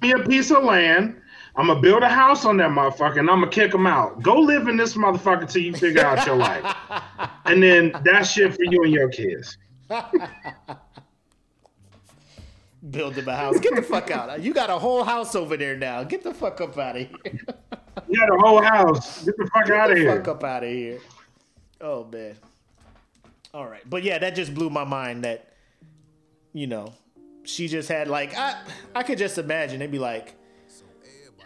me 0.00 0.12
a 0.12 0.18
piece 0.20 0.50
of 0.50 0.64
land. 0.64 1.20
I'm 1.56 1.68
gonna 1.68 1.80
build 1.80 2.02
a 2.02 2.08
house 2.08 2.44
on 2.44 2.56
that 2.58 2.70
motherfucker, 2.70 3.18
and 3.18 3.28
I'm 3.28 3.40
gonna 3.40 3.50
kick 3.50 3.72
them 3.72 3.86
out. 3.86 4.22
Go 4.22 4.38
live 4.38 4.68
in 4.68 4.76
this 4.76 4.94
motherfucker 4.94 5.50
till 5.50 5.62
you 5.62 5.74
figure 5.74 6.04
out 6.04 6.24
your 6.26 6.36
life, 6.36 6.76
and 7.46 7.62
then 7.62 7.92
that 8.04 8.22
shit 8.22 8.54
for 8.54 8.64
you 8.64 8.84
and 8.84 8.92
your 8.92 9.08
kids. 9.08 9.58
Build 12.90 13.14
them 13.14 13.28
a 13.28 13.36
house. 13.36 13.58
Get 13.58 13.74
the 13.74 13.82
fuck 13.82 14.10
out. 14.10 14.40
You 14.40 14.54
got 14.54 14.70
a 14.70 14.78
whole 14.78 15.02
house 15.02 15.34
over 15.34 15.56
there 15.56 15.76
now. 15.76 16.04
Get 16.04 16.22
the 16.22 16.32
fuck 16.32 16.60
up 16.60 16.78
out 16.78 16.96
of 16.96 17.08
here. 17.08 17.34
you 18.08 18.18
got 18.18 18.32
a 18.32 18.38
whole 18.38 18.62
house. 18.62 19.24
Get 19.24 19.36
the 19.36 19.46
fuck 19.52 19.66
Get 19.66 19.76
out 19.76 19.90
of 19.90 19.98
here. 19.98 20.16
Fuck 20.16 20.28
up 20.28 20.44
out 20.44 20.62
of 20.62 20.70
here. 20.70 21.00
Oh 21.80 22.04
man. 22.04 22.36
All 23.52 23.66
right, 23.66 23.88
but 23.88 24.02
yeah, 24.02 24.18
that 24.18 24.34
just 24.34 24.54
blew 24.54 24.70
my 24.70 24.84
mind. 24.84 25.24
That 25.24 25.52
you 26.52 26.66
know 26.66 26.92
she 27.44 27.68
just 27.68 27.88
had 27.88 28.08
like 28.08 28.36
I 28.36 28.62
I 28.94 29.02
could 29.02 29.18
just 29.18 29.38
imagine 29.38 29.80
it'd 29.80 29.90
be 29.90 29.98
like 29.98 30.34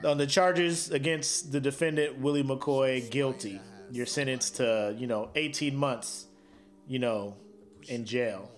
on 0.04 0.18
the 0.18 0.26
charges 0.26 0.90
against 0.90 1.52
the 1.52 1.60
defendant 1.60 2.18
Willie 2.18 2.42
McCoy 2.42 3.08
guilty. 3.10 3.60
You're 3.90 4.06
sentenced 4.06 4.56
to 4.56 4.94
you 4.98 5.06
know 5.06 5.30
18 5.34 5.76
months, 5.76 6.26
you 6.86 6.98
know, 6.98 7.36
in 7.88 8.04
jail. 8.04 8.50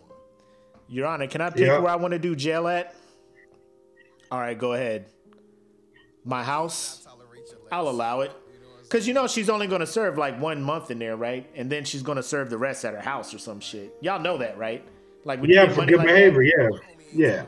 Your 0.92 1.06
Honor, 1.06 1.26
can 1.26 1.40
I 1.40 1.48
pick 1.48 1.66
where 1.66 1.88
I 1.88 1.96
want 1.96 2.12
to 2.12 2.18
do 2.18 2.36
jail 2.36 2.68
at? 2.68 2.94
All 4.30 4.38
right, 4.38 4.58
go 4.58 4.74
ahead. 4.74 5.06
My 6.22 6.44
house, 6.44 7.06
I'll 7.70 7.88
allow 7.88 8.20
it. 8.20 8.30
Cause 8.90 9.08
you 9.08 9.14
know 9.14 9.26
she's 9.26 9.48
only 9.48 9.66
gonna 9.66 9.86
serve 9.86 10.18
like 10.18 10.38
one 10.38 10.62
month 10.62 10.90
in 10.90 10.98
there, 10.98 11.16
right? 11.16 11.48
And 11.56 11.72
then 11.72 11.86
she's 11.86 12.02
gonna 12.02 12.22
serve 12.22 12.50
the 12.50 12.58
rest 12.58 12.84
at 12.84 12.92
her 12.92 13.00
house 13.00 13.32
or 13.32 13.38
some 13.38 13.58
shit. 13.58 13.94
Y'all 14.02 14.20
know 14.20 14.36
that, 14.36 14.58
right? 14.58 14.86
Like 15.24 15.40
yeah, 15.44 15.66
for 15.72 15.86
good 15.86 15.96
like 15.96 16.08
behavior. 16.08 16.70
That? 16.70 16.80
Yeah. 17.14 17.26
Yeah. 17.26 17.44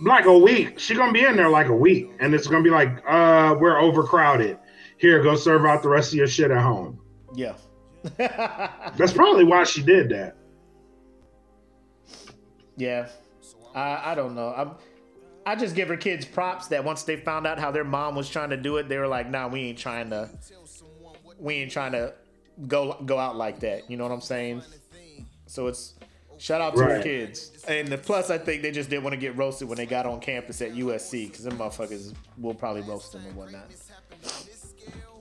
Like 0.00 0.24
a 0.24 0.38
week. 0.38 0.78
She's 0.78 0.96
gonna 0.96 1.12
be 1.12 1.22
in 1.22 1.36
there 1.36 1.50
like 1.50 1.66
a 1.66 1.76
week. 1.76 2.12
And 2.18 2.34
it's 2.34 2.46
gonna 2.46 2.64
be 2.64 2.70
like, 2.70 3.02
uh, 3.06 3.56
we're 3.60 3.78
overcrowded. 3.78 4.58
Here, 4.96 5.22
go 5.22 5.36
serve 5.36 5.66
out 5.66 5.82
the 5.82 5.90
rest 5.90 6.12
of 6.12 6.14
your 6.14 6.28
shit 6.28 6.50
at 6.50 6.62
home. 6.62 6.98
Yeah. 7.34 7.56
That's 8.16 9.12
probably 9.12 9.44
why 9.44 9.64
she 9.64 9.82
did 9.82 10.08
that. 10.08 10.38
Yeah. 12.76 13.08
I 13.74 14.12
I 14.12 14.14
don't 14.14 14.34
know. 14.34 14.52
I'm 14.56 14.70
I 15.44 15.54
just 15.54 15.76
give 15.76 15.88
her 15.88 15.96
kids 15.96 16.24
props 16.24 16.68
that 16.68 16.84
once 16.84 17.04
they 17.04 17.16
found 17.16 17.46
out 17.46 17.58
how 17.58 17.70
their 17.70 17.84
mom 17.84 18.16
was 18.16 18.28
trying 18.28 18.50
to 18.50 18.56
do 18.56 18.78
it, 18.78 18.88
they 18.88 18.98
were 18.98 19.06
like, 19.06 19.30
nah, 19.30 19.46
we 19.46 19.60
ain't 19.60 19.78
trying 19.78 20.10
to 20.10 20.28
we 21.38 21.54
ain't 21.54 21.70
trying 21.70 21.92
to 21.92 22.14
go 22.66 22.96
go 23.04 23.18
out 23.18 23.36
like 23.36 23.60
that. 23.60 23.90
You 23.90 23.96
know 23.96 24.04
what 24.04 24.12
I'm 24.12 24.20
saying? 24.20 24.62
So 25.46 25.68
it's 25.68 25.94
Shout 26.38 26.60
out 26.60 26.74
to 26.76 26.82
right. 26.82 26.98
the 26.98 27.02
kids. 27.02 27.64
And 27.66 27.88
the 27.88 27.98
plus, 27.98 28.30
I 28.30 28.38
think 28.38 28.62
they 28.62 28.70
just 28.70 28.90
didn't 28.90 29.04
want 29.04 29.14
to 29.14 29.20
get 29.20 29.36
roasted 29.36 29.68
when 29.68 29.78
they 29.78 29.86
got 29.86 30.06
on 30.06 30.20
campus 30.20 30.60
at 30.60 30.72
USC 30.72 31.28
because 31.28 31.44
them 31.44 31.58
motherfuckers 31.58 32.14
will 32.38 32.54
probably 32.54 32.82
roast 32.82 33.12
them 33.12 33.24
and 33.26 33.34
whatnot. 33.34 33.70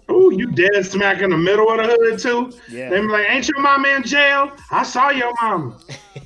Oh, 0.08 0.30
you 0.30 0.52
dead 0.52 0.86
smack 0.86 1.22
in 1.22 1.32
the 1.32 1.38
middle 1.38 1.70
of 1.70 1.78
the 1.78 1.86
hood 1.86 2.20
too. 2.20 2.52
Yeah. 2.70 2.90
They 2.90 3.00
be 3.02 3.08
like, 3.08 3.26
"Ain't 3.30 3.48
your 3.48 3.60
mom 3.60 3.86
in 3.86 4.04
jail? 4.04 4.52
I 4.72 4.84
saw 4.84 5.10
your 5.10 5.34
mom." 5.42 5.80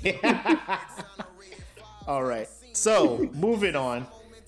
All 2.07 2.23
right. 2.23 2.47
So 2.73 3.30
moving 3.34 3.75
on, 3.75 4.05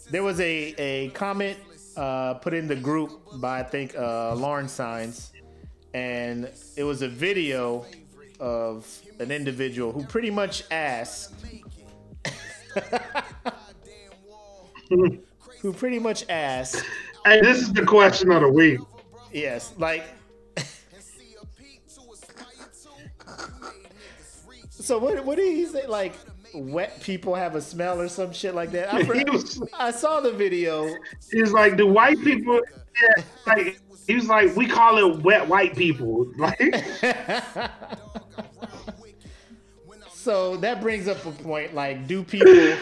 there 0.10 0.24
was 0.24 0.40
a 0.40 0.74
a 0.78 1.10
comment 1.10 1.58
uh, 1.96 2.36
put 2.36 2.54
in 2.54 2.68
the 2.68 2.76
group 2.76 3.12
by 3.40 3.60
I 3.60 3.64
think 3.64 3.96
uh, 3.98 4.36
Lauren 4.36 4.68
Signs, 4.68 5.32
and 5.94 6.50
it 6.76 6.84
was 6.84 7.02
a 7.02 7.08
video 7.08 7.86
of 8.40 8.88
an 9.20 9.32
individual 9.32 9.92
who 9.92 10.04
pretty 10.06 10.32
much 10.32 10.64
asked 10.72 11.36
who 14.90 15.74
pretty 15.74 16.00
much 16.00 16.26
asked 16.28 16.84
Hey, 17.24 17.40
this 17.40 17.62
is 17.62 17.72
the 17.72 17.86
question 17.86 18.32
of 18.32 18.42
the 18.42 18.50
week. 18.50 18.80
Yes, 19.32 19.74
like. 19.78 20.04
so 24.70 24.98
what? 24.98 25.24
What 25.26 25.38
did 25.38 25.56
he 25.56 25.66
say? 25.66 25.88
Like 25.88 26.14
wet 26.54 27.02
people 27.02 27.34
have 27.36 27.56
a 27.56 27.62
smell 27.62 28.02
or 28.02 28.08
some 28.10 28.34
shit 28.34 28.54
like 28.56 28.72
that. 28.72 28.94
I, 28.94 29.04
heard, 29.04 29.30
was, 29.30 29.62
I 29.74 29.92
saw 29.92 30.20
the 30.20 30.32
video. 30.32 30.94
He's 31.32 31.52
like, 31.52 31.78
do 31.78 31.88
white 31.88 32.20
people? 32.24 32.60
Yeah, 33.02 33.24
like 33.48 33.80
he 34.08 34.16
was 34.16 34.28
like, 34.28 34.56
we 34.56 34.68
call 34.68 34.98
it 34.98 35.24
wet 35.24 35.48
white 35.48 35.76
people. 35.76 36.32
Like. 36.38 36.60
so 40.12 40.58
that 40.58 40.82
brings 40.82 41.08
up 41.08 41.26
a 41.26 41.32
point. 41.32 41.74
Like, 41.74 42.08
do 42.08 42.24
people? 42.24 42.76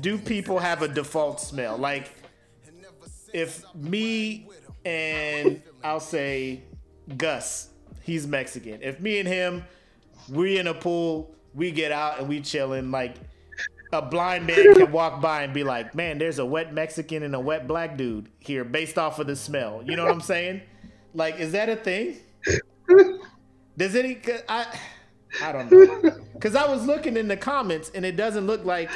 do 0.00 0.18
people 0.18 0.58
have 0.58 0.82
a 0.82 0.88
default 0.88 1.40
smell? 1.40 1.76
Like, 1.76 2.10
if 3.32 3.64
me 3.74 4.49
and 4.84 5.62
I'll 5.82 6.00
say 6.00 6.64
Gus, 7.16 7.70
he's 8.02 8.26
Mexican. 8.26 8.82
If 8.82 9.00
me 9.00 9.18
and 9.18 9.28
him, 9.28 9.64
we 10.28 10.58
in 10.58 10.66
a 10.66 10.74
pool, 10.74 11.34
we 11.54 11.70
get 11.70 11.92
out 11.92 12.18
and 12.20 12.28
we 12.28 12.40
chilling. 12.40 12.90
Like, 12.90 13.16
a 13.92 14.02
blind 14.02 14.46
man 14.46 14.74
can 14.74 14.92
walk 14.92 15.20
by 15.20 15.42
and 15.42 15.52
be 15.52 15.64
like, 15.64 15.94
"Man, 15.94 16.18
there's 16.18 16.38
a 16.38 16.46
wet 16.46 16.72
Mexican 16.72 17.22
and 17.22 17.34
a 17.34 17.40
wet 17.40 17.66
black 17.66 17.96
dude 17.96 18.28
here, 18.38 18.64
based 18.64 18.98
off 18.98 19.18
of 19.18 19.26
the 19.26 19.36
smell." 19.36 19.82
You 19.84 19.96
know 19.96 20.04
what 20.04 20.12
I'm 20.12 20.20
saying? 20.20 20.62
Like, 21.14 21.40
is 21.40 21.52
that 21.52 21.68
a 21.68 21.76
thing? 21.76 22.16
Does 23.76 23.94
any? 23.96 24.14
'cause 24.14 24.42
I 24.48 24.66
I 25.42 25.52
don't 25.52 25.70
know. 25.70 26.12
Because 26.34 26.54
I 26.54 26.68
was 26.68 26.86
looking 26.86 27.16
in 27.16 27.28
the 27.28 27.36
comments 27.36 27.90
and 27.94 28.04
it 28.04 28.16
doesn't 28.16 28.46
look 28.46 28.64
like 28.64 28.90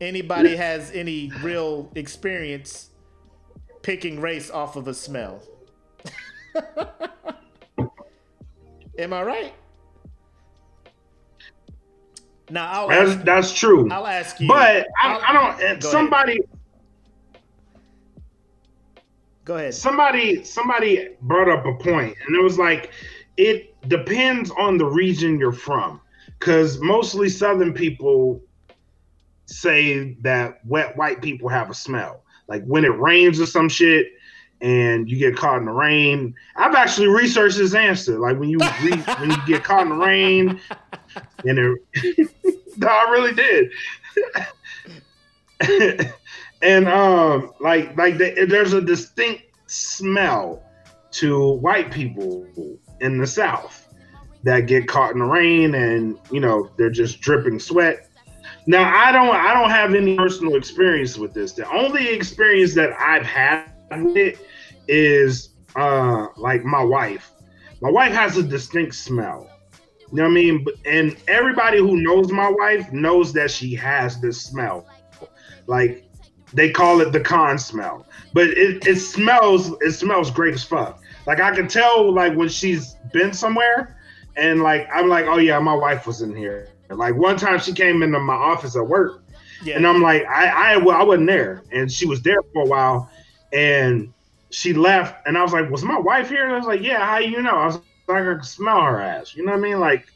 anybody 0.00 0.56
has 0.56 0.90
any 0.92 1.32
real 1.42 1.90
experience 1.94 2.89
picking 3.82 4.20
race 4.20 4.50
off 4.50 4.76
of 4.76 4.88
a 4.88 4.94
smell. 4.94 5.42
Am 8.98 9.12
I 9.12 9.22
right? 9.22 9.52
Now 12.50 12.70
I'll 12.70 12.88
that's 12.88 13.22
that's 13.24 13.52
true. 13.52 13.90
I'll 13.90 14.06
ask 14.06 14.40
you. 14.40 14.48
But 14.48 14.86
I, 15.02 15.18
I'll- 15.28 15.58
don't. 15.58 15.82
Somebody, 15.82 16.40
Go 19.44 19.56
ahead. 19.56 19.74
somebody, 19.74 20.44
somebody 20.44 21.10
brought 21.22 21.48
up 21.48 21.64
a 21.64 21.74
point, 21.82 22.16
and 22.26 22.36
it 22.36 22.42
was 22.42 22.58
like, 22.58 22.90
it 23.36 23.74
depends 23.88 24.50
on 24.50 24.76
the 24.78 24.84
region 24.86 25.38
you're 25.38 25.52
from, 25.52 26.00
because 26.38 26.78
mostly 26.80 27.28
Southern 27.28 27.72
people 27.72 28.40
say 29.46 30.14
that 30.20 30.60
wet 30.66 30.96
white 30.96 31.22
people 31.22 31.48
have 31.48 31.70
a 31.70 31.74
smell. 31.74 32.22
Like 32.50 32.64
when 32.64 32.84
it 32.84 32.98
rains 32.98 33.40
or 33.40 33.46
some 33.46 33.70
shit, 33.70 34.08
and 34.60 35.10
you 35.10 35.16
get 35.16 35.36
caught 35.36 35.58
in 35.58 35.64
the 35.64 35.72
rain. 35.72 36.34
I've 36.56 36.74
actually 36.74 37.08
researched 37.08 37.56
this 37.56 37.74
answer. 37.74 38.18
Like 38.18 38.38
when 38.38 38.50
you 38.50 38.58
re, 38.58 38.90
when 39.18 39.30
you 39.30 39.46
get 39.46 39.64
caught 39.64 39.82
in 39.82 39.88
the 39.90 39.94
rain, 39.94 40.60
and 41.46 41.58
it, 41.58 42.28
no, 42.76 42.86
I 42.86 43.10
really 43.10 43.32
did. 43.32 43.70
and 46.62 46.88
um, 46.88 47.52
like 47.60 47.96
like 47.96 48.18
the, 48.18 48.46
there's 48.48 48.72
a 48.72 48.80
distinct 48.80 49.44
smell 49.66 50.62
to 51.12 51.52
white 51.54 51.90
people 51.90 52.46
in 53.00 53.18
the 53.18 53.26
South 53.26 53.88
that 54.42 54.66
get 54.66 54.88
caught 54.88 55.12
in 55.12 55.20
the 55.20 55.24
rain, 55.24 55.74
and 55.74 56.18
you 56.30 56.40
know 56.40 56.70
they're 56.76 56.90
just 56.90 57.20
dripping 57.20 57.58
sweat. 57.58 58.09
Now 58.66 58.92
I 58.94 59.12
don't 59.12 59.34
I 59.34 59.54
don't 59.54 59.70
have 59.70 59.94
any 59.94 60.16
personal 60.16 60.56
experience 60.56 61.16
with 61.16 61.32
this. 61.34 61.52
The 61.52 61.70
only 61.72 62.08
experience 62.08 62.74
that 62.74 62.90
I've 62.98 63.24
had 63.26 63.72
with 63.90 64.16
it 64.16 64.38
is 64.88 65.50
uh 65.76 66.26
like 66.36 66.64
my 66.64 66.82
wife. 66.82 67.32
My 67.80 67.90
wife 67.90 68.12
has 68.12 68.36
a 68.36 68.42
distinct 68.42 68.94
smell. 68.94 69.48
You 70.10 70.16
know 70.18 70.22
what 70.24 70.30
I 70.30 70.34
mean? 70.34 70.66
And 70.86 71.16
everybody 71.28 71.78
who 71.78 72.00
knows 72.02 72.30
my 72.30 72.50
wife 72.50 72.92
knows 72.92 73.32
that 73.34 73.50
she 73.50 73.74
has 73.76 74.20
this 74.20 74.42
smell. 74.42 74.86
Like 75.66 76.04
they 76.52 76.70
call 76.70 77.00
it 77.00 77.12
the 77.12 77.20
con 77.20 77.58
smell. 77.58 78.06
But 78.34 78.48
it, 78.48 78.86
it 78.86 78.96
smells 78.96 79.70
it 79.80 79.92
smells 79.92 80.30
great 80.30 80.54
as 80.54 80.64
fuck. 80.64 81.00
Like 81.26 81.40
I 81.40 81.54
can 81.54 81.68
tell 81.68 82.12
like 82.12 82.34
when 82.36 82.48
she's 82.48 82.96
been 83.12 83.32
somewhere 83.32 83.96
and 84.36 84.62
like 84.62 84.88
I'm 84.92 85.08
like, 85.08 85.26
oh 85.26 85.38
yeah, 85.38 85.58
my 85.58 85.74
wife 85.74 86.06
was 86.06 86.22
in 86.22 86.34
here. 86.34 86.69
Like 86.98 87.14
one 87.16 87.36
time 87.36 87.58
she 87.60 87.72
came 87.72 88.02
into 88.02 88.18
my 88.18 88.34
office 88.34 88.76
at 88.76 88.86
work 88.86 89.22
Yeah. 89.62 89.76
and 89.76 89.86
I'm 89.86 90.02
like, 90.02 90.24
I 90.26 90.74
I, 90.74 90.76
well, 90.78 90.96
I 91.00 91.04
wasn't 91.04 91.28
there, 91.28 91.62
and 91.72 91.90
she 91.90 92.06
was 92.06 92.22
there 92.22 92.42
for 92.52 92.62
a 92.64 92.66
while, 92.66 93.10
and 93.52 94.12
she 94.50 94.72
left, 94.72 95.26
and 95.26 95.38
I 95.38 95.42
was 95.42 95.52
like, 95.52 95.70
was 95.70 95.84
my 95.84 95.98
wife 95.98 96.28
here? 96.28 96.44
And 96.44 96.52
I 96.52 96.56
was 96.58 96.66
like, 96.66 96.82
yeah. 96.82 97.04
How 97.06 97.18
you 97.18 97.40
know? 97.42 97.56
I 97.56 97.66
was 97.66 97.76
like, 98.08 98.22
I 98.22 98.34
could 98.34 98.44
smell 98.44 98.82
her 98.82 99.00
ass. 99.00 99.36
You 99.36 99.44
know 99.44 99.52
what 99.52 99.58
I 99.58 99.60
mean? 99.60 99.78
Like, 99.78 100.06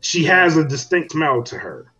she 0.00 0.24
has 0.24 0.56
a 0.56 0.64
distinct 0.66 1.12
smell 1.12 1.42
to 1.44 1.58
her. 1.58 1.92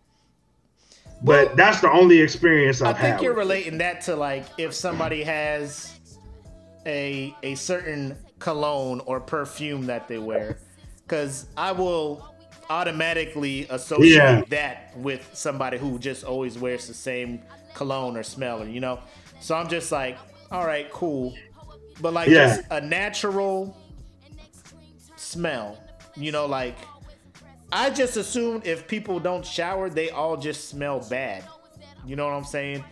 But 1.21 1.47
Well, 1.47 1.55
that's 1.57 1.81
the 1.81 1.91
only 1.91 2.19
experience 2.19 2.81
I 2.81 2.87
have. 2.87 2.95
I've 2.95 3.01
think 3.01 3.13
had. 3.15 3.21
you're 3.23 3.33
with 3.33 3.37
it. 3.43 3.47
relating 3.47 3.77
that 3.79 4.01
to 4.01 4.15
like 4.15 4.45
if 4.57 4.73
somebody 4.73 5.21
has 5.23 5.99
a 6.85 7.35
a 7.43 7.55
certain 7.55 8.17
cologne 8.39 9.01
or 9.05 9.19
perfume 9.19 9.85
that 9.87 10.07
they 10.07 10.17
wear, 10.17 10.57
because 11.03 11.47
I 11.57 11.73
will 11.73 12.33
automatically 12.69 13.65
associate 13.69 14.13
Yeah. 14.15 14.41
that 14.49 14.95
with 14.97 15.27
somebody 15.33 15.77
who 15.77 15.97
just 15.99 16.23
always 16.23 16.57
wears 16.57 16.87
the 16.87 16.93
same 16.93 17.41
cologne 17.73 18.15
or 18.17 18.23
smell, 18.23 18.61
or 18.61 18.67
you 18.67 18.79
know. 18.79 18.99
So 19.39 19.55
I'm 19.55 19.69
just 19.69 19.91
like, 19.91 20.17
all 20.51 20.65
right, 20.65 20.89
cool, 20.91 21.33
but 22.01 22.13
like 22.13 22.29
Yeah. 22.29 22.47
just 22.57 22.61
a 22.69 22.81
natural 22.81 23.75
smell, 25.15 25.77
you 26.15 26.31
know, 26.31 26.45
like. 26.45 26.77
I 27.71 27.91
just 27.91 28.17
assumed 28.17 28.65
if 28.65 28.87
people 28.87 29.19
don't 29.19 29.45
shower, 29.45 29.91
they 29.91 30.09
all 30.09 30.37
just 30.37 30.69
smell 30.69 31.05
bad. 31.07 31.43
You 32.03 32.15
know 32.15 32.25
what 32.25 32.33
I'm 32.33 32.43
saying? 32.43 32.83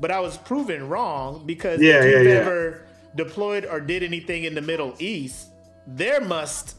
But 0.00 0.10
I 0.10 0.18
was 0.18 0.36
proven 0.36 0.88
wrong 0.88 1.44
because 1.46 1.80
Yeah, 1.80 2.02
if 2.02 2.12
you've 2.12 2.26
yeah. 2.26 2.40
ever 2.40 2.82
deployed 3.14 3.64
or 3.64 3.78
did 3.80 4.02
anything 4.02 4.42
in 4.42 4.56
the 4.56 4.60
Middle 4.60 4.94
East, 4.98 5.46
their 5.86 6.20
must 6.20 6.74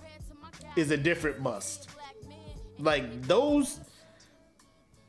is 0.76 0.92
a 0.92 0.98
different 0.98 1.40
must. 1.40 1.89
Like 2.80 3.22
those, 3.24 3.80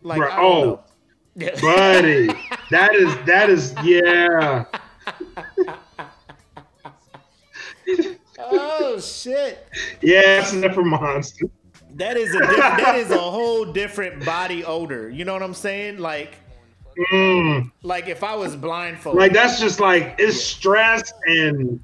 like 0.02 0.20
Bruh, 0.20 0.30
I 0.30 0.42
oh. 0.42 0.80
Yeah. 1.36 1.60
buddy. 1.60 2.26
that 2.70 2.94
is 2.94 3.14
that 3.26 3.48
is 3.48 3.72
yeah. 3.84 4.64
oh 8.38 9.00
shit! 9.00 9.68
Yeah, 10.02 10.42
sniffer 10.42 10.82
monster. 10.82 11.46
That 11.94 12.16
is 12.16 12.34
a 12.34 12.40
diff- 12.40 12.56
that 12.56 12.96
is 12.96 13.10
a 13.10 13.18
whole 13.18 13.64
different 13.72 14.24
body 14.24 14.64
odor. 14.64 15.08
You 15.08 15.24
know 15.24 15.32
what 15.32 15.42
I'm 15.42 15.54
saying? 15.54 15.98
Like 15.98 16.36
Mm. 17.12 17.70
like 17.82 18.08
if 18.08 18.22
I 18.24 18.34
was 18.34 18.56
blindfolded. 18.56 19.18
Like 19.20 19.32
that's 19.32 19.60
just 19.60 19.80
like 19.80 20.16
it's 20.18 20.42
stress 20.42 21.12
and 21.26 21.80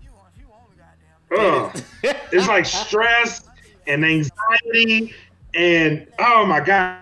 ugh. 1.37 1.81
it's 2.03 2.49
like 2.49 2.67
stress 2.67 3.49
and 3.87 4.05
anxiety 4.05 5.15
and 5.57 6.07
oh 6.19 6.45
my 6.47 6.61
god 6.61 7.01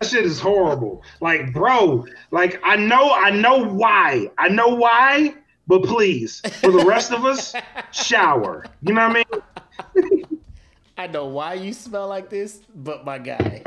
that 0.00 0.08
shit 0.08 0.24
is 0.24 0.40
horrible 0.40 1.02
like 1.20 1.52
bro 1.52 2.04
like 2.30 2.60
i 2.64 2.76
know 2.76 3.12
i 3.14 3.30
know 3.30 3.64
why 3.64 4.30
i 4.38 4.48
know 4.48 4.68
why 4.68 5.34
but 5.66 5.82
please 5.84 6.40
for 6.60 6.72
the 6.72 6.84
rest 6.84 7.12
of 7.12 7.24
us 7.24 7.54
shower 7.92 8.64
you 8.82 8.92
know 8.92 9.08
what 9.08 9.16
i 9.16 9.36
mean 9.94 10.22
I 11.02 11.08
know 11.08 11.26
why 11.26 11.54
you 11.54 11.72
smell 11.72 12.06
like 12.06 12.28
this, 12.30 12.60
but 12.76 13.04
my 13.04 13.18
guy, 13.18 13.64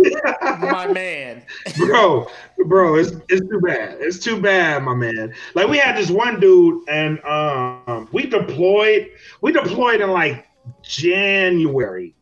my 0.58 0.88
man. 0.88 1.44
bro, 1.76 2.26
bro, 2.66 2.96
it's 2.96 3.12
it's 3.28 3.48
too 3.48 3.60
bad. 3.60 3.98
It's 4.00 4.18
too 4.18 4.40
bad, 4.40 4.82
my 4.82 4.94
man. 4.94 5.32
Like 5.54 5.68
we 5.68 5.78
had 5.78 5.96
this 5.96 6.10
one 6.10 6.40
dude, 6.40 6.82
and 6.88 7.24
um, 7.24 8.08
we 8.10 8.26
deployed. 8.26 9.10
We 9.42 9.52
deployed 9.52 10.00
in 10.00 10.10
like 10.10 10.48
January, 10.82 12.15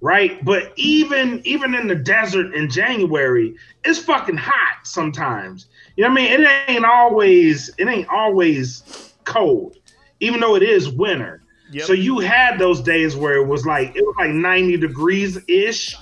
right? 0.00 0.44
But 0.44 0.72
even 0.76 1.40
even 1.44 1.74
in 1.74 1.88
the 1.88 1.94
desert 1.94 2.54
in 2.54 2.70
January, 2.70 3.54
it's 3.84 3.98
fucking 3.98 4.36
hot 4.36 4.86
sometimes. 4.86 5.66
You 5.96 6.04
know 6.04 6.10
what 6.10 6.20
I 6.20 6.36
mean? 6.36 6.40
It 6.40 6.68
ain't 6.68 6.84
always 6.84 7.70
it 7.78 7.88
ain't 7.88 8.08
always 8.08 9.14
cold, 9.24 9.76
even 10.20 10.40
though 10.40 10.56
it 10.56 10.62
is 10.62 10.88
winter. 10.88 11.42
Yep. 11.70 11.86
So 11.86 11.92
you 11.92 12.18
had 12.18 12.58
those 12.58 12.80
days 12.80 13.14
where 13.14 13.36
it 13.36 13.46
was 13.46 13.66
like 13.66 13.94
it 13.94 14.02
was 14.02 14.14
like 14.18 14.30
90 14.30 14.76
degrees 14.78 15.38
ish. 15.48 15.96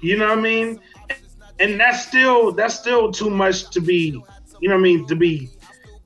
You 0.00 0.16
know 0.16 0.28
what 0.28 0.38
I 0.38 0.40
mean? 0.40 0.80
And 1.58 1.78
that's 1.78 2.06
still 2.06 2.52
that's 2.52 2.74
still 2.74 3.12
too 3.12 3.28
much 3.28 3.70
to 3.70 3.80
be, 3.80 4.22
you 4.60 4.68
know 4.68 4.76
what 4.76 4.80
I 4.80 4.82
mean, 4.82 5.06
to 5.08 5.16
be 5.16 5.50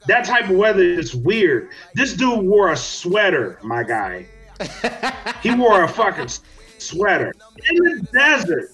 that 0.07 0.25
type 0.25 0.51
of 0.51 0.57
weather 0.57 0.83
is 0.83 1.15
weird. 1.15 1.71
This 1.95 2.15
dude 2.15 2.45
wore 2.45 2.73
a 2.73 2.77
sweater, 2.77 3.59
my 3.63 3.83
guy. 3.83 4.27
he 5.43 5.55
wore 5.55 5.83
a 5.83 5.89
fucking 5.89 6.29
sweater 6.85 7.33
in 7.71 7.77
the 7.85 8.09
desert. 8.13 8.71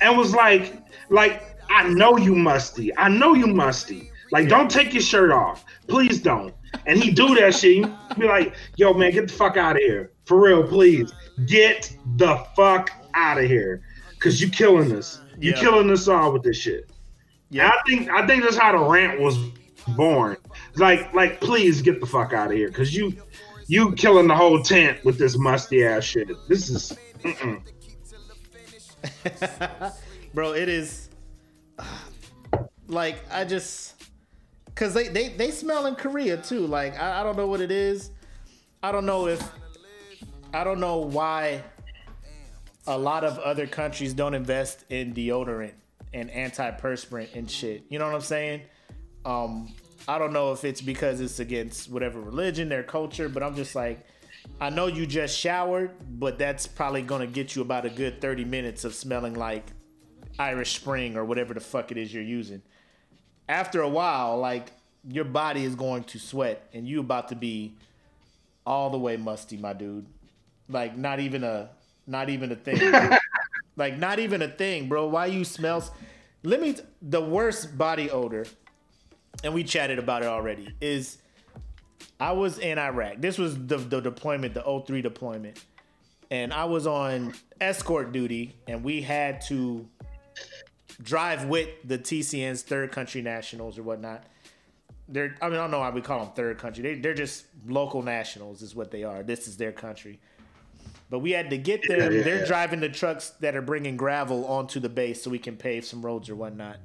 And 0.00 0.16
was 0.18 0.34
like, 0.34 0.74
like, 1.10 1.56
I 1.70 1.88
know 1.88 2.16
you 2.16 2.34
musty. 2.34 2.96
I 2.96 3.08
know 3.08 3.34
you 3.34 3.46
musty. 3.46 4.10
Like, 4.32 4.48
don't 4.48 4.70
take 4.70 4.92
your 4.92 5.02
shirt 5.02 5.30
off. 5.30 5.64
Please 5.86 6.20
don't. 6.20 6.54
and 6.86 6.98
he 6.98 7.12
do 7.12 7.36
that 7.36 7.54
shit, 7.54 7.76
you 7.76 7.96
be 8.18 8.26
like, 8.26 8.52
"Yo, 8.76 8.92
man, 8.92 9.12
get 9.12 9.28
the 9.28 9.32
fuck 9.32 9.56
out 9.56 9.76
of 9.76 9.82
here, 9.82 10.10
for 10.24 10.40
real, 10.40 10.66
please, 10.66 11.12
get 11.46 11.96
the 12.16 12.36
fuck 12.56 12.90
out 13.14 13.38
of 13.38 13.44
here, 13.44 13.82
cause 14.18 14.40
you 14.40 14.48
killing 14.48 14.90
us, 14.96 15.20
you 15.38 15.52
Yeah. 15.52 15.60
killing 15.60 15.88
us 15.90 16.08
all 16.08 16.32
with 16.32 16.42
this 16.42 16.56
shit." 16.56 16.90
Yeah. 17.50 17.68
I 17.68 17.78
think 17.88 18.10
I 18.10 18.26
think 18.26 18.42
that's 18.42 18.56
how 18.56 18.72
the 18.76 18.84
rant 18.84 19.20
was 19.20 19.38
born. 19.96 20.36
Like, 20.74 21.14
like, 21.14 21.40
please 21.40 21.80
get 21.80 22.00
the 22.00 22.06
fuck 22.06 22.32
out 22.32 22.50
of 22.50 22.56
here, 22.56 22.70
cause 22.70 22.92
you 22.92 23.14
you 23.66 23.92
killing 23.92 24.28
the 24.28 24.34
whole 24.34 24.62
tent 24.62 25.04
with 25.04 25.18
this 25.18 25.38
musty 25.38 25.84
ass 25.84 26.04
shit. 26.04 26.28
This 26.48 26.70
is. 26.70 26.96
Bro 30.34 30.54
it 30.54 30.68
is 30.68 31.08
like 32.88 33.16
i 33.30 33.44
just 33.44 33.94
because 34.66 34.94
they, 34.94 35.08
they 35.08 35.28
they 35.28 35.50
smell 35.50 35.86
in 35.86 35.94
korea 35.94 36.36
too 36.36 36.66
like 36.66 37.00
I, 37.00 37.20
I 37.20 37.22
don't 37.22 37.36
know 37.36 37.46
what 37.46 37.60
it 37.60 37.70
is 37.70 38.10
i 38.82 38.92
don't 38.92 39.06
know 39.06 39.26
if 39.26 39.42
i 40.52 40.64
don't 40.64 40.80
know 40.80 40.98
why 40.98 41.62
a 42.86 42.98
lot 42.98 43.24
of 43.24 43.38
other 43.38 43.66
countries 43.66 44.12
don't 44.12 44.34
invest 44.34 44.84
in 44.90 45.14
deodorant 45.14 45.72
and 46.12 46.30
antiperspirant 46.30 47.34
and 47.34 47.50
shit 47.50 47.84
you 47.88 47.98
know 47.98 48.06
what 48.06 48.14
i'm 48.14 48.20
saying 48.20 48.62
um 49.24 49.72
i 50.08 50.18
don't 50.18 50.32
know 50.32 50.52
if 50.52 50.64
it's 50.64 50.80
because 50.80 51.20
it's 51.20 51.40
against 51.40 51.90
whatever 51.90 52.20
religion 52.20 52.68
their 52.68 52.82
culture 52.82 53.28
but 53.28 53.42
i'm 53.42 53.54
just 53.54 53.74
like 53.74 54.04
I 54.60 54.70
know 54.70 54.86
you 54.86 55.06
just 55.06 55.38
showered, 55.38 55.92
but 56.18 56.38
that's 56.38 56.66
probably 56.66 57.02
gonna 57.02 57.26
get 57.26 57.56
you 57.56 57.62
about 57.62 57.86
a 57.86 57.90
good 57.90 58.20
30 58.20 58.44
minutes 58.44 58.84
of 58.84 58.94
smelling 58.94 59.34
like 59.34 59.64
Irish 60.38 60.76
Spring 60.76 61.16
or 61.16 61.24
whatever 61.24 61.54
the 61.54 61.60
fuck 61.60 61.90
it 61.90 61.96
is 61.96 62.12
you're 62.12 62.22
using. 62.22 62.62
After 63.48 63.80
a 63.80 63.88
while, 63.88 64.38
like 64.38 64.72
your 65.06 65.24
body 65.24 65.64
is 65.64 65.74
going 65.74 66.04
to 66.04 66.18
sweat 66.18 66.68
and 66.72 66.88
you 66.88 67.00
about 67.00 67.28
to 67.28 67.36
be 67.36 67.74
all 68.66 68.90
the 68.90 68.98
way 68.98 69.16
musty, 69.16 69.56
my 69.56 69.72
dude. 69.72 70.06
Like 70.68 70.96
not 70.96 71.20
even 71.20 71.44
a 71.44 71.70
not 72.06 72.28
even 72.30 72.52
a 72.52 72.56
thing. 72.56 72.92
like 73.76 73.98
not 73.98 74.18
even 74.18 74.42
a 74.42 74.48
thing, 74.48 74.88
bro. 74.88 75.06
Why 75.06 75.26
you 75.26 75.44
smells 75.44 75.90
Let 76.42 76.60
me 76.60 76.76
the 77.02 77.20
worst 77.20 77.76
body 77.76 78.10
odor 78.10 78.46
and 79.42 79.52
we 79.52 79.64
chatted 79.64 79.98
about 79.98 80.22
it 80.22 80.26
already 80.26 80.74
is 80.80 81.18
I 82.20 82.32
was 82.32 82.58
in 82.58 82.78
Iraq. 82.78 83.16
This 83.18 83.38
was 83.38 83.54
the, 83.66 83.76
the 83.76 84.00
deployment, 84.00 84.54
the 84.54 84.82
03 84.86 85.02
deployment. 85.02 85.64
And 86.30 86.52
I 86.52 86.64
was 86.64 86.86
on 86.86 87.34
escort 87.60 88.12
duty, 88.12 88.56
and 88.66 88.82
we 88.82 89.02
had 89.02 89.40
to 89.42 89.86
drive 91.02 91.46
with 91.46 91.68
the 91.84 91.98
TCN's 91.98 92.62
third 92.62 92.92
country 92.92 93.20
nationals 93.22 93.78
or 93.78 93.82
whatnot. 93.82 94.24
They're, 95.08 95.36
I 95.42 95.48
mean, 95.48 95.58
I 95.58 95.62
don't 95.62 95.70
know 95.70 95.80
why 95.80 95.90
we 95.90 96.00
call 96.00 96.20
them 96.24 96.34
third 96.34 96.58
country. 96.58 96.82
They, 96.82 96.94
they're 96.94 97.14
just 97.14 97.44
local 97.66 98.02
nationals, 98.02 98.62
is 98.62 98.74
what 98.74 98.90
they 98.90 99.04
are. 99.04 99.22
This 99.22 99.46
is 99.46 99.56
their 99.56 99.72
country. 99.72 100.18
But 101.10 101.18
we 101.18 101.32
had 101.32 101.50
to 101.50 101.58
get 101.58 101.86
them. 101.86 102.00
Yeah, 102.00 102.08
yeah. 102.08 102.22
They're 102.22 102.46
driving 102.46 102.80
the 102.80 102.88
trucks 102.88 103.30
that 103.40 103.54
are 103.54 103.62
bringing 103.62 103.96
gravel 103.96 104.46
onto 104.46 104.80
the 104.80 104.88
base 104.88 105.22
so 105.22 105.30
we 105.30 105.38
can 105.38 105.56
pave 105.56 105.84
some 105.84 106.00
roads 106.00 106.30
or 106.30 106.36
whatnot. 106.36 106.78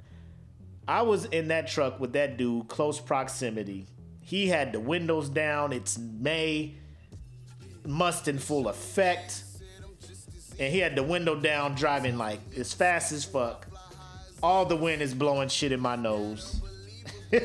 I 0.89 1.03
was 1.03 1.25
in 1.25 1.49
that 1.49 1.67
truck 1.67 1.99
with 1.99 2.13
that 2.13 2.37
dude, 2.37 2.67
close 2.67 2.99
proximity. 2.99 3.85
He 4.21 4.47
had 4.47 4.73
the 4.73 4.79
windows 4.79 5.29
down. 5.29 5.71
It's 5.71 5.99
May, 5.99 6.73
must 7.85 8.27
in 8.27 8.39
full 8.39 8.67
effect. 8.67 9.43
And 10.59 10.73
he 10.73 10.79
had 10.79 10.95
the 10.95 11.03
window 11.03 11.35
down, 11.35 11.75
driving 11.75 12.17
like 12.17 12.39
as 12.57 12.73
fast 12.73 13.11
as 13.11 13.23
fuck. 13.23 13.67
All 14.41 14.65
the 14.65 14.75
wind 14.75 15.03
is 15.03 15.13
blowing 15.13 15.47
shit 15.47 15.71
in 15.71 15.79
my 15.79 15.95
nose. 15.95 16.59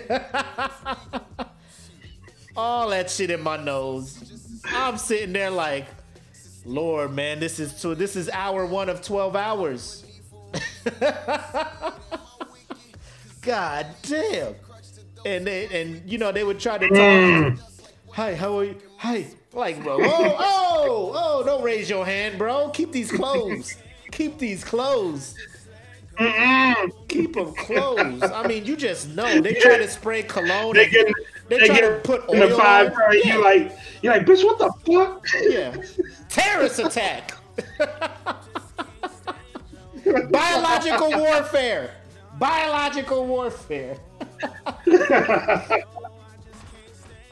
All 2.56 2.88
that 2.88 3.10
shit 3.10 3.30
in 3.30 3.42
my 3.42 3.62
nose. 3.62 4.62
I'm 4.64 4.96
sitting 4.96 5.34
there 5.34 5.50
like, 5.50 5.84
Lord, 6.64 7.12
man, 7.12 7.40
this 7.40 7.60
is 7.60 7.76
so. 7.76 7.92
This 7.92 8.16
is 8.16 8.30
hour 8.30 8.64
one 8.64 8.88
of 8.88 9.02
twelve 9.02 9.36
hours. 9.36 10.02
God 13.44 13.86
damn. 14.02 14.54
And 15.26 15.46
they 15.46 15.82
and 15.82 16.10
you 16.10 16.18
know 16.18 16.32
they 16.32 16.44
would 16.44 16.60
try 16.60 16.78
to 16.78 16.88
talk. 16.88 16.98
Mm. 16.98 17.60
Hi, 18.12 18.34
how 18.34 18.58
are 18.58 18.64
you? 18.64 18.76
Hi. 18.98 19.26
Like, 19.52 19.82
bro, 19.84 19.98
oh, 20.00 20.36
oh, 20.38 21.12
oh, 21.14 21.44
don't 21.44 21.62
raise 21.62 21.88
your 21.88 22.04
hand, 22.04 22.38
bro. 22.38 22.70
Keep 22.70 22.90
these 22.90 23.10
clothes. 23.10 23.76
Keep 24.10 24.38
these 24.38 24.64
clothes. 24.64 25.36
Keep 27.08 27.34
them 27.34 27.54
closed. 27.54 28.24
I 28.24 28.46
mean, 28.46 28.64
you 28.64 28.76
just 28.76 29.08
know 29.10 29.40
they 29.40 29.54
try 29.54 29.78
to 29.78 29.88
spray 29.88 30.22
cologne. 30.22 30.74
They 30.74 30.88
get 30.88 31.06
they 31.48 31.58
they 31.58 31.66
try 31.66 31.80
to 31.80 31.82
get 31.82 32.04
put 32.04 32.28
in 32.30 32.40
the 32.40 32.50
oil 32.50 32.58
five. 32.58 32.92
on. 32.92 32.98
Yeah. 33.12 33.34
You 33.34 33.42
like 33.42 33.78
you 34.02 34.10
like 34.10 34.24
bitch. 34.24 34.44
What 34.44 34.58
the 34.58 34.72
fuck? 34.86 35.26
Yeah. 35.42 35.76
Terrorist 36.28 36.78
attack. 36.78 37.32
Biological 40.30 41.10
warfare. 41.18 41.94
Biological 42.38 43.26
warfare. 43.26 43.96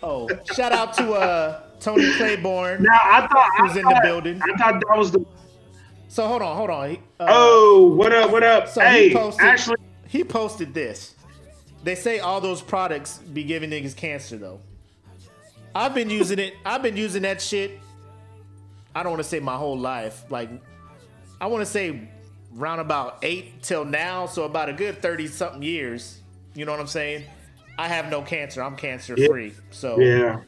oh, 0.03 0.29
shout 0.55 0.73
out 0.73 0.95
to 0.95 1.13
uh 1.13 1.61
Tony 1.81 2.13
Claiborne. 2.17 2.83
Now 2.83 2.99
I 3.03 3.21
thought 3.27 3.51
I 3.59 3.67
Who's 3.67 3.77
in 3.77 3.85
the 3.85 4.01
building? 4.03 4.41
I 4.43 4.57
thought 4.57 4.81
that 4.89 4.97
was 4.99 5.11
the. 5.13 5.25
So 6.09 6.27
hold 6.29 6.43
on, 6.43 6.57
hold 6.57 6.71
on. 6.71 6.91
Uh, 7.19 7.27
Oh, 7.29 7.89
what 7.97 8.13
up? 8.13 8.31
What 8.31 8.43
up? 8.43 8.69
so 8.69 8.81
hey, 8.83 9.09
he 9.09 9.15
posted. 9.15 9.45
actually, 9.45 9.77
he 10.09 10.23
posted 10.25 10.75
this. 10.75 11.15
They 11.85 11.95
say 11.95 12.21
all 12.21 12.41
those 12.41 12.61
products 12.63 13.19
be 13.19 13.43
giving 13.45 13.71
niggas 13.71 13.97
cancer 13.97 14.37
though. 14.37 14.61
I've 15.75 15.95
been 15.95 16.11
using 16.11 16.39
it. 16.39 16.55
I've 16.65 16.83
been 16.83 16.97
using 16.97 17.23
that 17.23 17.41
shit. 17.41 17.81
I 18.95 19.03
don't 19.03 19.11
want 19.13 19.23
to 19.23 19.29
say 19.29 19.41
my 19.41 19.57
whole 19.57 19.79
life. 19.79 20.25
Like, 20.31 20.51
I 21.41 21.47
want 21.47 21.63
to 21.63 21.67
say 21.67 22.09
round 22.55 22.81
about 22.81 23.19
eight 23.23 23.63
till 23.63 23.85
now. 23.85 24.27
So 24.27 24.45
about 24.45 24.69
a 24.69 24.73
good 24.73 25.01
thirty 25.03 25.27
something 25.27 25.63
years. 25.63 26.21
You 26.55 26.65
know 26.65 26.73
what 26.73 26.81
I'm 26.81 26.87
saying? 26.87 27.25
I 27.79 27.89
have 27.89 28.11
no 28.11 28.23
cancer. 28.23 28.63
I'm 28.63 28.77
cancer 28.77 29.17
free. 29.17 29.55
So 29.71 29.99
yeah. 29.99 30.41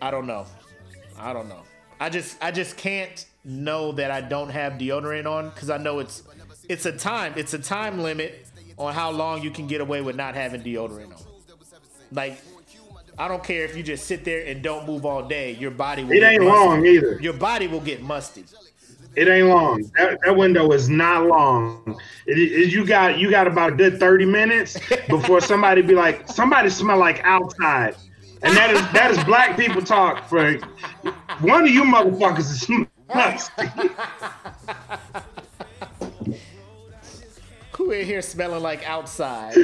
I 0.00 0.10
don't 0.10 0.26
know. 0.26 0.46
I 1.18 1.32
don't 1.32 1.48
know. 1.48 1.62
I 2.00 2.10
just 2.10 2.42
I 2.42 2.50
just 2.50 2.76
can't 2.76 3.24
know 3.44 3.92
that 3.92 4.10
I 4.10 4.20
don't 4.20 4.50
have 4.50 4.74
deodorant 4.74 5.26
on 5.26 5.50
because 5.50 5.70
I 5.70 5.78
know 5.78 5.98
it's 5.98 6.22
it's 6.68 6.86
a 6.86 6.92
time 6.92 7.34
it's 7.36 7.54
a 7.54 7.58
time 7.58 8.00
limit 8.02 8.46
on 8.78 8.92
how 8.94 9.10
long 9.10 9.42
you 9.42 9.50
can 9.50 9.66
get 9.66 9.80
away 9.80 10.00
with 10.00 10.16
not 10.16 10.34
having 10.34 10.62
deodorant 10.62 11.12
on. 11.14 11.22
Like 12.12 12.38
I 13.16 13.28
don't 13.28 13.44
care 13.44 13.64
if 13.64 13.76
you 13.76 13.82
just 13.82 14.06
sit 14.06 14.24
there 14.24 14.44
and 14.46 14.62
don't 14.62 14.86
move 14.86 15.06
all 15.06 15.22
day, 15.26 15.52
your 15.52 15.70
body 15.70 16.02
will 16.02 16.12
It 16.12 16.20
get 16.20 16.32
ain't 16.32 16.42
musty. 16.42 16.56
long 16.66 16.86
either. 16.86 17.18
Your 17.20 17.32
body 17.34 17.68
will 17.68 17.80
get 17.80 18.02
musty. 18.02 18.44
It 19.16 19.28
ain't 19.28 19.48
long. 19.48 19.82
That, 19.96 20.18
that 20.24 20.36
window 20.36 20.72
is 20.72 20.88
not 20.88 21.26
long. 21.26 21.98
It, 22.26 22.38
it, 22.38 22.72
you 22.72 22.84
got 22.84 23.18
you 23.18 23.30
got 23.30 23.46
about 23.46 23.72
a 23.72 23.76
good 23.76 24.00
thirty 24.00 24.24
minutes 24.24 24.78
before 25.08 25.40
somebody 25.52 25.82
be 25.82 25.94
like, 25.94 26.28
somebody 26.28 26.70
smell 26.70 26.98
like 26.98 27.20
outside, 27.24 27.96
and 28.42 28.56
that 28.56 28.70
is 28.70 28.80
that 28.92 29.10
is 29.10 29.22
black 29.24 29.56
people 29.56 29.82
talk 29.82 30.28
for 30.28 30.58
one 31.40 31.64
of 31.64 31.70
you 31.70 31.84
motherfuckers 31.84 32.50
is 32.50 32.68
musty. 33.14 33.68
Who 37.76 37.90
in 37.90 38.06
here 38.06 38.22
smelling 38.22 38.62
like 38.62 38.88
outside? 38.88 39.56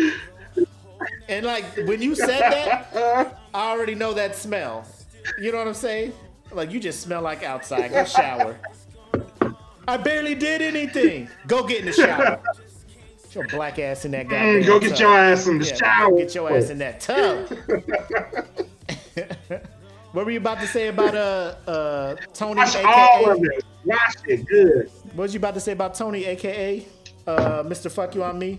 And 1.28 1.46
like 1.46 1.64
when 1.86 2.03
you 2.03 2.14
said 2.14 2.40
that, 2.40 3.38
I 3.55 3.70
already 3.70 3.94
know 3.94 4.12
that 4.14 4.36
smell. 4.36 4.84
You 5.38 5.53
know 5.53 5.59
what 5.59 5.68
I'm 5.68 5.74
saying? 5.74 6.12
Like 6.53 6.72
you 6.72 6.80
just 6.80 7.01
smell 7.01 7.22
like 7.22 7.42
outside. 7.42 7.92
Go 7.92 8.05
shower. 8.05 8.59
I 9.88 9.96
barely 9.96 10.34
did 10.34 10.60
anything. 10.62 11.28
Go 11.46 11.66
get 11.66 11.80
in 11.80 11.86
the 11.86 11.92
shower. 11.92 12.40
Get 13.22 13.34
your 13.34 13.46
black 13.48 13.78
ass 13.78 14.04
in 14.04 14.10
that 14.12 14.26
Mm, 14.28 14.66
go 14.66 14.78
get 14.80 14.90
tub. 14.90 14.98
your 15.00 15.16
ass 15.16 15.46
in 15.46 15.58
the 15.58 15.66
Yeah, 15.66 15.74
shower. 15.76 16.16
Get 16.16 16.34
your 16.34 16.52
ass 16.56 16.70
in 16.70 16.78
that 16.78 17.00
tub. 17.00 17.48
what 20.12 20.24
were 20.26 20.30
you 20.32 20.38
about 20.38 20.60
to 20.60 20.66
say 20.66 20.88
about 20.88 21.14
uh 21.14 21.54
uh 21.66 22.16
Tony 22.34 22.56
Watch 22.58 22.76
aka 22.76 22.84
all 22.84 23.30
of 23.30 23.38
it. 23.42 23.64
Watch 23.84 24.14
it 24.26 24.44
good. 24.46 24.90
what 25.14 25.24
was 25.24 25.34
you 25.34 25.38
about 25.38 25.54
to 25.54 25.60
say 25.60 25.72
about 25.72 25.94
Tony 25.94 26.24
aka 26.26 26.84
uh 27.26 27.62
Mr. 27.62 27.90
Fuck 27.90 28.14
You 28.14 28.24
on 28.24 28.38
Me? 28.38 28.58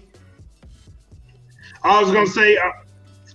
I 1.83 1.99
was 2.01 2.11
gonna 2.11 2.27
say, 2.27 2.57
uh, 2.57 2.71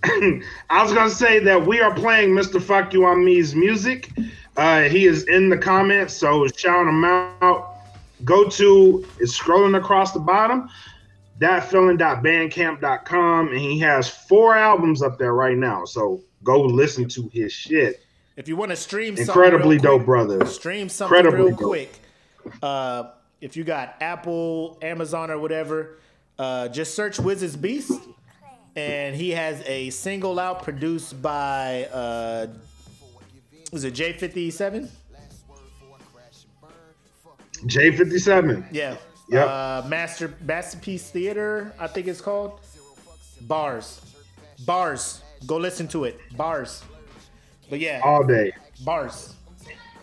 I 0.69 0.81
was 0.83 0.93
gonna 0.93 1.09
say 1.09 1.39
that 1.39 1.65
we 1.67 1.81
are 1.81 1.93
playing 1.93 2.29
Mr. 2.31 2.61
Fuck 2.61 2.93
You 2.93 3.05
on 3.05 3.23
Me's 3.25 3.53
music. 3.55 4.09
Uh, 4.55 4.83
he 4.83 5.05
is 5.05 5.25
in 5.27 5.49
the 5.49 5.57
comments, 5.57 6.13
so 6.15 6.47
shout 6.47 6.87
him 6.87 7.03
out. 7.05 7.76
Go 8.25 8.49
to 8.49 9.05
it's 9.19 9.39
scrolling 9.39 9.77
across 9.77 10.11
the 10.11 10.19
bottom. 10.19 10.67
Datfeelin.bandcamp.com, 11.39 13.47
and 13.49 13.57
he 13.59 13.79
has 13.79 14.09
four 14.09 14.55
albums 14.55 15.01
up 15.01 15.17
there 15.17 15.33
right 15.33 15.57
now. 15.57 15.85
So 15.85 16.21
go 16.43 16.61
listen 16.61 17.07
to 17.09 17.29
his 17.31 17.53
shit. 17.53 18.03
If 18.35 18.47
you 18.47 18.55
want 18.55 18.71
to 18.71 18.75
stream 18.75 19.15
something 19.15 19.27
Incredibly 19.29 19.77
real 19.77 19.81
quick, 19.81 19.99
dope, 19.99 20.05
brother. 20.05 20.45
stream 20.45 20.89
something 20.89 21.17
Incredibly 21.17 21.47
real 21.51 21.57
dope. 21.57 21.69
quick. 21.69 21.99
Uh, 22.61 23.03
if 23.41 23.57
you 23.57 23.63
got 23.63 23.95
Apple, 24.01 24.77
Amazon, 24.81 25.31
or 25.31 25.39
whatever, 25.39 25.97
uh, 26.39 26.67
just 26.69 26.95
search 26.95 27.19
Wizard's 27.19 27.55
Beast, 27.55 27.99
and 28.75 29.15
he 29.15 29.31
has 29.31 29.61
a 29.65 29.89
single 29.89 30.39
out 30.39 30.63
produced 30.63 31.19
by 31.21 31.85
uh, 31.85 32.47
was 33.71 33.83
it 33.83 33.91
J 33.91 34.13
fifty 34.13 34.49
seven? 34.51 34.89
J 37.65 37.91
fifty 37.95 38.19
seven. 38.19 38.65
Yeah. 38.71 38.95
Yep. 39.29 39.47
Uh, 39.47 39.83
Master 39.89 40.33
Masterpiece 40.45 41.09
Theater, 41.09 41.73
I 41.79 41.87
think 41.87 42.07
it's 42.07 42.21
called. 42.21 42.59
Bars. 43.41 44.01
Bars. 44.65 45.21
Go 45.45 45.57
listen 45.57 45.87
to 45.89 46.05
it. 46.05 46.19
Bars. 46.35 46.83
But 47.69 47.79
yeah, 47.79 48.01
All 48.03 48.23
day. 48.23 48.53
bars. 48.85 49.35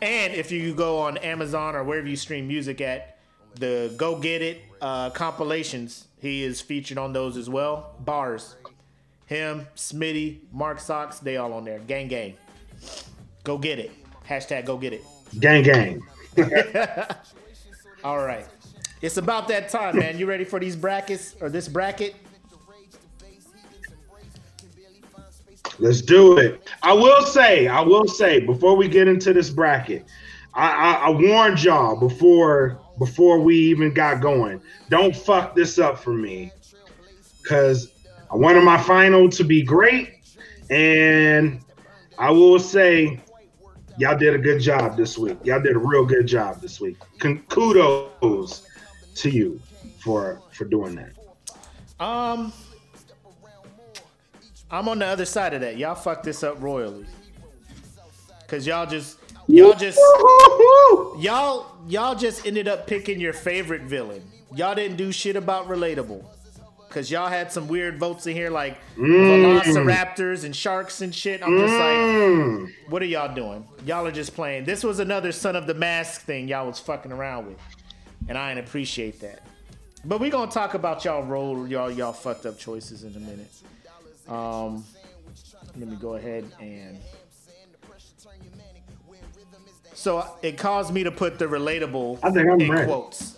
And 0.03 0.35
if 0.35 0.53
you 0.53 0.75
go 0.75 0.99
on 0.99 1.17
Amazon 1.19 1.75
or 1.75 1.83
wherever 1.83 2.07
you 2.07 2.17
stream 2.17 2.47
music 2.47 2.81
at, 2.83 3.19
the 3.59 3.93
Go 3.97 4.19
Get 4.19 4.43
It 4.43 4.61
uh, 4.83 5.09
compilations, 5.11 6.07
he 6.21 6.43
is 6.43 6.61
featured 6.61 6.99
on 6.99 7.13
those 7.15 7.37
as 7.39 7.49
well. 7.49 7.95
Bars. 8.01 8.57
Him, 9.27 9.67
Smitty, 9.75 10.41
Mark 10.53 10.79
Socks, 10.79 11.19
they 11.21 11.39
all 11.39 11.55
on 11.55 11.65
there. 11.65 11.79
Gang 11.79 12.09
gang. 12.09 12.35
Go 13.43 13.57
get 13.57 13.79
it. 13.79 13.91
Hashtag 14.29 14.67
go 14.67 14.77
get 14.77 14.93
it. 14.93 15.03
Gang 15.41 15.63
gang. 15.63 16.03
All 18.05 18.19
right. 18.19 18.47
It's 19.01 19.17
about 19.17 19.49
that 19.49 19.71
time, 19.71 19.99
man. 19.99 20.19
You 20.19 20.27
ready 20.27 20.45
for 20.45 20.61
these 20.61 20.77
brackets 20.77 21.37
or 21.41 21.49
this 21.49 21.69
bracket? 21.69 22.15
Let's 25.79 26.03
do 26.03 26.37
it. 26.37 26.69
I 26.83 26.93
will 26.93 27.25
say, 27.25 27.67
I 27.67 27.81
will 27.81 28.07
say, 28.07 28.41
before 28.41 28.77
we 28.77 28.89
get 28.89 29.09
into 29.09 29.33
this 29.33 29.49
bracket, 29.49 30.05
I, 30.53 30.69
I, 30.69 30.93
I 31.07 31.11
warned 31.11 31.65
y'all 31.65 31.97
before 31.97 32.79
before 32.99 33.41
we 33.41 33.57
even 33.57 33.93
got 33.93 34.21
going. 34.21 34.61
Don't 34.91 35.17
fuck 35.17 35.57
this 35.57 35.79
up 35.79 35.99
for 35.99 36.13
me, 36.13 36.53
cause 37.43 37.91
I 38.31 38.37
wanted 38.37 38.63
my 38.63 38.81
final 38.81 39.29
to 39.31 39.43
be 39.43 39.63
great, 39.63 40.21
and 40.71 41.61
I 42.19 42.31
will 42.31 42.61
say, 42.61 43.24
y'all 43.99 44.19
did 44.19 44.35
a 44.35 44.39
good 44.39 44.61
job 44.61 44.97
this 44.97 45.17
week. 45.19 45.39
Y'all 45.45 45.61
did 45.61 45.77
a 45.77 45.79
real 45.79 46.05
good 46.05 46.27
job 46.27 46.61
this 46.61 46.81
week. 46.81 46.97
Con- 47.19 47.43
kudos 47.49 48.67
to 49.17 49.31
you 49.31 49.61
for 49.99 50.41
for 50.53 50.65
doing 50.65 50.97
that. 50.97 52.05
Um, 52.05 52.53
I'm 54.71 54.89
on 54.89 54.99
the 54.99 55.07
other 55.07 55.25
side 55.25 55.55
of 55.55 55.61
that. 55.61 55.77
Y'all 55.77 55.95
fucked 55.95 56.25
this 56.25 56.43
up 56.43 56.61
royally. 56.61 57.07
Cause 58.49 58.67
y'all 58.67 58.87
just 58.87 59.19
y'all 59.47 59.75
just 59.75 59.99
y'all 61.19 61.67
y'all 61.89 62.15
just 62.15 62.47
ended 62.47 62.69
up 62.69 62.87
picking 62.87 63.21
your 63.21 63.33
favorite 63.33 63.83
villain. 63.83 64.23
Y'all 64.55 64.75
didn't 64.75 64.97
do 64.97 65.11
shit 65.11 65.37
about 65.37 65.67
relatable. 65.69 66.25
Cause 66.95 67.11
y'all 67.11 67.29
had 67.29 67.51
some 67.51 67.67
weird 67.67 67.99
votes 67.99 68.25
in 68.29 68.37
here 68.37 68.51
like 68.51 68.79
velociraptors 68.97 70.45
and 70.45 70.55
sharks 70.55 71.01
and 71.01 71.13
shit. 71.13 71.43
I'm 71.43 71.59
just 71.59 71.73
like, 71.75 71.97
Mm. 71.97 72.73
what 72.89 73.03
are 73.03 73.07
y'all 73.07 73.35
doing? 73.35 73.67
Y'all 73.85 74.07
are 74.07 74.13
just 74.13 74.33
playing. 74.37 74.65
This 74.65 74.85
was 74.85 75.01
another 75.01 75.33
son 75.33 75.57
of 75.57 75.67
the 75.67 75.75
mask 75.75 76.23
thing 76.23 76.47
y'all 76.47 76.69
was 76.69 76.79
fucking 76.79 77.11
around 77.11 77.47
with. 77.49 77.59
And 78.29 78.39
I 78.39 78.55
didn't 78.55 78.69
appreciate 78.69 79.21
that. 79.23 79.41
But 80.05 80.21
we 80.21 80.31
gonna 80.31 80.51
talk 80.53 80.75
about 80.75 81.05
y'all 81.05 81.25
roll 81.25 81.67
y'all 81.67 81.91
y'all 81.91 82.13
fucked 82.13 82.47
up 82.47 82.59
choices 82.61 83.03
in 83.03 83.17
a 83.17 83.21
minute. 83.21 83.51
Um 84.29 84.85
let 85.77 85.89
me 85.89 85.97
go 85.97 86.15
ahead 86.15 86.45
and 86.61 86.97
so 89.95 90.25
it 90.43 90.57
caused 90.59 90.93
me 90.95 91.03
to 91.05 91.11
put 91.11 91.39
the 91.41 91.47
relatable 91.47 92.21
I 92.23 92.31
think 92.31 92.49
I'm 92.49 92.61
in 92.61 92.71
ready. 92.71 92.87
quotes. 92.87 93.37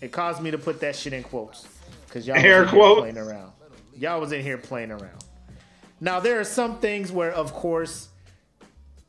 It 0.00 0.12
caused 0.12 0.40
me 0.40 0.52
to 0.52 0.58
put 0.58 0.80
that 0.82 0.94
shit 0.94 1.12
in 1.12 1.24
quotes 1.24 1.66
because 2.08 2.26
y'all 2.26 2.36
Air 2.36 2.62
was 2.62 2.70
in 2.70 2.74
here 2.74 2.82
quotes. 2.82 3.00
playing 3.00 3.18
around. 3.18 3.52
Y'all 3.96 4.20
was 4.20 4.32
in 4.32 4.42
here 4.42 4.58
playing 4.58 4.90
around. 4.90 5.24
Now 6.00 6.20
there 6.20 6.40
are 6.40 6.44
some 6.44 6.78
things 6.78 7.10
where, 7.12 7.32
of 7.32 7.52
course, 7.52 8.08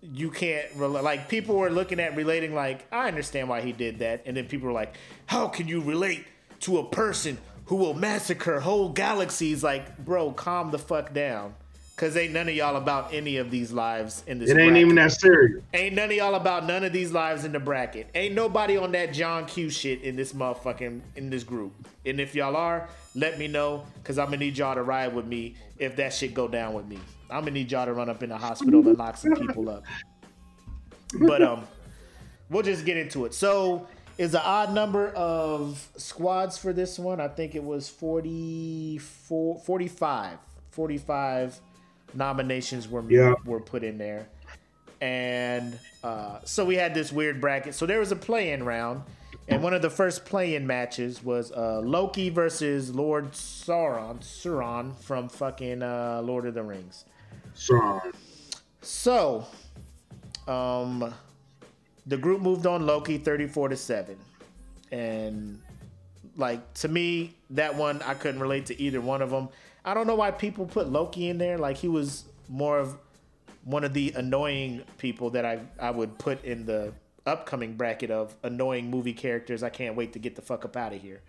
you 0.02 0.32
can't 0.32 0.66
rel- 0.76 0.90
like 1.02 1.28
people 1.30 1.56
were 1.56 1.70
looking 1.70 2.00
at 2.00 2.16
relating 2.16 2.56
like 2.56 2.86
I 2.92 3.08
understand 3.08 3.50
why 3.50 3.62
he 3.62 3.72
did 3.72 4.00
that, 4.00 4.24
and 4.26 4.36
then 4.36 4.46
people 4.46 4.68
were 4.68 4.74
like, 4.74 4.96
how 5.26 5.48
can 5.48 5.68
you 5.68 5.82
relate 5.82 6.26
to 6.62 6.80
a 6.80 6.86
person 6.86 7.38
who 7.66 7.76
will 7.76 7.94
massacre 7.94 8.60
whole 8.60 8.90
galaxies? 8.90 9.64
Like, 9.64 9.98
bro, 9.98 10.32
calm 10.32 10.72
the 10.72 10.80
fuck 10.80 11.14
down, 11.14 11.54
cause 12.00 12.16
ain't 12.16 12.32
none 12.32 12.48
of 12.48 12.56
y'all 12.56 12.78
about 12.78 13.14
any 13.14 13.36
of 13.38 13.52
these 13.52 13.74
lives 13.74 14.24
in 14.26 14.40
this. 14.40 14.50
It 14.50 14.54
ain't 14.54 14.70
bracket. 14.70 14.78
even 14.78 14.96
that 14.96 15.12
serious. 15.12 15.62
Ain't 15.74 15.96
none 15.96 16.06
of 16.06 16.16
y'all 16.16 16.36
about 16.36 16.66
none 16.66 16.86
of 16.86 16.94
these 16.94 17.12
lives 17.12 17.44
in 17.44 17.52
the 17.52 17.60
bracket. 17.60 18.08
Ain't 18.16 18.34
nobody 18.34 18.78
on 18.78 18.94
that 18.94 19.12
John 19.12 19.46
Q 19.46 19.70
shit 19.70 20.02
in 20.02 20.16
this 20.16 20.32
motherfucking 20.32 21.02
in 21.18 21.30
this 21.30 21.44
group. 21.44 21.74
And 22.06 22.22
if 22.22 22.34
y'all 22.34 22.56
are, 22.56 22.88
let 23.16 23.38
me 23.38 23.50
know, 23.50 23.84
cause 24.06 24.18
I'm 24.18 24.28
gonna 24.28 24.38
need 24.38 24.58
y'all 24.58 24.76
to 24.76 24.84
ride 24.84 25.14
with 25.14 25.26
me 25.26 25.56
if 25.78 25.98
that 25.98 26.14
shit 26.14 26.34
go 26.34 26.48
down 26.48 26.74
with 26.74 26.88
me. 26.88 27.00
I'm 27.30 27.42
gonna 27.42 27.52
need 27.52 27.70
y'all 27.70 27.86
to 27.86 27.94
run 27.94 28.10
up 28.10 28.24
in 28.24 28.30
the 28.30 28.38
hospital 28.38 28.80
and 28.88 28.98
lock 28.98 29.18
some 29.18 29.36
people 29.36 29.70
up. 29.70 29.84
But 31.20 31.42
um, 31.44 31.68
we'll 32.50 32.64
just 32.64 32.86
get 32.86 32.96
into 32.96 33.26
it. 33.26 33.34
So 33.34 33.88
is 34.18 34.32
the 34.32 34.44
odd 34.44 34.74
number 34.74 35.10
of 35.10 35.86
squads 35.98 36.58
for 36.58 36.72
this 36.72 36.98
one. 36.98 37.20
I 37.20 37.28
think 37.28 37.56
it 37.56 37.64
was 37.64 37.90
44, 37.90 39.60
45. 39.60 40.38
45 40.72 41.60
nominations 42.14 42.88
were 42.88 43.04
Yeah. 43.10 43.36
were 43.46 43.60
put 43.60 43.84
in 43.84 43.98
there. 43.98 44.28
And 45.02 45.80
uh, 46.04 46.40
so 46.44 46.66
we 46.66 46.76
had 46.76 46.94
this 46.94 47.12
weird 47.12 47.40
bracket. 47.40 47.74
So 47.74 47.86
there 47.86 48.00
was 48.00 48.12
a 48.12 48.16
play-in 48.18 48.64
round, 48.64 49.04
and 49.48 49.64
one 49.64 49.74
of 49.74 49.82
the 49.82 49.90
first 49.90 50.26
play-in 50.26 50.68
matches 50.68 51.24
was 51.24 51.52
uh, 51.54 51.80
Loki 51.80 52.30
versus 52.30 52.94
Lord 52.94 53.32
Sauron, 53.32 54.20
Sauron 54.20 54.96
from 54.98 55.30
fucking 55.30 55.82
uh, 55.84 56.22
Lord 56.24 56.46
of 56.46 56.54
the 56.54 56.64
Rings. 56.64 57.06
So 57.54 58.02
So, 58.82 59.46
um, 60.48 61.14
the 62.06 62.18
group 62.18 62.42
moved 62.42 62.66
on 62.66 62.86
Loki 62.86 63.18
34 63.18 63.70
to 63.70 63.76
7. 63.78 64.18
And, 64.92 65.62
like, 66.38 66.74
to 66.76 66.88
me, 66.88 67.36
that 67.52 67.76
one, 67.76 68.02
I 68.02 68.14
couldn't 68.16 68.42
relate 68.42 68.66
to 68.68 68.82
either 68.82 69.00
one 69.02 69.22
of 69.22 69.30
them. 69.30 69.50
I 69.84 69.94
don't 69.94 70.08
know 70.08 70.16
why 70.16 70.32
people 70.32 70.66
put 70.66 70.90
Loki 70.92 71.30
in 71.30 71.38
there. 71.38 71.58
Like, 71.58 71.78
he 71.78 71.88
was 71.88 72.26
more 72.48 72.80
of 72.80 72.98
one 73.64 73.84
of 73.84 73.94
the 73.94 74.14
annoying 74.16 74.84
people 74.98 75.30
that 75.32 75.46
I, 75.46 75.60
I 75.80 75.92
would 75.92 76.18
put 76.18 76.44
in 76.44 76.66
the 76.66 76.94
upcoming 77.26 77.76
bracket 77.76 78.12
of 78.12 78.36
annoying 78.44 78.90
movie 78.90 79.14
characters. 79.14 79.64
I 79.64 79.70
can't 79.70 79.96
wait 79.96 80.14
to 80.14 80.20
get 80.20 80.36
the 80.36 80.42
fuck 80.42 80.66
up 80.66 80.76
out 80.76 80.94
of 80.94 81.02
here. 81.02 81.22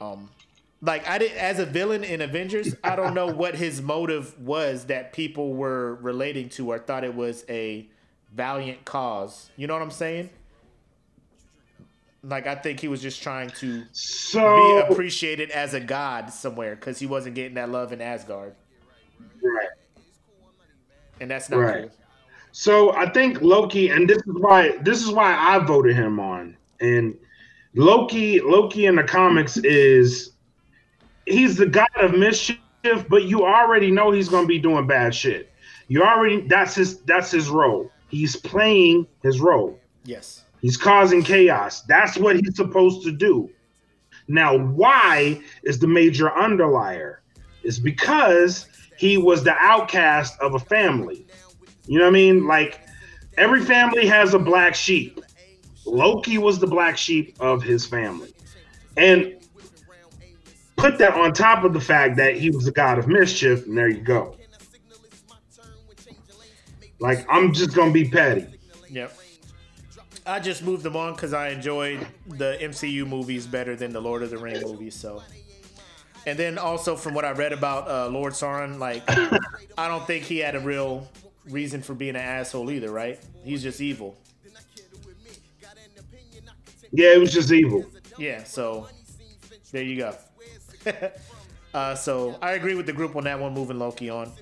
Um, 0.00 0.30
like 0.80 1.08
I 1.08 1.18
did 1.18 1.32
as 1.32 1.58
a 1.58 1.66
villain 1.66 2.04
in 2.04 2.20
Avengers, 2.20 2.74
I 2.84 2.96
don't 2.96 3.14
know 3.14 3.26
what 3.26 3.54
his 3.54 3.82
motive 3.82 4.38
was 4.40 4.86
that 4.86 5.12
people 5.12 5.54
were 5.54 5.96
relating 5.96 6.48
to 6.50 6.70
or 6.70 6.78
thought 6.78 7.04
it 7.04 7.14
was 7.14 7.44
a 7.48 7.86
valiant 8.32 8.84
cause. 8.84 9.50
You 9.56 9.66
know 9.66 9.74
what 9.74 9.82
I'm 9.82 9.90
saying? 9.90 10.30
Like 12.28 12.46
I 12.46 12.54
think 12.54 12.80
he 12.80 12.88
was 12.88 13.00
just 13.00 13.22
trying 13.22 13.50
to 13.50 13.84
be 14.34 14.78
appreciated 14.88 15.50
as 15.50 15.72
a 15.74 15.80
god 15.80 16.30
somewhere 16.30 16.74
because 16.74 16.98
he 16.98 17.06
wasn't 17.06 17.34
getting 17.34 17.54
that 17.54 17.70
love 17.70 17.92
in 17.92 18.00
Asgard, 18.02 18.54
right. 19.42 19.68
and 21.20 21.30
that's 21.30 21.48
not 21.48 21.58
Right. 21.58 21.82
cool. 21.82 21.90
So 22.52 22.92
I 22.94 23.08
think 23.10 23.40
Loki, 23.40 23.88
and 23.90 24.08
this 24.08 24.18
is 24.18 24.24
why 24.34 24.76
this 24.82 25.02
is 25.02 25.10
why 25.10 25.34
I 25.34 25.58
voted 25.60 25.96
him 25.96 26.20
on. 26.20 26.56
And 26.80 27.16
Loki, 27.74 28.40
Loki 28.40 28.86
in 28.86 28.96
the 28.96 29.04
comics 29.04 29.56
is 29.58 30.32
he's 31.26 31.56
the 31.56 31.66
god 31.66 31.88
of 31.96 32.12
mischief, 32.12 32.58
but 33.08 33.24
you 33.24 33.44
already 33.44 33.90
know 33.90 34.10
he's 34.10 34.28
gonna 34.28 34.46
be 34.46 34.58
doing 34.58 34.86
bad 34.86 35.14
shit. 35.14 35.50
You 35.88 36.02
already 36.02 36.42
that's 36.42 36.74
his 36.74 37.00
that's 37.02 37.30
his 37.30 37.48
role. 37.48 37.90
He's 38.08 38.36
playing 38.36 39.06
his 39.22 39.40
role. 39.40 39.78
Yes. 40.04 40.44
He's 40.60 40.76
causing 40.76 41.22
chaos. 41.22 41.82
That's 41.82 42.16
what 42.16 42.36
he's 42.36 42.56
supposed 42.56 43.04
to 43.04 43.12
do. 43.12 43.50
Now, 44.26 44.58
why 44.58 45.40
is 45.62 45.78
the 45.78 45.86
major 45.86 46.36
underlier? 46.36 47.22
It's 47.62 47.78
because 47.78 48.68
he 48.96 49.16
was 49.16 49.44
the 49.44 49.54
outcast 49.54 50.38
of 50.40 50.54
a 50.54 50.58
family. 50.58 51.26
You 51.86 51.98
know 51.98 52.04
what 52.04 52.10
I 52.10 52.12
mean? 52.12 52.46
Like 52.46 52.80
every 53.36 53.64
family 53.64 54.06
has 54.06 54.34
a 54.34 54.38
black 54.38 54.74
sheep. 54.74 55.20
Loki 55.86 56.36
was 56.38 56.58
the 56.58 56.66
black 56.66 56.98
sheep 56.98 57.36
of 57.40 57.62
his 57.62 57.86
family. 57.86 58.34
And 58.96 59.36
put 60.76 60.98
that 60.98 61.14
on 61.14 61.32
top 61.32 61.64
of 61.64 61.72
the 61.72 61.80
fact 61.80 62.16
that 62.16 62.36
he 62.36 62.50
was 62.50 62.64
the 62.64 62.72
god 62.72 62.98
of 62.98 63.08
mischief, 63.08 63.66
and 63.66 63.76
there 63.76 63.88
you 63.88 64.00
go. 64.00 64.36
Like, 67.00 67.24
I'm 67.30 67.52
just 67.52 67.74
gonna 67.74 67.92
be 67.92 68.08
petty. 68.08 68.46
Yep. 68.90 69.16
I 70.28 70.40
just 70.40 70.62
moved 70.62 70.82
them 70.82 70.94
on 70.94 71.14
because 71.14 71.32
I 71.32 71.48
enjoyed 71.48 72.06
the 72.26 72.58
MCU 72.60 73.06
movies 73.06 73.46
better 73.46 73.74
than 73.74 73.92
the 73.92 74.00
Lord 74.00 74.22
of 74.22 74.28
the 74.28 74.36
Ring 74.36 74.60
movies. 74.60 74.94
So, 74.94 75.22
and 76.26 76.38
then 76.38 76.58
also 76.58 76.96
from 76.96 77.14
what 77.14 77.24
I 77.24 77.32
read 77.32 77.54
about 77.54 77.88
uh, 77.88 78.08
Lord 78.08 78.34
Sauron, 78.34 78.78
like 78.78 79.02
I 79.78 79.88
don't 79.88 80.06
think 80.06 80.24
he 80.24 80.38
had 80.38 80.54
a 80.54 80.60
real 80.60 81.08
reason 81.48 81.80
for 81.80 81.94
being 81.94 82.10
an 82.10 82.16
asshole 82.16 82.70
either, 82.70 82.90
right? 82.90 83.18
He's 83.42 83.62
just 83.62 83.80
evil. 83.80 84.16
Yeah, 86.92 87.14
it 87.14 87.18
was 87.18 87.32
just 87.32 87.50
evil. 87.50 87.86
Yeah. 88.18 88.44
So 88.44 88.86
there 89.72 89.82
you 89.82 89.96
go. 89.96 90.14
Uh, 91.74 91.94
so 91.94 92.34
I 92.40 92.52
agree 92.52 92.74
with 92.74 92.86
the 92.86 92.94
group 92.94 93.14
on 93.14 93.24
that 93.24 93.38
one, 93.38 93.52
moving 93.52 93.78
Loki 93.78 94.08
on. 94.08 94.32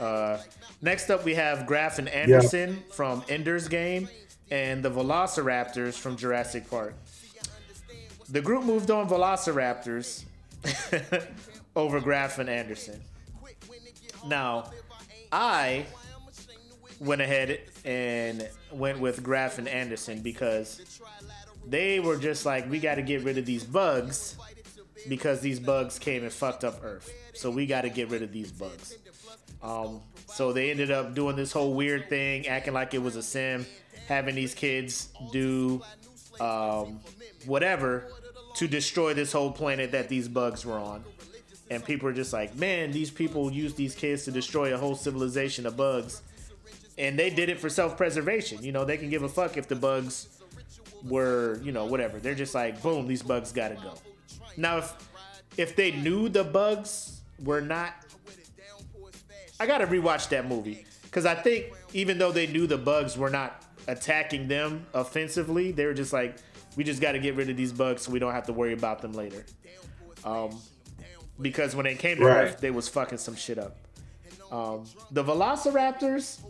Uh, 0.00 0.38
next 0.80 1.10
up, 1.10 1.22
we 1.22 1.34
have 1.34 1.66
Graff 1.66 1.98
and 1.98 2.08
Anderson 2.08 2.82
from 2.90 3.22
Ender's 3.28 3.68
Game 3.68 4.08
and 4.50 4.84
the 4.84 4.90
Velociraptors 4.90 5.94
from 5.94 6.16
Jurassic 6.16 6.68
Park. 6.70 6.94
The 8.28 8.40
group 8.40 8.64
moved 8.64 8.90
on 8.90 9.08
Velociraptors 9.08 10.24
over 11.76 12.00
Graff 12.00 12.38
and 12.38 12.48
Anderson. 12.48 13.00
Now, 14.26 14.70
I 15.30 15.86
went 16.98 17.20
ahead 17.20 17.60
and 17.84 18.48
went 18.72 18.98
with 18.98 19.22
Graff 19.22 19.58
and 19.58 19.68
Anderson 19.68 20.22
because 20.22 21.00
they 21.66 22.00
were 22.00 22.16
just 22.16 22.46
like, 22.46 22.68
we 22.70 22.78
got 22.78 22.96
to 22.96 23.02
get 23.02 23.22
rid 23.22 23.38
of 23.38 23.46
these 23.46 23.64
bugs 23.64 24.36
because 25.08 25.40
these 25.40 25.60
bugs 25.60 25.98
came 25.98 26.22
and 26.22 26.32
fucked 26.32 26.64
up 26.64 26.80
Earth. 26.82 27.12
So 27.34 27.50
we 27.50 27.66
got 27.66 27.82
to 27.82 27.90
get 27.90 28.10
rid 28.10 28.22
of 28.22 28.32
these 28.32 28.50
bugs. 28.50 28.96
Um, 29.62 30.00
so 30.26 30.52
they 30.52 30.70
ended 30.70 30.90
up 30.90 31.14
doing 31.14 31.36
this 31.36 31.52
whole 31.52 31.74
weird 31.74 32.08
thing, 32.08 32.46
acting 32.46 32.74
like 32.74 32.94
it 32.94 33.02
was 33.02 33.16
a 33.16 33.22
sim, 33.22 33.66
having 34.06 34.34
these 34.34 34.54
kids 34.54 35.08
do 35.32 35.82
um, 36.40 37.00
whatever 37.44 38.08
to 38.54 38.66
destroy 38.66 39.12
this 39.14 39.32
whole 39.32 39.52
planet 39.52 39.92
that 39.92 40.08
these 40.08 40.28
bugs 40.28 40.64
were 40.64 40.78
on. 40.78 41.04
And 41.70 41.84
people 41.84 42.08
are 42.08 42.12
just 42.12 42.32
like, 42.32 42.54
man, 42.56 42.92
these 42.92 43.10
people 43.10 43.50
use 43.52 43.74
these 43.74 43.94
kids 43.94 44.24
to 44.24 44.30
destroy 44.30 44.72
a 44.72 44.78
whole 44.78 44.94
civilization 44.94 45.66
of 45.66 45.76
bugs. 45.76 46.22
And 46.96 47.18
they 47.18 47.28
did 47.28 47.48
it 47.48 47.60
for 47.60 47.68
self 47.68 47.96
preservation. 47.96 48.62
You 48.62 48.72
know, 48.72 48.84
they 48.84 48.96
can 48.96 49.10
give 49.10 49.22
a 49.22 49.28
fuck 49.28 49.56
if 49.56 49.68
the 49.68 49.76
bugs 49.76 50.28
were, 51.04 51.60
you 51.62 51.72
know, 51.72 51.84
whatever. 51.84 52.18
They're 52.18 52.34
just 52.34 52.54
like, 52.54 52.80
boom, 52.82 53.06
these 53.06 53.22
bugs 53.22 53.52
gotta 53.52 53.74
go. 53.74 53.94
Now, 54.56 54.78
if 54.78 54.94
if 55.58 55.76
they 55.76 55.90
knew 55.90 56.28
the 56.28 56.44
bugs 56.44 57.20
were 57.44 57.60
not, 57.60 57.94
I 59.58 59.66
gotta 59.66 59.86
rewatch 59.86 60.28
that 60.30 60.48
movie 60.48 60.86
because 61.02 61.26
I 61.26 61.34
think 61.34 61.72
even 61.92 62.16
though 62.16 62.32
they 62.32 62.46
knew 62.46 62.66
the 62.66 62.78
bugs 62.78 63.18
were 63.18 63.30
not 63.30 63.65
attacking 63.88 64.48
them 64.48 64.86
offensively, 64.94 65.72
they 65.72 65.86
were 65.86 65.94
just 65.94 66.12
like, 66.12 66.36
we 66.76 66.84
just 66.84 67.00
got 67.00 67.12
to 67.12 67.18
get 67.18 67.34
rid 67.34 67.48
of 67.48 67.56
these 67.56 67.72
bugs 67.72 68.02
so 68.02 68.12
we 68.12 68.18
don't 68.18 68.32
have 68.32 68.46
to 68.46 68.52
worry 68.52 68.72
about 68.72 69.00
them 69.00 69.12
later. 69.12 69.44
Um, 70.24 70.58
because 71.40 71.74
when 71.74 71.84
they 71.84 71.94
came 71.94 72.18
to 72.18 72.24
Right. 72.24 72.44
Earth, 72.44 72.60
they 72.60 72.70
was 72.70 72.88
fucking 72.88 73.18
some 73.18 73.36
shit 73.36 73.58
up. 73.58 73.76
Um, 74.50 74.84
the 75.10 75.24
Velociraptors. 75.24 76.40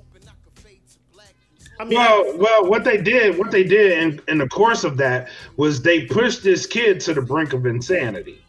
I 1.78 1.84
mean, 1.84 1.98
Well, 1.98 2.38
well, 2.38 2.70
what 2.70 2.84
they 2.84 2.96
did, 2.96 3.38
what 3.38 3.50
they 3.50 3.62
did 3.62 3.98
in, 3.98 4.20
in 4.28 4.38
the 4.38 4.48
course 4.48 4.82
of 4.82 4.96
that 4.96 5.28
was 5.56 5.82
they 5.82 6.06
pushed 6.06 6.42
this 6.42 6.66
kid 6.66 7.00
to 7.00 7.14
the 7.14 7.20
brink 7.20 7.52
of 7.52 7.66
insanity. 7.66 8.42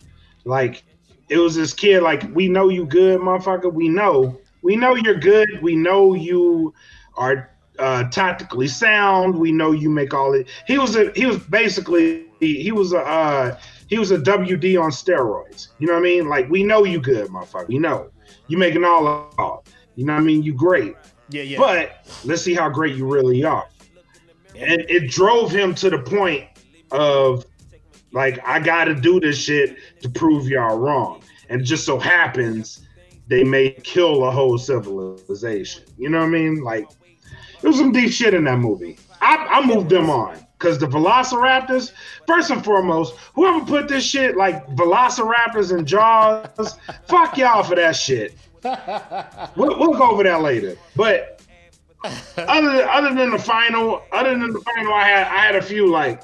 Like 0.46 0.84
it 1.28 1.38
was 1.38 1.56
this 1.56 1.74
kid, 1.74 2.04
like 2.04 2.24
we 2.34 2.48
know 2.48 2.70
you 2.70 2.86
good, 2.86 3.20
motherfucker. 3.20 3.72
We 3.72 3.90
know, 3.90 4.40
we 4.62 4.78
know 4.78 4.96
you're 4.96 5.20
good. 5.20 5.62
We 5.62 5.76
know 5.76 6.14
you 6.14 6.74
are 7.18 7.50
uh, 7.80 8.04
tactically 8.06 8.68
sound. 8.68 9.36
We 9.36 9.52
know 9.52 9.72
you 9.72 9.90
make 9.90 10.14
all 10.14 10.34
it. 10.34 10.48
He 10.66 10.78
was 10.78 10.96
a, 10.96 11.12
he 11.16 11.26
was 11.26 11.38
basically 11.38 12.26
he, 12.40 12.72
was 12.72 12.94
a 12.94 13.00
uh, 13.00 13.58
he 13.88 13.98
was 13.98 14.12
a 14.12 14.18
WD 14.18 14.82
on 14.82 14.92
steroids. 14.92 15.70
You 15.80 15.88
know 15.88 15.94
what 15.94 16.00
I 16.00 16.04
mean? 16.04 16.30
Like 16.30 16.50
we 16.50 16.64
know 16.64 16.84
you 16.84 17.00
good, 17.00 17.30
motherfucker. 17.30 17.68
We 17.68 17.80
know 17.80 18.10
you 18.48 18.58
making 18.58 18.84
all 18.84 19.32
of. 19.38 19.64
You 19.96 20.06
know 20.06 20.14
what 20.14 20.22
I 20.22 20.26
mean? 20.26 20.44
You 20.44 20.54
great. 20.54 20.96
yeah, 21.30 21.42
yeah. 21.42 21.58
But 21.58 22.08
let's 22.24 22.44
see 22.44 22.54
how 22.54 22.70
great 22.70 22.96
you 22.96 23.08
really 23.08 23.44
are. 23.44 23.68
And 24.56 24.82
it 24.82 25.10
drove 25.10 25.52
him 25.52 25.74
to 25.76 25.90
the 25.90 26.00
point 26.00 26.46
of 26.92 27.46
like, 28.12 28.40
I 28.46 28.60
gotta 28.60 28.96
do 28.96 29.20
this 29.20 29.38
shit 29.38 29.78
to 30.02 30.10
prove 30.10 30.48
y'all 30.48 30.78
wrong. 30.78 31.22
And 31.50 31.62
it 31.62 31.64
just 31.64 31.86
so 31.86 31.98
happens 31.98 32.88
they 33.28 33.44
may 33.44 33.72
kill 33.72 34.24
a 34.26 34.32
whole 34.32 34.58
civilization. 34.58 35.84
You 35.98 36.10
know 36.10 36.20
what 36.20 36.28
I 36.28 36.30
mean? 36.30 36.64
Like 36.64 36.88
there 37.62 37.70
was 37.70 37.78
some 37.78 37.92
deep 37.92 38.12
shit 38.12 38.34
in 38.34 38.44
that 38.46 38.60
movie. 38.60 38.98
I, 39.22 39.36
I 39.50 39.66
moved 39.66 39.90
them 39.90 40.10
on. 40.10 40.40
Cause 40.60 40.80
the 40.80 40.88
Velociraptors, 40.88 41.92
first 42.26 42.50
and 42.50 42.64
foremost, 42.66 43.14
whoever 43.36 43.64
put 43.64 43.88
this 43.88 44.04
shit 44.04 44.36
like 44.36 44.66
Velociraptors 44.70 45.72
and 45.72 45.88
Jaws, 45.88 46.80
fuck 47.08 47.38
y'all 47.38 47.62
for 47.62 47.76
that 47.76 47.96
shit. 47.96 48.36
We'll, 49.56 49.78
we'll 49.78 49.94
go 49.94 50.10
over 50.10 50.24
that 50.24 50.42
later. 50.42 50.76
But 50.96 51.44
other 52.38 52.90
other 52.90 53.14
than 53.14 53.30
the 53.30 53.38
final, 53.38 54.02
other 54.12 54.32
than 54.32 54.52
the 54.52 54.60
final, 54.62 54.94
I 54.94 55.04
had 55.04 55.28
I 55.28 55.38
had 55.46 55.56
a 55.56 55.62
few 55.62 55.92
like, 55.92 56.24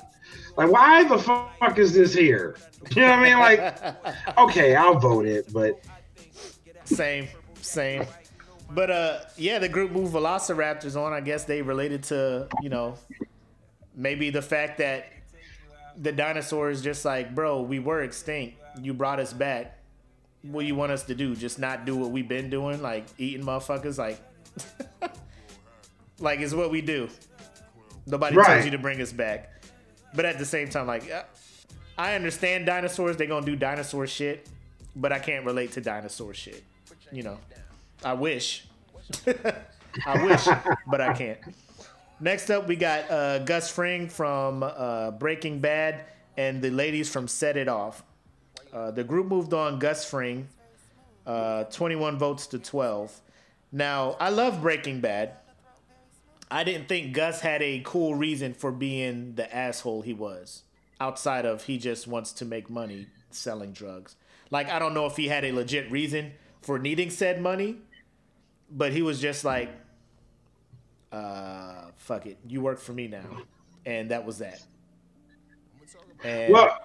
like 0.57 0.71
why 0.71 1.03
the 1.03 1.19
fuck 1.19 1.77
is 1.77 1.93
this 1.93 2.11
here? 2.13 2.55
You 2.95 3.03
know 3.03 3.09
what 3.09 3.19
I 3.19 3.23
mean? 3.23 3.37
Like, 3.37 4.37
okay, 4.37 4.75
I'll 4.75 4.99
vote 4.99 5.27
it, 5.27 5.53
but 5.53 5.79
Same, 6.85 7.27
same. 7.61 8.05
But 8.71 8.89
uh, 8.89 9.19
yeah, 9.37 9.59
the 9.59 9.69
group 9.69 9.91
moved 9.91 10.13
Velociraptors 10.13 10.99
on. 10.99 11.13
I 11.13 11.21
guess 11.21 11.45
they 11.45 11.61
related 11.61 12.03
to 12.05 12.47
you 12.61 12.69
know 12.69 12.95
maybe 13.95 14.29
the 14.29 14.41
fact 14.41 14.79
that 14.79 15.07
the 15.97 16.11
dinosaurs 16.11 16.81
just 16.81 17.05
like, 17.05 17.35
bro, 17.35 17.61
we 17.61 17.79
were 17.79 18.01
extinct. 18.01 18.57
You 18.81 18.93
brought 18.93 19.19
us 19.19 19.33
back. 19.33 19.77
What 20.41 20.61
do 20.61 20.67
you 20.67 20.75
want 20.75 20.91
us 20.91 21.03
to 21.03 21.15
do? 21.15 21.35
Just 21.35 21.59
not 21.59 21.85
do 21.85 21.95
what 21.95 22.11
we've 22.11 22.27
been 22.27 22.49
doing, 22.49 22.81
like 22.81 23.05
eating 23.17 23.45
motherfuckers, 23.45 23.97
like, 23.97 24.19
like 26.19 26.39
it's 26.39 26.53
what 26.53 26.71
we 26.71 26.81
do. 26.81 27.07
Nobody 28.05 28.35
tells 28.35 28.65
you 28.65 28.71
to 28.71 28.77
bring 28.77 29.01
us 29.01 29.13
back. 29.13 29.51
But 30.13 30.25
at 30.25 30.37
the 30.37 30.45
same 30.45 30.69
time, 30.69 30.87
like, 30.87 31.09
uh, 31.09 31.23
I 31.97 32.15
understand 32.15 32.65
dinosaurs. 32.65 33.15
They're 33.15 33.27
gonna 33.27 33.45
do 33.45 33.55
dinosaur 33.55 34.05
shit, 34.07 34.49
but 34.95 35.11
I 35.13 35.19
can't 35.19 35.45
relate 35.45 35.71
to 35.73 35.81
dinosaur 35.81 36.33
shit. 36.33 36.63
You 37.11 37.23
know, 37.23 37.37
I 38.03 38.13
wish. 38.13 38.65
I 40.05 40.23
wish, 40.25 40.45
but 40.87 41.01
I 41.01 41.13
can't. 41.13 41.39
Next 42.19 42.49
up, 42.49 42.67
we 42.67 42.75
got 42.75 43.09
uh, 43.09 43.39
Gus 43.39 43.69
Fring 43.69 44.07
from 44.07 44.63
uh, 44.63 45.11
Breaking 45.11 45.59
Bad 45.59 46.05
and 46.37 46.61
the 46.61 46.69
ladies 46.69 47.09
from 47.09 47.27
Set 47.27 47.57
It 47.57 47.67
Off. 47.67 48.03
Uh, 48.71 48.91
the 48.91 49.03
group 49.03 49.27
moved 49.27 49.53
on 49.53 49.77
Gus 49.79 50.09
Fring, 50.09 50.47
uh, 51.27 51.65
21 51.65 52.17
votes 52.17 52.47
to 52.47 52.59
12. 52.59 53.21
Now, 53.71 54.15
I 54.19 54.29
love 54.29 54.61
Breaking 54.61 54.99
Bad. 54.99 55.33
I 56.49 56.63
didn't 56.63 56.87
think 56.87 57.13
Gus 57.13 57.41
had 57.41 57.61
a 57.61 57.81
cool 57.83 58.15
reason 58.15 58.53
for 58.53 58.71
being 58.71 59.35
the 59.35 59.53
asshole 59.53 60.01
he 60.03 60.13
was, 60.13 60.63
outside 60.99 61.45
of 61.45 61.63
he 61.63 61.77
just 61.77 62.07
wants 62.07 62.31
to 62.33 62.45
make 62.45 62.69
money 62.69 63.07
selling 63.31 63.71
drugs. 63.71 64.15
Like, 64.51 64.69
I 64.69 64.77
don't 64.79 64.93
know 64.93 65.07
if 65.07 65.17
he 65.17 65.27
had 65.27 65.43
a 65.45 65.51
legit 65.51 65.89
reason 65.91 66.33
for 66.61 66.79
needing 66.79 67.09
said 67.09 67.41
money, 67.41 67.77
but 68.69 68.91
he 68.91 69.01
was 69.01 69.19
just 69.19 69.43
like, 69.43 69.69
uh, 71.11 71.85
fuck 71.97 72.25
it, 72.25 72.37
you 72.47 72.61
work 72.61 72.79
for 72.79 72.93
me 72.93 73.07
now. 73.07 73.25
And 73.85 74.11
that 74.11 74.25
was 74.25 74.39
that. 74.39 74.61
And 76.23 76.53
well, 76.53 76.77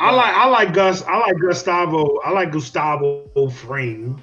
I 0.00 0.14
like 0.14 0.34
I 0.34 0.46
like 0.46 0.72
Gus. 0.72 1.02
I 1.02 1.18
like 1.18 1.36
Gustavo. 1.38 2.18
I 2.24 2.30
like 2.30 2.50
Gustavo 2.50 3.50
Fring 3.50 4.20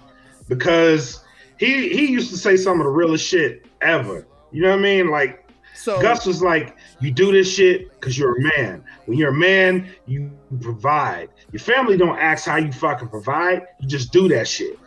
because 0.47 1.23
he 1.59 1.89
he 1.89 2.07
used 2.07 2.31
to 2.31 2.37
say 2.37 2.57
some 2.57 2.79
of 2.79 2.85
the 2.85 2.89
realest 2.89 3.25
shit 3.25 3.67
ever. 3.81 4.25
You 4.51 4.63
know 4.63 4.71
what 4.71 4.79
I 4.79 4.81
mean? 4.81 5.11
Like 5.11 5.47
so 5.75 6.01
Gus 6.01 6.25
was 6.25 6.41
like, 6.41 6.75
"You 6.99 7.11
do 7.11 7.31
this 7.31 7.53
shit 7.53 7.91
because 7.91 8.17
you're 8.17 8.37
a 8.37 8.41
man. 8.57 8.83
When 9.05 9.19
you're 9.19 9.29
a 9.29 9.33
man, 9.33 9.87
you 10.07 10.31
provide. 10.59 11.29
Your 11.51 11.59
family 11.59 11.95
don't 11.95 12.17
ask 12.17 12.47
how 12.47 12.57
you 12.57 12.71
fucking 12.71 13.09
provide. 13.09 13.67
You 13.79 13.87
just 13.87 14.11
do 14.11 14.27
that 14.29 14.47
shit." 14.47 14.79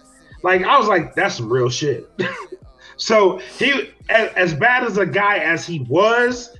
Like 0.42 0.64
I 0.64 0.78
was 0.78 0.88
like, 0.88 1.14
"That's 1.14 1.36
some 1.36 1.52
real 1.52 1.68
shit." 1.70 2.08
so 2.96 3.38
he, 3.58 3.90
as, 4.08 4.32
as 4.34 4.54
bad 4.54 4.84
as 4.84 4.98
a 4.98 5.06
guy 5.06 5.38
as 5.38 5.66
he 5.66 5.80
was, 5.88 6.56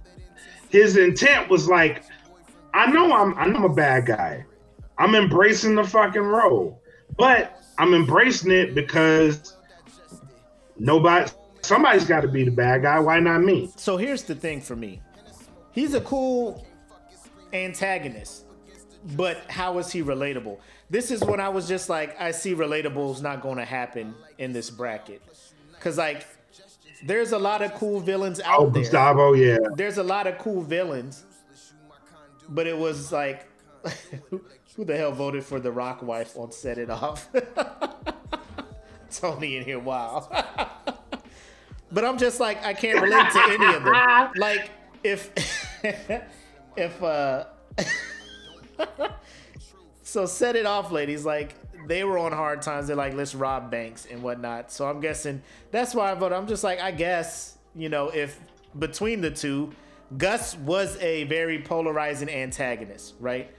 his 0.68 0.97
intent 0.97 1.49
was 1.49 1.68
like, 1.68 2.05
"I 2.74 2.91
know 2.91 3.12
I'm, 3.12 3.37
I 3.39 3.47
know 3.47 3.59
I'm 3.59 3.64
a 3.64 3.74
bad 3.74 4.07
guy. 4.07 4.45
I'm 4.99 5.14
embracing 5.14 5.74
the 5.74 5.85
fucking 5.85 6.22
role, 6.22 6.81
but 7.16 7.61
I'm 7.78 7.95
embracing 7.95 8.51
it 8.51 8.74
because 8.74 9.57
nobody." 10.78 11.31
Somebody's 11.62 12.07
got 12.07 12.22
to 12.22 12.28
be 12.28 12.43
the 12.43 12.51
bad 12.51 12.83
guy. 12.83 12.99
Why 12.99 13.20
not 13.20 13.43
me? 13.43 13.70
so 13.76 13.99
here's 13.99 14.22
the 14.22 14.35
thing 14.35 14.61
for 14.62 14.74
me. 14.74 15.01
He's 15.72 15.95
a 15.95 16.01
cool 16.01 16.66
antagonist, 17.53 18.47
but 19.16 19.39
how 19.49 19.78
is 19.78 19.93
he 19.93 20.03
relatable? 20.03 20.59
This 20.91 21.12
is 21.12 21.22
when 21.22 21.38
I 21.38 21.49
was 21.49 21.68
just 21.68 21.88
like, 21.88 22.20
I 22.20 22.32
see 22.32 22.53
relatables 22.53 23.22
not 23.22 23.41
going 23.41 23.59
to 23.59 23.64
happen 23.64 24.14
in 24.38 24.53
this 24.53 24.70
bracket, 24.70 25.22
because 25.72 25.99
like, 25.99 26.26
there's 27.05 27.30
a 27.30 27.38
lot 27.38 27.62
of 27.62 27.72
cool 27.74 28.01
villains 28.01 28.41
out 28.41 28.45
there. 28.45 28.55
Oh, 28.59 28.70
there. 28.70 28.82
Gustavo, 28.82 29.32
yeah. 29.34 29.59
There's 29.76 29.99
a 29.99 30.03
lot 30.03 30.26
of 30.26 30.36
cool 30.38 30.62
villains, 30.62 31.24
but 32.49 32.66
it 32.66 32.76
was 32.76 33.12
like, 33.12 33.49
who 34.76 34.84
the 34.84 34.97
hell 34.97 35.12
voted 35.12 35.45
for 35.45 35.61
the 35.61 35.70
Rock 35.70 36.03
wife 36.03 36.36
on 36.36 36.51
Set 36.51 36.76
It 36.76 36.91
Off? 36.91 37.28
Tony 39.12 39.57
in 39.57 39.64
here, 39.64 39.78
wow. 39.78 40.28
but 41.93 42.05
I'm 42.05 42.18
just 42.18 42.41
like, 42.41 42.64
I 42.64 42.74
can't 42.74 43.01
relate 43.01 43.30
to 43.30 43.41
any 43.49 43.74
of 43.74 43.84
them. 43.84 44.32
Like, 44.36 44.70
if, 45.05 45.30
if, 46.76 47.03
uh, 47.03 47.45
so 50.11 50.27
set 50.27 50.57
it 50.57 50.67
off, 50.67 50.91
ladies. 50.91 51.25
Like, 51.25 51.55
they 51.87 52.05
were 52.05 52.19
on 52.19 52.33
hard 52.33 52.63
times. 52.63 52.89
They're 52.89 52.97
like, 52.97 53.15
let's 53.15 53.35
rob 53.35 53.71
banks 53.71 54.07
and 54.11 54.23
whatnot. 54.23 54.71
So 54.71 54.89
I'm 54.89 55.01
guessing 55.01 55.43
that's 55.71 55.95
why 55.95 56.11
I 56.11 56.15
vote. 56.15 56.33
I'm 56.33 56.47
just 56.47 56.65
like, 56.65 56.81
I 56.81 56.91
guess 56.91 57.59
you 57.75 57.89
know, 57.89 58.09
if 58.09 58.39
between 58.79 59.21
the 59.21 59.31
two, 59.31 59.73
Gus 60.17 60.57
was 60.57 60.97
a 60.99 61.25
very 61.25 61.63
polarizing 61.63 62.29
antagonist, 62.29 63.15
right? 63.21 63.51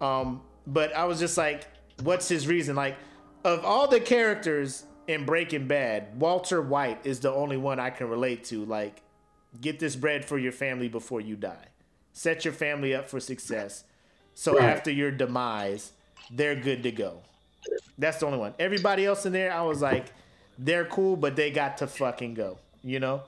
Um, 0.00 0.42
but 0.66 0.94
I 0.94 1.04
was 1.04 1.18
just 1.18 1.36
like, 1.36 1.66
what's 2.02 2.28
his 2.28 2.46
reason? 2.46 2.76
Like, 2.76 2.96
of 3.44 3.64
all 3.64 3.88
the 3.88 4.00
characters 4.00 4.84
in 5.06 5.24
Breaking 5.24 5.66
Bad, 5.66 6.20
Walter 6.20 6.60
White 6.60 7.04
is 7.04 7.20
the 7.20 7.32
only 7.32 7.56
one 7.56 7.80
I 7.80 7.90
can 7.90 8.08
relate 8.08 8.44
to. 8.44 8.64
Like, 8.64 9.02
get 9.60 9.78
this 9.78 9.96
bread 9.96 10.24
for 10.24 10.38
your 10.38 10.52
family 10.52 10.88
before 10.88 11.20
you 11.20 11.36
die. 11.36 11.66
Set 12.12 12.44
your 12.44 12.54
family 12.54 12.94
up 12.94 13.08
for 13.08 13.20
success. 13.20 13.84
So 14.38 14.56
Right. 14.56 14.66
after 14.70 14.92
your 14.92 15.10
demise, 15.10 15.90
they're 16.30 16.54
good 16.54 16.84
to 16.84 16.92
go. 16.92 17.22
That's 17.98 18.20
the 18.20 18.26
only 18.26 18.38
one. 18.38 18.54
Everybody 18.60 19.04
else 19.04 19.26
in 19.26 19.32
there, 19.32 19.52
I 19.52 19.62
was 19.62 19.82
like, 19.82 20.12
they're 20.56 20.84
cool, 20.84 21.16
but 21.16 21.34
they 21.34 21.50
got 21.50 21.78
to 21.78 21.88
fucking 21.88 22.34
go. 22.34 22.56
You 22.84 23.00
know. 23.00 23.22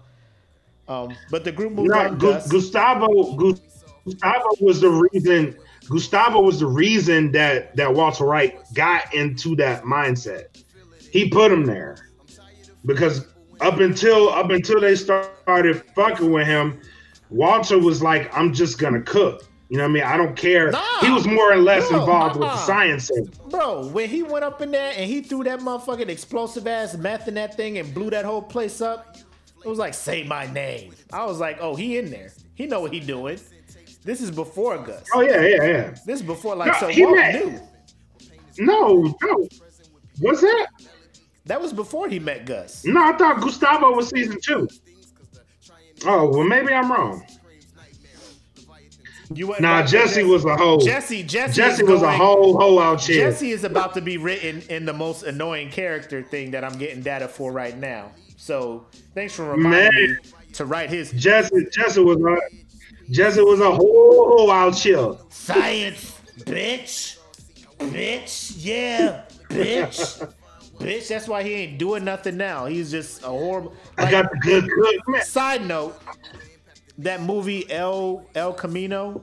Um, 0.86 1.16
but 1.32 1.42
the 1.42 1.50
group 1.50 1.72
moved 1.72 1.90
No, 1.90 1.98
on. 1.98 2.16
Gu- 2.18 2.38
Gustavo 2.48 3.34
Gu- 3.34 3.56
Gustavo 4.04 4.48
was 4.60 4.80
the 4.80 4.88
reason. 5.12 5.56
Gustavo 5.88 6.42
was 6.42 6.60
the 6.60 6.66
reason 6.68 7.32
that 7.32 7.74
that 7.74 7.92
Walter 7.92 8.26
White 8.26 8.60
got 8.74 9.12
into 9.12 9.56
that 9.56 9.82
mindset. 9.82 10.62
He 11.10 11.28
put 11.28 11.50
him 11.50 11.66
there 11.66 11.96
because 12.86 13.26
up 13.60 13.80
until 13.80 14.28
up 14.28 14.50
until 14.50 14.80
they 14.80 14.94
started 14.94 15.82
fucking 15.96 16.30
with 16.30 16.46
him, 16.46 16.78
Walter 17.30 17.80
was 17.80 18.00
like, 18.00 18.30
"I'm 18.32 18.52
just 18.52 18.78
gonna 18.78 19.02
cook." 19.02 19.49
You 19.70 19.76
know 19.76 19.84
what 19.84 19.90
I 19.90 19.92
mean? 19.92 20.02
I 20.02 20.16
don't 20.16 20.36
care. 20.36 20.72
Nah. 20.72 21.00
he 21.00 21.10
was 21.12 21.28
more 21.28 21.52
or 21.52 21.56
less 21.56 21.88
No, 21.92 22.00
involved 22.00 22.34
with 22.40 22.48
the 22.48 22.56
science. 22.56 23.08
Bro, 23.50 23.88
when 23.90 24.08
he 24.08 24.24
went 24.24 24.44
up 24.44 24.60
in 24.60 24.72
there 24.72 24.92
and 24.96 25.08
he 25.08 25.20
threw 25.22 25.44
that 25.44 25.60
motherfucking 25.60 26.08
explosive 26.08 26.66
ass 26.66 26.96
meth 26.96 27.28
in 27.28 27.34
that 27.34 27.56
thing 27.56 27.78
and 27.78 27.94
blew 27.94 28.10
that 28.10 28.24
whole 28.24 28.42
place 28.42 28.80
up, 28.80 29.16
it 29.64 29.68
was 29.68 29.78
like, 29.78 29.94
say 29.94 30.24
my 30.24 30.52
name. 30.52 30.92
I 31.12 31.24
was 31.24 31.38
like, 31.38 31.58
oh, 31.60 31.76
he 31.76 31.98
in 31.98 32.10
there. 32.10 32.32
He 32.54 32.66
know 32.66 32.80
what 32.80 32.92
he 32.92 32.98
doing. 32.98 33.38
This 34.02 34.20
is 34.20 34.32
before 34.32 34.78
Gus. 34.78 35.08
Oh 35.14 35.20
yeah, 35.20 35.40
yeah, 35.40 35.62
yeah. 35.64 35.90
This 36.04 36.20
is 36.20 36.22
before, 36.26 36.56
like, 36.56 36.72
No, 36.72 36.78
so 36.80 36.88
he 36.88 37.06
met- 37.06 37.34
knew. 37.44 37.60
No, 38.58 39.14
no. 39.22 39.48
What's 40.18 40.40
that? 40.40 40.66
That 41.46 41.62
was 41.62 41.72
before 41.72 42.08
he 42.08 42.18
met 42.18 42.44
Gus. 42.44 42.84
No, 42.84 43.02
I 43.02 43.16
thought 43.16 43.40
Gustavo 43.40 43.92
was 43.94 44.08
season 44.08 44.38
two. 44.42 44.68
Oh 46.06 46.28
well, 46.28 46.44
maybe 46.44 46.72
I'm 46.72 46.90
wrong. 46.90 47.24
You 49.32 49.46
went 49.48 49.60
Nah, 49.60 49.86
Jesse 49.86 50.24
was 50.24 50.44
a 50.44 50.56
hoe. 50.56 50.78
Jesse, 50.80 51.22
Jesse, 51.22 51.54
Jesse 51.54 51.84
was 51.84 52.02
a 52.02 52.06
going- 52.06 52.18
whole 52.18 52.58
hoe 52.58 52.78
out 52.80 53.02
here. 53.04 53.30
Jesse 53.30 53.50
is 53.52 53.62
about 53.64 53.94
to 53.94 54.00
be 54.00 54.16
written 54.16 54.62
in 54.68 54.84
the 54.84 54.92
most 54.92 55.22
annoying 55.22 55.70
character 55.70 56.22
thing 56.22 56.50
that 56.50 56.64
I'm 56.64 56.76
getting 56.78 57.00
data 57.02 57.28
for 57.28 57.52
right 57.52 57.76
now. 57.78 58.10
So 58.36 58.86
thanks 59.14 59.34
for 59.34 59.44
reminding 59.52 59.92
Man. 59.92 60.18
me 60.22 60.30
to 60.54 60.64
write 60.64 60.90
his 60.90 61.12
Jesse, 61.12 61.66
Jesse 61.70 62.00
was 62.00 62.16
a 62.18 62.36
Jesse 63.10 63.40
was 63.42 63.60
a 63.60 63.70
whole 63.70 64.38
hoe 64.38 64.50
out 64.50 64.76
here. 64.78 65.12
Science, 65.28 66.18
bitch. 66.40 67.18
Bitch, 67.78 68.54
yeah, 68.58 69.22
bitch. 69.48 70.28
bitch, 70.78 71.08
that's 71.08 71.26
why 71.26 71.42
he 71.42 71.52
ain't 71.54 71.78
doing 71.78 72.04
nothing 72.04 72.36
now. 72.36 72.66
He's 72.66 72.90
just 72.90 73.22
a 73.22 73.28
horrible. 73.28 73.72
I 73.96 74.10
got 74.10 74.30
the 74.30 74.36
good 74.38 74.68
cook. 74.70 75.22
Side 75.22 75.66
note, 75.66 75.98
that 77.02 77.22
movie 77.22 77.70
El 77.70 78.24
El 78.34 78.52
Camino, 78.52 79.22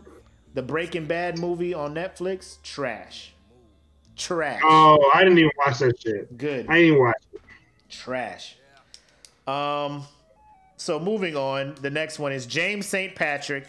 the 0.54 0.62
Breaking 0.62 1.06
Bad 1.06 1.40
movie 1.40 1.74
on 1.74 1.94
Netflix, 1.94 2.62
trash. 2.64 3.34
Trash. 4.16 4.62
Oh, 4.64 5.12
I 5.14 5.24
didn't 5.24 5.38
even 5.38 5.52
watch 5.58 5.80
that 5.80 6.00
shit. 6.02 6.38
Good. 6.38 6.68
I 6.70 6.82
didn't 6.82 7.00
watch 7.00 7.16
it. 7.34 7.42
Trash. 7.90 8.58
Um 9.46 10.04
so 10.78 11.00
moving 11.00 11.36
on, 11.36 11.76
the 11.82 11.90
next 11.90 12.20
one 12.20 12.32
is 12.32 12.46
James 12.46 12.86
St. 12.86 13.16
Patrick 13.16 13.66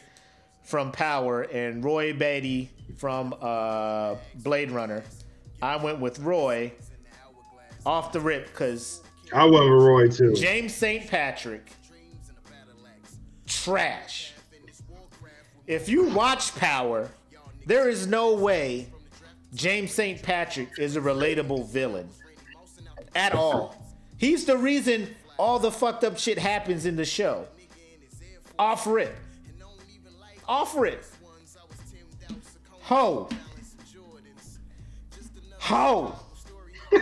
from 0.62 0.92
Power 0.92 1.42
and 1.42 1.82
Roy 1.82 2.12
Batty 2.12 2.70
from 2.98 3.34
uh, 3.40 4.16
Blade 4.34 4.70
Runner. 4.70 5.02
I 5.62 5.76
went 5.76 5.98
with 5.98 6.18
Roy 6.18 6.72
off 7.86 8.12
the 8.12 8.20
rip 8.20 8.46
because 8.46 9.00
I 9.32 9.44
went 9.44 9.64
with 9.64 9.82
Roy 9.82 10.08
too. 10.08 10.34
James 10.34 10.74
St. 10.74 11.08
Patrick, 11.08 11.72
trash. 13.48 14.32
If 15.66 15.88
you 15.88 16.08
watch 16.10 16.54
Power, 16.54 17.10
there 17.66 17.88
is 17.88 18.06
no 18.06 18.34
way 18.34 18.88
James 19.54 19.92
St. 19.92 20.22
Patrick 20.22 20.70
is 20.78 20.96
a 20.96 21.00
relatable 21.00 21.68
villain 21.68 22.08
at 23.14 23.34
all. 23.34 23.74
He's 24.16 24.44
the 24.44 24.56
reason 24.56 25.14
all 25.38 25.58
the 25.58 25.70
fucked 25.70 26.04
up 26.04 26.18
shit 26.18 26.38
happens 26.38 26.86
in 26.86 26.96
the 26.96 27.04
show. 27.04 27.46
Off 28.58 28.86
rip. 28.86 29.16
Off 30.46 30.76
rip. 30.76 31.04
Ho. 32.82 33.28
Ho. 35.58 36.18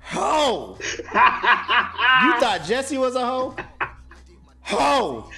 Ho. 0.00 0.78
You 0.80 2.40
thought 2.40 2.62
Jesse 2.66 2.98
was 2.98 3.14
a 3.14 3.24
hoe? 3.26 3.54
Ho. 4.64 5.30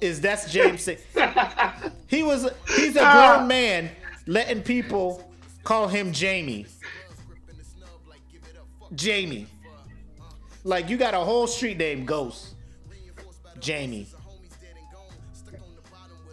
Is 0.00 0.20
that's 0.20 0.50
James? 0.50 0.88
He 2.06 2.22
was. 2.22 2.48
He's 2.76 2.96
a 2.96 3.00
grown 3.00 3.42
ah. 3.42 3.46
man 3.46 3.90
letting 4.26 4.62
people 4.62 5.28
call 5.62 5.88
him 5.88 6.12
Jamie. 6.12 6.66
Jamie. 8.94 9.46
Like 10.62 10.88
you 10.88 10.96
got 10.96 11.14
a 11.14 11.18
whole 11.18 11.46
street 11.46 11.78
name, 11.78 12.04
Ghost. 12.04 12.54
Jamie. 13.60 14.06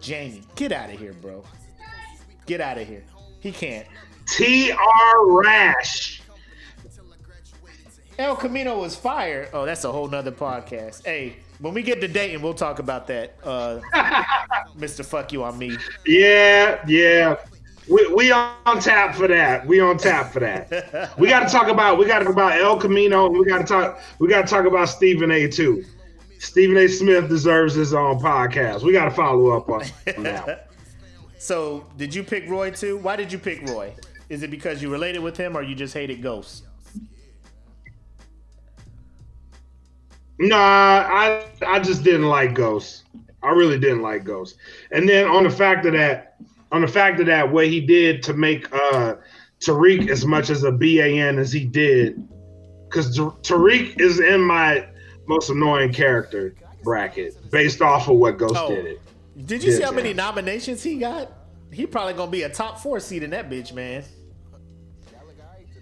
Jamie. 0.00 0.42
Get 0.56 0.72
out 0.72 0.90
of 0.90 0.98
here, 0.98 1.12
bro. 1.12 1.44
Get 2.46 2.60
out 2.60 2.78
of 2.78 2.86
here. 2.86 3.04
He 3.40 3.52
can't. 3.52 3.86
T.R. 4.26 5.26
Rash. 5.26 6.21
El 8.18 8.36
Camino 8.36 8.78
was 8.78 8.94
fired. 8.94 9.48
Oh, 9.52 9.64
that's 9.64 9.84
a 9.84 9.92
whole 9.92 10.08
nother 10.08 10.32
podcast. 10.32 11.04
Hey, 11.04 11.36
when 11.60 11.74
we 11.74 11.82
get 11.82 12.00
to 12.00 12.08
Dayton, 12.08 12.42
we'll 12.42 12.54
talk 12.54 12.78
about 12.78 13.06
that. 13.06 13.36
Uh, 13.42 13.80
Mr. 14.76 15.04
Fuck 15.04 15.32
You 15.32 15.44
on 15.44 15.58
Me. 15.58 15.76
Yeah, 16.06 16.84
yeah. 16.86 17.36
We, 17.88 18.12
we 18.14 18.30
on 18.30 18.80
tap 18.80 19.14
for 19.14 19.26
that. 19.28 19.66
We 19.66 19.80
on 19.80 19.98
tap 19.98 20.32
for 20.32 20.40
that. 20.40 21.12
We 21.18 21.28
got 21.28 21.40
to 21.40 21.52
talk 21.52 21.68
about 21.68 21.98
we 21.98 22.06
got 22.06 22.20
to 22.20 22.24
talk 22.26 22.34
about 22.34 22.60
El 22.60 22.78
Camino. 22.78 23.28
We 23.28 23.44
got 23.44 23.58
to 23.58 23.64
talk 23.64 24.00
we 24.18 24.28
got 24.28 24.46
to 24.46 24.48
talk 24.48 24.66
about 24.66 24.88
Stephen 24.88 25.30
A. 25.32 25.48
too. 25.48 25.84
Stephen 26.38 26.76
A. 26.76 26.88
Smith 26.88 27.28
deserves 27.28 27.74
his 27.74 27.92
own 27.94 28.18
podcast. 28.20 28.82
We 28.82 28.92
got 28.92 29.06
to 29.06 29.10
follow 29.10 29.50
up 29.50 29.68
on 29.68 29.82
on 30.16 30.22
that. 30.24 30.68
So, 31.38 31.84
did 31.96 32.14
you 32.14 32.22
pick 32.22 32.48
Roy 32.48 32.70
too? 32.70 32.98
Why 32.98 33.16
did 33.16 33.32
you 33.32 33.38
pick 33.38 33.68
Roy? 33.68 33.92
Is 34.28 34.44
it 34.44 34.50
because 34.52 34.80
you 34.80 34.88
related 34.88 35.18
with 35.24 35.36
him 35.36 35.56
or 35.56 35.62
you 35.62 35.74
just 35.74 35.92
hated 35.92 36.22
Ghosts? 36.22 36.62
Nah, 40.42 41.06
I 41.08 41.44
I 41.64 41.78
just 41.78 42.02
didn't 42.02 42.26
like 42.26 42.54
Ghost. 42.54 43.04
I 43.44 43.50
really 43.50 43.78
didn't 43.78 44.02
like 44.02 44.24
Ghost. 44.24 44.56
And 44.90 45.08
then 45.08 45.26
on 45.28 45.44
the 45.44 45.50
fact 45.50 45.86
of 45.86 45.92
that, 45.92 46.36
on 46.72 46.80
the 46.80 46.88
fact 46.88 47.20
of 47.20 47.26
that, 47.26 47.50
what 47.50 47.68
he 47.68 47.80
did 47.80 48.22
to 48.24 48.34
make 48.34 48.72
uh 48.74 49.14
Tariq 49.60 50.08
as 50.10 50.26
much 50.26 50.50
as 50.50 50.64
a 50.64 50.72
BAN 50.72 51.38
as 51.38 51.52
he 51.52 51.64
did, 51.64 52.28
because 52.88 53.16
Tariq 53.16 54.00
is 54.00 54.18
in 54.18 54.40
my 54.40 54.86
most 55.28 55.50
annoying 55.50 55.92
character 55.92 56.56
bracket 56.82 57.36
based 57.52 57.80
off 57.80 58.08
of 58.08 58.16
what 58.16 58.36
Ghost 58.38 58.56
Oh. 58.56 58.74
did 58.74 58.84
it. 58.86 59.00
Did 59.46 59.62
you 59.62 59.70
see 59.70 59.82
how 59.82 59.92
many 59.92 60.08
man. 60.08 60.16
nominations 60.16 60.82
he 60.82 60.96
got? 60.96 61.30
He 61.72 61.86
probably 61.86 62.14
gonna 62.14 62.30
be 62.32 62.42
a 62.42 62.48
top 62.48 62.80
four 62.80 62.98
seed 62.98 63.22
in 63.22 63.30
that 63.30 63.48
bitch, 63.48 63.72
man. 63.72 64.02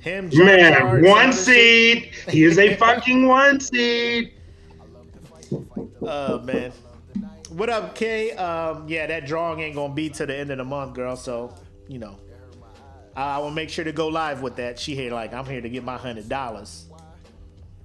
Him, 0.01 0.31
Jar, 0.31 0.45
Man, 0.45 0.73
and 0.75 1.05
one 1.07 1.33
seed. 1.33 2.11
He 2.29 2.45
is 2.45 2.59
a 2.59 2.75
fucking 2.77 3.27
one 3.27 3.61
seed. 3.61 4.35
Oh 6.03 6.41
man. 6.41 6.73
What 7.51 7.69
up, 7.69 7.95
Kay? 7.95 8.33
Um, 8.33 8.87
yeah, 8.89 9.07
that 9.07 9.27
drawing 9.27 9.61
ain't 9.61 9.75
gonna 9.75 9.93
be 9.93 10.09
to 10.11 10.27
the 10.27 10.37
end 10.37 10.51
of 10.51 10.59
the 10.59 10.65
month, 10.65 10.95
girl. 10.95 11.17
So, 11.17 11.55
you 11.89 11.99
know, 11.99 12.17
I, 13.17 13.39
will 13.39 13.51
make 13.51 13.69
sure 13.71 13.85
to 13.85 13.93
go 13.93 14.09
live 14.09 14.41
with 14.43 14.57
that. 14.57 14.79
She 14.79 14.95
here 14.95 15.13
like 15.13 15.33
I'm 15.35 15.45
here 15.45 15.61
to 15.61 15.69
get 15.69 15.83
my 15.83 15.97
hundred 15.97 16.29
dollars. 16.29 16.87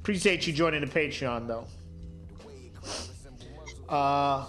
Appreciate 0.01 0.45
you 0.45 0.53
joining 0.53 0.81
the 0.81 0.87
Patreon 0.87 1.47
though. 1.47 1.65
Uh, 3.89 4.45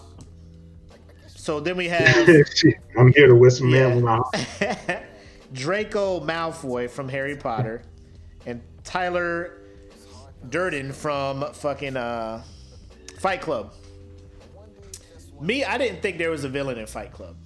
so 1.28 1.60
then 1.60 1.76
we 1.76 1.88
have 1.88 2.28
I'm 2.98 3.12
here 3.14 3.28
to 3.28 3.34
whistle 3.34 3.68
Yeah. 3.68 3.94
man 3.94 4.08
out. 4.08 4.34
Draco 5.52 6.20
Malfoy 6.20 6.90
from 6.90 7.08
Harry 7.08 7.36
Potter 7.36 7.82
and 8.44 8.60
Tyler 8.84 9.62
Durden 10.50 10.92
from 10.92 11.52
fucking 11.54 11.96
uh, 11.96 12.42
Fight 13.18 13.40
Club. 13.40 13.72
Me, 15.40 15.64
I 15.64 15.76
didn't 15.78 16.00
think 16.02 16.18
there 16.18 16.30
was 16.30 16.44
a 16.44 16.48
villain 16.48 16.78
in 16.78 16.86
Fight 16.86 17.12
Club. 17.12 17.36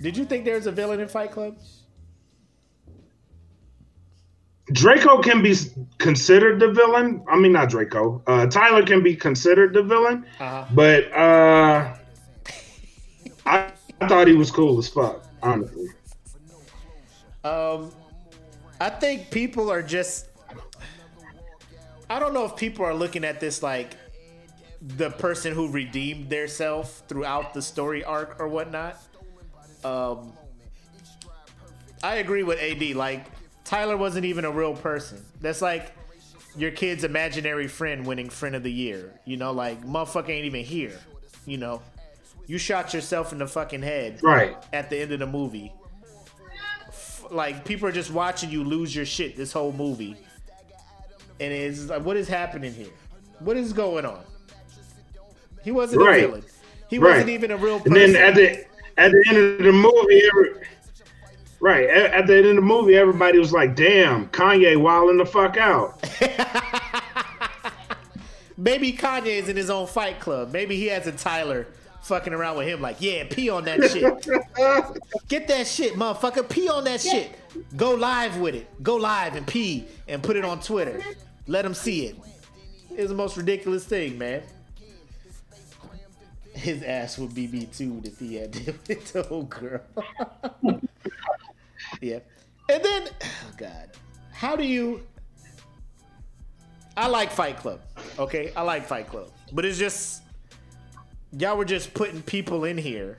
Did 0.00 0.16
you 0.16 0.24
think 0.24 0.44
there 0.44 0.54
was 0.56 0.66
a 0.66 0.72
villain 0.72 1.00
in 1.00 1.08
Fight 1.08 1.30
Club? 1.32 1.56
Draco 4.72 5.20
can 5.20 5.42
be 5.42 5.54
considered 5.98 6.58
the 6.58 6.70
villain. 6.72 7.22
I 7.28 7.36
mean, 7.38 7.52
not 7.52 7.68
Draco. 7.68 8.22
Uh, 8.26 8.46
Tyler 8.46 8.84
can 8.84 9.02
be 9.02 9.14
considered 9.14 9.74
the 9.74 9.82
villain, 9.82 10.24
Uh-huh. 10.40 10.64
but 10.72 11.12
uh, 11.12 11.94
I, 13.44 13.70
I 14.00 14.08
thought 14.08 14.26
he 14.26 14.34
was 14.34 14.50
cool 14.50 14.78
as 14.78 14.88
fuck. 14.88 15.22
Honestly, 15.42 15.88
Um, 17.44 17.92
I 18.80 18.88
think 18.88 19.30
people 19.30 19.70
are 19.70 19.82
just. 19.82 20.28
I 22.10 22.18
don't 22.18 22.34
know 22.34 22.44
if 22.44 22.56
people 22.56 22.84
are 22.84 22.94
looking 22.94 23.24
at 23.24 23.40
this 23.40 23.62
like 23.62 23.96
the 24.82 25.10
person 25.10 25.54
who 25.54 25.68
redeemed 25.70 26.28
their 26.28 26.46
self 26.46 27.02
throughout 27.08 27.54
the 27.54 27.62
story 27.62 28.04
arc 28.04 28.36
or 28.38 28.48
whatnot. 28.48 28.98
Um, 29.82 30.32
I 32.02 32.16
agree 32.16 32.42
with 32.42 32.58
AD. 32.60 32.94
Like 32.96 33.24
Tyler 33.64 33.96
wasn't 33.96 34.26
even 34.26 34.44
a 34.44 34.50
real 34.50 34.74
person. 34.74 35.24
That's 35.40 35.62
like 35.62 35.92
your 36.56 36.70
kid's 36.70 37.02
imaginary 37.04 37.66
friend 37.66 38.06
winning 38.06 38.28
friend 38.28 38.54
of 38.54 38.62
the 38.62 38.72
year. 38.72 39.18
You 39.24 39.36
know, 39.38 39.52
like 39.52 39.82
motherfucker 39.84 40.28
ain't 40.28 40.44
even 40.44 40.64
here. 40.64 40.98
You 41.46 41.56
know, 41.56 41.82
you 42.46 42.58
shot 42.58 42.92
yourself 42.92 43.32
in 43.32 43.38
the 43.38 43.46
fucking 43.46 43.82
head 43.82 44.22
right? 44.22 44.56
at 44.72 44.90
the 44.90 44.98
end 45.00 45.12
of 45.12 45.18
the 45.20 45.26
movie. 45.26 45.72
F- 46.88 47.24
Like 47.30 47.64
people 47.64 47.88
are 47.88 47.92
just 47.92 48.10
watching 48.10 48.50
you 48.50 48.64
lose 48.64 48.94
your 48.94 49.06
shit 49.06 49.36
this 49.36 49.52
whole 49.52 49.72
movie, 49.72 50.16
and 51.40 51.52
it's 51.52 51.88
like, 51.88 52.04
what 52.04 52.16
is 52.16 52.28
happening 52.28 52.72
here? 52.72 52.92
What 53.40 53.56
is 53.56 53.72
going 53.72 54.04
on? 54.04 54.22
He 55.62 55.70
wasn't 55.72 56.02
Right. 56.02 56.24
a 56.24 56.26
villain. 56.28 56.44
He 56.88 56.98
Right. 56.98 57.10
wasn't 57.12 57.30
even 57.30 57.50
a 57.50 57.56
real 57.56 57.76
And 57.76 57.84
person. 57.84 58.12
then 58.12 58.16
at 58.16 58.34
the 58.34 58.64
at 58.96 59.10
the 59.10 59.24
end 59.28 59.38
of 59.38 59.58
the 59.58 59.72
movie, 59.72 60.22
every, 60.26 60.50
right 61.58 61.88
at, 61.88 62.12
at 62.12 62.26
the 62.28 62.36
end 62.36 62.46
of 62.46 62.56
the 62.56 62.62
movie, 62.62 62.94
everybody 62.96 63.38
was 63.38 63.52
like, 63.52 63.74
"Damn, 63.74 64.28
Kanye 64.28 64.76
wilding 64.76 65.16
the 65.16 65.26
fuck 65.26 65.56
out." 65.56 65.98
Maybe 68.56 68.92
Kanye 68.92 69.26
is 69.38 69.48
in 69.48 69.56
his 69.56 69.68
own 69.68 69.86
fight 69.88 70.20
club. 70.20 70.52
Maybe 70.52 70.76
he 70.76 70.86
has 70.86 71.06
a 71.08 71.12
Tyler 71.12 71.66
fucking 72.04 72.32
around 72.34 72.58
with 72.58 72.68
him, 72.68 72.80
like, 72.80 72.96
yeah, 73.00 73.24
pee 73.28 73.48
on 73.48 73.64
that 73.64 73.90
shit. 73.90 74.28
Get 75.28 75.48
that 75.48 75.66
shit, 75.66 75.94
motherfucker. 75.94 76.48
Pee 76.48 76.68
on 76.68 76.84
that 76.84 77.00
shit. 77.00 77.34
Go 77.76 77.94
live 77.94 78.38
with 78.38 78.54
it. 78.54 78.82
Go 78.82 78.96
live 78.96 79.36
and 79.36 79.46
pee 79.46 79.86
and 80.06 80.22
put 80.22 80.36
it 80.36 80.44
on 80.44 80.60
Twitter. 80.60 81.00
Let 81.46 81.62
them 81.62 81.74
see 81.74 82.06
it. 82.06 82.16
It's 82.90 83.08
the 83.08 83.14
most 83.14 83.36
ridiculous 83.36 83.84
thing, 83.84 84.18
man. 84.18 84.42
His 86.52 86.82
ass 86.82 87.18
would 87.18 87.34
be 87.34 87.48
me 87.48 87.66
too 87.66 88.00
if 88.04 88.18
he 88.18 88.36
had 88.36 88.52
to 88.52 88.74
with 88.86 89.12
the 89.12 89.28
old 89.28 89.50
girl. 89.50 89.80
yeah. 92.00 92.20
And 92.70 92.84
then, 92.84 93.08
oh 93.22 93.50
God, 93.56 93.90
how 94.32 94.56
do 94.56 94.64
you? 94.64 95.02
I 96.96 97.08
like 97.08 97.32
Fight 97.32 97.56
Club. 97.56 97.80
Okay, 98.18 98.52
I 98.56 98.62
like 98.62 98.86
Fight 98.86 99.08
Club, 99.08 99.30
but 99.52 99.64
it's 99.64 99.78
just 99.78 100.23
y'all 101.38 101.56
were 101.56 101.64
just 101.64 101.94
putting 101.94 102.22
people 102.22 102.64
in 102.64 102.78
here. 102.78 103.18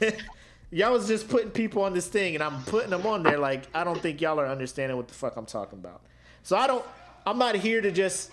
y'all 0.70 0.92
was 0.92 1.06
just 1.08 1.28
putting 1.28 1.50
people 1.50 1.82
on 1.82 1.94
this 1.94 2.06
thing, 2.06 2.34
and 2.34 2.42
I'm 2.42 2.62
putting 2.64 2.90
them 2.90 3.06
on 3.06 3.22
there. 3.22 3.38
Like 3.38 3.64
I 3.74 3.84
don't 3.84 4.00
think 4.00 4.20
y'all 4.20 4.40
are 4.40 4.46
understanding 4.46 4.96
what 4.96 5.08
the 5.08 5.14
fuck 5.14 5.36
I'm 5.36 5.46
talking 5.46 5.78
about. 5.78 6.00
So 6.42 6.56
I 6.56 6.66
don't. 6.66 6.84
I'm 7.26 7.38
not 7.38 7.54
here 7.54 7.80
to 7.80 7.90
just 7.90 8.30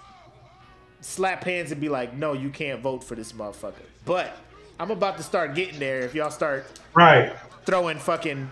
slap 0.99 1.43
hands 1.43 1.71
and 1.71 1.79
be 1.79 1.89
like, 1.89 2.13
no, 2.15 2.33
you 2.33 2.49
can't 2.49 2.81
vote 2.81 3.03
for 3.03 3.15
this 3.15 3.31
motherfucker. 3.31 3.73
But 4.05 4.37
I'm 4.79 4.91
about 4.91 5.17
to 5.17 5.23
start 5.23 5.55
getting 5.55 5.79
there 5.79 6.01
if 6.01 6.13
y'all 6.13 6.29
start 6.31 6.65
Right. 6.93 7.33
throwing 7.65 7.97
fucking 7.99 8.51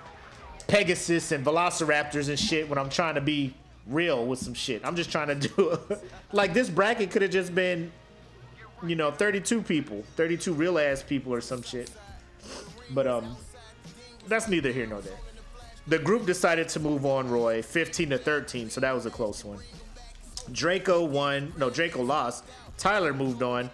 Pegasus 0.68 1.32
and 1.32 1.46
Velociraptors 1.46 2.30
and 2.30 2.40
shit 2.40 2.70
when 2.70 2.78
I'm 2.78 2.90
trying 2.90 3.16
to 3.16 3.22
be 3.22 3.54
real 3.86 4.26
with 4.26 4.40
some 4.40 4.54
shit. 4.54 4.82
I'm 4.86 4.96
just 4.96 5.12
trying 5.12 5.28
to 5.28 5.36
do 5.48 5.80
like 6.32 6.54
this 6.54 6.70
bracket 6.70 7.12
could 7.12 7.22
have 7.22 7.32
just 7.32 7.54
been, 7.54 7.92
you 8.86 8.96
know, 8.96 9.12
32 9.12 9.62
people, 9.62 10.04
32 10.16 10.54
real 10.54 10.80
ass 10.80 11.04
people 11.04 11.34
or 11.34 11.42
some 11.42 11.62
shit. 11.62 11.92
But 12.92 13.08
um, 13.08 13.36
that's 14.28 14.48
neither 14.48 14.72
here 14.72 14.88
nor 14.88 15.02
there. 15.02 15.18
The 15.88 16.00
group 16.00 16.26
decided 16.26 16.70
to 16.70 16.80
move 16.80 17.06
on, 17.06 17.30
Roy, 17.30 17.62
15 17.62 18.12
to 18.12 18.18
13, 18.18 18.70
so 18.70 18.82
that 18.82 18.94
was 18.94 19.06
a 19.06 19.10
close 19.10 19.44
one. 19.44 19.60
Draco 20.52 21.04
won. 21.04 21.54
No, 21.58 21.70
Draco 21.70 22.02
lost. 22.04 22.44
Tyler 22.78 23.14
moved 23.14 23.44
on. 23.44 23.70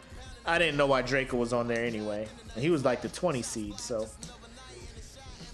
I 0.45 0.57
didn't 0.60 0.77
know 0.77 0.88
why 0.88 1.02
Draco 1.02 1.38
was 1.38 1.53
on 1.53 1.68
there 1.68 1.84
anyway. 1.84 2.27
And 2.53 2.64
he 2.64 2.69
was 2.69 2.86
like 2.86 3.02
the 3.02 3.10
20 3.10 3.41
seed, 3.41 3.80
so. 3.80 4.07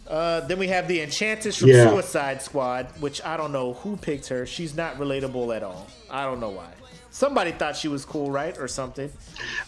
Uh, 0.07 0.41
then 0.41 0.60
we 0.60 0.68
have 0.68 0.88
the 0.88 1.02
Enchantress 1.02 1.57
from 1.57 1.69
Yeah. 1.69 1.90
Suicide 1.90 2.41
Squad, 2.41 2.88
which 2.99 3.23
I 3.23 3.38
don't 3.38 3.52
know 3.53 3.73
who 3.76 3.95
picked 3.95 4.28
her. 4.28 4.45
She's 4.45 4.76
not 4.76 4.98
relatable 4.98 5.56
at 5.56 5.64
all. 5.64 5.88
I 6.10 6.26
don't 6.26 6.40
know 6.40 6.49
why. 6.49 6.68
Somebody 7.11 7.51
thought 7.51 7.75
she 7.75 7.89
was 7.89 8.05
cool, 8.05 8.31
right? 8.31 8.57
Or 8.57 8.67
something. 8.67 9.11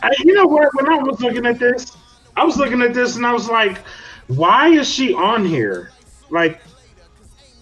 I, 0.01 0.11
you 0.19 0.33
know 0.33 0.45
what? 0.45 0.69
When 0.75 0.91
I 0.91 0.97
was 0.97 1.19
looking 1.19 1.45
at 1.45 1.59
this, 1.59 1.95
I 2.35 2.45
was 2.45 2.57
looking 2.57 2.81
at 2.81 2.93
this 2.93 3.17
and 3.17 3.25
I 3.25 3.33
was 3.33 3.49
like, 3.49 3.79
why 4.27 4.69
is 4.69 4.89
she 4.89 5.13
on 5.13 5.45
here? 5.45 5.91
Like, 6.29 6.61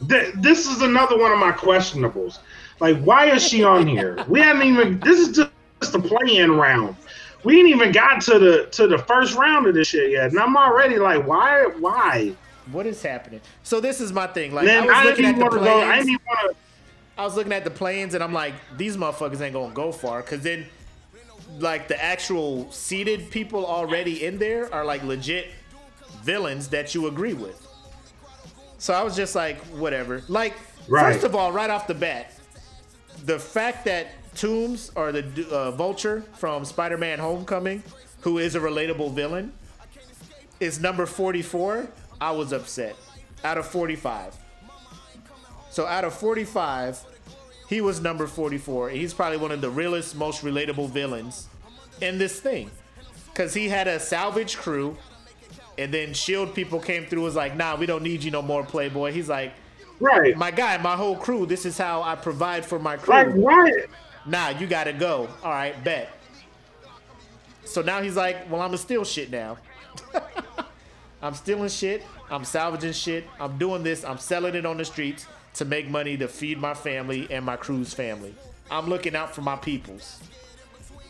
th- 0.07 0.33
this 0.35 0.67
is 0.67 0.81
another 0.81 1.17
one 1.17 1.31
of 1.31 1.39
my 1.39 1.51
questionables. 1.51 2.37
Like, 2.79 3.01
why 3.03 3.31
is 3.31 3.43
she 3.45 3.63
on 3.63 3.87
here? 3.87 4.23
We 4.27 4.39
haven't 4.39 4.67
even. 4.67 4.99
This 4.99 5.19
is 5.19 5.35
just 5.35 5.95
a 5.95 5.99
play-in 5.99 6.51
round. 6.51 6.95
We 7.43 7.57
ain't 7.59 7.69
even 7.69 7.91
got 7.91 8.21
to 8.21 8.37
the 8.37 8.67
to 8.71 8.87
the 8.87 8.99
first 8.99 9.35
round 9.35 9.65
of 9.65 9.73
this 9.73 9.87
shit 9.87 10.11
yet, 10.11 10.29
and 10.29 10.39
I'm 10.39 10.55
already 10.55 10.99
like, 10.99 11.25
why? 11.25 11.65
Why? 11.79 12.35
What 12.71 12.85
is 12.85 13.01
happening? 13.01 13.41
So 13.63 13.81
this 13.81 13.99
is 13.99 14.13
my 14.13 14.27
thing. 14.27 14.53
Like 14.53 14.65
Man, 14.65 14.83
I 14.83 14.85
was 14.85 14.95
I 14.95 15.03
looking 15.05 15.25
didn't 15.25 15.43
at 15.43 15.51
the 15.51 15.57
go. 15.59 15.81
I 15.81 15.95
didn't 15.95 16.09
even 16.09 16.25
want 16.27 16.51
to. 16.51 16.57
I 17.21 17.23
was 17.23 17.35
looking 17.35 17.53
at 17.53 17.63
the 17.63 17.69
planes 17.69 18.15
and 18.15 18.23
I'm 18.23 18.33
like, 18.33 18.55
these 18.77 18.97
motherfuckers 18.97 19.39
ain't 19.41 19.53
gonna 19.53 19.73
go 19.75 19.91
far. 19.91 20.23
Cause 20.23 20.41
then, 20.41 20.65
like, 21.59 21.87
the 21.87 22.03
actual 22.03 22.71
seated 22.71 23.29
people 23.29 23.63
already 23.63 24.25
in 24.25 24.39
there 24.39 24.73
are 24.73 24.83
like 24.83 25.03
legit 25.03 25.49
villains 26.23 26.69
that 26.69 26.95
you 26.95 27.05
agree 27.05 27.33
with. 27.35 27.67
So 28.79 28.95
I 28.95 29.03
was 29.03 29.15
just 29.15 29.35
like, 29.35 29.57
whatever. 29.67 30.23
Like, 30.27 30.55
Right. 30.87 31.13
first 31.13 31.23
of 31.23 31.35
all, 31.35 31.51
right 31.51 31.69
off 31.69 31.85
the 31.85 31.93
bat, 31.93 32.33
the 33.25 33.37
fact 33.37 33.85
that 33.85 34.07
Toomes 34.33 34.91
or 34.95 35.11
the 35.11 35.47
uh, 35.51 35.71
Vulture 35.71 36.23
from 36.37 36.65
Spider-Man: 36.65 37.19
Homecoming, 37.19 37.83
who 38.21 38.39
is 38.39 38.55
a 38.55 38.59
relatable 38.59 39.13
villain, 39.13 39.53
is 40.59 40.79
number 40.79 41.05
44. 41.05 41.87
I 42.19 42.31
was 42.31 42.51
upset. 42.51 42.95
Out 43.43 43.59
of 43.59 43.67
45. 43.67 44.35
So 45.69 45.85
out 45.85 46.03
of 46.03 46.13
45, 46.13 46.99
he 47.71 47.79
was 47.79 48.01
number 48.01 48.27
44. 48.27 48.89
And 48.89 48.97
he's 48.97 49.13
probably 49.13 49.37
one 49.37 49.51
of 49.53 49.61
the 49.61 49.69
realest, 49.69 50.13
most 50.13 50.43
relatable 50.43 50.89
villains 50.89 51.47
in 52.01 52.17
this 52.17 52.37
thing. 52.37 52.69
Because 53.27 53.53
he 53.53 53.69
had 53.69 53.87
a 53.87 53.97
salvage 53.97 54.57
crew, 54.57 54.97
and 55.77 55.93
then 55.93 56.13
Shield 56.13 56.53
people 56.53 56.81
came 56.81 57.05
through, 57.05 57.21
was 57.21 57.37
like, 57.37 57.55
nah, 57.55 57.77
we 57.77 57.85
don't 57.85 58.03
need 58.03 58.23
you 58.25 58.29
no 58.29 58.41
more, 58.41 58.65
Playboy. 58.65 59.13
He's 59.13 59.29
like, 59.29 59.53
Right. 60.01 60.35
my 60.35 60.51
guy, 60.51 60.77
my 60.79 60.97
whole 60.97 61.15
crew, 61.15 61.45
this 61.45 61.65
is 61.65 61.77
how 61.77 62.03
I 62.03 62.15
provide 62.15 62.65
for 62.65 62.77
my 62.77 62.97
crew. 62.97 63.13
Like, 63.13 63.31
why? 63.35 63.71
Nah, 64.25 64.49
you 64.49 64.67
gotta 64.67 64.91
go. 64.91 65.29
All 65.41 65.51
right, 65.51 65.81
bet. 65.81 66.09
So 67.63 67.81
now 67.81 68.01
he's 68.01 68.17
like, 68.17 68.51
well, 68.51 68.59
I'm 68.61 68.67
gonna 68.67 68.79
steal 68.79 69.05
shit 69.05 69.31
now. 69.31 69.57
I'm 71.21 71.35
stealing 71.35 71.69
shit. 71.69 72.03
I'm 72.29 72.43
salvaging 72.43 72.91
shit. 72.91 73.25
I'm 73.39 73.57
doing 73.57 73.81
this. 73.81 74.03
I'm 74.03 74.17
selling 74.17 74.55
it 74.55 74.65
on 74.65 74.75
the 74.75 74.83
streets 74.83 75.25
to 75.55 75.65
make 75.65 75.89
money 75.89 76.17
to 76.17 76.27
feed 76.27 76.57
my 76.59 76.73
family 76.73 77.27
and 77.29 77.45
my 77.45 77.55
crew's 77.57 77.93
family. 77.93 78.33
I'm 78.69 78.87
looking 78.87 79.15
out 79.15 79.35
for 79.35 79.41
my 79.41 79.55
peoples. 79.57 80.19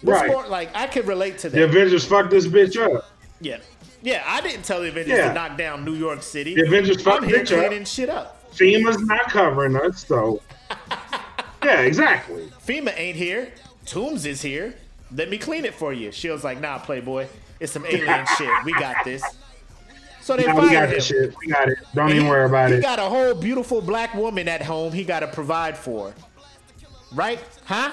Right. 0.03 0.29
more, 0.31 0.47
like 0.47 0.69
I 0.75 0.87
could 0.87 1.07
relate 1.07 1.37
to 1.39 1.49
that. 1.49 1.55
The 1.57 1.63
Avengers 1.65 2.05
fucked 2.05 2.31
this 2.31 2.47
bitch 2.47 2.75
up. 2.81 3.11
yeah, 3.39 3.59
yeah. 4.01 4.23
I 4.25 4.41
didn't 4.41 4.63
tell 4.65 4.81
the 4.81 4.87
Avengers 4.89 5.17
Yeah. 5.17 5.27
to 5.27 5.33
knock 5.35 5.57
down 5.57 5.85
New 5.85 5.93
York 5.93 6.23
City. 6.23 6.55
The 6.55 6.65
Avengers 6.65 6.97
I'm 6.97 7.03
fucked 7.03 7.25
here 7.25 7.39
bitch 7.39 7.51
up. 7.51 7.67
cleaning 7.67 7.85
shit 7.85 8.09
up. 8.09 8.51
FEMA's 8.51 8.99
not 9.03 9.29
covering 9.29 9.75
us, 9.75 10.05
so. 10.05 10.41
Yeah, 11.63 11.81
exactly. 11.81 12.47
FEMA 12.65 12.91
ain't 12.97 13.15
here. 13.15 13.51
Toomes 13.85 14.25
is 14.25 14.41
here. 14.41 14.73
Let 15.15 15.29
me 15.29 15.37
clean 15.37 15.63
it 15.63 15.75
for 15.75 15.93
you. 15.93 16.11
Shield's 16.11 16.43
like, 16.43 16.59
nah, 16.59 16.79
Playboy. 16.79 17.27
It's 17.59 17.71
some 17.71 17.85
alien 17.85 18.25
shit. 18.37 18.49
We 18.65 18.73
got 18.73 18.95
this. 19.05 19.21
So 20.31 20.37
they 20.37 20.45
Nah, 20.47 20.61
we 20.61 20.69
got 20.71 20.85
him. 20.85 20.91
this 20.91 21.05
shit. 21.07 21.35
We 21.41 21.47
got 21.51 21.67
it. 21.67 21.77
Don't 21.93 22.05
And 22.05 22.13
even 22.15 22.23
he- 22.25 22.29
worry 22.29 22.45
about 22.45 22.69
he 22.69 22.75
it. 22.77 22.81
got 22.81 22.99
a 22.99 23.03
whole 23.03 23.33
beautiful 23.35 23.81
black 23.81 24.13
woman 24.13 24.47
at 24.47 24.61
home 24.61 24.93
he 24.93 25.03
got 25.03 25.19
to 25.21 25.27
provide 25.27 25.77
for. 25.77 26.13
Right? 27.13 27.39
Huh? 27.65 27.91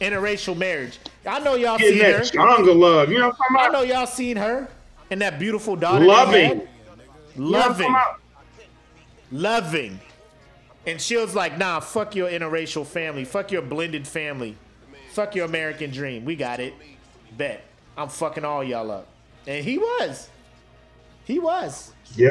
Interracial 0.00 0.56
marriage. 0.56 0.98
I 1.24 1.38
know 1.38 1.54
y'all 1.54 1.78
Getting 1.78 1.98
seen 2.00 2.04
her. 2.04 2.18
that 2.18 2.32
jungle 2.32 2.74
love. 2.74 3.10
You 3.12 3.18
know 3.20 3.28
what 3.28 3.36
I 3.60 3.66
I'm 3.66 3.72
know 3.72 3.82
y'all 3.82 4.06
seen 4.08 4.36
her 4.38 4.66
and 5.10 5.20
that 5.22 5.38
beautiful 5.38 5.76
daughter. 5.76 6.04
about? 6.04 6.26
Loving. 6.26 6.50
You 6.50 6.56
know 6.56 7.46
Loving. 7.58 7.96
Loving. 9.30 10.00
And 10.86 11.00
Shield's 11.00 11.34
like, 11.36 11.58
nah, 11.58 11.78
fuck 11.80 12.14
your 12.16 12.28
interracial 12.28 12.84
family. 12.86 13.24
Fuck 13.24 13.52
your 13.52 13.62
blended 13.62 14.06
family. 14.06 14.56
Fuck 15.12 15.34
your 15.36 15.46
American 15.46 15.90
dream. 15.92 16.24
We 16.24 16.34
got 16.36 16.58
it. 16.60 16.74
Bet. 17.36 17.62
I'm 17.96 18.08
fucking 18.08 18.44
all 18.44 18.62
y'all 18.62 18.90
up. 18.90 19.06
And 19.46 19.64
he 19.64 19.78
was. 19.78 20.28
He 21.26 21.38
was. 21.40 21.92
Yeah. 22.14 22.30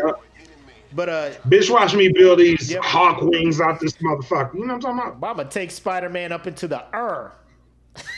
But 0.93 1.09
uh 1.09 1.29
Bitch, 1.49 1.69
watch 1.69 1.93
me 1.93 2.07
build 2.07 2.39
these 2.39 2.71
Yep. 2.71 2.83
hawk 2.83 3.21
wings 3.21 3.59
out 3.59 3.79
this 3.79 3.93
motherfucker. 3.97 4.53
You 4.53 4.61
know 4.61 4.75
what 4.75 4.85
I'm 4.85 4.95
talking 4.95 4.99
about? 5.11 5.19
Mama 5.19 5.45
take 5.45 5.69
Spider 5.69 6.09
Man 6.09 6.31
up 6.31 6.47
into 6.47 6.67
the 6.67 6.83
Ur 6.95 7.33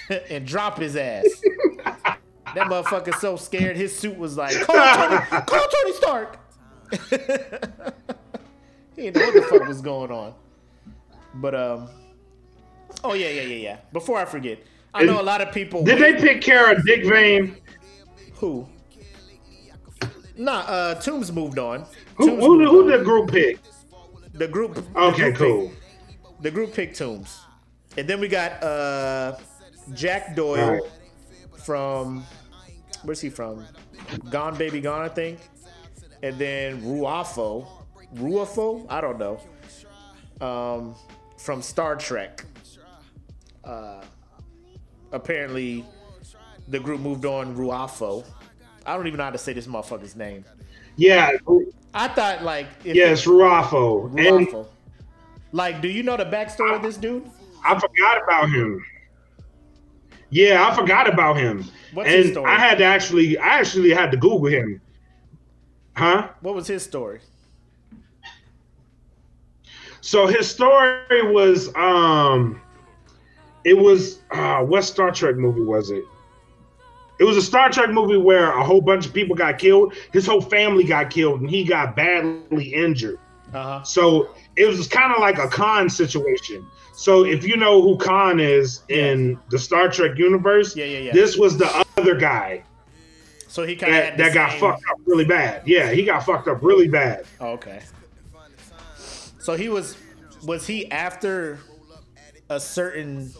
and 0.30 0.46
drop 0.46 0.78
his 0.78 0.96
ass. 0.96 1.26
that 1.84 2.68
motherfucker 2.70 3.16
so 3.16 3.36
scared 3.36 3.76
his 3.76 3.98
suit 3.98 4.18
was 4.18 4.38
like, 4.38 4.56
call 4.62 4.76
Tony, 4.76 5.18
call 5.46 5.68
Tony 5.84 5.94
Stark. 5.94 6.40
he 8.96 9.02
didn't 9.02 9.16
know 9.18 9.26
what 9.26 9.34
the 9.34 9.42
fuck 9.50 9.68
was 9.68 9.82
going 9.82 10.12
on. 10.12 10.34
But 11.36 11.56
um, 11.56 11.90
oh 13.04 13.14
yeah, 13.14 13.30
yeah, 13.30 13.42
yeah, 13.42 13.56
yeah. 13.56 13.78
Before 13.92 14.18
I 14.20 14.26
forget, 14.26 14.60
I 14.94 15.04
know 15.04 15.20
a 15.20 15.24
lot 15.24 15.42
of 15.42 15.52
people. 15.52 15.84
Did 15.84 16.00
they 16.00 16.14
pick 16.14 16.48
of 16.48 16.86
Dick 16.86 17.06
Vane? 17.06 17.58
who? 18.36 18.68
Nah, 20.38 20.60
uh, 20.60 20.96
Toomes 21.02 21.34
moved 21.34 21.58
on. 21.60 21.86
Who, 22.16 22.28
Toomes 22.30 22.40
who, 22.42 22.58
moved 22.60 22.70
who 22.72 22.82
on. 22.84 22.88
the 23.00 23.04
group 23.04 23.32
pick? 23.32 23.60
the 24.34 24.48
group? 24.48 24.76
the 24.76 25.00
Okay, 25.00 25.32
group 25.32 25.36
cool. 25.38 25.68
picked- 25.70 26.44
the 26.44 26.52
group 26.52 26.74
picked 26.74 27.00
Toomes, 27.00 27.40
and 27.98 28.08
then 28.08 28.20
we 28.20 28.28
got 28.28 28.62
uh, 28.64 29.36
Jack 29.94 30.36
Doyle 30.36 30.60
Alright. 30.60 30.82
from 31.66 32.24
where's 33.04 33.20
he 33.22 33.30
from? 33.32 33.66
Gone 34.30 34.56
Baby 34.58 34.80
Gone, 34.80 35.02
I 35.02 35.10
think. 35.10 35.40
And 36.22 36.38
then 36.38 36.82
Ruafo, 36.84 37.68
Ruafo, 38.16 38.86
I 38.90 39.02
don't 39.02 39.18
know, 39.20 39.40
um, 40.46 40.96
from 41.38 41.62
Star 41.64 41.96
Trek. 41.96 42.44
Uh, 43.64 44.04
apparently, 45.12 45.84
the 46.68 46.80
group 46.80 47.02
moved 47.02 47.26
on 47.26 47.56
Ruafo. 47.56 48.24
I 48.88 48.96
don't 48.96 49.06
even 49.06 49.18
know 49.18 49.26
how 49.26 49.32
to 49.32 49.38
say 49.38 49.52
this 49.52 49.68
motherfucker's 49.68 50.16
name. 50.16 50.46
Yeah, 50.96 51.34
I 51.94 52.08
thought 52.08 52.44
like 52.44 52.68
yes, 52.86 53.26
Ruafo. 53.26 54.18
And 54.18 54.66
Like, 55.52 55.82
do 55.82 55.90
you 55.90 56.04
know 56.04 56.16
the 56.16 56.26
backstory 56.26 56.74
of 56.76 56.82
this 56.82 56.96
dude? 56.96 57.30
I 57.66 57.78
forgot 57.78 58.24
about 58.24 58.50
him. 58.50 58.84
Yeah, 60.30 60.68
I 60.68 60.76
forgot 60.76 61.12
about 61.12 61.38
him. 61.38 61.66
What's 61.94 62.10
his 62.10 62.26
and 62.28 62.34
story? 62.34 62.52
I 62.52 62.60
had 62.60 62.78
to 62.78 62.86
actually, 62.86 63.38
I 63.38 63.60
actually 63.60 63.92
had 63.92 64.12
to 64.12 64.18
Google 64.18 64.48
him. 64.48 64.82
Huh? 65.96 66.30
What 66.42 66.56
was 66.56 66.68
his 66.68 66.84
story? 66.84 67.20
So 70.02 70.28
his 70.28 70.50
story 70.50 71.32
was, 71.32 71.74
um, 71.76 72.62
it 73.66 73.78
was, 73.78 74.20
uh, 74.32 74.60
what 74.60 74.84
Star 74.84 75.12
Trek 75.12 75.36
movie 75.36 75.62
was 75.62 75.90
it? 75.92 76.06
It 77.20 77.24
was 77.24 77.38
a 77.38 77.42
Star 77.42 77.70
Trek 77.70 77.90
movie 77.90 78.18
where 78.18 78.52
a 78.52 78.64
whole 78.64 78.82
bunch 78.82 79.06
of 79.06 79.14
people 79.14 79.36
got 79.36 79.58
killed. 79.58 79.94
His 80.14 80.26
whole 80.26 80.42
family 80.42 80.84
got 80.84 81.10
killed, 81.10 81.42
and 81.42 81.50
he 81.50 81.64
got 81.64 81.96
badly 81.96 82.74
injured. 82.74 83.20
Uh 83.54 83.64
huh. 83.64 83.84
So 83.84 84.36
it 84.56 84.68
was 84.68 84.88
kind 84.88 85.14
of 85.14 85.20
like 85.20 85.38
a 85.38 85.48
Khan 85.48 85.90
situation. 85.90 86.66
So 86.94 87.26
if 87.26 87.44
you 87.46 87.58
know 87.58 87.82
who 87.82 87.98
Khan 87.98 88.40
is 88.40 88.82
in 88.90 89.40
the 89.50 89.60
Star 89.60 89.88
Trek 89.90 90.18
universe, 90.18 90.76
Yeah, 90.76 90.86
yeah, 90.86 91.00
yeah. 91.00 91.14
this 91.14 91.38
was 91.38 91.58
the 91.58 91.86
other 91.96 92.16
guy 92.16 92.64
So 93.48 93.64
he 93.64 93.76
kind 93.76 93.94
of 93.96 94.00
that, 94.02 94.18
that 94.18 94.34
got 94.34 94.54
fucked 94.54 94.84
up 94.90 94.98
really 95.06 95.24
bad. 95.26 95.62
Yeah, 95.66 95.92
he 95.92 96.04
got 96.04 96.26
fucked 96.26 96.48
up 96.48 96.64
really 96.64 96.88
bad. 96.88 97.26
Oh, 97.40 97.50
okay. 97.52 97.82
So 99.40 99.56
he 99.56 99.70
was 99.70 99.96
was 100.44 100.68
he 100.68 100.92
after 100.92 101.60
a 102.50 102.60
certain 102.60 103.32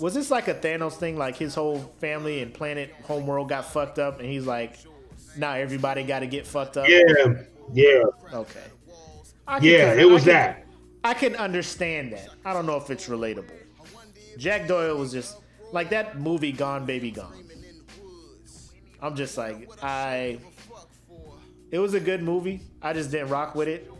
was 0.00 0.14
this 0.14 0.30
like 0.30 0.48
a 0.48 0.54
Thanos 0.54 0.94
thing 0.94 1.16
like 1.16 1.36
his 1.36 1.54
whole 1.54 1.78
family 2.00 2.42
and 2.42 2.52
planet 2.52 2.92
homeworld 3.04 3.48
got 3.48 3.64
fucked 3.72 3.98
up 3.98 4.20
and 4.20 4.28
he's 4.28 4.46
like 4.46 4.76
now 5.36 5.52
everybody 5.52 6.02
got 6.02 6.20
to 6.20 6.26
get 6.26 6.46
fucked 6.46 6.76
up. 6.76 6.88
Yeah, 6.88 7.02
yeah, 7.72 8.02
Okay. 8.32 8.60
I 9.48 9.58
yeah. 9.58 9.92
It 9.94 10.08
was 10.08 10.22
I 10.22 10.24
can- 10.24 10.32
that. 10.34 10.62
I 11.04 11.14
can 11.14 11.36
understand 11.36 12.12
that. 12.14 12.28
I 12.44 12.52
don't 12.52 12.66
know 12.66 12.76
if 12.76 12.90
it's 12.90 13.08
relatable. 13.08 13.52
Jack 14.38 14.66
Doyle 14.66 14.96
was 14.98 15.12
just 15.12 15.36
like 15.72 15.90
that 15.90 16.18
movie 16.20 16.50
Gone 16.52 16.84
Baby 16.84 17.10
Gone. 17.12 17.32
I'm 19.00 19.14
just 19.14 19.36
like 19.38 19.68
I 19.82 20.38
it 21.70 21.78
was 21.78 21.94
a 21.94 22.00
good 22.00 22.22
movie. 22.22 22.62
I 22.82 22.92
just 22.92 23.10
didn't 23.10 23.28
rock 23.28 23.54
with 23.54 23.68
it. 23.68 23.90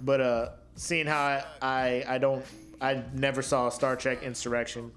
But 0.00 0.20
uh 0.20 0.48
seeing 0.76 1.06
how 1.06 1.20
I 1.22 1.44
I, 1.62 2.04
I 2.08 2.18
don't 2.18 2.44
I 2.80 3.02
never 3.14 3.40
saw 3.42 3.68
Star 3.70 3.96
Trek 3.96 4.22
Insurrection. 4.22 4.90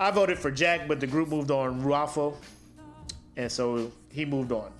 I 0.00 0.10
voted 0.10 0.38
for 0.38 0.50
Jack, 0.50 0.88
but 0.88 0.98
the 0.98 1.06
group 1.06 1.28
moved 1.28 1.50
on 1.50 1.82
Ruafo. 1.82 2.34
And 3.36 3.52
so 3.52 3.92
he 4.10 4.24
moved 4.24 4.50
on. 4.50 4.72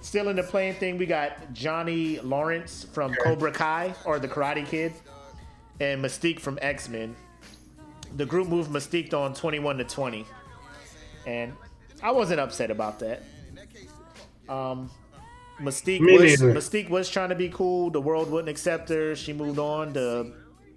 Still 0.00 0.30
in 0.30 0.36
the 0.36 0.42
playing 0.42 0.74
thing, 0.74 0.98
we 0.98 1.06
got 1.06 1.52
Johnny 1.52 2.18
Lawrence 2.20 2.86
from 2.92 3.14
Cobra 3.22 3.52
Kai 3.52 3.94
or 4.04 4.18
the 4.18 4.28
Karate 4.28 4.66
Kid, 4.66 4.92
and 5.80 6.02
Mystique 6.02 6.40
from 6.40 6.58
X 6.60 6.88
Men. 6.88 7.14
The 8.16 8.26
group 8.26 8.48
moved 8.48 8.70
Mystique 8.70 9.12
on 9.14 9.34
21 9.34 9.78
to 9.78 9.84
20, 9.84 10.26
and 11.26 11.52
I 12.02 12.10
wasn't 12.10 12.40
upset 12.40 12.70
about 12.70 12.98
that. 13.00 13.22
Um, 14.48 14.90
Mystique 15.58 16.00
Me 16.00 16.18
was 16.18 16.40
neither. 16.40 16.54
Mystique 16.54 16.90
was 16.90 17.08
trying 17.08 17.30
to 17.30 17.34
be 17.34 17.48
cool. 17.48 17.90
The 17.90 18.00
world 18.00 18.30
wouldn't 18.30 18.50
accept 18.50 18.90
her. 18.90 19.16
She 19.16 19.32
moved 19.32 19.58
on 19.58 19.94
to 19.94 20.32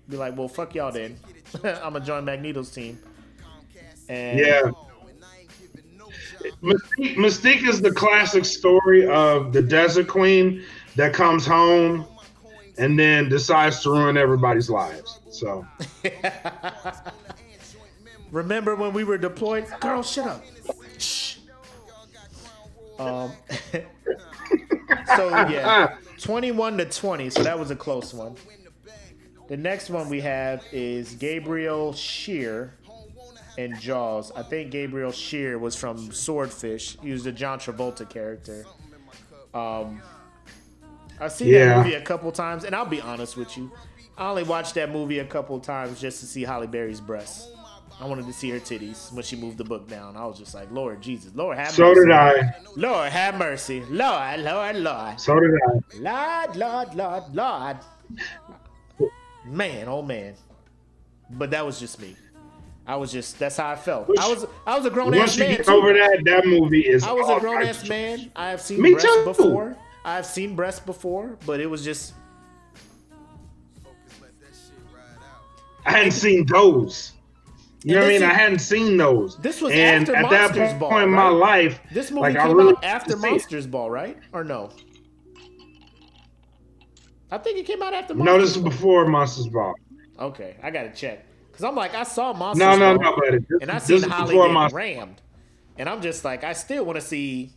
be 0.07 0.15
like, 0.15 0.37
"Well, 0.37 0.47
fuck 0.47 0.73
y'all 0.73 0.91
then. 0.91 1.17
I'm 1.63 1.93
gonna 1.93 1.99
join 1.99 2.23
Magneto's 2.25 2.71
team." 2.71 2.97
And 4.09 4.39
Yeah. 4.39 4.61
Mystique, 6.61 7.15
Mystique 7.17 7.67
is 7.67 7.81
the 7.81 7.91
classic 7.91 8.45
story 8.45 9.07
of 9.07 9.53
the 9.53 9.61
Desert 9.61 10.07
Queen 10.07 10.63
that 10.95 11.13
comes 11.13 11.45
home 11.45 12.05
and 12.77 12.97
then 12.97 13.29
decides 13.29 13.81
to 13.83 13.91
ruin 13.91 14.17
everybody's 14.17 14.69
lives. 14.69 15.19
So 15.29 15.65
Remember 18.31 18.75
when 18.75 18.93
we 18.93 19.03
were 19.03 19.17
deployed? 19.17 19.67
Girl, 19.79 20.03
shut 20.03 20.27
up. 20.27 20.43
Shh. 20.97 21.37
Um. 22.99 23.31
so 25.15 25.29
yeah, 25.49 25.97
twenty-one 26.19 26.77
to 26.77 26.85
twenty. 26.85 27.29
So 27.29 27.43
that 27.43 27.57
was 27.57 27.71
a 27.71 27.75
close 27.75 28.13
one. 28.13 28.35
The 29.47 29.57
next 29.57 29.89
one 29.89 30.09
we 30.09 30.21
have 30.21 30.63
is 30.71 31.13
Gabriel 31.15 31.93
Shear 31.93 32.73
in 33.57 33.77
Jaws. 33.79 34.31
I 34.35 34.43
think 34.43 34.71
Gabriel 34.71 35.11
Shear 35.11 35.57
was 35.57 35.75
from 35.75 36.11
Swordfish. 36.11 36.97
He 37.01 37.11
was 37.11 37.23
the 37.23 37.31
John 37.31 37.59
Travolta 37.59 38.07
character. 38.07 38.65
Um, 39.53 40.01
I've 41.19 41.31
seen 41.31 41.51
that 41.53 41.77
movie 41.77 41.95
a 41.95 42.01
couple 42.01 42.31
times, 42.31 42.63
and 42.63 42.75
I'll 42.75 42.85
be 42.85 43.01
honest 43.01 43.35
with 43.35 43.57
you, 43.57 43.71
I 44.17 44.29
only 44.29 44.43
watched 44.43 44.75
that 44.75 44.91
movie 44.91 45.19
a 45.19 45.25
couple 45.25 45.59
times 45.59 45.99
just 45.99 46.19
to 46.21 46.25
see 46.25 46.43
Halle 46.43 46.67
Berry's 46.67 47.01
breasts. 47.01 47.51
I 47.99 48.05
wanted 48.05 48.27
to 48.27 48.33
see 48.33 48.51
her 48.51 48.59
titties 48.59 49.11
when 49.11 49.23
she 49.23 49.35
moved 49.35 49.57
the 49.57 49.63
book 49.63 49.87
down. 49.87 50.15
I 50.15 50.25
was 50.27 50.37
just 50.37 50.53
like, 50.53 50.71
Lord 50.71 51.01
Jesus, 51.01 51.33
Lord 51.33 51.57
have 51.57 51.71
so 51.71 51.85
mercy. 51.87 52.01
So 52.01 52.05
did 52.05 52.11
I. 52.13 52.55
Lord 52.75 53.11
have 53.11 53.39
mercy. 53.39 53.83
Lord, 53.89 54.39
Lord, 54.41 54.75
Lord. 54.75 55.19
So 55.19 55.39
did 55.39 55.49
I. 55.49 56.45
Lord, 56.45 56.55
Lord, 56.55 56.95
Lord, 56.95 57.23
Lord. 57.35 57.77
Man, 59.45 59.87
oh 59.87 60.03
man. 60.03 60.35
But 61.31 61.49
that 61.51 61.65
was 61.65 61.79
just 61.79 61.99
me. 61.99 62.15
I 62.87 62.95
was 62.95 63.11
just 63.11 63.37
that's 63.37 63.57
how 63.57 63.69
I 63.69 63.75
felt. 63.75 64.09
I 64.17 64.29
was 64.29 64.45
I 64.65 64.77
was 64.77 64.85
a 64.85 64.89
grown 64.89 65.13
ass 65.13 65.37
man. 65.37 65.49
Once 65.49 65.59
you 65.59 65.65
get 65.65 65.69
over 65.69 65.93
that, 65.93 66.21
that 66.23 66.45
movie 66.45 66.81
is. 66.87 67.03
I 67.03 67.11
was 67.11 67.29
a 67.29 67.39
grown 67.39 67.61
ass 67.63 67.87
man. 67.87 68.31
I 68.35 68.49
have 68.49 68.61
seen 68.61 68.81
Me 68.81 68.91
breasts 68.93 69.09
too. 69.13 69.25
before. 69.25 69.75
I've 70.05 70.25
seen 70.25 70.55
breasts 70.55 70.79
before, 70.79 71.37
but 71.45 71.59
it 71.59 71.69
was 71.69 71.83
just 71.83 72.13
I 75.85 75.91
hadn't 75.91 76.11
seen 76.11 76.45
those. 76.45 77.13
You 77.83 77.95
know 77.95 78.01
what 78.01 78.07
I 78.07 78.11
mean? 78.11 78.21
this 78.21 78.29
I 78.29 78.33
hadn't 78.33 78.59
seen 78.59 78.97
those. 78.97 79.37
This 79.37 79.61
was 79.61 79.71
and 79.73 80.03
after 80.03 80.15
at 80.15 80.29
that 80.29 80.41
Monsters 80.55 80.69
point 80.71 80.79
Ball, 80.79 80.99
in 80.99 81.09
my 81.11 81.23
right? 81.29 81.29
life, 81.29 81.79
this 81.91 82.09
movie 82.09 82.21
like 82.21 82.35
I 82.37 82.47
came 82.47 82.57
really 82.57 82.75
out 82.77 82.83
after 82.83 83.11
see 83.17 83.27
it. 83.27 83.31
Monsters 83.31 83.67
Ball, 83.67 83.89
right? 83.91 84.17
Or 84.33 84.43
no? 84.43 84.69
I 87.31 87.37
think 87.37 87.59
it 87.59 87.65
came 87.65 87.81
out 87.83 87.93
after 87.93 88.13
Monsters 88.15 88.33
No, 88.35 88.41
this 88.41 88.51
is 88.51 88.57
Ball. 88.61 88.69
before 88.71 89.05
Monsters 89.07 89.47
Ball. 89.47 89.73
Okay, 90.19 90.55
I 90.63 90.71
gotta 90.71 90.89
check. 90.91 91.25
Cause 91.57 91.63
I'm 91.63 91.75
like, 91.75 91.95
I 91.95 92.03
saw 92.03 92.33
Monsters 92.33 92.59
No, 92.59 92.77
no, 92.77 92.95
no, 92.97 93.15
buddy. 93.15 93.39
This, 93.39 93.61
and 93.61 93.71
I 93.71 93.79
seen 93.79 94.03
Halle 94.03 94.31
get 94.31 94.51
Monsters. 94.51 94.75
rammed, 94.75 95.21
and 95.79 95.89
I'm 95.89 96.03
just 96.03 96.23
like, 96.23 96.43
I 96.43 96.53
still 96.53 96.85
want 96.85 96.97
to 96.99 97.01
see, 97.01 97.51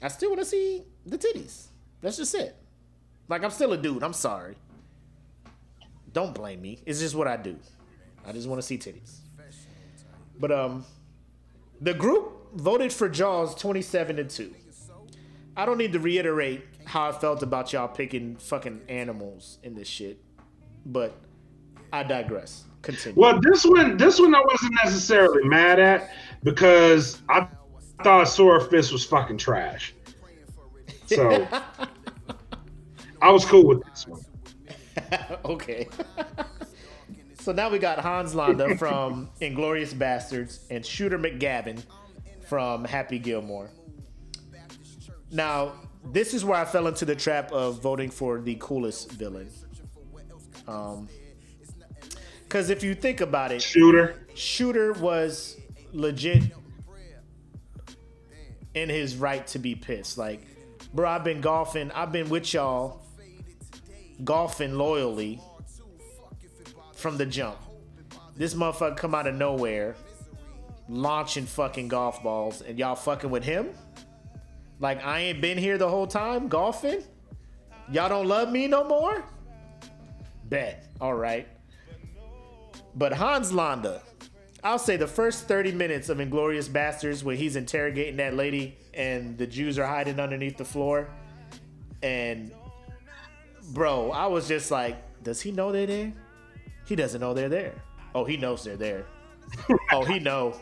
I 0.00 0.06
still 0.06 0.30
want 0.30 0.40
to 0.40 0.46
see 0.46 0.84
the 1.04 1.18
titties. 1.18 1.66
That's 2.00 2.16
just 2.16 2.32
it. 2.36 2.54
Like 3.28 3.42
I'm 3.42 3.50
still 3.50 3.72
a 3.72 3.76
dude. 3.76 4.04
I'm 4.04 4.12
sorry. 4.12 4.54
Don't 6.12 6.32
blame 6.32 6.62
me. 6.62 6.78
It's 6.86 7.00
just 7.00 7.16
what 7.16 7.26
I 7.26 7.36
do. 7.36 7.58
I 8.24 8.30
just 8.30 8.46
want 8.48 8.60
to 8.60 8.66
see 8.66 8.78
titties. 8.78 9.16
But 10.38 10.52
um, 10.52 10.84
the 11.80 11.94
group 11.94 12.52
voted 12.54 12.92
for 12.92 13.08
Jaws 13.08 13.56
27 13.56 14.16
to 14.16 14.24
two. 14.24 14.54
I 15.56 15.66
don't 15.66 15.78
need 15.78 15.92
to 15.94 15.98
reiterate 15.98 16.64
how 16.84 17.08
I 17.08 17.12
felt 17.12 17.42
about 17.42 17.72
y'all 17.72 17.88
picking 17.88 18.36
fucking 18.36 18.82
animals 18.88 19.58
in 19.64 19.74
this 19.74 19.88
shit, 19.88 20.20
but 20.86 21.16
I 21.92 22.04
digress. 22.04 22.64
Continue. 22.82 23.20
Well, 23.20 23.40
this 23.40 23.64
one, 23.64 23.96
this 23.96 24.20
one, 24.20 24.34
I 24.34 24.40
wasn't 24.40 24.74
necessarily 24.84 25.44
mad 25.44 25.78
at 25.78 26.10
because 26.42 27.22
I 27.28 27.46
thought 28.02 28.24
Swordfish 28.28 28.90
was 28.90 29.04
fucking 29.04 29.38
trash. 29.38 29.94
So 31.06 31.46
I 33.22 33.30
was 33.30 33.44
cool 33.44 33.66
with 33.66 33.84
this 33.84 34.06
one. 34.06 34.20
okay. 35.44 35.88
so 37.38 37.52
now 37.52 37.70
we 37.70 37.78
got 37.78 37.98
Hans 38.00 38.34
Landa 38.34 38.76
from 38.76 39.30
Inglourious 39.40 39.94
Basterds 39.94 40.60
and 40.70 40.84
Shooter 40.84 41.18
McGavin 41.18 41.82
from 42.46 42.84
Happy 42.84 43.18
Gilmore. 43.18 43.70
Now, 45.30 45.72
this 46.04 46.34
is 46.34 46.44
where 46.44 46.58
I 46.58 46.64
fell 46.64 46.88
into 46.88 47.04
the 47.04 47.14
trap 47.14 47.52
of 47.52 47.80
voting 47.80 48.10
for 48.10 48.40
the 48.40 48.56
coolest 48.60 49.12
villain. 49.12 49.48
Um, 50.66 51.08
because 52.52 52.68
if 52.68 52.82
you 52.82 52.94
think 52.94 53.22
about 53.22 53.50
it, 53.50 53.62
Shooter. 53.62 54.14
Shooter 54.34 54.92
was 54.92 55.56
legit 55.94 56.42
in 58.74 58.90
his 58.90 59.16
right 59.16 59.46
to 59.46 59.58
be 59.58 59.74
pissed. 59.74 60.18
Like, 60.18 60.42
bro, 60.92 61.08
I've 61.08 61.24
been 61.24 61.40
golfing. 61.40 61.90
I've 61.92 62.12
been 62.12 62.28
with 62.28 62.52
y'all 62.52 63.00
golfing 64.22 64.76
loyally 64.76 65.40
from 66.92 67.16
the 67.16 67.24
jump. 67.24 67.56
This 68.36 68.52
motherfucker 68.52 68.98
come 68.98 69.14
out 69.14 69.26
of 69.26 69.34
nowhere, 69.34 69.96
launching 70.90 71.46
fucking 71.46 71.88
golf 71.88 72.22
balls, 72.22 72.60
and 72.60 72.78
y'all 72.78 72.96
fucking 72.96 73.30
with 73.30 73.44
him? 73.44 73.70
Like, 74.78 75.02
I 75.02 75.20
ain't 75.20 75.40
been 75.40 75.56
here 75.56 75.78
the 75.78 75.88
whole 75.88 76.06
time 76.06 76.48
golfing? 76.48 77.02
Y'all 77.90 78.10
don't 78.10 78.28
love 78.28 78.52
me 78.52 78.66
no 78.66 78.84
more? 78.84 79.24
Bet. 80.44 80.86
All 81.00 81.14
right. 81.14 81.48
But 82.94 83.12
Hans 83.12 83.52
Landa, 83.52 84.02
I'll 84.62 84.78
say 84.78 84.96
the 84.96 85.06
first 85.06 85.48
30 85.48 85.72
minutes 85.72 86.08
of 86.08 86.18
Inglourious 86.18 86.68
Basterds 86.68 87.22
when 87.22 87.36
he's 87.36 87.56
interrogating 87.56 88.16
that 88.18 88.34
lady 88.34 88.76
and 88.94 89.36
the 89.38 89.46
Jews 89.46 89.78
are 89.78 89.86
hiding 89.86 90.20
underneath 90.20 90.56
the 90.56 90.64
floor. 90.64 91.08
And 92.02 92.52
bro, 93.72 94.10
I 94.10 94.26
was 94.26 94.46
just 94.48 94.70
like, 94.70 94.96
does 95.22 95.40
he 95.40 95.52
know 95.52 95.72
they're 95.72 95.86
there? 95.86 96.12
He 96.84 96.96
doesn't 96.96 97.20
know 97.20 97.32
they're 97.34 97.48
there. 97.48 97.74
Oh, 98.14 98.24
he 98.24 98.36
knows 98.36 98.64
they're 98.64 98.76
there. 98.76 99.06
oh, 99.92 100.04
he 100.04 100.18
know. 100.18 100.54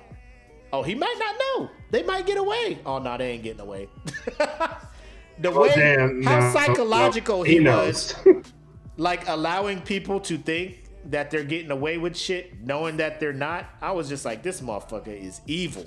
Oh, 0.72 0.82
he 0.82 0.94
might 0.94 1.16
not 1.18 1.34
know. 1.38 1.70
They 1.90 2.02
might 2.04 2.26
get 2.26 2.38
away. 2.38 2.78
Oh 2.86 2.98
no, 2.98 3.18
they 3.18 3.32
ain't 3.32 3.42
getting 3.42 3.60
away. 3.60 3.88
the 4.38 5.50
Oh, 5.50 5.62
way 5.62 5.72
damn, 5.74 6.22
how 6.22 6.38
no, 6.38 6.46
oh, 6.46 6.48
oh, 6.48 6.52
psychological 6.52 7.38
no, 7.38 7.42
he, 7.42 7.58
he 7.58 7.60
was, 7.60 8.14
like 8.96 9.26
allowing 9.28 9.80
people 9.80 10.20
to 10.20 10.38
think 10.38 10.79
that 11.10 11.30
they're 11.30 11.44
getting 11.44 11.70
away 11.70 11.98
with 11.98 12.16
shit, 12.16 12.60
knowing 12.62 12.96
that 12.98 13.20
they're 13.20 13.32
not. 13.32 13.66
I 13.80 13.92
was 13.92 14.08
just 14.08 14.24
like, 14.24 14.42
this 14.42 14.60
motherfucker 14.60 15.08
is 15.08 15.40
evil. 15.46 15.84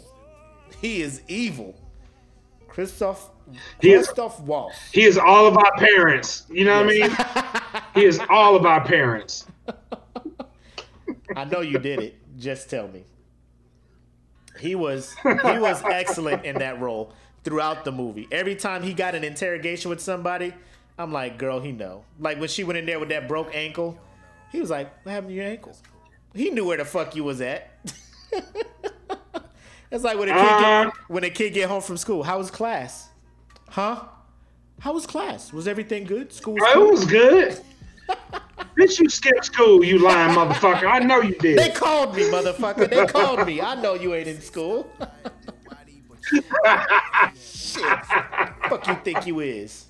He 0.81 1.01
is 1.01 1.21
evil. 1.27 1.75
Christoph 2.67 3.29
He 3.81 3.91
is- 3.93 4.07
Christoph 4.07 4.39
Waltz. 4.41 4.77
He 4.91 5.03
is 5.03 5.17
all 5.17 5.45
of 5.47 5.57
our 5.57 5.71
parents. 5.77 6.45
You 6.49 6.65
know 6.65 6.83
what 6.83 6.85
I 6.85 6.89
mean? 6.89 7.83
He 7.93 8.05
is 8.05 8.19
all 8.29 8.55
of 8.55 8.65
our 8.65 8.83
parents. 8.83 9.45
I 11.35 11.45
know 11.45 11.61
you 11.61 11.77
did 11.79 11.99
it. 11.99 12.15
Just 12.37 12.69
tell 12.69 12.87
me. 12.87 13.03
He 14.59 14.75
was 14.75 15.13
he 15.23 15.59
was 15.59 15.81
excellent 15.83 16.45
in 16.45 16.57
that 16.59 16.79
role 16.79 17.13
throughout 17.43 17.85
the 17.85 17.91
movie. 17.91 18.27
Every 18.31 18.55
time 18.55 18.83
he 18.83 18.93
got 18.93 19.15
an 19.15 19.23
interrogation 19.23 19.89
with 19.89 19.99
somebody, 19.99 20.53
I'm 20.97 21.11
like, 21.11 21.37
girl, 21.37 21.59
he 21.59 21.71
know. 21.71 22.05
Like 22.19 22.39
when 22.39 22.49
she 22.49 22.63
went 22.63 22.77
in 22.77 22.85
there 22.85 22.99
with 22.99 23.09
that 23.09 23.27
broke 23.27 23.53
ankle, 23.53 23.97
he 24.53 24.61
was 24.61 24.69
like, 24.69 24.89
What 25.03 25.11
happened 25.11 25.31
to 25.31 25.35
your 25.35 25.45
ankle? 25.45 25.75
He 26.33 26.49
knew 26.49 26.65
where 26.65 26.77
the 26.77 26.85
fuck 26.85 27.15
you 27.15 27.25
was 27.25 27.41
at. 27.41 27.71
it's 29.91 30.03
like 30.03 30.17
when 30.17 30.29
a 30.29 30.33
kid 30.33 30.39
get, 30.39 30.63
uh-huh. 30.63 30.91
when 31.09 31.23
a 31.25 31.29
kid 31.29 31.53
get 31.53 31.67
home 31.67 31.81
from 31.81 31.97
school. 31.97 32.23
How 32.23 32.37
was 32.37 32.49
class? 32.49 33.09
Huh? 33.69 34.03
How 34.79 34.93
was 34.93 35.05
class? 35.05 35.51
Was 35.51 35.67
everything 35.67 36.05
good? 36.05 36.31
School 36.31 36.53
was 36.53 36.73
cool? 36.73 36.91
was 36.91 37.05
good. 37.05 37.59
Bitch, 38.77 38.99
you 38.99 39.09
skipped 39.09 39.45
school, 39.45 39.83
you 39.83 39.99
lying 39.99 40.35
motherfucker. 40.35 40.89
I 40.89 40.99
know 40.99 41.21
you 41.21 41.35
did. 41.35 41.57
They 41.57 41.69
called 41.69 42.15
me, 42.15 42.23
motherfucker. 42.23 42.89
They 42.89 43.05
called 43.05 43.45
me. 43.45 43.61
I 43.61 43.75
know 43.75 43.93
you 43.93 44.13
ain't 44.15 44.27
in 44.27 44.41
school. 44.41 44.91
Shit. 47.35 47.83
Fuck 48.69 48.87
you 48.87 48.95
think 49.03 49.27
you 49.27 49.39
is? 49.41 49.85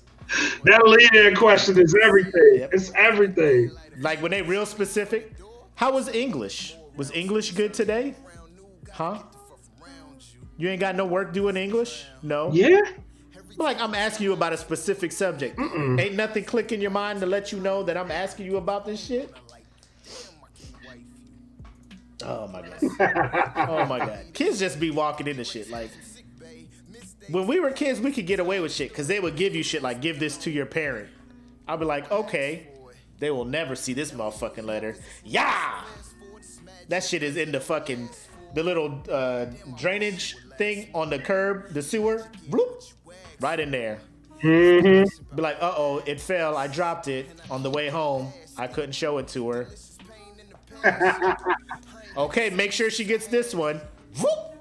That 0.64 0.86
lead-in 0.86 1.34
question 1.36 1.78
is 1.78 1.96
everything. 2.02 2.56
Yep. 2.56 2.70
It's 2.72 2.92
everything. 2.94 3.70
Like 3.98 4.22
when 4.22 4.30
they 4.30 4.42
real 4.42 4.66
specific. 4.66 5.32
How 5.76 5.92
was 5.92 6.08
English? 6.08 6.76
Was 6.96 7.10
English 7.12 7.52
good 7.52 7.74
today? 7.74 8.14
Huh? 8.92 9.22
You 10.56 10.68
ain't 10.68 10.80
got 10.80 10.94
no 10.94 11.04
work 11.04 11.32
doing 11.32 11.56
English? 11.56 12.06
No. 12.22 12.50
Yeah. 12.52 12.80
Like 13.56 13.80
I'm 13.80 13.94
asking 13.94 14.24
you 14.24 14.32
about 14.32 14.52
a 14.52 14.56
specific 14.56 15.12
subject. 15.12 15.58
Ain't 15.58 16.14
nothing 16.14 16.44
click 16.44 16.72
in 16.72 16.80
your 16.80 16.90
mind 16.90 17.20
to 17.20 17.26
let 17.26 17.52
you 17.52 17.60
know 17.60 17.82
that 17.84 17.96
I'm 17.96 18.10
asking 18.10 18.46
you 18.46 18.56
about 18.56 18.84
this 18.84 19.04
shit. 19.04 19.32
Oh 22.22 22.48
my 22.48 22.62
god. 22.62 23.58
oh 23.68 23.84
my 23.86 23.98
god. 23.98 24.20
Kids 24.32 24.58
just 24.58 24.80
be 24.80 24.90
walking 24.90 25.26
into 25.26 25.44
shit 25.44 25.70
like 25.70 25.90
when 27.30 27.46
we 27.46 27.58
were 27.60 27.70
kids, 27.70 28.00
we 28.00 28.12
could 28.12 28.26
get 28.26 28.40
away 28.40 28.60
with 28.60 28.72
shit 28.72 28.90
because 28.90 29.08
they 29.08 29.20
would 29.20 29.36
give 29.36 29.54
you 29.54 29.62
shit 29.62 29.82
like 29.82 30.00
give 30.00 30.20
this 30.20 30.36
to 30.38 30.50
your 30.50 30.66
parent. 30.66 31.08
I'll 31.66 31.78
be 31.78 31.84
like, 31.84 32.10
okay, 32.10 32.68
they 33.18 33.30
will 33.30 33.44
never 33.44 33.74
see 33.74 33.92
this 33.92 34.10
motherfucking 34.10 34.64
letter. 34.64 34.96
Yeah, 35.24 35.84
that 36.88 37.04
shit 37.04 37.22
is 37.22 37.36
in 37.36 37.52
the 37.52 37.60
fucking 37.60 38.08
the 38.54 38.62
little 38.62 39.02
uh, 39.10 39.46
drainage 39.76 40.36
thing 40.58 40.88
on 40.94 41.10
the 41.10 41.18
curb, 41.18 41.72
the 41.72 41.82
sewer. 41.82 42.26
Bloop, 42.48 42.92
right 43.40 43.58
in 43.58 43.70
there. 43.70 44.00
Be 44.40 45.06
like, 45.36 45.56
uh 45.60 45.74
oh, 45.76 46.02
it 46.06 46.20
fell. 46.20 46.56
I 46.56 46.66
dropped 46.66 47.08
it 47.08 47.26
on 47.50 47.62
the 47.62 47.70
way 47.70 47.88
home. 47.88 48.32
I 48.56 48.66
couldn't 48.66 48.92
show 48.92 49.18
it 49.18 49.28
to 49.28 49.48
her. 49.50 49.68
okay, 52.16 52.50
make 52.50 52.70
sure 52.72 52.90
she 52.90 53.04
gets 53.04 53.26
this 53.26 53.54
one. 53.54 53.80
Whoop. 54.20 54.56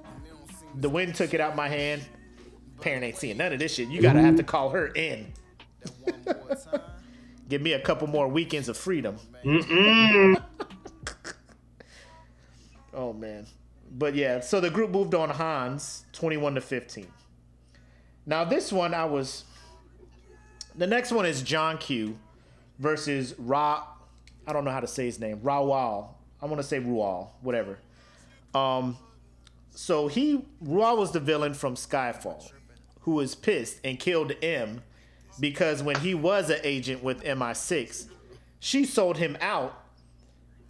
The 0.75 0.89
wind 0.89 1.15
took 1.15 1.33
it 1.33 1.41
out 1.41 1.55
my 1.55 1.67
hand. 1.67 2.03
Parent 2.81 3.03
ain't 3.03 3.17
seeing 3.17 3.37
none 3.37 3.53
of 3.53 3.59
this 3.59 3.75
shit. 3.75 3.89
You 3.89 4.01
gotta 4.01 4.21
have 4.21 4.37
to 4.37 4.43
call 4.43 4.69
her 4.69 4.87
in. 4.87 5.31
Give 7.49 7.61
me 7.61 7.73
a 7.73 7.79
couple 7.79 8.07
more 8.07 8.27
weekends 8.27 8.69
of 8.69 8.77
freedom. 8.77 9.17
oh 12.93 13.13
man. 13.13 13.45
But 13.91 14.15
yeah, 14.15 14.39
so 14.39 14.59
the 14.59 14.69
group 14.69 14.91
moved 14.91 15.13
on 15.13 15.29
Hans 15.29 16.05
21 16.13 16.55
to 16.55 16.61
15. 16.61 17.07
Now 18.25 18.43
this 18.43 18.71
one 18.71 18.93
I 18.93 19.05
was 19.05 19.43
the 20.75 20.87
next 20.87 21.11
one 21.11 21.25
is 21.25 21.41
John 21.41 21.77
Q 21.77 22.17
versus 22.79 23.35
Ra 23.37 23.83
I 24.47 24.53
don't 24.53 24.65
know 24.65 24.71
how 24.71 24.79
to 24.79 24.87
say 24.87 25.05
his 25.05 25.19
name. 25.19 25.39
Rawal. 25.39 26.09
I 26.41 26.45
want 26.45 26.57
to 26.57 26.67
say 26.67 26.79
Rual, 26.79 27.31
whatever. 27.41 27.77
Um 28.53 28.97
so 29.69 30.07
he 30.07 30.45
Rual 30.61 30.97
was 30.97 31.11
the 31.11 31.19
villain 31.19 31.53
from 31.53 31.75
Skyfall 31.75 32.51
who 33.01 33.11
was 33.15 33.35
pissed 33.35 33.79
and 33.83 33.99
killed 33.99 34.31
M 34.41 34.81
because 35.39 35.81
when 35.83 35.95
he 35.97 36.13
was 36.13 36.49
an 36.49 36.59
agent 36.63 37.03
with 37.03 37.23
MI6, 37.23 38.07
she 38.59 38.85
sold 38.85 39.17
him 39.17 39.37
out 39.41 39.79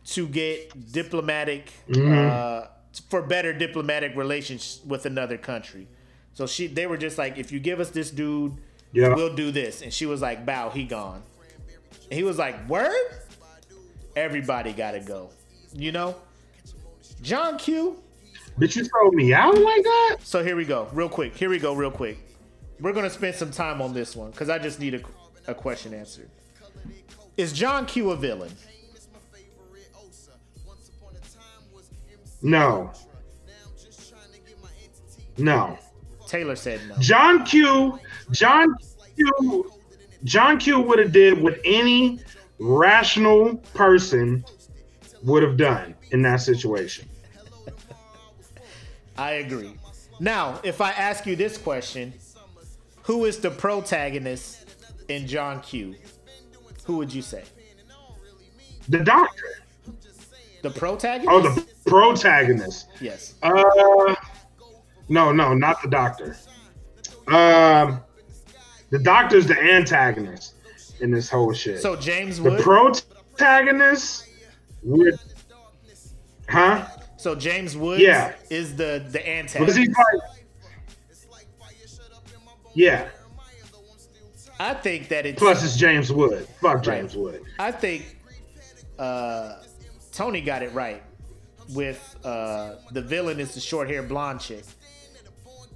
to 0.05 0.27
get 0.27 0.91
diplomatic 0.91 1.71
uh, 1.95 2.67
for 3.09 3.21
better 3.21 3.53
diplomatic 3.53 4.15
relations 4.15 4.81
with 4.85 5.05
another 5.05 5.37
country. 5.37 5.87
So 6.33 6.45
she 6.47 6.67
they 6.67 6.87
were 6.87 6.97
just 6.97 7.17
like, 7.17 7.37
if 7.37 7.51
you 7.51 7.59
give 7.59 7.79
us 7.79 7.89
this 7.91 8.09
dude, 8.11 8.53
Yeah. 8.91 9.13
we'll 9.15 9.35
do 9.35 9.51
this. 9.51 9.81
And 9.81 9.93
she 9.93 10.05
was 10.05 10.21
like, 10.21 10.45
bow, 10.45 10.69
he 10.69 10.83
gone. 10.83 11.21
And 12.09 12.13
he 12.13 12.23
was 12.23 12.37
like, 12.37 12.67
word? 12.67 12.91
Everybody 14.15 14.73
gotta 14.73 14.99
go. 14.99 15.29
You 15.73 15.91
know? 15.91 16.15
John 17.21 17.57
Q. 17.57 17.97
Bitch, 18.59 18.75
you 18.75 18.83
sold 18.83 19.15
me 19.15 19.33
out 19.33 19.57
like 19.57 19.83
that? 19.83 20.17
So 20.23 20.43
here 20.43 20.55
we 20.55 20.65
go, 20.65 20.87
real 20.93 21.09
quick. 21.09 21.35
Here 21.35 21.49
we 21.49 21.57
go, 21.59 21.73
real 21.73 21.89
quick. 21.91 22.17
We're 22.83 22.91
gonna 22.91 23.09
spend 23.09 23.35
some 23.35 23.49
time 23.49 23.81
on 23.81 23.93
this 23.93 24.13
one 24.13 24.31
because 24.31 24.49
I 24.49 24.59
just 24.59 24.77
need 24.77 24.93
a, 24.93 25.01
a 25.47 25.55
question 25.55 25.93
answered. 25.93 26.29
Is 27.37 27.53
John 27.53 27.85
Q 27.85 28.11
a 28.11 28.17
villain? 28.17 28.51
No. 32.41 32.91
No. 35.37 35.79
Taylor 36.27 36.57
said 36.57 36.81
no. 36.89 36.97
John 36.99 37.45
Q. 37.45 37.99
John 38.31 38.75
Q. 39.15 39.71
John 40.25 40.59
Q. 40.59 40.81
would 40.81 40.99
have 40.99 41.13
did 41.13 41.41
what 41.41 41.59
any 41.63 42.19
rational 42.59 43.55
person 43.73 44.43
would 45.23 45.41
have 45.41 45.55
done 45.55 45.95
in 46.11 46.21
that 46.23 46.41
situation. 46.41 47.07
I 49.17 49.35
agree. 49.35 49.75
Now, 50.19 50.59
if 50.65 50.81
I 50.81 50.91
ask 50.91 51.25
you 51.25 51.37
this 51.37 51.57
question, 51.57 52.13
who 53.03 53.25
is 53.25 53.39
the 53.39 53.51
protagonist 53.51 54.65
in 55.09 55.27
John 55.27 55.61
Q? 55.61 55.95
Who 56.85 56.97
would 56.97 57.13
you 57.13 57.21
say? 57.21 57.43
The 58.89 58.99
doctor. 58.99 59.43
The 60.61 60.69
protagonist? 60.69 61.29
Oh, 61.31 61.41
the 61.41 61.65
protagonist. 61.85 62.87
yes. 63.01 63.35
Uh, 63.43 64.15
no, 65.09 65.31
no, 65.31 65.53
not 65.53 65.81
the 65.81 65.89
doctor. 65.89 66.35
Um, 67.27 68.01
The 68.89 68.99
doctor's 68.99 69.47
the 69.47 69.57
antagonist 69.59 70.53
in 71.01 71.11
this 71.11 71.29
whole 71.29 71.51
shit. 71.53 71.81
So 71.81 71.95
James 71.95 72.39
the 72.39 72.57
protagonist 72.57 74.27
would, 74.83 75.17
huh? 76.47 76.85
so 77.17 77.33
James 77.35 77.75
Woods 77.75 78.01
Yeah. 78.01 78.33
is 78.49 78.75
the 78.75 79.01
the 79.05 79.19
Because 79.19 79.25
antagonist. 79.27 79.77
he's 79.77 79.87
like, 79.89 80.21
yeah. 82.73 83.09
I 84.59 84.73
think 84.73 85.09
that 85.09 85.25
it's 85.25 85.39
Plus, 85.39 85.63
it's 85.63 85.75
James 85.75 86.11
Wood. 86.11 86.47
Fuck 86.61 86.75
Right. 86.75 86.83
James 86.83 87.15
Wood. 87.15 87.41
I 87.59 87.71
think 87.71 88.17
uh, 88.99 89.55
Tony 90.11 90.41
got 90.41 90.61
it 90.63 90.71
right 90.73 91.01
with 91.73 92.15
uh, 92.23 92.75
the 92.91 93.01
villain 93.01 93.39
is 93.39 93.53
the 93.55 93.59
short 93.59 93.89
haired 93.89 94.07
blonde 94.07 94.39
chick. 94.39 94.63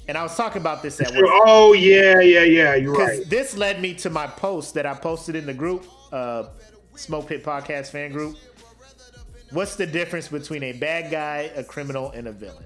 And 0.07 0.17
I 0.17 0.23
was 0.23 0.37
talking 0.37 0.61
about 0.61 0.81
this 0.81 1.01
at 1.01 1.11
work. 1.11 1.25
Oh 1.27 1.73
yeah, 1.73 2.21
yeah, 2.21 2.43
yeah. 2.43 2.75
You're 2.75 2.93
right. 2.95 3.29
this 3.29 3.57
led 3.57 3.81
me 3.81 3.93
to 3.95 4.09
my 4.09 4.25
post 4.27 4.73
that 4.75 4.85
I 4.85 4.93
posted 4.93 5.35
in 5.35 5.45
the 5.45 5.53
group, 5.53 5.85
uh, 6.13 6.45
Smoke 6.95 7.27
Pit 7.27 7.43
Podcast 7.43 7.87
fan 7.91 8.11
group. 8.13 8.37
What's 9.51 9.75
the 9.75 9.85
difference 9.85 10.29
between 10.29 10.63
a 10.63 10.73
bad 10.73 11.11
guy, 11.11 11.51
a 11.55 11.63
criminal, 11.63 12.11
and 12.11 12.27
a 12.27 12.31
villain? 12.31 12.63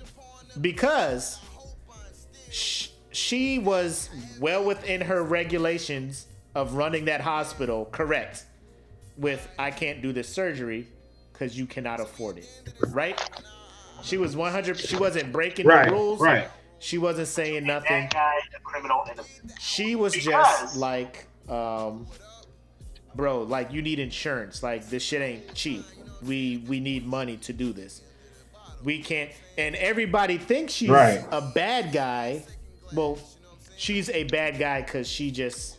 Because 0.60 1.40
sh- 2.52 2.90
she 3.12 3.60
was 3.60 4.10
well 4.40 4.64
within 4.64 5.02
her 5.02 5.24
regulations 5.24 6.28
of 6.56 6.74
running 6.76 7.06
that 7.06 7.22
hospital, 7.22 7.86
correct? 7.92 8.46
With 9.18 9.48
I 9.60 9.72
can't 9.72 10.02
do 10.02 10.12
this 10.14 10.28
surgery 10.30 10.88
because 11.34 11.58
you 11.58 11.66
cannot 11.66 12.00
afford 12.00 12.38
it, 12.38 12.48
right? 12.90 13.20
She 14.04 14.18
was 14.18 14.36
100. 14.36 14.80
She 14.80 14.96
wasn't 14.96 15.32
breaking 15.32 15.68
Right, 15.68 15.86
the 15.88 15.92
rules. 15.94 16.20
right. 16.22 16.48
She 16.80 16.98
wasn't 16.98 17.28
saying 17.28 17.66
nothing 17.66 18.08
guy, 18.12 18.34
a 18.56 18.60
criminal, 18.62 19.06
and 19.10 19.20
a 19.20 19.24
she 19.60 19.96
was 19.96 20.14
Because- 20.14 20.62
just 20.62 20.76
like 20.78 21.28
um 21.50 22.08
bro 23.16 23.42
like 23.42 23.72
you 23.74 23.82
need 23.82 24.00
insurance 24.00 24.64
like 24.64 24.88
this 24.90 25.04
shit 25.04 25.22
ain't 25.22 25.54
cheap 25.54 25.84
we 26.24 26.64
we 26.68 26.80
need 26.80 27.06
money 27.06 27.36
to 27.36 27.52
do 27.52 27.74
this 27.74 28.02
we 28.86 29.02
can't 29.02 29.32
and 29.58 29.76
everybody 29.76 30.38
thinks 30.38 30.72
she's 30.72 30.88
Right. 30.90 31.22
a 31.32 31.42
bad 31.42 31.92
guy 31.92 32.44
well 32.94 33.18
she's 33.78 34.10
a 34.10 34.24
bad 34.26 34.60
guy 34.60 34.82
because 34.82 35.08
she 35.08 35.32
just 35.32 35.78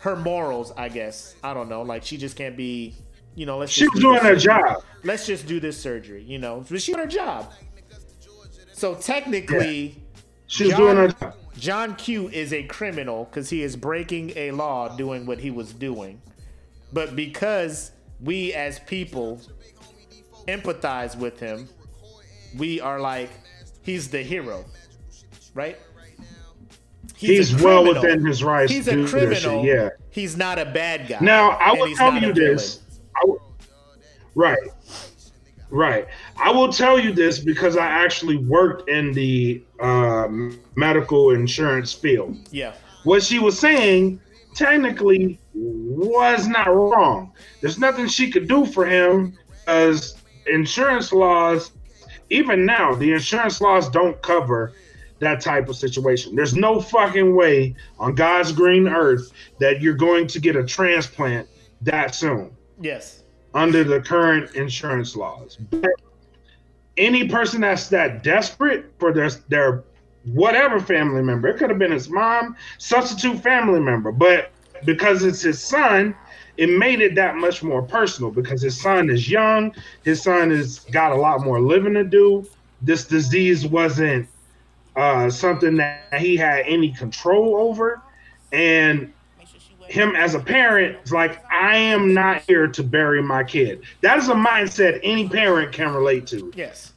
her 0.00 0.16
morals 0.16 0.72
i 0.76 0.88
guess. 0.88 1.34
I 1.42 1.54
don't 1.54 1.68
know. 1.68 1.82
Like 1.82 2.04
she 2.04 2.16
just 2.16 2.36
can't 2.36 2.56
be 2.56 2.94
you 3.34 3.46
know 3.46 3.58
let's 3.58 3.72
She 3.72 3.82
just 3.82 3.94
was 3.94 4.02
do 4.02 4.08
doing 4.10 4.22
her 4.22 4.36
job. 4.36 4.82
let's 5.02 5.26
just 5.26 5.46
do 5.46 5.60
this 5.60 5.80
surgery 5.80 6.22
you 6.22 6.38
know. 6.38 6.64
But 6.68 6.82
she 6.82 6.92
doing 6.92 7.04
her 7.04 7.10
job. 7.10 7.52
So 8.72 8.94
technically 8.94 10.02
She 10.46 10.64
was 10.64 10.72
John- 10.72 10.80
doing 10.80 10.96
her 10.96 11.08
job. 11.08 11.34
John 11.56 11.94
Q 11.96 12.28
is 12.30 12.52
a 12.52 12.64
criminal 12.64 13.24
because 13.26 13.48
he 13.48 13.62
is 13.62 13.76
breaking 13.76 14.32
a 14.36 14.50
law 14.50 14.94
doing 14.96 15.24
what 15.24 15.38
he 15.38 15.50
was 15.50 15.72
doing. 15.72 16.20
But 16.92 17.14
because 17.16 17.92
we 18.20 18.52
as 18.52 18.80
people 18.80 19.40
empathize 20.48 21.16
with 21.16 21.38
him, 21.38 21.68
we 22.56 22.80
are 22.80 23.00
like, 23.00 23.30
he's 23.82 24.08
the 24.10 24.22
hero, 24.22 24.64
right? 25.54 25.78
He's, 27.16 27.58
a 27.58 27.64
well 27.64 27.86
within 27.86 28.24
his 28.24 28.42
rights 28.44 28.72
He's 28.72 28.88
a 28.88 29.06
criminal. 29.06 29.64
Yeah. 29.64 29.90
He's 30.10 30.36
not 30.36 30.58
a 30.58 30.64
bad 30.64 31.08
guy. 31.08 31.18
Now 31.20 31.50
I 31.52 31.72
will 31.72 31.94
tell 31.94 32.14
you 32.14 32.32
this. 32.32 32.80
Right, 34.36 34.58
right. 35.70 36.08
I 36.36 36.50
will 36.50 36.72
tell 36.72 36.98
you 36.98 37.12
this 37.12 37.38
because 37.38 37.76
I 37.76 37.86
actually 37.86 38.36
worked 38.36 38.88
in 38.88 39.12
the 39.12 39.62
uh, 39.78 40.26
medical 40.74 41.30
insurance 41.30 41.92
field. 41.92 42.36
Yeah. 42.50 42.74
What 43.04 43.22
she 43.22 43.38
was 43.38 43.56
saying 43.58 44.20
technically 44.54 45.38
was 45.54 46.48
not 46.48 46.66
wrong. 46.66 47.32
There's 47.60 47.78
nothing 47.78 48.08
she 48.08 48.28
could 48.28 48.48
do 48.48 48.66
for 48.66 48.84
him 48.84 49.38
because 49.64 50.16
insurance 50.46 51.12
laws, 51.12 51.70
even 52.30 52.66
now, 52.66 52.94
the 52.94 53.12
insurance 53.12 53.60
laws 53.60 53.88
don't 53.88 54.20
cover 54.20 54.72
that 55.24 55.40
type 55.40 55.68
of 55.68 55.76
situation. 55.76 56.36
There's 56.36 56.54
no 56.54 56.80
fucking 56.80 57.34
way 57.34 57.74
on 57.98 58.14
God's 58.14 58.52
green 58.52 58.86
earth 58.88 59.32
that 59.58 59.82
you're 59.82 59.94
going 59.94 60.26
to 60.28 60.40
get 60.40 60.56
a 60.56 60.64
transplant 60.64 61.48
that 61.82 62.14
soon 62.14 62.56
Yes. 62.80 63.22
under 63.52 63.84
the 63.84 64.00
current 64.00 64.54
insurance 64.54 65.16
laws. 65.16 65.56
But 65.56 65.90
any 66.96 67.28
person 67.28 67.62
that's 67.62 67.88
that 67.88 68.22
desperate 68.22 68.92
for 68.98 69.12
their 69.12 69.30
their 69.48 69.84
whatever 70.32 70.80
family 70.80 71.22
member, 71.22 71.48
it 71.48 71.58
could 71.58 71.68
have 71.70 71.78
been 71.78 71.92
his 71.92 72.08
mom, 72.08 72.56
substitute 72.78 73.42
family 73.42 73.80
member, 73.80 74.10
but 74.12 74.50
because 74.84 75.24
it's 75.24 75.42
his 75.42 75.62
son, 75.62 76.14
it 76.56 76.68
made 76.70 77.00
it 77.00 77.14
that 77.16 77.36
much 77.36 77.62
more 77.62 77.82
personal 77.82 78.30
because 78.30 78.62
his 78.62 78.80
son 78.80 79.10
is 79.10 79.28
young, 79.28 79.74
his 80.04 80.22
son 80.22 80.50
has 80.50 80.78
got 80.78 81.12
a 81.12 81.16
lot 81.16 81.42
more 81.42 81.60
living 81.60 81.94
to 81.94 82.04
do. 82.04 82.46
This 82.80 83.04
disease 83.04 83.66
wasn't 83.66 84.28
uh, 84.96 85.28
something 85.30 85.76
that 85.76 86.14
he 86.18 86.36
had 86.36 86.64
any 86.66 86.90
control 86.92 87.56
over, 87.56 88.02
and 88.52 89.12
him 89.88 90.16
as 90.16 90.34
a 90.34 90.40
parent 90.40 90.98
is 91.04 91.12
like, 91.12 91.44
I 91.52 91.76
am 91.76 92.14
not 92.14 92.42
here 92.42 92.66
to 92.68 92.82
bury 92.82 93.22
my 93.22 93.44
kid. 93.44 93.82
That 94.00 94.18
is 94.18 94.28
a 94.28 94.34
mindset 94.34 95.00
any 95.02 95.28
parent 95.28 95.72
can 95.72 95.92
relate 95.92 96.26
to. 96.28 96.52
Yes. 96.54 96.92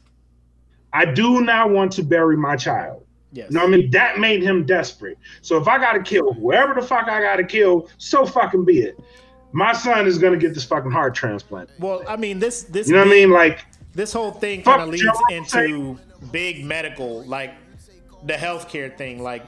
I 0.93 1.05
do 1.05 1.41
not 1.41 1.71
want 1.71 1.91
to 1.93 2.03
bury 2.03 2.37
my 2.37 2.55
child. 2.55 3.03
Yes. 3.31 3.49
You 3.49 3.55
know 3.55 3.65
what 3.65 3.73
I 3.73 3.77
mean? 3.77 3.91
That 3.91 4.19
made 4.19 4.41
him 4.41 4.65
desperate. 4.65 5.17
So 5.41 5.57
if 5.57 5.67
I 5.67 5.77
gotta 5.77 6.01
kill 6.01 6.33
whoever 6.33 6.73
the 6.73 6.85
fuck 6.85 7.07
I 7.09 7.21
gotta 7.21 7.43
kill, 7.43 7.89
so 7.97 8.25
fucking 8.25 8.63
be 8.63 8.79
it. 8.79 8.99
My 9.51 9.73
son 9.73 10.07
is 10.07 10.17
gonna 10.17 10.37
get 10.37 10.53
this 10.53 10.63
fucking 10.63 10.91
heart 10.91 11.13
transplant. 11.13 11.69
Well, 11.79 12.03
I 12.07 12.15
mean, 12.15 12.39
this 12.39 12.63
this 12.63 12.87
You 12.87 12.93
know 12.93 13.01
what 13.01 13.09
I 13.09 13.11
mean? 13.11 13.31
Like, 13.31 13.65
this 13.93 14.13
whole 14.13 14.31
thing 14.31 14.61
kind 14.61 14.81
of 14.81 14.89
leads 14.89 15.05
into 15.29 15.99
big 16.31 16.63
medical, 16.63 17.23
like 17.25 17.53
the 18.27 18.33
healthcare 18.33 18.95
thing. 18.95 19.23
Like 19.23 19.43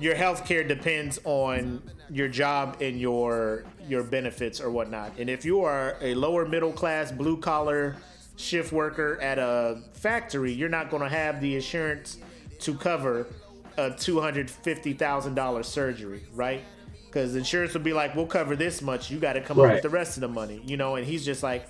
your 0.00 0.14
healthcare 0.14 0.66
depends 0.66 1.20
on 1.24 1.82
your 2.10 2.28
job 2.28 2.78
and 2.80 3.00
your 3.00 3.64
your 3.88 4.02
benefits 4.02 4.60
or 4.60 4.70
whatnot. 4.70 5.12
And 5.18 5.30
if 5.30 5.44
you 5.44 5.62
are 5.62 5.96
a 6.00 6.14
lower 6.14 6.46
middle 6.46 6.72
class 6.72 7.12
blue 7.12 7.36
collar 7.36 7.96
shift 8.36 8.72
worker 8.72 9.20
at 9.20 9.38
a 9.38 9.82
factory, 9.94 10.52
you're 10.52 10.68
not 10.68 10.90
going 10.90 11.02
to 11.02 11.08
have 11.08 11.40
the 11.40 11.54
insurance 11.54 12.18
to 12.60 12.74
cover 12.74 13.26
a 13.78 13.90
two 13.90 14.20
hundred 14.20 14.50
fifty 14.50 14.92
thousand 14.92 15.34
dollars 15.34 15.66
surgery, 15.66 16.24
right? 16.32 16.62
Because 17.06 17.34
insurance 17.36 17.72
will 17.72 17.80
be 17.80 17.92
like, 17.94 18.14
we'll 18.14 18.26
cover 18.26 18.56
this 18.56 18.82
much. 18.82 19.10
You 19.10 19.18
got 19.18 19.34
to 19.34 19.40
come 19.40 19.58
up 19.58 19.70
with 19.70 19.82
the 19.82 19.88
rest 19.88 20.16
of 20.16 20.20
the 20.20 20.28
money, 20.28 20.60
you 20.66 20.76
know. 20.76 20.96
And 20.96 21.06
he's 21.06 21.24
just 21.24 21.42
like, 21.42 21.66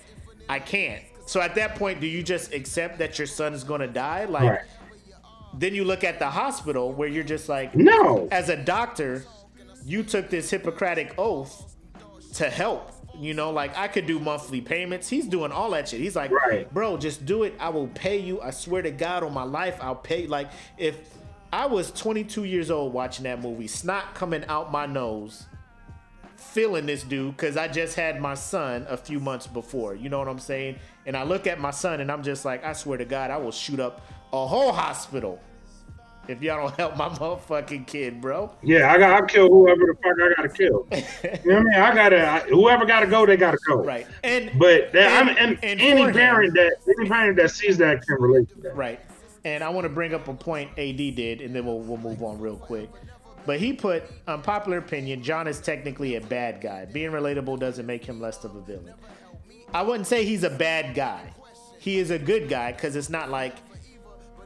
I 0.48 0.58
can't. 0.58 1.02
So 1.26 1.40
at 1.40 1.54
that 1.56 1.76
point, 1.76 2.00
do 2.00 2.06
you 2.06 2.22
just 2.22 2.52
accept 2.52 2.98
that 2.98 3.18
your 3.18 3.26
son 3.26 3.52
is 3.52 3.62
going 3.62 3.80
to 3.80 3.86
die? 3.86 4.24
Like, 4.24 4.50
right. 4.50 4.60
Then 5.58 5.74
you 5.74 5.84
look 5.84 6.04
at 6.04 6.18
the 6.18 6.28
hospital 6.30 6.92
where 6.92 7.08
you're 7.08 7.24
just 7.24 7.48
like, 7.48 7.74
No. 7.74 8.28
as 8.30 8.48
a 8.48 8.56
doctor, 8.56 9.24
you 9.84 10.02
took 10.02 10.28
this 10.30 10.50
Hippocratic 10.50 11.14
oath 11.18 11.74
to 12.34 12.50
help. 12.50 12.92
You 13.18 13.32
know, 13.32 13.50
like 13.50 13.76
I 13.78 13.88
could 13.88 14.06
do 14.06 14.18
monthly 14.20 14.60
payments. 14.60 15.08
He's 15.08 15.26
doing 15.26 15.50
all 15.50 15.70
that 15.70 15.88
shit. 15.88 16.00
He's 16.00 16.14
like, 16.16 16.30
Right. 16.30 16.72
bro, 16.74 16.98
just 16.98 17.24
do 17.24 17.44
it. 17.44 17.54
I 17.58 17.70
will 17.70 17.88
pay 17.88 18.18
you. 18.18 18.40
I 18.42 18.50
swear 18.50 18.82
to 18.82 18.90
God 18.90 19.22
on 19.22 19.32
my 19.32 19.44
life, 19.44 19.78
I'll 19.80 19.94
pay. 19.94 20.26
Like, 20.26 20.50
if 20.76 20.98
I 21.52 21.64
was 21.64 21.90
22 21.92 22.44
years 22.44 22.70
old 22.70 22.92
watching 22.92 23.22
that 23.24 23.40
movie, 23.40 23.68
snot 23.68 24.14
coming 24.14 24.44
out 24.48 24.70
my 24.70 24.84
nose, 24.84 25.46
feeling 26.36 26.84
this 26.84 27.02
dude, 27.02 27.34
because 27.36 27.56
I 27.56 27.68
just 27.68 27.96
had 27.96 28.20
my 28.20 28.34
son 28.34 28.84
a 28.90 28.96
few 28.96 29.20
months 29.20 29.46
before. 29.46 29.94
You 29.94 30.08
know 30.10 30.18
what 30.18 30.28
I'm 30.28 30.38
saying? 30.38 30.76
And 31.06 31.16
I 31.16 31.22
look 31.22 31.46
at 31.46 31.58
my 31.60 31.70
son 31.70 32.00
and 32.00 32.10
I'm 32.12 32.22
just 32.22 32.44
like, 32.44 32.64
I 32.64 32.72
swear 32.74 32.98
to 32.98 33.04
God, 33.06 33.30
I 33.30 33.38
will 33.38 33.52
shoot 33.52 33.80
up 33.80 34.02
a 34.32 34.46
whole 34.46 34.72
hospital 34.72 35.40
if 36.28 36.42
y'all 36.42 36.60
don't 36.66 36.74
help 36.76 36.96
my 36.96 37.08
motherfucking 37.10 37.86
kid, 37.86 38.20
bro. 38.20 38.50
Yeah, 38.62 38.92
I 38.92 38.98
got 38.98 39.22
I 39.22 39.26
kill 39.26 39.48
whoever 39.48 39.86
the 39.86 39.94
fuck 40.02 40.16
I 40.20 40.34
gotta 40.34 40.48
kill. 40.48 40.86
you 41.44 41.50
know 41.52 41.56
what 41.58 41.60
I 41.60 41.62
mean? 41.62 41.74
I 41.74 41.94
gotta 41.94 42.28
I, 42.28 42.38
whoever 42.40 42.84
gotta 42.84 43.06
go, 43.06 43.24
they 43.26 43.36
gotta 43.36 43.58
go. 43.66 43.76
Right. 43.84 44.06
And 44.24 44.50
But 44.58 44.92
that, 44.92 45.12
And- 45.22 45.30
I'm, 45.30 45.36
and, 45.38 45.58
and 45.62 45.80
any 45.80 46.02
for 46.02 46.08
him- 46.08 46.14
parent 46.16 46.54
that 46.54 46.76
any 46.98 47.08
parent 47.08 47.36
that 47.36 47.50
sees 47.52 47.78
that 47.78 48.04
can 48.06 48.16
relate 48.20 48.48
to 48.54 48.60
that. 48.62 48.76
Right. 48.76 49.00
And 49.44 49.62
I 49.62 49.68
want 49.68 49.84
to 49.84 49.88
bring 49.88 50.12
up 50.12 50.26
a 50.26 50.34
point 50.34 50.70
AD 50.76 50.96
did, 50.96 51.40
and 51.40 51.54
then 51.54 51.64
we'll, 51.64 51.78
we'll 51.78 51.98
move 51.98 52.20
on 52.24 52.40
real 52.40 52.56
quick. 52.56 52.90
But 53.46 53.60
he 53.60 53.72
put, 53.72 54.02
unpopular 54.26 54.78
opinion, 54.78 55.22
John 55.22 55.46
is 55.46 55.60
technically 55.60 56.16
a 56.16 56.20
bad 56.20 56.60
guy. 56.60 56.86
Being 56.86 57.12
relatable 57.12 57.60
doesn't 57.60 57.86
make 57.86 58.04
him 58.04 58.20
less 58.20 58.42
of 58.42 58.56
a 58.56 58.60
villain. 58.62 58.94
I 59.72 59.82
wouldn't 59.82 60.08
say 60.08 60.24
he's 60.24 60.42
a 60.42 60.50
bad 60.50 60.96
guy. 60.96 61.32
He 61.78 61.98
is 61.98 62.10
a 62.10 62.18
good 62.18 62.48
guy 62.48 62.72
because 62.72 62.96
it's 62.96 63.08
not 63.08 63.30
like 63.30 63.54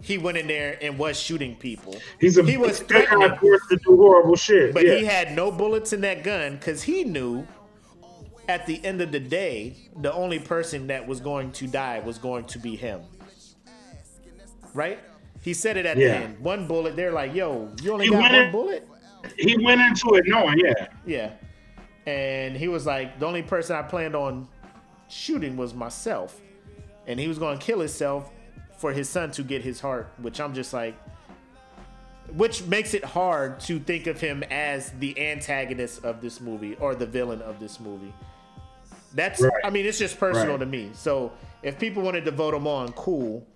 he 0.02 0.18
went 0.18 0.38
in 0.38 0.46
there 0.46 0.78
and 0.82 0.98
was 0.98 1.18
shooting 1.18 1.56
people. 1.56 1.96
He's 2.20 2.38
a 2.38 2.42
he 2.42 2.56
was 2.56 2.80
threatening, 2.80 3.36
forced 3.36 3.68
to 3.70 3.76
do 3.76 3.96
horrible 3.96 4.36
shit. 4.36 4.72
but 4.74 4.84
yeah. 4.86 4.94
he 4.96 5.04
had 5.04 5.32
no 5.36 5.50
bullets 5.50 5.92
in 5.92 6.00
that 6.02 6.24
gun 6.24 6.54
because 6.56 6.82
he 6.82 7.04
knew 7.04 7.46
at 8.48 8.66
the 8.66 8.84
end 8.84 9.00
of 9.00 9.12
the 9.12 9.20
day, 9.20 9.76
the 10.00 10.12
only 10.12 10.38
person 10.38 10.86
that 10.88 11.06
was 11.06 11.20
going 11.20 11.52
to 11.52 11.66
die 11.66 12.00
was 12.00 12.18
going 12.18 12.44
to 12.46 12.58
be 12.58 12.74
him. 12.76 13.00
Right? 14.74 14.98
He 15.42 15.54
said 15.54 15.76
it 15.76 15.86
at 15.86 15.96
Yeah. 15.96 16.08
the 16.08 16.14
end. 16.24 16.40
One 16.40 16.66
bullet. 16.66 16.96
They're 16.96 17.12
like, 17.12 17.34
"Yo, 17.34 17.70
you 17.82 17.92
only 17.92 18.06
He 18.06 18.10
got 18.10 18.20
one 18.20 18.34
in- 18.34 18.52
bullet." 18.52 18.86
he 19.38 19.56
went 19.62 19.80
into 19.80 20.14
it 20.14 20.24
knowing, 20.26 20.58
yeah. 20.58 20.86
Yeah. 21.06 21.30
And 22.06 22.56
he 22.56 22.68
was 22.68 22.86
like, 22.86 23.20
the 23.20 23.26
only 23.26 23.42
person 23.42 23.76
I 23.76 23.82
planned 23.82 24.16
on 24.16 24.48
shooting 25.08 25.56
was 25.58 25.74
myself. 25.74 26.40
And 27.06 27.20
he 27.20 27.28
was 27.28 27.38
going 27.38 27.58
to 27.58 27.64
kill 27.64 27.80
himself 27.80 28.30
for 28.80 28.94
his 28.94 29.10
son 29.10 29.30
to 29.30 29.42
get 29.42 29.62
his 29.62 29.78
heart, 29.78 30.10
which 30.22 30.40
I'm 30.40 30.54
just 30.54 30.72
like, 30.72 30.94
which 32.34 32.64
makes 32.64 32.94
it 32.94 33.04
hard 33.04 33.60
to 33.60 33.78
think 33.78 34.06
of 34.06 34.18
him 34.18 34.42
as 34.44 34.90
the 35.00 35.20
antagonist 35.20 36.02
of 36.02 36.22
this 36.22 36.40
movie 36.40 36.76
or 36.76 36.94
the 36.94 37.04
villain 37.04 37.42
of 37.42 37.60
this 37.60 37.78
movie. 37.78 38.14
That's, 39.12 39.42
Right. 39.42 39.52
I 39.64 39.68
mean, 39.68 39.84
it's 39.84 39.98
just 39.98 40.18
personal 40.18 40.52
Right. 40.52 40.60
to 40.60 40.66
me. 40.66 40.90
So 40.94 41.30
if 41.62 41.78
people 41.78 42.02
wanted 42.02 42.24
to 42.24 42.30
vote 42.30 42.54
him 42.54 42.66
on, 42.66 42.92
cool. 42.92 43.46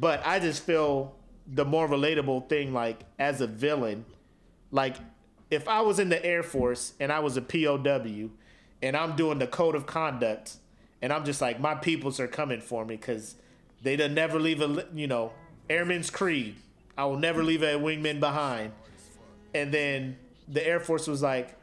But 0.00 0.20
I 0.26 0.40
just 0.40 0.64
feel 0.64 1.14
the 1.46 1.64
more 1.64 1.86
relatable 1.88 2.48
thing, 2.48 2.72
like 2.72 2.98
as 3.20 3.40
a 3.40 3.46
villain, 3.46 4.04
like 4.72 4.96
if 5.48 5.68
I 5.68 5.80
was 5.82 6.00
in 6.00 6.08
the 6.08 6.24
Air 6.26 6.42
Force 6.42 6.94
and 6.98 7.12
I 7.12 7.20
was 7.20 7.36
a 7.36 7.40
POW 7.42 8.30
and 8.82 8.96
I'm 8.96 9.14
doing 9.14 9.38
the 9.38 9.46
code 9.46 9.76
of 9.76 9.86
conduct 9.86 10.56
and 11.00 11.12
I'm 11.12 11.24
just 11.24 11.40
like, 11.40 11.60
my 11.60 11.76
peoples 11.76 12.18
are 12.18 12.26
coming 12.26 12.60
for 12.60 12.84
me 12.84 12.96
because 12.96 13.36
they 13.86 13.96
would 13.96 14.12
never 14.12 14.40
leave 14.40 14.60
a, 14.60 14.86
you 14.94 15.06
know, 15.06 15.32
Airman's 15.70 16.10
Creed. 16.10 16.56
I 16.98 17.04
will 17.04 17.18
never 17.18 17.42
leave 17.42 17.62
a 17.62 17.74
wingman 17.74 18.20
behind. 18.20 18.72
And 19.54 19.72
then 19.72 20.16
the 20.48 20.66
Air 20.66 20.80
Force 20.80 21.06
was 21.06 21.22
like, 21.22 21.54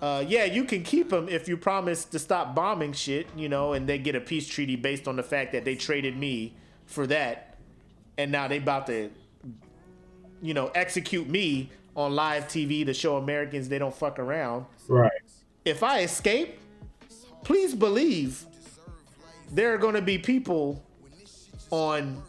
uh, 0.00 0.24
yeah, 0.26 0.44
you 0.44 0.64
can 0.64 0.82
keep 0.82 1.12
him 1.12 1.28
if 1.28 1.48
you 1.48 1.56
promise 1.56 2.04
to 2.06 2.18
stop 2.18 2.54
bombing 2.54 2.92
shit, 2.92 3.26
you 3.36 3.48
know, 3.48 3.74
and 3.74 3.86
they 3.86 3.98
get 3.98 4.14
a 4.14 4.20
peace 4.20 4.48
treaty 4.48 4.76
based 4.76 5.06
on 5.06 5.16
the 5.16 5.22
fact 5.22 5.52
that 5.52 5.64
they 5.64 5.74
traded 5.74 6.16
me 6.16 6.54
for 6.86 7.06
that. 7.06 7.58
And 8.16 8.32
now 8.32 8.48
they 8.48 8.56
about 8.56 8.86
to, 8.86 9.10
you 10.40 10.54
know, 10.54 10.70
execute 10.74 11.28
me 11.28 11.70
on 11.96 12.14
live 12.14 12.48
TV 12.48 12.86
to 12.86 12.94
show 12.94 13.16
Americans 13.16 13.68
they 13.68 13.78
don't 13.78 13.94
fuck 13.94 14.18
around. 14.18 14.66
Right. 14.88 15.10
If 15.64 15.82
I 15.82 16.00
escape, 16.00 16.58
please 17.44 17.74
believe 17.74 18.46
there 19.52 19.74
are 19.74 19.78
going 19.78 19.94
to 19.94 20.02
be 20.02 20.16
people 20.16 20.82
on 21.70 22.22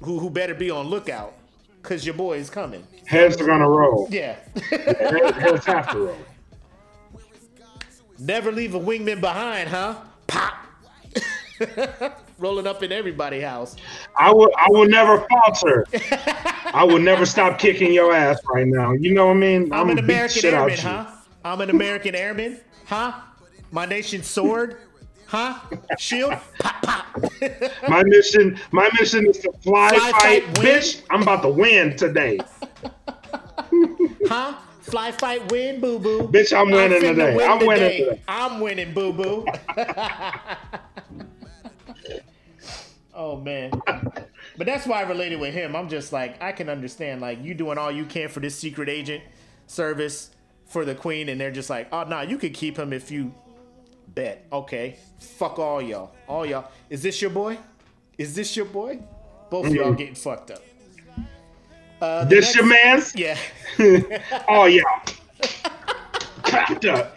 who, 0.00 0.18
who 0.18 0.30
better 0.30 0.54
be 0.54 0.70
on 0.70 0.86
lookout 0.86 1.34
because 1.82 2.04
your 2.04 2.14
boy 2.14 2.38
is 2.38 2.50
coming. 2.50 2.86
Heads 3.06 3.40
are 3.40 3.46
gonna 3.46 3.68
roll. 3.68 4.08
Yeah. 4.10 4.36
Heads 4.70 5.36
heads 5.36 5.66
have 5.66 5.90
to 5.92 5.98
roll. 5.98 6.16
Never 8.18 8.50
leave 8.50 8.74
a 8.74 8.80
wingman 8.80 9.20
behind, 9.20 9.68
huh? 9.68 9.96
Pop. 10.26 10.54
Rolling 12.38 12.66
up 12.66 12.82
in 12.82 12.92
everybody's 12.92 13.42
house. 13.42 13.76
I 14.16 14.32
will 14.32 14.50
I 14.56 14.66
will 14.68 14.88
never 14.88 15.26
falter. 15.28 15.84
I 16.72 16.84
will 16.84 16.98
never 16.98 17.26
stop 17.26 17.58
kicking 17.58 17.92
your 17.92 18.12
ass 18.14 18.38
right 18.52 18.66
now. 18.66 18.92
You 18.92 19.14
know 19.14 19.26
what 19.26 19.36
I 19.36 19.40
mean? 19.40 19.72
I'm, 19.72 19.88
an 19.88 19.96
beat 19.96 20.06
the 20.06 20.12
American 20.12 20.44
airman, 20.44 20.78
huh? 20.78 21.06
I'm 21.44 21.60
an 21.60 21.70
American 21.70 22.14
airman, 22.14 22.60
huh? 22.86 23.12
My 23.70 23.86
nation's 23.86 24.26
sword, 24.26 24.76
huh? 25.28 25.58
Shield, 25.98 26.34
pop, 26.58 26.82
pop. 26.82 27.06
My 27.88 28.02
mission, 28.04 28.58
my 28.72 28.88
mission 28.98 29.26
is 29.26 29.38
to 29.38 29.52
fly, 29.62 29.90
Fly, 29.90 30.10
fight, 30.10 30.44
fight, 30.44 30.58
win. 30.58 30.66
bitch. 30.66 31.02
I'm 31.10 31.22
about 31.22 31.42
to 31.42 31.48
win 31.48 31.96
today, 31.96 32.38
huh? 34.26 34.54
Fly, 34.80 35.12
fight, 35.12 35.50
win, 35.52 35.80
boo 35.80 35.98
boo. 35.98 36.28
bitch. 36.28 36.52
I'm 36.58 36.70
winning 36.70 37.00
finna 37.02 37.14
today. 37.14 37.36
win 37.36 37.50
I'm 37.50 37.58
winning 37.66 37.90
today. 37.90 38.04
today. 38.04 38.22
I'm 38.26 38.60
winning, 38.60 38.94
boo 38.94 39.12
boo. 39.12 39.46
oh 43.14 43.36
man. 43.36 43.70
But 44.56 44.66
that's 44.66 44.86
why 44.86 44.98
I 45.00 45.02
related 45.02 45.38
with 45.40 45.54
him. 45.54 45.76
I'm 45.76 45.88
just 45.88 46.12
like, 46.12 46.42
I 46.42 46.50
can 46.52 46.68
understand, 46.68 47.20
like, 47.20 47.44
you 47.44 47.54
doing 47.54 47.78
all 47.78 47.92
you 47.92 48.04
can 48.04 48.28
for 48.28 48.40
this 48.40 48.56
secret 48.58 48.88
agent 48.88 49.22
service 49.68 50.30
for 50.66 50.84
the 50.84 50.96
queen, 50.96 51.28
and 51.28 51.40
they're 51.40 51.52
just 51.52 51.70
like, 51.70 51.86
oh, 51.92 52.02
nah, 52.04 52.22
you 52.22 52.36
could 52.38 52.54
keep 52.54 52.76
him 52.76 52.92
if 52.92 53.10
you 53.10 53.32
bet. 54.18 54.44
Okay. 54.52 54.96
Fuck 55.20 55.60
all 55.60 55.80
y'all. 55.80 56.10
All 56.26 56.44
y'all. 56.44 56.72
Is 56.90 57.02
this 57.02 57.22
your 57.22 57.30
boy? 57.30 57.56
Is 58.18 58.34
this 58.34 58.56
your 58.56 58.66
boy? 58.66 58.98
Both 59.48 59.66
of 59.66 59.74
y'all 59.74 59.92
getting 59.92 60.16
fucked 60.16 60.50
up. 60.50 60.62
Uh, 62.00 62.24
This 62.24 62.46
next- 62.46 62.56
your 62.56 62.66
man's? 62.66 63.14
Yeah. 63.24 63.38
Oh 64.48 64.64
yeah. 64.66 64.82
Clapped 66.42 66.84
up. 66.86 67.16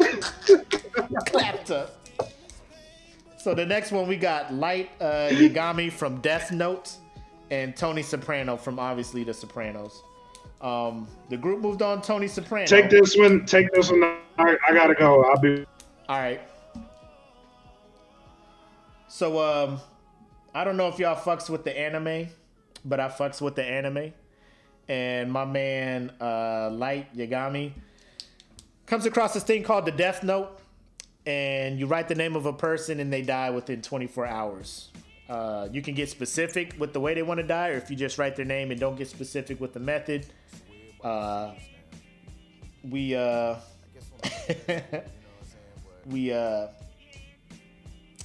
clapped 1.26 1.72
up. 1.72 2.08
So 3.40 3.56
the 3.56 3.66
next 3.66 3.92
one 3.92 4.08
we 4.08 4.16
got 4.18 4.54
Light 4.54 4.92
uh, 5.02 5.30
Yagami 5.32 5.92
from 5.92 6.22
Death 6.22 6.52
Note 6.52 6.92
and 7.50 7.76
Tony 7.76 8.04
Soprano 8.04 8.58
from 8.58 8.78
obviously 8.78 9.24
The 9.24 9.34
Sopranos. 9.34 10.04
Um, 10.62 11.08
the 11.30 11.38
group 11.38 11.62
moved 11.62 11.82
on 11.82 12.04
Tony 12.04 12.28
Soprano. 12.28 12.68
Take 12.68 12.92
this 12.92 13.18
one. 13.18 13.48
Take 13.48 13.72
this 13.74 13.90
one. 13.90 14.04
I, 14.38 14.56
I 14.68 14.74
gotta 14.74 14.94
go. 14.94 15.24
I'll 15.24 15.40
be. 15.40 15.66
All 16.08 16.20
right. 16.20 16.42
So 19.12 19.42
um, 19.44 19.82
I 20.56 20.64
don't 20.64 20.78
know 20.78 20.88
if 20.88 20.98
y'all 20.98 21.18
fucks 21.18 21.50
with 21.50 21.66
the 21.66 21.78
anime, 21.78 22.30
but 22.86 23.02
I 23.02 23.10
fucks 23.10 23.42
with 23.42 23.56
the 23.56 23.64
anime. 23.64 24.14
And 24.88 25.30
my 25.30 25.44
man 25.44 26.14
uh, 26.22 26.70
Light 26.72 27.14
Yagami 27.14 27.74
comes 28.86 29.06
across 29.06 29.34
this 29.34 29.44
thing 29.44 29.64
called 29.64 29.86
the 29.86 29.92
Death 29.92 30.24
Note, 30.24 30.58
and 31.26 31.78
you 31.78 31.88
write 31.88 32.08
the 32.08 32.16
name 32.16 32.38
of 32.38 32.46
a 32.46 32.54
person 32.54 33.02
and 33.02 33.12
they 33.12 33.22
die 33.22 33.50
within 33.50 33.82
24 33.82 34.28
hours. 34.28 34.92
Uh, 35.28 35.68
you 35.74 35.82
can 35.82 35.94
get 35.94 36.08
specific 36.08 36.74
with 36.80 36.94
the 36.94 37.00
way 37.02 37.14
they 37.14 37.22
want 37.22 37.42
to 37.42 37.46
die, 37.46 37.68
or 37.68 37.76
if 37.76 37.90
you 37.90 37.98
just 37.98 38.18
write 38.18 38.38
their 38.38 38.46
name 38.46 38.72
and 38.72 38.80
don't 38.80 38.96
get 38.96 39.10
specific 39.10 39.60
with 39.60 39.74
the 39.74 39.80
method. 39.82 40.26
Uh, 41.04 41.52
we 42.90 43.14
uh, 43.14 43.58
we 46.06 46.32
uh, 46.32 46.68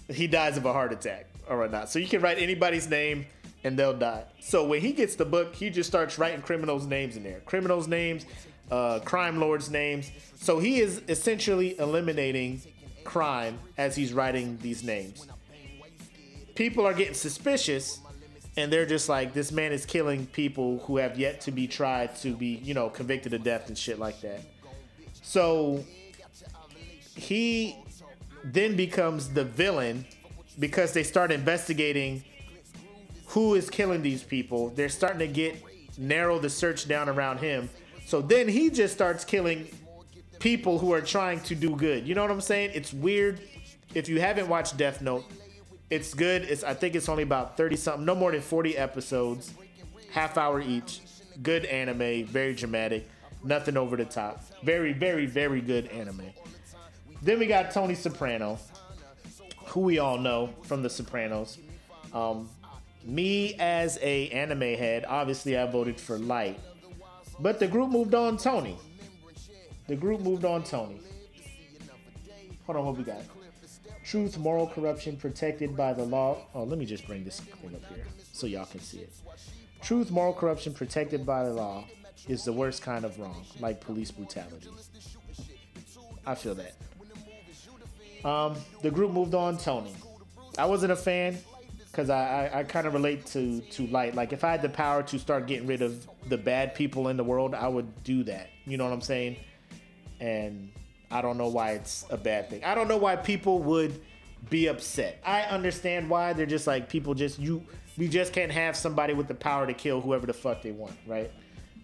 he 0.08 0.26
dies 0.26 0.56
of 0.56 0.64
a 0.64 0.72
heart 0.72 0.92
attack 0.92 1.26
or 1.48 1.58
whatnot. 1.58 1.90
So 1.90 1.98
you 1.98 2.06
can 2.06 2.20
write 2.20 2.38
anybody's 2.38 2.88
name 2.88 3.26
and 3.64 3.78
they'll 3.78 3.96
die. 3.96 4.24
So 4.40 4.64
when 4.66 4.80
he 4.80 4.92
gets 4.92 5.16
the 5.16 5.24
book, 5.24 5.54
he 5.54 5.70
just 5.70 5.88
starts 5.88 6.18
writing 6.18 6.42
criminals' 6.42 6.86
names 6.86 7.16
in 7.16 7.22
there. 7.22 7.40
Criminals' 7.40 7.88
names, 7.88 8.26
uh, 8.70 9.00
crime 9.00 9.40
lords' 9.40 9.70
names. 9.70 10.10
So 10.36 10.58
he 10.58 10.80
is 10.80 11.02
essentially 11.08 11.78
eliminating 11.78 12.62
crime 13.04 13.58
as 13.78 13.96
he's 13.96 14.12
writing 14.12 14.58
these 14.62 14.82
names. 14.82 15.26
People 16.54 16.86
are 16.86 16.94
getting 16.94 17.14
suspicious 17.14 18.00
and 18.56 18.72
they're 18.72 18.86
just 18.86 19.08
like, 19.08 19.34
this 19.34 19.52
man 19.52 19.72
is 19.72 19.84
killing 19.84 20.26
people 20.26 20.78
who 20.86 20.96
have 20.96 21.18
yet 21.18 21.42
to 21.42 21.50
be 21.50 21.66
tried 21.66 22.16
to 22.16 22.34
be, 22.34 22.60
you 22.62 22.72
know, 22.72 22.88
convicted 22.88 23.34
of 23.34 23.42
death 23.42 23.68
and 23.68 23.76
shit 23.76 23.98
like 23.98 24.20
that. 24.22 24.40
So 25.22 25.84
he 27.14 27.76
then 28.52 28.77
becomes 28.77 29.28
the 29.28 29.44
villain 29.44 30.05
because 30.59 30.93
they 30.93 31.02
start 31.02 31.32
investigating 31.32 32.23
who 33.27 33.55
is 33.55 33.68
killing 33.68 34.02
these 34.02 34.23
people. 34.23 34.70
They're 34.70 34.89
starting 34.89 35.18
to 35.18 35.27
get 35.27 35.62
narrow 35.98 36.39
the 36.39 36.51
search 36.51 36.89
down 36.89 37.09
around 37.09 37.39
him. 37.39 37.68
So 38.06 38.20
then 38.20 38.48
he 38.48 38.70
just 38.70 38.94
starts 38.94 39.24
killing 39.24 39.68
people 40.39 40.78
who 40.78 40.93
are 40.93 41.01
trying 41.01 41.40
to 41.40 41.55
do 41.55 41.74
good. 41.74 42.06
You 42.06 42.14
know 42.14 42.23
what 42.23 42.31
I'm 42.31 42.40
saying? 42.40 42.70
It's 42.74 42.93
weird. 42.93 43.40
If 43.94 44.09
you 44.09 44.20
haven't 44.20 44.48
watched 44.48 44.77
Death 44.77 45.02
Note, 45.02 45.24
it's 45.90 46.14
good. 46.14 46.43
It's 46.43 46.62
I 46.62 46.74
think 46.74 46.94
it's 46.94 47.09
only 47.09 47.23
about 47.23 47.56
30 47.56 47.77
something, 47.77 48.05
no 48.05 48.14
more 48.14 48.32
than 48.32 48.43
40 48.43 48.77
episodes, 48.77 49.52
half 50.10 50.36
hour 50.39 50.60
each. 50.60 51.01
Good 51.43 51.64
anime, 51.66 52.24
very 52.27 52.55
dramatic, 52.55 53.09
nothing 53.44 53.77
over 53.77 53.97
the 53.97 54.05
top. 54.05 54.43
Very, 54.62 54.93
very, 54.93 55.27
very 55.27 55.60
good 55.60 55.86
anime. 55.89 56.32
Then 57.27 57.40
we 57.40 57.48
got 57.48 57.73
Tony 57.73 57.97
Soprano, 57.97 58.57
who 59.65 59.81
we 59.81 59.98
all 59.98 60.16
know 60.16 60.51
from 60.62 60.85
The 60.85 60.89
Sopranos. 60.89 61.59
Um, 62.12 62.48
me 63.05 63.55
as 63.55 63.98
a 64.01 64.31
anime 64.31 64.61
head, 64.61 65.05
obviously 65.09 65.59
I 65.59 65.69
voted 65.69 65.98
for 65.98 66.20
Light, 66.20 66.61
but 67.40 67.59
the 67.59 67.66
group 67.66 67.90
moved 67.90 68.15
on 68.15 68.36
Tony. 68.36 68.78
The 69.89 69.97
group 69.97 70.20
moved 70.20 70.44
on 70.44 70.62
Tony. 70.62 71.01
Hold 72.65 72.78
on, 72.78 72.86
what 72.86 72.97
we 72.97 73.03
got? 73.03 73.23
Truth, 74.05 74.39
moral 74.39 74.69
corruption 74.69 75.16
protected 75.16 75.77
by 75.77 75.94
the 75.94 76.05
law. 76.05 76.39
Oh, 76.55 76.62
let 76.62 76.78
me 76.78 76.86
just 76.86 77.09
bring 77.09 77.24
this 77.24 77.40
thing 77.40 77.74
up 77.74 77.93
here 77.93 78.07
so 78.32 78.47
y'all 78.47 78.66
can 78.66 78.78
see 78.78 78.98
it. 78.98 79.12
Truth, 79.82 80.12
moral 80.12 80.32
corruption 80.32 80.73
protected 80.73 81.27
by 81.27 81.43
the 81.43 81.53
law 81.53 81.86
is 82.28 82.44
the 82.44 82.53
worst 82.53 82.82
kind 82.82 83.05
of 83.05 83.19
wrong, 83.19 83.44
like 83.59 83.81
police 83.81 84.12
brutality. 84.12 84.69
I 86.24 86.36
feel 86.36 86.55
that. 86.55 86.77
Um, 88.27 88.57
the 88.82 88.90
group 88.90 89.12
moved 89.12 89.36
on 89.36 89.57
Tony. 89.57 89.94
I 90.59 90.66
wasn't 90.66 90.90
a 90.90 90.97
fan 90.97 91.39
because 91.93 92.11
I, 92.11 92.47
I, 92.47 92.59
I 92.59 92.65
kind 92.65 92.89
of 92.89 92.93
relate 92.93 93.24
to 93.27 93.61
to 93.61 93.86
light. 93.86 94.16
Like 94.16 94.32
if 94.32 94.43
I 94.43 94.51
had 94.51 94.62
the 94.62 94.69
power 94.69 95.05
to 95.05 95.19
start 95.20 95.47
getting 95.47 95.69
rid 95.69 95.81
of 95.81 96.09
the 96.28 96.36
bad 96.36 96.74
people 96.74 97.07
in 97.07 97.16
the 97.16 97.23
world, 97.23 97.55
I 97.55 97.69
would 97.69 98.03
do 98.03 98.24
that. 98.24 98.51
You 98.65 98.78
know 98.78 98.85
what 98.85 98.93
I'm 98.93 99.01
saying? 99.01 99.36
And 100.19 100.73
I 101.09 101.23
don't 101.23 101.39
know 101.39 101.47
why 101.47 101.73
it's 101.73 102.05
a 102.11 102.16
bad 102.16 102.51
thing. 102.51 102.65
I 102.65 102.74
don't 102.74 102.89
know 102.89 102.97
why 102.97 103.15
people 103.15 103.61
would 103.61 104.01
be 104.51 104.66
upset. 104.66 105.23
I 105.24 105.43
understand 105.43 106.11
why 106.11 106.32
they're 106.32 106.47
just 106.47 106.66
like 106.66 106.89
people 106.89 107.15
just 107.15 107.39
you 107.39 107.62
we 107.97 108.09
just 108.09 108.32
can't 108.32 108.51
have 108.51 108.77
somebody 108.77 109.15
with 109.15 109.28
the 109.28 109.35
power 109.35 109.69
to 109.69 109.73
kill 109.73 110.01
whoever 110.01 110.27
the 110.27 110.35
fuck 110.35 110.62
they 110.62 110.73
want, 110.73 110.97
right? 111.07 111.31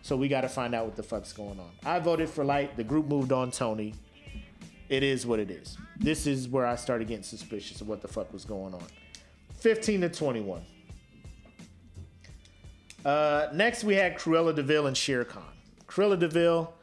So 0.03 0.17
we 0.17 0.27
got 0.27 0.41
to 0.41 0.49
find 0.49 0.75
out 0.75 0.87
what 0.87 0.97
the 0.97 1.05
fuck's 1.05 1.33
going 1.33 1.61
on. 1.61 1.71
I 1.85 2.01
voted 2.01 2.29
for 2.29 2.43
Light. 2.43 2.77
The 2.77 2.83
group 2.83 3.07
moved 3.07 3.31
on 3.31 3.53
Tony. 3.53 3.95
It 4.93 5.03
is 5.03 5.27
what 5.27 5.41
it 5.41 5.51
is. 5.51 5.79
This 5.97 6.27
is 6.27 6.51
where 6.51 6.67
I 6.67 6.77
started 6.77 7.09
getting 7.09 7.23
suspicious 7.25 7.81
of 7.81 7.89
what 7.89 8.03
the 8.03 8.09
fuck 8.09 8.31
was 8.31 8.45
going 8.45 8.75
on. 8.75 8.85
15 9.61 10.03
to 10.03 10.11
21. 10.11 10.61
Uh, 13.03 13.47
next, 13.55 13.85
we 13.85 13.95
had 13.95 14.19
Cruella 14.19 14.55
de 14.55 14.63
Vil 14.63 14.87
and 14.87 14.95
Shere 14.95 15.25
Khan. 15.25 15.43
Cruella 15.89 16.19
de 16.19 16.29
Vil, 16.29 16.75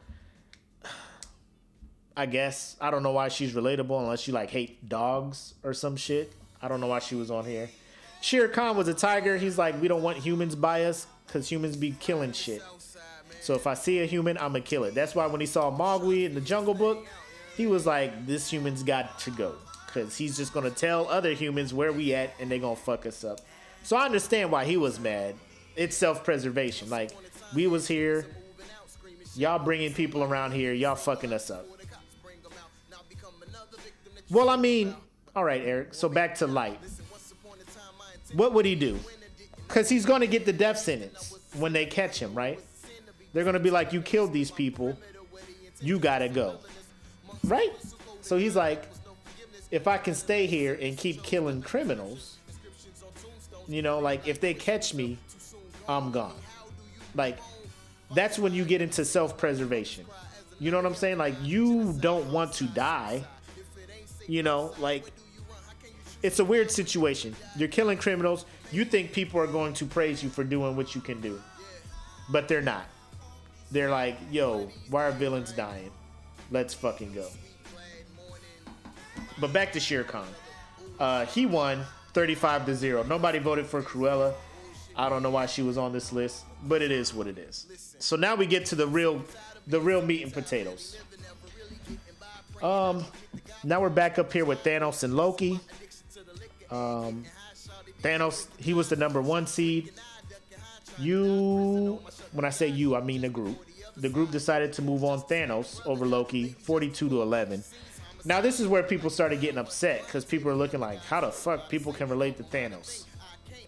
I 2.16 2.26
guess. 2.26 2.76
I 2.80 2.90
don't 2.90 3.04
know 3.04 3.12
why 3.12 3.28
she's 3.28 3.52
relatable 3.52 4.00
unless 4.00 4.26
you 4.26 4.34
like 4.34 4.50
hate 4.50 4.88
dogs 4.88 5.54
or 5.62 5.72
some 5.72 5.96
shit. 5.96 6.32
I 6.60 6.66
don't 6.66 6.80
know 6.80 6.88
why 6.88 6.98
she 6.98 7.14
was 7.14 7.30
on 7.30 7.44
here. 7.44 7.70
Shere 8.22 8.48
Khan 8.48 8.76
was 8.76 8.88
a 8.88 8.94
tiger. 8.94 9.36
He's 9.36 9.56
like, 9.56 9.80
we 9.80 9.86
don't 9.86 10.02
want 10.02 10.18
humans 10.18 10.56
by 10.56 10.86
us 10.86 11.06
because 11.28 11.48
humans 11.48 11.76
be 11.76 11.92
killing 12.00 12.32
shit. 12.32 12.60
So 13.40 13.54
if 13.54 13.68
I 13.68 13.74
see 13.74 14.00
a 14.00 14.04
human, 14.04 14.36
I'm 14.36 14.50
gonna 14.50 14.62
kill 14.62 14.82
it. 14.82 14.94
That's 14.94 15.14
why 15.14 15.26
when 15.26 15.40
he 15.40 15.46
saw 15.46 15.70
Mowgli 15.70 16.24
in 16.24 16.34
the 16.34 16.40
Jungle 16.40 16.74
Book, 16.74 17.06
he 17.60 17.66
was 17.66 17.84
like, 17.84 18.26
this 18.26 18.48
human's 18.48 18.82
got 18.82 19.18
to 19.18 19.30
go 19.30 19.54
because 19.84 20.16
he's 20.16 20.34
just 20.34 20.54
gonna 20.54 20.70
tell 20.70 21.06
other 21.08 21.34
humans 21.34 21.74
where 21.74 21.92
we 21.92 22.14
at 22.14 22.32
and 22.40 22.50
they 22.50 22.58
gonna 22.58 22.74
fuck 22.74 23.04
us 23.04 23.22
up. 23.22 23.38
So 23.82 23.98
I 23.98 24.06
understand 24.06 24.50
why 24.50 24.64
he 24.64 24.78
was 24.78 24.98
mad. 24.98 25.34
It's 25.76 25.94
self-preservation. 25.94 26.88
Like 26.88 27.10
we 27.54 27.66
was 27.66 27.86
here, 27.86 28.24
y'all 29.36 29.62
bringing 29.62 29.92
people 29.92 30.22
around 30.22 30.52
here, 30.52 30.72
y'all 30.72 30.94
fucking 30.94 31.34
us 31.34 31.50
up. 31.50 31.66
Well, 34.30 34.48
I 34.48 34.56
mean, 34.56 34.94
all 35.36 35.44
right, 35.44 35.60
Eric. 35.62 35.92
So 35.92 36.08
back 36.08 36.36
to 36.36 36.46
light. 36.46 36.78
What 38.32 38.54
would 38.54 38.64
he 38.64 38.74
do? 38.74 38.98
Because 39.68 39.90
he's 39.90 40.06
to 40.22 40.26
get 40.26 40.46
the 40.46 40.52
death 40.54 40.78
sentence 40.78 41.38
when 41.58 41.74
they 41.74 41.84
catch 41.84 42.18
him, 42.20 42.32
right? 42.32 42.58
They're 43.34 43.44
to 43.52 43.60
be 43.60 43.70
like, 43.70 43.92
you 43.92 44.00
killed 44.00 44.32
these 44.32 44.50
people. 44.50 44.96
You 45.82 45.98
got 45.98 46.20
to 46.20 46.30
go. 46.30 46.58
Right? 47.44 47.72
So 48.20 48.36
he's 48.36 48.56
like, 48.56 48.88
if 49.70 49.86
I 49.86 49.98
can 49.98 50.14
stay 50.14 50.46
here 50.46 50.78
and 50.80 50.96
keep 50.96 51.22
killing 51.22 51.62
criminals, 51.62 52.36
you 53.68 53.82
know, 53.82 53.98
like 53.98 54.26
if 54.26 54.40
they 54.40 54.54
catch 54.54 54.94
me, 54.94 55.18
I'm 55.88 56.10
gone. 56.10 56.34
Like, 57.14 57.38
that's 58.14 58.38
when 58.38 58.52
you 58.52 58.64
get 58.64 58.82
into 58.82 59.04
self 59.04 59.36
preservation. 59.36 60.04
You 60.58 60.70
know 60.70 60.76
what 60.76 60.86
I'm 60.86 60.94
saying? 60.94 61.18
Like, 61.18 61.34
you 61.42 61.94
don't 61.94 62.30
want 62.30 62.52
to 62.54 62.64
die. 62.64 63.24
You 64.26 64.42
know, 64.42 64.74
like, 64.78 65.10
it's 66.22 66.38
a 66.38 66.44
weird 66.44 66.70
situation. 66.70 67.34
You're 67.56 67.68
killing 67.68 67.98
criminals. 67.98 68.44
You 68.70 68.84
think 68.84 69.12
people 69.12 69.40
are 69.40 69.46
going 69.46 69.72
to 69.74 69.86
praise 69.86 70.22
you 70.22 70.28
for 70.28 70.44
doing 70.44 70.76
what 70.76 70.94
you 70.94 71.00
can 71.00 71.20
do, 71.20 71.40
but 72.28 72.46
they're 72.46 72.62
not. 72.62 72.84
They're 73.70 73.90
like, 73.90 74.18
yo, 74.30 74.68
why 74.90 75.04
are 75.04 75.12
villains 75.12 75.52
dying? 75.52 75.90
Let's 76.50 76.74
fucking 76.74 77.12
go. 77.12 77.28
But 79.40 79.52
back 79.52 79.72
to 79.72 79.80
Shere 79.80 80.04
Khan. 80.04 80.28
Uh, 80.98 81.24
he 81.26 81.46
won 81.46 81.84
35 82.12 82.66
to 82.66 82.74
0. 82.74 83.04
Nobody 83.04 83.38
voted 83.38 83.66
for 83.66 83.82
Cruella. 83.82 84.34
I 84.96 85.08
don't 85.08 85.22
know 85.22 85.30
why 85.30 85.46
she 85.46 85.62
was 85.62 85.78
on 85.78 85.92
this 85.92 86.12
list, 86.12 86.44
but 86.64 86.82
it 86.82 86.90
is 86.90 87.14
what 87.14 87.26
it 87.26 87.38
is. 87.38 87.94
So 87.98 88.16
now 88.16 88.34
we 88.34 88.46
get 88.46 88.66
to 88.66 88.74
the 88.74 88.86
real 88.86 89.22
the 89.66 89.80
real 89.80 90.02
meat 90.02 90.22
and 90.22 90.32
potatoes. 90.32 90.98
Um 92.62 93.04
now 93.64 93.80
we're 93.80 93.88
back 93.88 94.18
up 94.18 94.32
here 94.32 94.44
with 94.44 94.62
Thanos 94.62 95.04
and 95.04 95.14
Loki. 95.14 95.60
Um 96.70 97.24
Thanos, 98.02 98.48
he 98.58 98.74
was 98.74 98.88
the 98.88 98.96
number 98.96 99.22
1 99.22 99.46
seed. 99.46 99.92
You 100.98 102.00
when 102.32 102.44
I 102.44 102.50
say 102.50 102.66
you, 102.66 102.96
I 102.96 103.00
mean 103.00 103.22
the 103.22 103.28
group. 103.28 103.64
The 103.96 104.08
group 104.08 104.30
decided 104.30 104.72
to 104.74 104.82
move 104.82 105.04
on 105.04 105.20
Thanos 105.22 105.84
over 105.86 106.06
Loki 106.06 106.50
42 106.60 107.08
to 107.08 107.22
11. 107.22 107.64
Now 108.24 108.40
this 108.40 108.60
is 108.60 108.66
where 108.66 108.82
people 108.82 109.10
started 109.10 109.40
getting 109.40 109.58
upset 109.58 110.06
cuz 110.08 110.24
people 110.24 110.50
are 110.50 110.54
looking 110.54 110.80
like 110.80 111.00
how 111.00 111.20
the 111.20 111.30
fuck 111.30 111.68
people 111.68 111.92
can 111.92 112.08
relate 112.08 112.36
to 112.36 112.44
Thanos 112.44 113.04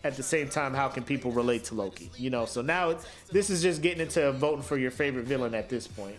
at 0.04 0.16
the 0.16 0.22
same 0.22 0.48
time, 0.48 0.74
how 0.74 0.88
can 0.88 1.04
people 1.04 1.30
relate 1.30 1.64
to 1.64 1.74
Loki? 1.74 2.10
You 2.16 2.30
know, 2.30 2.44
so 2.44 2.60
now 2.62 2.90
it, 2.90 2.98
this 3.30 3.50
is 3.50 3.62
just 3.62 3.82
getting 3.82 4.00
into 4.00 4.32
voting 4.32 4.62
for 4.62 4.76
your 4.76 4.90
favorite 4.90 5.26
villain 5.26 5.54
at 5.54 5.68
this 5.68 5.86
point. 5.86 6.16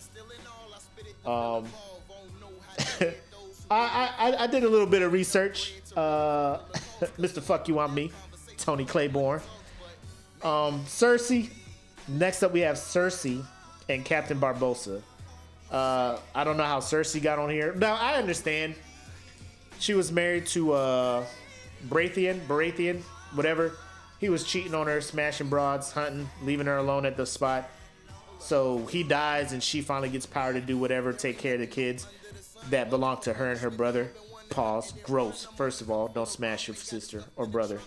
Um, 1.26 1.68
I, 3.70 4.10
I, 4.18 4.36
I 4.40 4.48
did 4.48 4.64
a 4.64 4.70
little 4.70 4.88
bit 4.88 5.02
of 5.02 5.12
research. 5.12 5.74
Uh, 5.96 6.60
Mr. 7.18 7.42
Fuck 7.42 7.68
You 7.68 7.80
on 7.80 7.94
Me, 7.94 8.12
Tony 8.58 8.86
Claiborne. 8.86 9.42
Um, 10.42 10.84
Cersei. 10.86 11.50
Next 12.08 12.44
up, 12.44 12.52
we 12.52 12.62
have 12.62 12.76
Cersei 12.76 13.46
and 13.90 14.04
Captain 14.06 14.40
Barbossa. 14.40 15.02
Uh, 15.72 16.20
I 16.36 16.44
don't 16.44 16.58
know 16.58 16.64
how 16.64 16.80
Cersei 16.80 17.22
got 17.22 17.40
on 17.40 17.50
here. 17.50 17.74
Now 17.74 17.96
I 17.96 18.16
understand. 18.16 18.76
She 19.80 19.94
was 19.94 20.12
married 20.12 20.46
to 20.48 20.74
uh, 20.74 21.26
Baratheon. 21.90 22.40
Baratheon 22.48 23.02
whatever. 23.36 23.74
He 24.20 24.30
was 24.30 24.44
cheating 24.44 24.74
on 24.74 24.88
her, 24.88 25.02
smashing 25.02 25.50
broads, 25.50 25.92
hunting, 25.92 26.30
leaving 26.44 26.68
her 26.68 26.78
alone 26.78 27.06
at 27.06 27.18
the 27.18 27.26
spot. 27.26 27.70
So 28.40 28.86
he 28.88 29.04
dies, 29.04 29.54
and 29.54 29.62
she 29.62 29.82
finally 29.82 30.10
gets 30.10 30.26
power 30.26 30.54
to 30.54 30.62
do 30.62 30.78
whatever, 30.78 31.14
take 31.14 31.38
care 31.38 31.56
of 31.56 31.60
the 31.60 31.68
kids 31.68 32.08
that 32.70 32.90
belong 32.90 33.22
to 33.22 33.34
her 33.34 33.52
and 33.52 33.60
her 33.60 33.70
brother. 33.70 34.12
Pause. 34.50 34.94
Gross. 35.04 35.48
First 35.58 35.82
of 35.82 35.90
all, 35.90 36.08
don't 36.08 36.28
smash 36.28 36.68
your 36.68 36.76
sister 36.76 37.24
or 37.36 37.46
brother. 37.46 37.80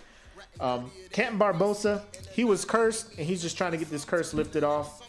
Um, 0.59 0.91
Captain 1.11 1.39
Barbossa, 1.39 2.01
he 2.33 2.43
was 2.43 2.65
cursed, 2.65 3.17
and 3.17 3.25
he's 3.25 3.41
just 3.41 3.57
trying 3.57 3.71
to 3.71 3.77
get 3.77 3.89
this 3.89 4.05
curse 4.05 4.33
lifted 4.33 4.63
off. 4.63 5.06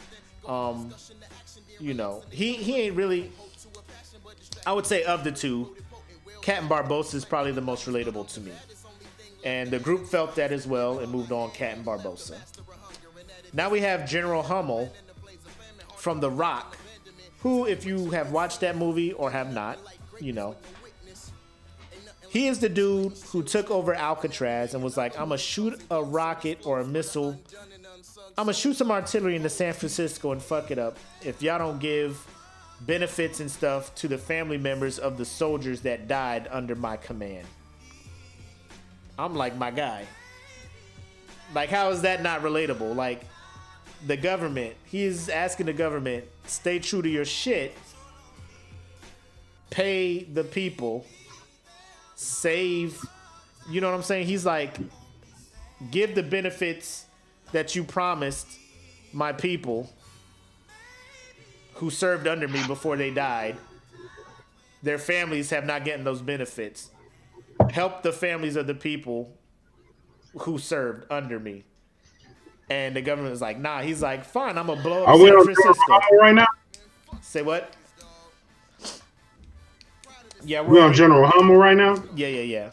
Um, 0.48 0.94
you 1.78 1.94
know, 1.94 2.22
he 2.30 2.54
he 2.54 2.76
ain't 2.80 2.96
really. 2.96 3.30
I 4.66 4.72
would 4.72 4.86
say 4.86 5.04
of 5.04 5.22
the 5.24 5.32
two, 5.32 5.76
Captain 6.42 6.68
Barbossa 6.68 7.14
is 7.14 7.24
probably 7.24 7.52
the 7.52 7.60
most 7.60 7.86
relatable 7.86 8.32
to 8.34 8.40
me. 8.40 8.52
And 9.44 9.70
the 9.70 9.78
group 9.78 10.06
felt 10.06 10.34
that 10.34 10.50
as 10.50 10.66
well 10.66 10.98
and 10.98 11.12
moved 11.12 11.30
on 11.30 11.50
Captain 11.52 11.84
Barbossa. 11.84 12.36
Now 13.52 13.70
we 13.70 13.80
have 13.80 14.08
General 14.08 14.42
Hummel 14.42 14.92
from 15.96 16.20
The 16.20 16.30
Rock, 16.30 16.76
who, 17.40 17.66
if 17.66 17.86
you 17.86 18.10
have 18.10 18.32
watched 18.32 18.60
that 18.60 18.76
movie 18.76 19.12
or 19.12 19.30
have 19.30 19.52
not, 19.52 19.78
you 20.20 20.32
know, 20.32 20.56
he 22.28 22.46
is 22.48 22.58
the 22.58 22.68
dude 22.68 23.12
who 23.28 23.42
took 23.42 23.70
over 23.70 23.94
Alcatraz 23.94 24.74
and 24.74 24.82
was 24.82 24.96
like, 24.96 25.14
I'm 25.18 25.28
gonna 25.28 25.38
shoot 25.38 25.80
a 25.90 26.02
rocket 26.02 26.58
or 26.64 26.80
a 26.80 26.84
missile. 26.84 27.38
I'm 28.36 28.44
gonna 28.44 28.54
shoot 28.54 28.76
some 28.76 28.90
artillery 28.90 29.36
into 29.36 29.48
San 29.48 29.72
Francisco 29.72 30.32
and 30.32 30.42
fuck 30.42 30.70
it 30.70 30.78
up 30.78 30.96
if 31.24 31.42
y'all 31.42 31.58
don't 31.58 31.78
give 31.78 32.24
benefits 32.82 33.40
and 33.40 33.50
stuff 33.50 33.94
to 33.96 34.08
the 34.08 34.18
family 34.18 34.58
members 34.58 34.98
of 34.98 35.16
the 35.18 35.24
soldiers 35.24 35.80
that 35.82 36.06
died 36.06 36.48
under 36.50 36.74
my 36.74 36.96
command. 36.96 37.46
I'm 39.18 39.34
like 39.34 39.56
my 39.56 39.70
guy. 39.70 40.04
Like, 41.54 41.70
how 41.70 41.90
is 41.90 42.02
that 42.02 42.22
not 42.22 42.42
relatable? 42.42 42.94
Like, 42.94 43.22
the 44.06 44.16
government, 44.16 44.74
he's 44.84 45.28
asking 45.28 45.66
the 45.66 45.72
government, 45.72 46.24
stay 46.46 46.78
true 46.78 47.02
to 47.02 47.08
your 47.08 47.24
shit, 47.24 47.76
pay 49.70 50.22
the 50.22 50.44
people, 50.44 51.04
save. 52.14 53.00
You 53.68 53.80
know 53.80 53.90
what 53.90 53.96
I'm 53.96 54.02
saying? 54.04 54.26
He's 54.26 54.46
like, 54.46 54.76
give 55.90 56.14
the 56.14 56.22
benefits 56.22 57.06
that 57.52 57.74
you 57.74 57.84
promised 57.84 58.46
my 59.12 59.32
people 59.32 59.90
who 61.74 61.90
served 61.90 62.26
under 62.26 62.48
me 62.48 62.66
before 62.66 62.96
they 62.96 63.10
died. 63.10 63.56
Their 64.82 64.98
families 64.98 65.50
have 65.50 65.64
not 65.64 65.84
gotten 65.84 66.04
those 66.04 66.22
benefits 66.22 66.90
help 67.70 68.02
the 68.02 68.12
families 68.12 68.56
of 68.56 68.66
the 68.66 68.74
people 68.74 69.32
who 70.40 70.58
served 70.58 71.04
under 71.10 71.38
me. 71.38 71.64
And 72.70 72.94
the 72.94 73.00
government 73.00 73.30
was 73.30 73.40
like, 73.40 73.58
nah. 73.58 73.80
He's 73.80 74.02
like, 74.02 74.24
fine, 74.24 74.58
I'm 74.58 74.66
gonna 74.66 74.82
blow 74.82 75.02
up 75.04 75.08
Are 75.08 75.18
San 75.18 75.44
Francisco. 75.44 75.98
right 76.20 76.34
now? 76.34 76.46
Say 77.22 77.42
what? 77.42 77.74
Yeah, 80.44 80.60
We 80.60 80.74
we're 80.74 80.84
on 80.84 80.92
General 80.92 81.26
Hummel 81.26 81.56
right 81.56 81.76
now? 81.76 81.96
Yeah, 82.14 82.28
yeah, 82.28 82.70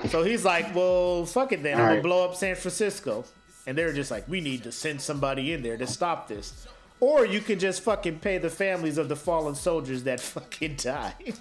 yeah. 0.00 0.08
So 0.08 0.24
he's 0.24 0.44
like, 0.44 0.74
well, 0.74 1.24
fuck 1.26 1.52
it 1.52 1.62
then. 1.62 1.76
I'm 1.76 1.82
All 1.82 1.88
gonna 1.90 2.02
blow 2.02 2.24
up 2.24 2.34
San 2.34 2.56
Francisco. 2.56 3.24
And 3.66 3.78
they're 3.78 3.92
just 3.92 4.10
like, 4.10 4.28
we 4.28 4.40
need 4.40 4.64
to 4.64 4.72
send 4.72 5.00
somebody 5.00 5.52
in 5.52 5.62
there 5.62 5.76
to 5.76 5.86
stop 5.86 6.28
this. 6.28 6.66
Or 7.00 7.26
you 7.26 7.40
can 7.40 7.58
just 7.58 7.82
fucking 7.82 8.20
pay 8.20 8.38
the 8.38 8.50
families 8.50 8.98
of 8.98 9.08
the 9.08 9.16
fallen 9.16 9.54
soldiers 9.54 10.04
that 10.04 10.20
fucking 10.20 10.76
died. 10.76 11.34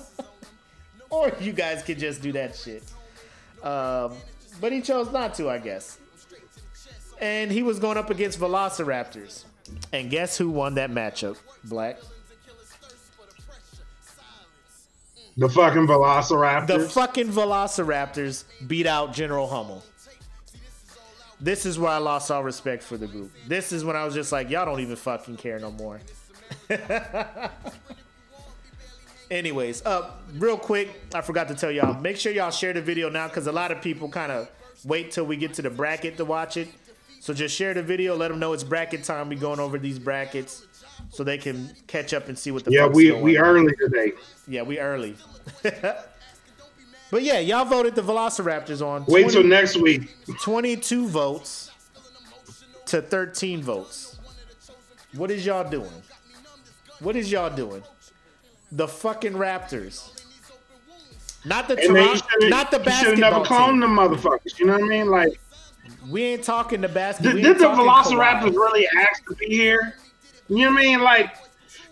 or 1.10 1.32
you 1.40 1.52
guys 1.52 1.82
can 1.82 1.98
just 1.98 2.22
do 2.22 2.32
that 2.32 2.56
shit. 2.56 2.82
Um, 3.62 4.14
but 4.60 4.72
he 4.72 4.80
chose 4.80 5.12
not 5.12 5.34
to, 5.34 5.48
I 5.48 5.58
guess. 5.58 5.98
And 7.20 7.50
he 7.52 7.62
was 7.62 7.78
going 7.78 7.98
up 7.98 8.10
against 8.10 8.40
Velociraptors. 8.40 9.44
And 9.92 10.10
guess 10.10 10.38
who 10.38 10.50
won 10.50 10.74
that 10.74 10.90
matchup? 10.90 11.36
Black. 11.64 11.98
The 15.36 15.48
fucking 15.48 15.86
Velociraptor. 15.86 16.66
The 16.66 16.88
fucking 16.88 17.28
Velociraptors 17.28 18.44
beat 18.66 18.86
out 18.86 19.12
General 19.12 19.46
Hummel. 19.46 19.82
This 21.40 21.64
is 21.66 21.78
where 21.78 21.90
I 21.90 21.98
lost 21.98 22.30
all 22.30 22.42
respect 22.44 22.82
for 22.82 22.96
the 22.96 23.06
group. 23.06 23.32
This 23.46 23.72
is 23.72 23.84
when 23.84 23.96
I 23.96 24.04
was 24.04 24.14
just 24.14 24.32
like, 24.32 24.50
y'all 24.50 24.66
don't 24.66 24.80
even 24.80 24.96
fucking 24.96 25.36
care 25.36 25.58
no 25.58 25.70
more. 25.70 26.00
Anyways, 29.30 29.84
uh, 29.86 30.10
real 30.38 30.58
quick, 30.58 30.88
I 31.14 31.20
forgot 31.20 31.48
to 31.48 31.54
tell 31.54 31.70
y'all. 31.70 31.98
Make 32.00 32.16
sure 32.16 32.32
y'all 32.32 32.50
share 32.50 32.72
the 32.72 32.82
video 32.82 33.08
now 33.08 33.28
because 33.28 33.46
a 33.46 33.52
lot 33.52 33.70
of 33.70 33.80
people 33.80 34.08
kind 34.08 34.32
of 34.32 34.50
wait 34.84 35.12
till 35.12 35.24
we 35.24 35.36
get 35.36 35.54
to 35.54 35.62
the 35.62 35.70
bracket 35.70 36.16
to 36.16 36.24
watch 36.24 36.56
it. 36.56 36.68
So 37.20 37.32
just 37.32 37.54
share 37.54 37.72
the 37.74 37.82
video. 37.82 38.16
Let 38.16 38.28
them 38.28 38.40
know 38.40 38.52
it's 38.54 38.64
bracket 38.64 39.04
time. 39.04 39.28
We 39.28 39.36
going 39.36 39.60
over 39.60 39.78
these 39.78 39.98
brackets 40.00 40.66
so 41.10 41.22
they 41.22 41.38
can 41.38 41.70
catch 41.86 42.12
up 42.12 42.28
and 42.28 42.36
see 42.36 42.50
what 42.50 42.64
the 42.64 42.72
Yeah, 42.72 42.86
we 42.86 43.12
we 43.12 43.38
on. 43.38 43.44
early 43.44 43.74
today. 43.76 44.12
Yeah, 44.48 44.62
we 44.62 44.78
early. 44.80 45.16
but 47.10 47.22
yeah, 47.22 47.38
y'all 47.38 47.64
voted 47.64 47.94
the 47.94 48.02
Velociraptors 48.02 48.84
on. 48.84 49.04
Wait 49.06 49.22
20 49.22 49.30
till 49.32 49.44
next 49.44 49.76
week. 49.76 50.14
22 50.40 51.08
votes 51.08 51.70
to 52.86 53.02
13 53.02 53.62
votes. 53.62 54.18
What 55.14 55.30
is 55.30 55.44
y'all 55.44 55.68
doing? 55.68 55.90
What 57.00 57.16
is 57.16 57.32
y'all 57.32 57.54
doing? 57.54 57.82
The 58.72 58.86
fucking 58.86 59.32
Raptors. 59.32 60.16
Not 61.44 61.68
the 61.68 61.76
Toronto, 61.76 62.20
not 62.48 62.70
the 62.70 62.78
you 62.78 62.90
should 62.92 63.18
never 63.18 63.40
basketball 63.40 63.44
cloned 63.44 63.80
them 63.80 63.96
motherfuckers. 63.96 64.58
You 64.58 64.66
know 64.66 64.74
what 64.74 64.84
I 64.84 64.88
mean? 64.88 65.08
Like, 65.08 65.40
We 66.08 66.22
ain't 66.24 66.44
talking 66.44 66.80
the 66.82 66.88
basketball. 66.88 67.34
did, 67.34 67.42
did 67.42 67.58
the 67.58 67.64
Velociraptors 67.64 68.52
really 68.54 68.86
ask 68.98 69.26
to 69.26 69.34
be 69.36 69.46
here? 69.46 69.96
You 70.48 70.66
know 70.66 70.72
what 70.72 70.80
I 70.80 70.84
mean? 70.84 71.00
Like, 71.00 71.36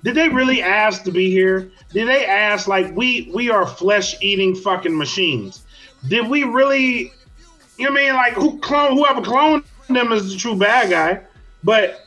did 0.04 0.14
they 0.14 0.28
really 0.28 0.62
ask 0.62 1.02
to 1.04 1.12
be 1.12 1.30
here? 1.30 1.70
Did 1.92 2.08
they 2.08 2.24
ask 2.26 2.68
like 2.68 2.94
we 2.96 3.30
we 3.34 3.50
are 3.50 3.66
flesh 3.66 4.16
eating 4.22 4.54
fucking 4.54 4.96
machines? 4.96 5.64
Did 6.08 6.28
we 6.28 6.44
really? 6.44 7.12
You 7.76 7.84
know 7.86 7.90
what 7.92 8.00
I 8.00 8.04
mean? 8.06 8.14
Like, 8.14 8.32
who 8.34 8.58
clone 8.58 8.96
whoever 8.96 9.20
cloned 9.20 9.64
them 9.88 10.12
is 10.12 10.32
the 10.32 10.38
true 10.38 10.56
bad 10.56 10.90
guy, 10.90 11.20
but 11.64 12.04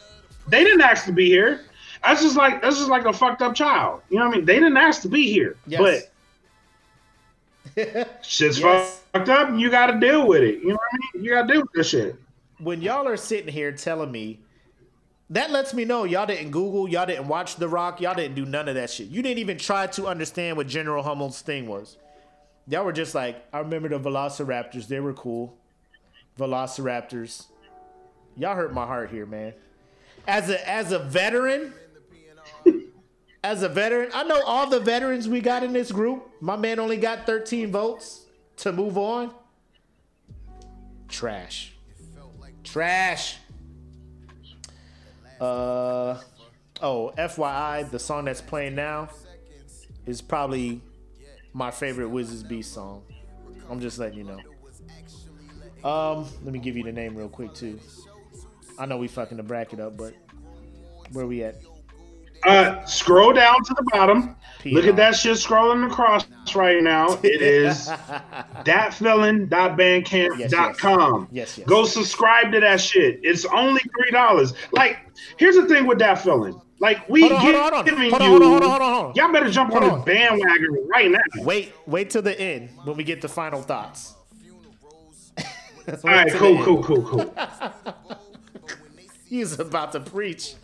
they 0.47 0.63
didn't 0.63 0.81
ask 0.81 1.05
to 1.05 1.11
be 1.11 1.27
here. 1.27 1.61
That's 2.03 2.22
just 2.22 2.35
like 2.35 2.61
that's 2.61 2.77
just 2.77 2.89
like 2.89 3.05
a 3.05 3.13
fucked 3.13 3.41
up 3.41 3.53
child. 3.55 4.01
You 4.09 4.18
know 4.19 4.26
what 4.27 4.34
I 4.34 4.38
mean? 4.38 4.45
They 4.45 4.55
didn't 4.55 4.77
ask 4.77 5.01
to 5.03 5.09
be 5.09 5.31
here, 5.31 5.55
Yes. 5.68 6.07
but 7.76 8.07
shit's 8.22 8.59
Yes. 8.59 9.01
fucked 9.13 9.30
up, 9.30 9.49
and 9.49 9.61
you 9.61 9.69
got 9.69 9.88
to 9.88 9.99
deal 9.99 10.27
with 10.27 10.41
it. 10.41 10.59
You 10.61 10.69
know 10.69 10.76
what 10.76 10.81
I 10.93 10.97
mean? 11.18 11.23
You 11.26 11.31
got 11.31 11.47
to 11.47 11.53
deal 11.53 11.61
with 11.61 11.72
this 11.73 11.89
shit. 11.89 12.15
when 12.59 12.81
y'all 12.81 13.07
are 13.07 13.18
sitting 13.18 13.51
here 13.51 13.72
telling 13.72 14.11
me 14.11 14.39
that 15.31 15.49
lets 15.49 15.73
me 15.73 15.85
know 15.85 16.03
y'all 16.03 16.25
didn't 16.25 16.51
Google, 16.51 16.89
y'all 16.89 17.05
didn't 17.05 17.27
watch 17.27 17.55
The 17.55 17.67
Rock, 17.67 18.01
y'all 18.01 18.13
didn't 18.13 18.35
do 18.35 18.45
none 18.45 18.67
of 18.67 18.75
that 18.75 18.89
shit. 18.89 19.07
You 19.07 19.23
didn't 19.23 19.39
even 19.39 19.57
try 19.57 19.87
to 19.87 20.07
understand 20.07 20.57
what 20.57 20.67
General 20.67 21.03
Hummel's 21.03 21.41
thing 21.41 21.67
was. 21.67 21.97
Y'all 22.67 22.83
were 22.83 22.91
just 22.91 23.15
like, 23.15 23.43
I 23.53 23.59
remember 23.59 23.87
the 23.89 23.99
Velociraptors, 23.99 24.87
they 24.87 24.99
were 24.99 25.13
cool. 25.13 25.57
Velociraptors. 26.37 27.45
Y'all 28.35 28.55
hurt 28.55 28.73
my 28.73 28.85
heart 28.85 29.09
here, 29.09 29.25
man. 29.25 29.53
As 30.27 30.49
a 30.49 30.69
as 30.69 30.91
a 30.91 30.99
veteran, 30.99 31.73
as 33.43 33.63
a 33.63 33.69
veteran, 33.69 34.09
I 34.13 34.23
know 34.23 34.41
all 34.45 34.69
the 34.69 34.79
veterans 34.79 35.27
we 35.27 35.41
got 35.41 35.63
in 35.63 35.73
this 35.73 35.91
group. 35.91 36.29
My 36.39 36.55
man 36.55 36.79
only 36.79 36.97
got 36.97 37.25
13 37.25 37.71
votes 37.71 38.25
to 38.57 38.71
move 38.71 38.97
on. 38.97 39.33
Trash. 41.07 41.73
Trash. 42.63 43.37
Uh 45.41 46.19
oh, 46.84 47.11
FYI, 47.18 47.89
the 47.89 47.97
song 47.97 48.26
that's 48.26 48.41
playing 48.41 48.76
now 48.76 49.09
is 50.05 50.22
probably 50.22 50.81
my 51.51 51.72
favorite 51.72 52.09
Wizards 52.09 52.43
Beast 52.43 52.72
song. 52.72 53.01
I'm 53.68 53.80
just 53.80 53.97
letting 53.97 54.19
you 54.19 54.23
know. 54.23 54.39
Um, 55.89 56.27
let 56.43 56.53
me 56.53 56.59
give 56.59 56.77
you 56.77 56.84
the 56.84 56.91
name 56.91 57.15
real 57.15 57.27
quick 57.27 57.55
too. 57.55 57.80
I 58.77 58.85
know 58.85 58.97
we 58.97 59.07
fucking 59.07 59.38
the 59.38 59.43
bracket 59.43 59.80
up, 59.80 59.97
but 59.97 60.13
where 61.11 61.26
we 61.26 61.43
at? 61.43 61.55
Uh, 62.45 62.84
scroll 62.85 63.34
down 63.34 63.63
to 63.63 63.73
the 63.76 63.84
bottom. 63.91 64.35
Look 64.65 64.85
at 64.85 64.95
that 64.97 65.15
shit 65.15 65.38
scrolling 65.38 65.88
across 65.89 66.26
right 66.55 66.84
now. 66.84 67.18
It 67.23 67.41
is 67.41 67.88
datfeelin.bandcamp.com. 68.63 71.27
Yes, 71.31 71.57
yes. 71.57 71.68
Go 71.68 71.85
subscribe 71.85 72.51
to 72.51 72.59
that 72.59 72.80
shit. 72.81 73.19
It's 73.23 73.45
only 73.45 73.81
three 73.97 74.11
dollars. 74.11 74.53
Like, 74.72 74.99
here's 75.38 75.55
the 75.55 75.68
thing 75.68 75.85
with 75.88 75.97
that 75.99 76.22
feeling. 76.22 76.59
Like, 76.80 77.07
we 77.09 77.22
Hold 77.22 77.34
on, 77.34 77.39
hold 77.41 77.53
give- 77.53 77.61
hold 77.61 77.73
on. 77.73 77.85
giving 77.85 78.09
Hold 78.09 78.22
on, 78.22 78.31
you. 78.31 78.39
hold 78.39 78.43
on, 78.43 78.51
hold 78.51 78.63
on, 78.63 78.81
hold 78.93 79.05
on. 79.09 79.15
Y'all 79.15 79.31
better 79.31 79.49
jump 79.51 79.72
Hold 79.72 79.84
on 79.84 79.89
on. 79.91 79.97
this 79.99 80.05
bandwagon 80.05 80.88
right 80.89 81.11
now. 81.11 81.19
Wait, 81.43 81.73
wait 81.85 82.09
till 82.09 82.23
the 82.23 82.39
end 82.39 82.69
when 82.85 82.97
we 82.97 83.03
get 83.03 83.22
to 83.22 83.27
final 83.27 83.61
thoughts. 83.61 84.15
All 85.88 85.95
right, 86.03 86.31
cool, 86.34 86.63
cool, 86.63 86.84
cool, 86.84 87.03
cool. 87.34 87.34
He's 89.27 89.59
about 89.59 89.91
to 89.93 89.99
preach. 89.99 90.55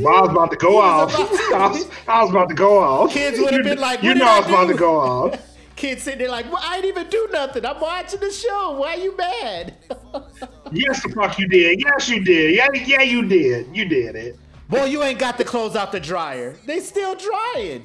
Well, 0.00 0.16
I 0.16 0.20
was 0.22 0.30
about 0.30 0.50
to 0.50 0.56
go 0.56 0.80
off. 0.80 1.14
I 1.54 1.68
was, 1.68 1.86
I 2.08 2.22
was 2.22 2.30
about 2.30 2.48
to 2.48 2.54
go 2.54 2.78
off. 2.78 3.12
Kids 3.12 3.38
would 3.38 3.52
have 3.52 3.64
been 3.64 3.78
like, 3.78 4.02
you 4.02 4.14
know 4.14 4.24
I 4.24 4.38
was 4.40 4.48
about 4.48 4.66
to 4.68 4.74
go 4.74 4.96
off. 4.98 5.48
Kids 5.76 6.02
sitting 6.02 6.20
there 6.20 6.28
like, 6.28 6.46
well, 6.46 6.62
I 6.62 6.80
didn't 6.80 6.98
even 6.98 7.10
do 7.10 7.28
nothing. 7.32 7.66
I'm 7.66 7.80
watching 7.80 8.20
the 8.20 8.30
show. 8.30 8.78
Why 8.78 8.94
are 8.94 8.98
you 8.98 9.16
mad? 9.16 9.74
Yes, 10.74 11.02
the 11.02 11.10
fuck 11.10 11.38
you 11.38 11.46
did. 11.46 11.82
Yes, 11.84 12.08
you 12.08 12.24
did. 12.24 12.54
Yeah, 12.54 12.68
yeah, 12.72 13.02
you 13.02 13.28
did. 13.28 13.76
You 13.76 13.84
did 13.84 14.16
it. 14.16 14.38
Boy, 14.70 14.84
you 14.84 15.02
ain't 15.02 15.18
got 15.18 15.36
the 15.36 15.44
clothes 15.44 15.76
out 15.76 15.92
the 15.92 16.00
dryer. 16.00 16.56
They 16.64 16.80
still 16.80 17.14
drying. 17.14 17.84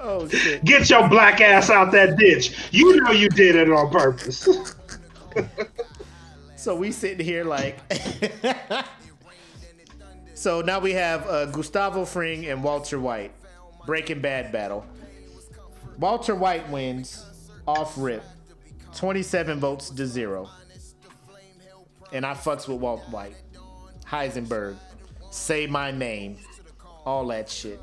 oh 0.00 0.26
shit. 0.28 0.64
Get 0.64 0.88
your 0.88 1.06
black 1.10 1.42
ass 1.42 1.68
out 1.68 1.92
that 1.92 2.16
ditch. 2.16 2.56
You 2.70 3.02
know 3.02 3.10
you 3.10 3.28
did 3.28 3.54
it 3.54 3.70
on 3.70 3.90
purpose. 3.90 4.48
So 6.62 6.76
we 6.76 6.92
sitting 6.92 7.26
here 7.26 7.42
like. 7.42 7.76
so 10.34 10.60
now 10.60 10.78
we 10.78 10.92
have 10.92 11.26
uh, 11.26 11.46
Gustavo 11.46 12.04
Fring 12.04 12.46
and 12.46 12.62
Walter 12.62 13.00
White, 13.00 13.32
Breaking 13.84 14.20
Bad 14.20 14.52
battle. 14.52 14.86
Walter 15.98 16.36
White 16.36 16.68
wins 16.68 17.26
off 17.66 17.94
rip, 17.98 18.22
27 18.94 19.58
votes 19.58 19.90
to 19.90 20.06
zero. 20.06 20.48
And 22.12 22.24
I 22.24 22.34
fucks 22.34 22.68
with 22.68 22.78
Walt 22.78 23.02
White, 23.10 23.34
Heisenberg, 24.06 24.76
say 25.32 25.66
my 25.66 25.90
name, 25.90 26.36
all 27.04 27.26
that 27.26 27.50
shit. 27.50 27.80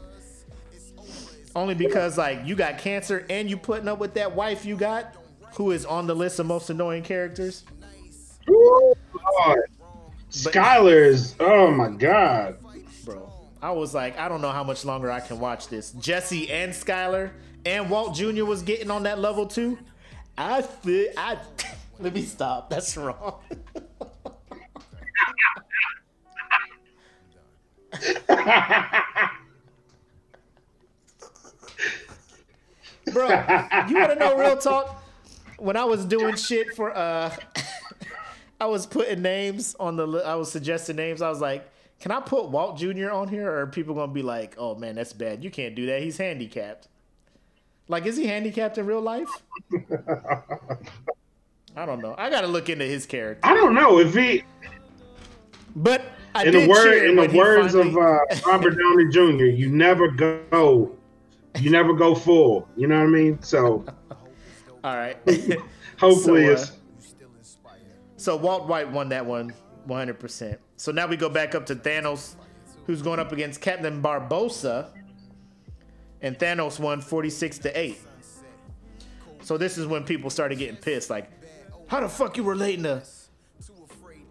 Only 1.54 1.76
because 1.76 2.18
like 2.18 2.46
you 2.46 2.56
got 2.56 2.78
cancer 2.78 3.26
and 3.30 3.50
you 3.50 3.58
putting 3.58 3.90
up 3.90 4.00
with 4.00 4.14
that 4.14 4.34
wife 4.34 4.64
you 4.64 4.78
got, 4.78 5.18
who 5.56 5.72
is 5.72 5.86
on 5.86 6.08
the 6.08 6.16
list 6.16 6.40
of 6.40 6.46
most 6.46 6.70
annoying 6.70 7.04
characters. 7.04 7.66
Ooh, 8.50 8.94
Lord. 9.46 9.70
Skyler 10.32 11.08
is, 11.08 11.36
oh 11.40 11.72
my 11.72 11.90
God. 11.90 12.58
bro. 13.04 13.32
I 13.62 13.72
was 13.72 13.94
like, 13.94 14.18
I 14.18 14.30
don't 14.30 14.42
know 14.42 14.52
how 14.52 14.64
much 14.64 14.86
longer 14.86 15.12
I 15.12 15.20
can 15.20 15.40
watch 15.40 15.68
this. 15.68 15.92
Jesse 15.92 16.50
and 16.52 16.72
Skyler 16.72 17.32
and 17.66 17.90
Walt 17.90 18.16
Jr. 18.16 18.46
was 18.46 18.62
getting 18.62 18.92
on 18.92 19.04
that 19.04 19.20
level 19.20 19.48
too. 19.48 19.78
I 20.38 20.62
feel 20.62 21.12
I 21.18 21.38
let 22.00 22.14
me 22.14 22.22
stop. 22.24 22.70
That's 22.70 22.96
wrong. 22.96 23.42
Bro, 33.12 33.28
you 33.90 33.96
wanna 34.00 34.16
know 34.16 34.38
real 34.38 34.58
talk? 34.58 35.04
When 35.58 35.76
I 35.76 35.84
was 35.84 36.06
doing 36.06 36.36
shit 36.36 36.76
for 36.76 36.96
uh 36.96 37.36
I 38.60 38.66
was 38.66 38.86
putting 38.86 39.22
names 39.22 39.76
on 39.80 39.96
the. 39.96 40.06
I 40.26 40.36
was 40.36 40.52
suggesting 40.52 40.96
names. 40.98 41.22
I 41.22 41.30
was 41.30 41.40
like, 41.42 41.70
"Can 42.00 42.12
I 42.12 42.20
put 42.20 42.50
Walt 42.50 42.78
Jr. 42.78 43.10
on 43.12 43.28
here?" 43.28 43.50
Or 43.50 43.62
are 43.62 43.68
people 43.68 43.96
gonna 43.96 44.12
be 44.12 44.22
like, 44.22 44.56
"Oh 44.58 44.76
man, 44.76 44.96
that's 44.96 45.14
bad. 45.14 45.44
You 45.44 45.50
can't 45.50 45.76
do 45.76 45.86
that. 45.86 46.02
He's 46.02 46.18
handicapped." 46.18 46.88
Like, 47.88 48.06
is 48.06 48.18
he 48.18 48.28
handicapped 48.28 48.78
in 48.78 48.86
real 48.86 49.02
life? 49.02 49.30
I 51.76 51.86
don't 51.86 52.02
know. 52.02 52.16
I 52.18 52.30
gotta 52.30 52.48
look 52.48 52.70
into 52.70 52.86
his 52.86 53.06
character. 53.06 53.48
I 53.48 53.54
don't 53.56 53.74
know 53.74 54.00
if 54.00 54.14
he, 54.14 54.44
But 55.76 56.02
I 56.36 56.46
in 56.46 56.54
the 56.54 56.68
word, 56.68 57.04
in 57.10 57.16
the 57.16 57.28
words 57.38 57.74
finally- 57.74 57.90
of 57.92 57.98
uh, 57.98 58.20
Robert 58.52 58.78
Downey 58.78 59.10
Jr., 59.10 59.46
you 59.46 59.70
never 59.70 60.10
go, 60.10 60.96
you 61.60 61.70
never 61.72 61.94
go 61.94 62.14
full. 62.14 62.68
You 62.76 62.88
know 62.88 62.98
what 63.00 63.06
I 63.08 63.08
mean? 63.08 63.42
So 63.42 63.86
All 64.84 64.96
right. 64.96 65.18
hopefully 66.00 66.46
So, 66.46 66.50
uh, 66.50 66.54
it's. 66.54 66.72
So 68.20 68.36
Walt 68.36 68.68
White 68.68 68.92
won 68.92 69.08
that 69.10 69.26
one 69.26 69.54
100%. 69.88 70.58
So 70.76 70.92
now 70.92 71.08
we 71.08 71.16
go 71.16 71.30
back 71.30 71.56
up 71.56 71.66
to 71.68 71.76
Thanos, 71.76 72.36
who's 72.86 73.02
going 73.02 73.18
up 73.20 73.32
against 73.32 73.62
Captain 73.62 74.02
Barbossa. 74.04 74.88
And 76.22 76.38
Thanos 76.38 76.80
won 76.80 77.00
46 77.00 77.60
to 77.60 77.80
8. 77.80 77.98
So 79.42 79.58
this 79.58 79.78
is 79.78 79.88
when 79.88 80.04
people 80.04 80.30
started 80.30 80.58
getting 80.58 80.76
pissed. 80.76 81.10
Like, 81.10 81.30
how 81.88 82.02
the 82.02 82.10
fuck 82.10 82.36
you 82.36 82.44
relating 82.44 82.84
to 82.84 83.02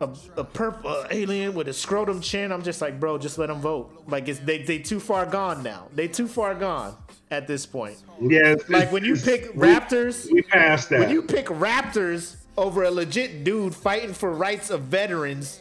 a, 0.03 0.11
a 0.37 0.45
purple 0.45 0.91
uh, 0.91 1.07
alien 1.11 1.55
with 1.55 1.67
a 1.69 1.73
scrotum 1.73 2.21
chin? 2.21 2.53
I'm 2.53 2.63
just 2.63 2.83
like, 2.83 3.01
bro, 3.01 3.17
just 3.17 3.39
let 3.39 3.47
them 3.47 3.63
vote. 3.63 4.05
Like, 4.07 4.29
it's, 4.29 4.39
they, 4.41 4.63
they 4.63 4.81
too 4.81 5.01
far 5.01 5.25
gone 5.25 5.63
now. 5.63 5.89
They 5.95 6.09
too 6.09 6.29
far 6.29 6.55
gone. 6.55 6.95
at 7.31 7.47
this 7.47 7.65
point. 7.65 7.97
Yeah, 8.21 8.57
Like 8.69 8.93
when 8.93 9.03
you 9.03 9.15
it's- 9.15 9.25
pick 9.25 9.55
we- 9.55 9.67
Raptors, 9.67 10.31
we 10.31 10.43
passed 10.43 10.91
that. 10.91 11.01
when 11.01 11.11
you 11.11 11.23
pick 11.23 11.47
Raptors 11.47 12.37
over 12.59 12.83
a 12.83 12.91
legit 12.91 13.45
dude 13.45 13.75
fighting 13.75 14.13
for 14.13 14.33
rights 14.33 14.69
of 14.71 14.83
veterans, 14.83 15.61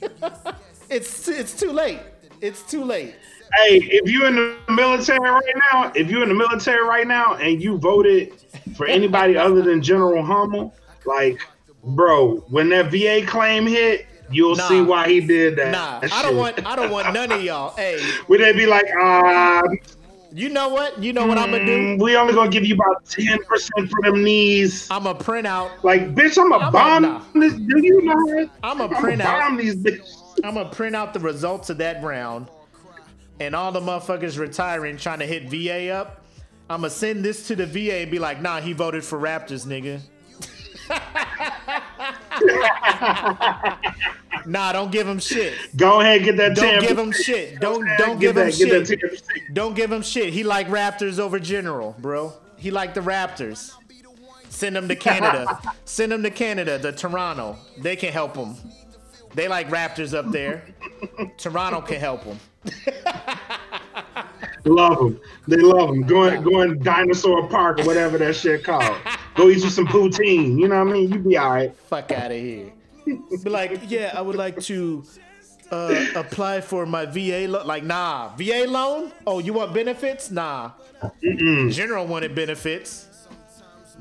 it's 0.90 1.26
it's 1.28 1.58
too 1.58 1.72
late. 1.72 1.98
It's 2.40 2.62
too 2.62 2.84
late. 2.84 3.14
Hey, 3.56 3.78
if 3.82 4.08
you're 4.08 4.28
in 4.28 4.36
the 4.36 4.56
military 4.72 5.18
right 5.18 5.42
now, 5.72 5.90
if 5.94 6.08
you're 6.08 6.22
in 6.22 6.28
the 6.28 6.34
military 6.34 6.84
right 6.86 7.06
now 7.06 7.34
and 7.34 7.60
you 7.62 7.78
voted 7.78 8.32
for 8.76 8.86
anybody 8.86 9.36
other 9.36 9.60
than 9.62 9.82
General 9.82 10.22
Hummel, 10.24 10.72
like, 11.04 11.40
bro, 11.82 12.36
when 12.48 12.68
that 12.68 12.90
VA 12.92 13.26
claim 13.26 13.66
hit, 13.66 14.06
you'll 14.30 14.54
Nah. 14.54 14.68
see 14.68 14.80
why 14.82 15.08
he 15.08 15.20
did 15.20 15.56
that. 15.56 15.72
Nah, 15.72 15.98
That 16.00 16.12
I 16.12 16.22
don't 16.22 16.36
want 16.36 16.64
I 16.64 16.76
don't 16.76 16.90
want 16.92 17.12
none 17.12 17.32
of 17.32 17.42
y'all. 17.42 17.74
Hey, 17.76 18.00
Would 18.28 18.40
they 18.40 18.52
be 18.52 18.66
like, 18.66 18.86
ah, 18.98 19.62
you 20.32 20.48
know 20.48 20.68
what? 20.68 21.02
You 21.02 21.12
know 21.12 21.26
what 21.26 21.38
I'm 21.38 21.50
gonna 21.50 21.66
do? 21.66 21.76
mm, 21.78 22.02
we 22.02 22.16
only 22.16 22.32
gonna 22.34 22.50
give 22.50 22.64
you 22.64 22.74
about 22.74 23.04
ten 23.06 23.42
percent 23.44 23.90
for 23.90 24.02
them 24.02 24.22
knees? 24.22 24.88
I'm 24.90 25.04
gonna 25.04 25.18
print 25.18 25.46
out. 25.46 25.84
Like, 25.84 26.14
bitch, 26.14 26.38
I'm 26.38 26.52
I'm 26.52 26.62
a 26.62 26.68
a- 26.68 26.70
bomb 26.70 27.02
nah. 27.02 27.22
this. 27.34 27.54
Do 27.54 27.78
you 27.84 28.02
know 28.02 28.14
that? 28.36 28.50
I'm 28.62 28.80
a 28.80 28.84
I'm 28.84 28.90
print 28.90 29.20
a 29.20 29.24
bomb 29.24 29.54
out. 29.54 29.58
these 29.58 29.76
bitches. 29.76 30.40
I'm 30.44 30.54
gonna 30.54 30.68
print 30.70 30.94
out 30.96 31.12
the 31.14 31.20
results 31.20 31.70
of 31.70 31.78
that 31.78 32.02
round, 32.02 32.48
and 33.40 33.54
all 33.54 33.72
the 33.72 33.80
motherfuckers 33.80 34.38
retiring 34.38 34.96
trying 34.96 35.18
to 35.18 35.26
hit 35.26 35.48
VA 35.50 35.90
up. 35.90 36.24
I'm 36.68 36.82
gonna 36.82 36.90
send 36.90 37.24
this 37.24 37.48
to 37.48 37.56
the 37.56 37.66
VA 37.66 37.94
and 38.02 38.10
be 38.10 38.18
like, 38.20 38.40
Nah, 38.40 38.60
he 38.60 38.72
voted 38.72 39.04
for 39.04 39.18
Raptors, 39.18 39.66
nigga. 39.66 40.00
nah, 44.46 44.72
don't 44.72 44.90
give 44.90 45.06
him 45.06 45.18
shit. 45.18 45.54
Go 45.76 46.00
ahead, 46.00 46.24
get 46.24 46.36
that. 46.36 46.56
Don't 46.56 46.82
10%. 46.82 46.88
give 46.88 46.98
him 46.98 47.12
shit. 47.12 47.60
Don't 47.70 47.86
don't 47.98 48.18
give 48.18 48.36
him 48.36 48.46
that, 48.46 48.56
get 48.56 48.70
that 48.70 48.86
shit. 48.86 49.00
10%. 49.00 49.54
Don't 49.54 49.74
give 49.74 49.92
him 49.92 50.02
shit. 50.02 50.32
He 50.32 50.44
like 50.44 50.68
Raptors 50.68 51.18
over 51.18 51.38
General, 51.38 51.94
bro. 51.98 52.32
He 52.56 52.70
like 52.70 52.94
the 52.94 53.00
Raptors. 53.00 53.72
Send 54.48 54.76
him 54.76 54.88
to 54.88 54.96
Canada. 54.96 55.60
Send 55.84 56.12
him 56.12 56.22
to 56.22 56.30
Canada, 56.30 56.78
to 56.78 56.92
Toronto. 56.92 57.56
They 57.78 57.96
can 57.96 58.12
help 58.12 58.36
him. 58.36 58.56
They 59.34 59.48
like 59.48 59.68
Raptors 59.68 60.12
up 60.12 60.30
there. 60.32 60.64
Toronto 61.38 61.80
can 61.80 62.00
help 62.00 62.24
him. 62.24 62.38
Love 64.64 64.98
them. 64.98 65.20
They 65.48 65.56
love 65.56 65.88
them. 65.88 66.02
Going 66.02 66.42
going 66.42 66.78
dinosaur 66.80 67.48
park 67.48 67.80
or 67.80 67.84
whatever 67.84 68.18
that 68.18 68.36
shit 68.36 68.64
called. 68.64 68.96
Go 69.34 69.48
eat 69.48 69.62
you 69.62 69.70
some 69.70 69.86
poutine. 69.86 70.58
You 70.58 70.68
know 70.68 70.84
what 70.84 70.90
I 70.90 70.92
mean? 70.92 71.12
You 71.12 71.18
be 71.18 71.36
all 71.36 71.50
right. 71.50 71.76
Fuck 71.76 72.12
out 72.12 72.30
of 72.30 72.36
here. 72.36 72.72
Be 73.04 73.50
like, 73.50 73.80
yeah, 73.88 74.12
I 74.14 74.20
would 74.20 74.36
like 74.36 74.60
to 74.62 75.04
uh, 75.70 76.06
apply 76.14 76.60
for 76.60 76.86
my 76.86 77.06
VA 77.06 77.46
loan. 77.48 77.66
Like, 77.66 77.84
nah, 77.84 78.34
VA 78.36 78.66
loan? 78.68 79.12
Oh, 79.26 79.38
you 79.38 79.52
want 79.52 79.72
benefits? 79.72 80.30
Nah. 80.30 80.72
General 81.22 82.06
wanted 82.06 82.34
benefits. 82.34 83.06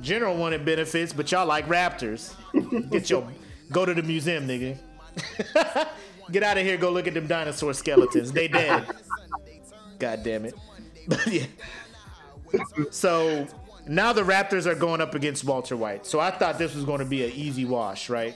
General 0.02 0.36
wanted 0.36 0.66
benefits, 0.66 1.14
but 1.14 1.32
y'all 1.32 1.46
like 1.46 1.68
Raptors. 1.68 2.34
Get 2.90 3.10
your 3.10 3.28
go 3.72 3.86
to 3.86 3.94
the 3.94 4.04
museum, 4.04 4.48
nigga. 4.48 4.78
Get 6.32 6.44
out 6.44 6.58
of 6.58 6.66
here. 6.66 6.78
Go 6.78 6.92
look 6.92 7.08
at 7.08 7.14
them 7.14 7.28
dinosaur 7.28 7.74
skeletons. 7.74 8.32
They 8.32 8.48
dead. 8.48 8.86
God 10.00 10.24
damn 10.24 10.46
it. 10.46 10.56
Yeah. 11.28 11.46
So 12.92 13.48
now 13.90 14.14
the 14.14 14.22
Raptors 14.22 14.68
are 14.68 14.76
going 14.76 15.02
up 15.02 15.16
against 15.16 15.44
Walter 15.44 15.76
White. 15.76 16.06
So 16.06 16.20
I 16.20 16.30
thought 16.30 16.60
this 16.60 16.76
was 16.76 16.86
going 16.86 17.00
to 17.00 17.06
be 17.06 17.26
an 17.26 17.32
easy 17.32 17.66
wash, 17.66 18.08
right? 18.08 18.36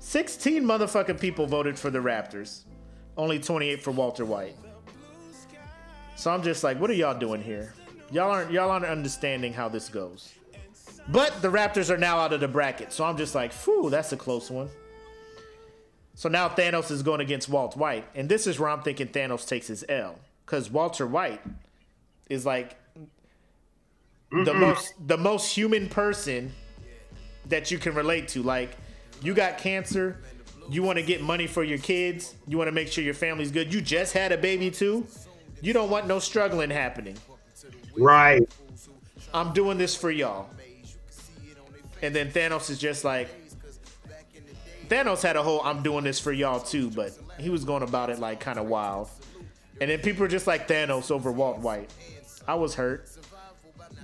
16 0.00 0.62
motherfucking 0.62 1.18
people 1.18 1.46
voted 1.46 1.78
for 1.78 1.90
the 1.90 1.98
Raptors. 1.98 2.64
Only 3.16 3.38
28 3.38 3.82
for 3.82 3.92
Walter 3.92 4.26
White. 4.26 4.54
So 6.14 6.30
I'm 6.30 6.42
just 6.42 6.62
like, 6.62 6.78
what 6.78 6.90
are 6.90 6.94
y'all 6.94 7.18
doing 7.18 7.42
here? 7.42 7.72
Y'all 8.12 8.30
aren't 8.30 8.52
y'all 8.52 8.70
aren't 8.70 8.84
understanding 8.84 9.54
how 9.54 9.68
this 9.68 9.88
goes. 9.88 10.34
But 11.08 11.40
the 11.40 11.48
Raptors 11.48 11.88
are 11.88 11.96
now 11.96 12.18
out 12.18 12.34
of 12.34 12.40
the 12.40 12.48
bracket. 12.48 12.92
So 12.92 13.02
I'm 13.02 13.16
just 13.16 13.34
like, 13.34 13.50
phew, 13.50 13.88
that's 13.88 14.12
a 14.12 14.16
close 14.16 14.50
one. 14.50 14.68
So 16.14 16.28
now 16.28 16.50
Thanos 16.50 16.90
is 16.90 17.02
going 17.02 17.20
against 17.20 17.48
Walt 17.48 17.76
White. 17.78 18.04
And 18.14 18.28
this 18.28 18.46
is 18.46 18.60
where 18.60 18.68
I'm 18.68 18.82
thinking 18.82 19.08
Thanos 19.08 19.48
takes 19.48 19.68
his 19.68 19.86
L. 19.88 20.18
Because 20.44 20.70
Walter 20.70 21.06
White 21.06 21.40
is 22.28 22.44
like 22.44 22.76
the 24.30 24.54
most 24.54 24.94
the 25.06 25.16
most 25.16 25.54
human 25.54 25.88
person 25.88 26.52
that 27.46 27.70
you 27.70 27.78
can 27.78 27.94
relate 27.94 28.28
to. 28.28 28.42
Like, 28.42 28.76
you 29.22 29.34
got 29.34 29.58
cancer, 29.58 30.20
you 30.68 30.82
want 30.82 30.98
to 30.98 31.04
get 31.04 31.22
money 31.22 31.46
for 31.46 31.62
your 31.62 31.78
kids, 31.78 32.34
you 32.46 32.58
want 32.58 32.68
to 32.68 32.72
make 32.72 32.88
sure 32.88 33.04
your 33.04 33.14
family's 33.14 33.50
good. 33.50 33.72
You 33.72 33.80
just 33.80 34.12
had 34.12 34.32
a 34.32 34.36
baby 34.36 34.70
too. 34.70 35.06
You 35.60 35.72
don't 35.72 35.90
want 35.90 36.06
no 36.06 36.18
struggling 36.18 36.70
happening. 36.70 37.16
Right. 37.96 38.42
I'm 39.32 39.52
doing 39.52 39.78
this 39.78 39.94
for 39.94 40.10
y'all. 40.10 40.48
And 42.02 42.14
then 42.14 42.30
Thanos 42.30 42.68
is 42.68 42.78
just 42.78 43.04
like 43.04 43.28
Thanos 44.88 45.22
had 45.22 45.36
a 45.36 45.42
whole 45.42 45.60
I'm 45.62 45.82
doing 45.82 46.04
this 46.04 46.20
for 46.20 46.32
y'all 46.32 46.60
too, 46.60 46.90
but 46.90 47.12
he 47.38 47.50
was 47.50 47.64
going 47.64 47.82
about 47.82 48.10
it 48.10 48.18
like 48.18 48.40
kind 48.40 48.58
of 48.58 48.66
wild. 48.66 49.08
And 49.80 49.90
then 49.90 50.00
people 50.00 50.24
are 50.24 50.28
just 50.28 50.46
like 50.46 50.68
Thanos 50.68 51.10
over 51.10 51.30
Walt 51.30 51.58
White. 51.58 51.92
I 52.48 52.54
was 52.54 52.74
hurt, 52.74 53.08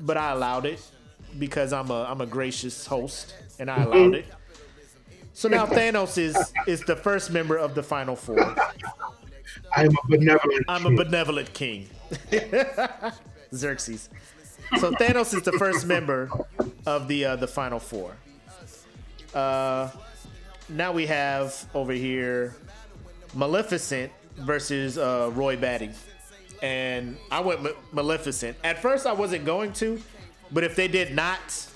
but 0.03 0.17
I 0.17 0.33
allowed 0.33 0.67
it 0.67 0.81
because 1.39 1.73
I'm 1.73 1.91
a 1.91 2.03
I'm 2.05 2.21
a 2.21 2.27
gracious 2.27 2.87
host 2.87 3.35
and 3.59 3.71
I 3.71 3.83
allowed 3.83 4.15
it. 4.15 4.27
So 5.33 5.49
now 5.49 5.65
Thanos 5.65 6.19
is 6.19 6.37
is 6.67 6.83
the 6.83 6.97
first 6.97 7.31
member 7.31 7.57
of 7.57 7.75
the 7.75 7.83
final 7.83 8.17
four. 8.17 8.39
I 9.75 9.85
am 9.85 9.93
a 9.93 10.09
benevolent. 10.09 10.65
I'm 10.69 10.85
a 10.85 10.89
king. 10.89 10.97
benevolent 10.97 11.53
king. 11.55 11.89
Xerxes. 13.55 14.11
So 14.79 14.91
Thanos 14.93 15.35
is 15.35 15.43
the 15.43 15.53
first 15.53 15.87
member 15.87 16.29
of 16.85 17.09
the 17.09 17.25
uh, 17.25 17.37
the 17.37 17.49
final 17.49 17.79
four. 17.79 18.15
Uh, 19.35 19.89
now 20.69 20.93
we 20.93 21.07
have 21.07 21.67
over 21.75 21.93
here 21.93 22.55
Maleficent 23.35 24.13
versus 24.37 24.99
uh, 24.99 25.31
Roy 25.33 25.57
Batty, 25.57 25.91
and 26.63 27.17
I 27.31 27.41
went 27.41 27.63
Ma- 27.63 27.71
Maleficent. 27.93 28.57
At 28.65 28.81
first, 28.81 29.05
I 29.07 29.13
wasn't 29.13 29.45
going 29.45 29.73
to, 29.75 30.01
but 30.53 30.65
if 30.65 30.77
they 30.77 30.89
did 30.89 31.15
not 31.15 31.67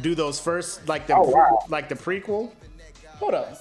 do 0.00 0.14
those 0.14 0.40
first, 0.40 0.88
like 0.88 1.06
the 1.06 1.16
Oh, 1.16 1.28
wow. 1.28 1.58
like 1.68 1.88
the 1.88 1.94
prequel, 1.96 2.52
hold 3.18 3.34
up, 3.34 3.58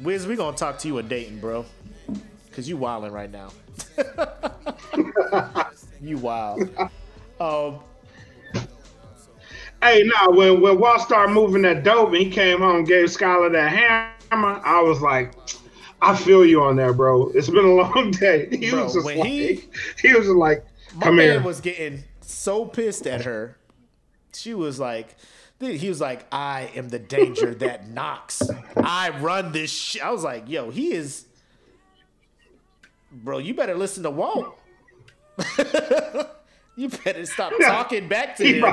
Wiz, 0.00 0.26
we 0.26 0.36
gonna 0.36 0.56
talk 0.56 0.78
to 0.78 0.88
you 0.88 0.98
a 0.98 1.02
Dayton, 1.02 1.40
bro, 1.40 1.64
cause 2.52 2.68
you 2.68 2.76
wilding 2.76 3.12
right 3.12 3.30
now. 3.30 3.50
you 6.00 6.18
wild. 6.18 6.68
Um, 7.40 7.80
Hey, 9.82 10.02
no, 10.04 10.30
when 10.32 10.60
when 10.60 10.78
Walt 10.78 11.00
started 11.00 11.32
moving 11.32 11.62
that 11.62 11.84
dope 11.84 12.08
and 12.08 12.18
he 12.18 12.28
came 12.30 12.58
home 12.58 12.76
and 12.76 12.86
gave 12.86 13.06
Skyler 13.06 13.50
that 13.52 13.72
hammer, 13.72 14.60
I 14.62 14.82
was 14.82 15.00
like, 15.00 15.32
I 16.02 16.16
feel 16.16 16.44
you 16.44 16.62
on 16.62 16.76
that, 16.76 16.96
bro. 16.96 17.28
It's 17.34 17.48
been 17.50 17.64
a 17.64 17.68
long 17.74 18.10
day. 18.12 18.48
He 18.50 18.70
Bro, 18.70 18.84
was 18.84 18.94
just 18.94 19.06
like, 19.06 19.16
he- 19.24 19.64
he, 20.02 20.14
was 20.14 20.28
like, 20.28 20.64
my 20.94 21.02
come 21.06 21.16
man 21.16 21.42
was 21.44 21.60
getting 21.60 22.04
so 22.20 22.64
pissed 22.64 23.06
at 23.06 23.24
her. 23.24 23.56
She 24.32 24.54
was 24.54 24.78
like, 24.78 25.16
he 25.60 25.88
was 25.88 26.00
like, 26.00 26.26
I 26.32 26.70
am 26.74 26.88
the 26.88 26.98
danger 26.98 27.54
that 27.56 27.88
knocks. 27.92 28.42
I 28.76 29.10
run 29.20 29.52
this 29.52 29.70
shit. 29.70 30.02
I 30.02 30.10
was 30.10 30.24
like, 30.24 30.48
yo, 30.48 30.70
he 30.70 30.92
is, 30.94 31.26
bro. 33.12 33.38
You 33.38 33.52
better 33.54 33.74
listen 33.74 34.02
to 34.04 34.10
Walt. 34.10 34.56
you 36.76 36.88
better 37.04 37.26
stop 37.26 37.52
talking 37.60 38.08
back 38.08 38.36
to 38.36 38.44
him. 38.46 38.64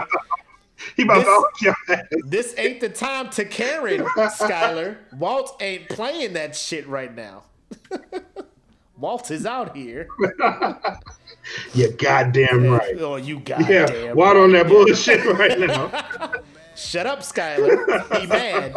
He 0.95 1.03
about 1.03 1.25
This- 1.61 1.75
ass. 1.89 2.05
This 2.25 2.55
ain't 2.57 2.79
the 2.79 2.89
time 2.89 3.29
to 3.31 3.45
Karen, 3.45 4.01
Skyler. 4.05 4.97
Walt 5.17 5.57
ain't 5.61 5.89
playing 5.89 6.33
that 6.33 6.55
shit 6.55 6.87
right 6.87 7.13
now. 7.15 7.43
Walt 8.97 9.29
is 9.31 9.45
out 9.45 9.75
here. 9.75 10.07
You're 11.73 11.91
goddamn 11.91 12.67
right. 12.67 12.95
Oh, 12.99 13.15
you 13.15 13.35
Yeah, 13.45 13.57
goddamn. 13.85 14.15
Walt 14.17 14.37
on 14.37 14.51
that 14.53 14.67
bullshit 14.67 15.23
right 15.25 15.59
now. 15.59 16.33
Shut 16.75 17.05
up, 17.05 17.19
Skyler. 17.19 18.19
He 18.19 18.27
mad. 18.27 18.75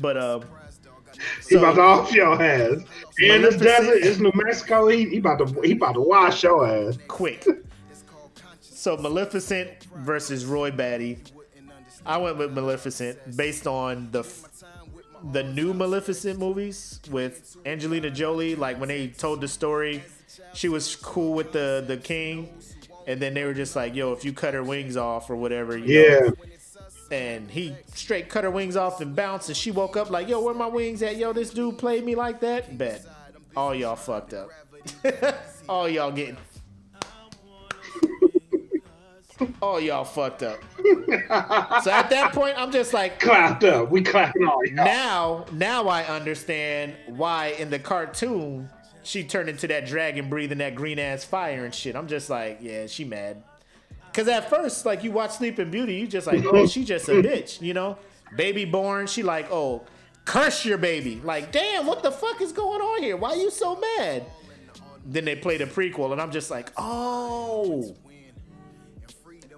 But 0.00 0.16
uh, 0.16 0.40
He 1.48 1.56
about 1.56 1.74
to 1.74 1.80
off 1.82 2.12
your 2.12 2.40
ass. 2.42 2.78
In 3.18 3.42
the 3.42 3.50
desert, 3.50 3.98
it's 3.98 4.18
New 4.18 4.32
Mexico. 4.34 4.88
He, 4.88 5.08
he 5.08 5.18
about 5.18 5.38
to 5.46 5.60
he 5.62 5.72
about 5.72 5.94
to 5.94 6.00
wash 6.00 6.42
your 6.42 6.66
ass. 6.66 6.98
quick. 7.08 7.46
So 8.80 8.96
Maleficent 8.96 9.84
versus 9.94 10.46
Roy 10.46 10.70
Batty. 10.70 11.18
I 12.06 12.16
went 12.16 12.38
with 12.38 12.52
Maleficent 12.54 13.36
based 13.36 13.66
on 13.66 14.10
the 14.10 14.20
f- 14.20 14.64
the 15.32 15.42
new 15.42 15.74
Maleficent 15.74 16.38
movies 16.38 16.98
with 17.10 17.58
Angelina 17.66 18.10
Jolie. 18.10 18.54
Like 18.54 18.80
when 18.80 18.88
they 18.88 19.08
told 19.08 19.42
the 19.42 19.48
story, 19.48 20.02
she 20.54 20.70
was 20.70 20.96
cool 20.96 21.34
with 21.34 21.52
the 21.52 21.84
the 21.86 21.98
king, 21.98 22.48
and 23.06 23.20
then 23.20 23.34
they 23.34 23.44
were 23.44 23.52
just 23.52 23.76
like, 23.76 23.94
"Yo, 23.94 24.12
if 24.12 24.24
you 24.24 24.32
cut 24.32 24.54
her 24.54 24.62
wings 24.64 24.96
off 24.96 25.28
or 25.28 25.36
whatever, 25.36 25.76
you 25.76 26.08
know, 26.08 26.32
Yeah. 27.10 27.16
and 27.18 27.50
he 27.50 27.76
straight 27.94 28.30
cut 28.30 28.44
her 28.44 28.50
wings 28.50 28.76
off 28.76 29.02
and 29.02 29.14
bounced 29.14 29.48
and 29.50 29.56
she 29.58 29.70
woke 29.72 29.98
up 29.98 30.08
like 30.08 30.26
yo 30.26 30.40
where 30.40 30.54
my 30.54 30.68
wings 30.68 31.02
at 31.02 31.16
yo 31.16 31.34
this 31.34 31.50
dude 31.50 31.76
played 31.76 32.02
me 32.04 32.14
like 32.14 32.38
that 32.40 32.78
bet 32.78 33.04
all 33.56 33.74
y'all 33.74 33.96
fucked 33.96 34.32
up 34.32 34.48
All 35.68 35.88
y'all 35.88 36.10
getting. 36.10 36.36
All 39.62 39.80
y'all 39.80 40.04
fucked 40.04 40.42
up. 40.42 40.60
so 41.82 41.90
at 41.90 42.10
that 42.10 42.32
point, 42.32 42.58
I'm 42.58 42.70
just 42.70 42.92
like, 42.92 43.20
Clapped 43.20 43.64
up. 43.64 43.90
We 43.90 44.02
clapping 44.02 44.44
all 44.46 44.64
y'all. 44.66 44.74
now, 44.84 45.46
now 45.52 45.88
I 45.88 46.04
understand 46.04 46.94
why 47.06 47.48
in 47.58 47.70
the 47.70 47.78
cartoon 47.78 48.68
she 49.02 49.24
turned 49.24 49.48
into 49.48 49.66
that 49.68 49.86
dragon 49.86 50.28
breathing 50.28 50.58
that 50.58 50.74
green 50.74 50.98
ass 50.98 51.24
fire 51.24 51.64
and 51.64 51.74
shit. 51.74 51.96
I'm 51.96 52.06
just 52.08 52.28
like, 52.30 52.58
yeah, 52.60 52.86
she 52.86 53.04
mad. 53.04 53.42
Cause 54.12 54.28
at 54.28 54.50
first, 54.50 54.84
like 54.84 55.04
you 55.04 55.12
watch 55.12 55.32
Sleeping 55.32 55.70
Beauty, 55.70 55.94
you 55.94 56.06
just 56.06 56.26
like, 56.26 56.44
oh, 56.44 56.66
she 56.66 56.84
just 56.84 57.08
a 57.08 57.12
bitch, 57.22 57.60
you 57.62 57.74
know? 57.74 57.96
Baby 58.36 58.64
born, 58.64 59.06
she 59.06 59.22
like, 59.22 59.50
oh, 59.50 59.82
curse 60.24 60.64
your 60.64 60.78
baby. 60.78 61.20
Like, 61.24 61.52
damn, 61.52 61.86
what 61.86 62.02
the 62.02 62.10
fuck 62.12 62.40
is 62.40 62.52
going 62.52 62.80
on 62.80 63.02
here? 63.02 63.16
Why 63.16 63.30
are 63.30 63.36
you 63.36 63.50
so 63.50 63.80
mad? 63.98 64.26
Then 65.06 65.24
they 65.24 65.36
play 65.36 65.56
the 65.56 65.64
prequel, 65.64 66.12
and 66.12 66.20
I'm 66.20 66.30
just 66.30 66.50
like, 66.50 66.72
oh. 66.76 67.96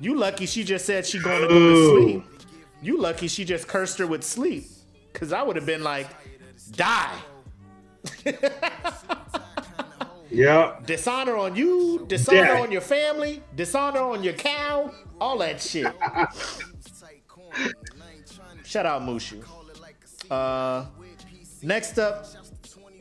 You 0.03 0.17
lucky 0.19 0.47
she 0.47 0.65
just 0.65 0.85
said 0.85 1.07
she 1.07 1.21
going 1.21 1.43
to 1.43 1.49
go 1.49 1.59
to 1.59 2.03
sleep. 2.03 2.25
You 2.83 2.99
lucky 2.99 3.29
she 3.29 3.45
just 3.45 3.69
cursed 3.69 3.99
her 3.99 4.07
with 4.07 4.25
sleep. 4.25 4.65
Cause 5.13 5.33
I 5.33 5.43
would 5.43 5.55
have 5.57 5.67
been 5.67 5.85
like, 5.85 6.09
die. 6.73 7.15
Yeah. 10.35 10.77
Dishonor 10.87 11.37
on 11.37 11.55
you, 11.57 12.07
dishonor 12.09 12.39
Yeah. 12.55 12.61
on 12.63 12.73
your 12.73 12.81
family, 12.81 13.43
dishonor 13.55 14.01
on 14.01 14.23
your 14.23 14.33
cow, 14.33 14.91
all 15.21 15.37
that 15.39 15.61
shit. 15.61 15.87
Shout 18.65 18.87
out 18.87 19.03
Mushu. 19.03 19.45
Uh, 20.31 20.87
next 21.63 21.99
up, 21.99 22.27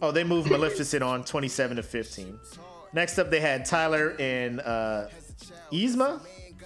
oh, 0.01 0.11
they 0.11 0.25
moved 0.25 0.51
Maleficent 0.51 1.01
on 1.03 1.23
27 1.23 1.77
to 1.77 1.83
15. 1.83 2.37
Next 2.91 3.17
up, 3.17 3.31
they 3.31 3.39
had 3.39 3.63
Tyler 3.63 4.13
and 4.19 4.59
uh, 4.59 5.07
Yzma 5.71 6.19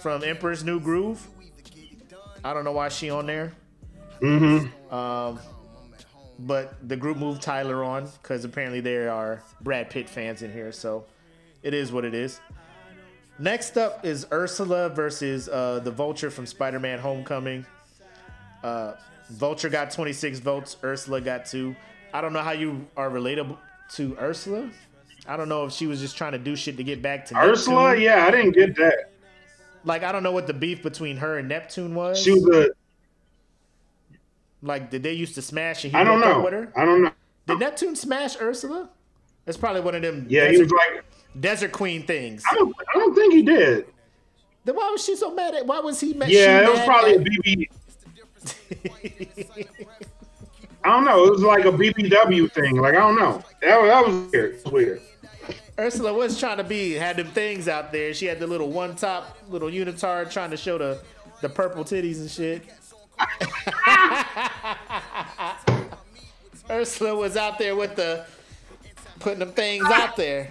from 0.06 0.22
Emperor's 0.22 0.62
New 0.62 0.78
Groove. 0.78 1.26
I 2.44 2.54
don't 2.54 2.62
know 2.62 2.70
why 2.70 2.90
she 2.90 3.10
on 3.10 3.26
there. 3.26 3.52
Mm-hmm. 4.22 4.94
Um, 4.94 5.40
but 6.38 6.76
the 6.88 6.94
group 6.94 7.16
moved 7.16 7.42
Tyler 7.42 7.82
on 7.82 8.08
because 8.22 8.44
apparently 8.44 8.78
there 8.78 9.10
are 9.10 9.42
Brad 9.62 9.90
Pitt 9.90 10.08
fans 10.08 10.42
in 10.42 10.52
here, 10.52 10.70
so 10.70 11.06
it 11.64 11.74
is 11.74 11.90
what 11.90 12.04
it 12.04 12.14
is. 12.14 12.40
Next 13.40 13.76
up 13.76 14.04
is 14.04 14.28
Ursula 14.30 14.90
versus 14.90 15.48
uh, 15.48 15.80
the 15.82 15.90
Vulture 15.90 16.30
from 16.30 16.46
Spider-Man: 16.46 17.00
Homecoming. 17.00 17.66
Uh, 18.62 18.92
Vulture 19.30 19.68
got 19.68 19.90
26 19.90 20.38
votes. 20.38 20.76
Ursula 20.84 21.20
got 21.20 21.46
two. 21.46 21.74
I 22.14 22.20
don't 22.20 22.32
know 22.32 22.42
how 22.42 22.52
you 22.52 22.86
are 22.96 23.10
relatable 23.10 23.58
to 23.94 24.16
Ursula. 24.20 24.70
I 25.26 25.36
don't 25.36 25.48
know 25.48 25.64
if 25.64 25.72
she 25.72 25.88
was 25.88 25.98
just 25.98 26.16
trying 26.16 26.30
to 26.30 26.38
do 26.38 26.54
shit 26.54 26.76
to 26.76 26.84
get 26.84 27.02
back 27.02 27.26
to 27.26 27.36
Ursula, 27.36 27.88
Neptune. 27.88 28.04
yeah, 28.04 28.24
I 28.24 28.30
didn't 28.30 28.52
get 28.52 28.76
that. 28.76 29.10
Like 29.86 30.02
I 30.02 30.12
don't 30.12 30.22
know 30.22 30.32
what 30.32 30.46
the 30.46 30.52
beef 30.52 30.82
between 30.82 31.16
her 31.18 31.38
and 31.38 31.48
Neptune 31.48 31.94
was. 31.94 32.20
She 32.22 32.32
was 32.32 32.44
a. 32.48 32.68
like, 34.60 34.90
did 34.90 35.02
they 35.02 35.12
used 35.12 35.34
to 35.36 35.42
smash 35.42 35.84
and 35.84 35.92
he 35.94 35.98
I 35.98 36.04
don't 36.04 36.20
know. 36.20 36.40
with 36.42 36.52
her? 36.52 36.70
I 36.76 36.84
don't 36.84 37.04
know. 37.04 37.12
Did 37.46 37.60
Neptune 37.60 37.94
smash 37.96 38.36
Ursula? 38.40 38.90
That's 39.44 39.56
probably 39.56 39.80
one 39.80 39.94
of 39.94 40.02
them 40.02 40.26
Yeah, 40.28 40.46
he 40.46 40.52
desert, 40.58 40.64
was 40.64 40.72
like, 40.72 41.04
desert 41.40 41.70
queen 41.72 42.02
things. 42.02 42.42
I 42.50 42.54
don't, 42.56 42.74
I 42.94 42.98
don't 42.98 43.14
think 43.14 43.32
he 43.32 43.42
did. 43.42 43.86
Then 44.64 44.74
why 44.74 44.90
was 44.90 45.04
she 45.04 45.14
so 45.14 45.32
mad 45.32 45.54
at? 45.54 45.64
Why 45.64 45.78
was 45.78 46.00
he 46.00 46.12
mad? 46.12 46.28
Yeah, 46.30 46.62
it 46.62 46.68
was 46.68 46.80
probably 46.80 47.14
a 47.14 47.18
BB. 47.20 47.68
I 50.84 50.88
don't 50.88 51.04
know. 51.04 51.24
It 51.26 51.30
was 51.30 51.42
like 51.42 51.64
a 51.64 51.70
BBW 51.72 52.50
thing. 52.52 52.76
Like 52.76 52.94
I 52.94 52.98
don't 52.98 53.16
know. 53.16 53.42
That, 53.62 53.80
was- 53.80 53.88
that 53.90 54.06
was 54.06 54.32
weird. 54.32 54.54
It 54.56 54.64
was 54.64 54.72
weird. 54.72 55.00
Ursula 55.78 56.12
was 56.12 56.40
trying 56.40 56.56
to 56.56 56.64
be 56.64 56.92
had 56.92 57.16
them 57.16 57.28
things 57.28 57.68
out 57.68 57.92
there. 57.92 58.14
She 58.14 58.26
had 58.26 58.38
the 58.38 58.46
little 58.46 58.70
one 58.70 58.96
top 58.96 59.36
little 59.50 59.68
unitard 59.68 60.30
trying 60.30 60.50
to 60.50 60.56
show 60.56 60.78
the 60.78 61.00
the 61.42 61.48
purple 61.48 61.84
titties 61.84 62.20
and 62.20 62.30
shit. 62.30 62.62
Ursula 66.70 67.14
was 67.14 67.36
out 67.36 67.58
there 67.58 67.76
with 67.76 67.94
the 67.94 68.24
putting 69.20 69.40
them 69.40 69.52
things 69.52 69.84
out 69.84 70.16
there. 70.16 70.48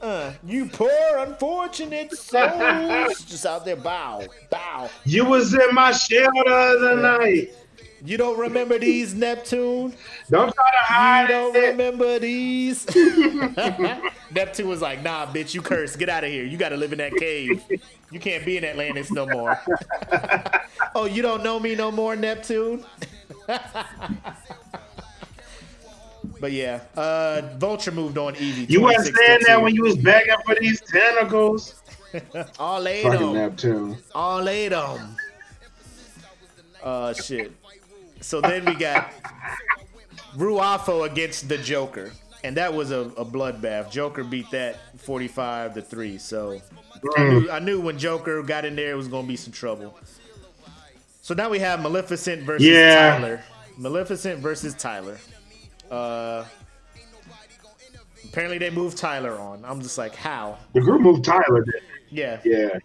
Uh, 0.00 0.32
you 0.44 0.66
poor 0.66 0.90
unfortunate 1.18 2.12
souls, 2.12 3.24
just 3.24 3.46
out 3.46 3.64
there 3.64 3.76
bow, 3.76 4.22
bow. 4.50 4.88
You 5.04 5.24
was 5.24 5.54
in 5.54 5.74
my 5.74 5.92
shelter 5.92 6.30
the 6.44 6.54
other 6.54 6.96
night. 6.96 7.54
You 8.04 8.16
don't 8.16 8.38
remember 8.38 8.78
these 8.78 9.14
Neptune? 9.14 9.94
Don't 10.28 10.52
try 10.52 10.70
to 10.70 10.84
hide. 10.84 11.22
You 11.22 11.28
don't 11.28 11.56
it. 11.56 11.68
remember 11.68 12.18
these? 12.18 12.84
Neptune 14.34 14.68
was 14.68 14.82
like, 14.82 15.02
nah, 15.02 15.26
bitch, 15.26 15.54
you 15.54 15.62
cursed. 15.62 16.00
Get 16.00 16.08
out 16.08 16.24
of 16.24 16.30
here. 16.30 16.44
You 16.44 16.56
got 16.56 16.70
to 16.70 16.76
live 16.76 16.92
in 16.92 16.98
that 16.98 17.14
cave. 17.14 17.62
You 18.10 18.18
can't 18.18 18.44
be 18.44 18.56
in 18.56 18.64
Atlantis 18.64 19.12
no 19.12 19.26
more. 19.26 19.56
oh, 20.96 21.04
you 21.04 21.22
don't 21.22 21.44
know 21.44 21.60
me 21.60 21.76
no 21.76 21.92
more, 21.92 22.16
Neptune? 22.16 22.84
but 23.46 23.60
yeah, 26.50 26.80
uh, 26.96 27.42
Vulture 27.56 27.92
moved 27.92 28.18
on 28.18 28.34
Evie. 28.36 28.72
You 28.72 28.82
wasn't 28.82 29.16
saying 29.16 29.40
that 29.46 29.62
when 29.62 29.76
you 29.76 29.82
was 29.82 29.96
begging 29.96 30.34
for 30.44 30.56
these 30.56 30.80
tentacles. 30.80 31.80
All 32.58 32.80
laid 32.80 33.04
Fucking 33.04 33.22
on. 33.22 33.34
Neptune. 33.34 33.96
All 34.14 34.42
laid 34.42 34.72
on. 34.72 35.16
Uh, 36.82 37.14
shit. 37.14 37.52
So 38.22 38.40
then 38.40 38.64
we 38.64 38.74
got 38.74 39.10
Ruafo 40.36 41.08
against 41.10 41.48
the 41.48 41.58
Joker. 41.58 42.12
And 42.44 42.56
that 42.56 42.74
was 42.74 42.90
a, 42.90 43.00
a 43.00 43.24
bloodbath. 43.24 43.90
Joker 43.90 44.24
beat 44.24 44.50
that 44.50 44.78
45 44.98 45.74
to 45.74 45.82
3. 45.82 46.18
So 46.18 46.60
I 47.16 47.22
knew, 47.24 47.50
I 47.50 47.58
knew 47.60 47.80
when 47.80 47.98
Joker 47.98 48.42
got 48.42 48.64
in 48.64 48.74
there, 48.74 48.90
it 48.90 48.96
was 48.96 49.06
going 49.08 49.24
to 49.24 49.28
be 49.28 49.36
some 49.36 49.52
trouble. 49.52 49.96
So 51.20 51.34
now 51.34 51.48
we 51.50 51.60
have 51.60 51.80
Maleficent 51.80 52.42
versus 52.42 52.66
Yeah. 52.66 53.16
Tyler. 53.16 53.40
Maleficent 53.78 54.40
versus 54.40 54.74
Tyler. 54.74 55.18
Uh, 55.88 56.44
apparently 58.24 58.58
they 58.58 58.70
moved 58.70 58.98
Tyler 58.98 59.38
on. 59.38 59.64
I'm 59.64 59.80
just 59.80 59.96
like, 59.98 60.16
how? 60.16 60.58
The 60.72 60.80
group 60.80 61.00
moved 61.00 61.24
Tyler. 61.24 61.64
Yeah. 62.10 62.40
Yeah. 62.44 62.78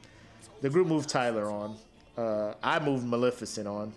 The 0.61 0.69
group 0.69 0.88
moved 0.88 1.09
Tyler 1.09 1.49
on. 1.49 1.77
Uh, 2.15 2.53
I 2.61 2.80
moved 2.80 3.05
Maleficent 3.07 3.68
on. 3.68 3.91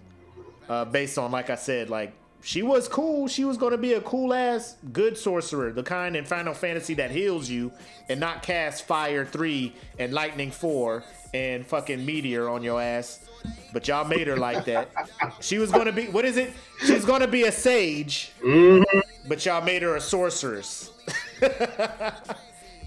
Uh, 0.71 0.85
based 0.85 1.19
on, 1.19 1.33
like 1.33 1.51
I 1.51 1.57
said, 1.57 1.91
like 1.91 2.13
she 2.43 2.63
was 2.63 2.87
cool. 2.87 3.27
She 3.27 3.45
was 3.45 3.57
going 3.57 3.73
to 3.73 3.79
be 3.79 3.95
a 3.95 4.01
cool 4.01 4.33
ass 4.33 4.77
good 4.93 5.19
sorcerer, 5.19 5.73
the 5.73 5.83
kind 5.83 6.15
in 6.15 6.25
Final 6.25 6.55
Fantasy 6.55 6.95
that 6.95 7.11
heals 7.11 7.51
you 7.51 7.73
and 8.09 8.21
not 8.21 8.43
cast 8.45 8.87
Fire 8.87 9.27
3 9.27 9.75
and 9.99 10.13
Lightning 10.13 10.53
4 10.53 11.03
and 11.35 11.67
fucking 11.67 12.07
Meteor 12.07 12.49
on 12.49 12.63
your 12.63 12.81
ass. 12.81 13.29
But 13.73 13.89
y'all 13.89 14.05
made 14.07 14.27
her 14.29 14.37
like 14.37 14.65
that. 14.67 14.91
She 15.41 15.59
was 15.59 15.71
going 15.73 15.87
to 15.87 15.93
be, 15.93 16.07
what 16.07 16.25
is 16.25 16.37
it? 16.37 16.53
She's 16.85 17.05
going 17.05 17.21
to 17.23 17.29
be 17.29 17.43
a 17.45 17.53
sage, 17.53 18.31
but 19.29 19.45
y'all 19.45 19.65
made 19.65 19.83
her 19.83 19.97
a 19.97 20.01
sorceress. 20.01 20.93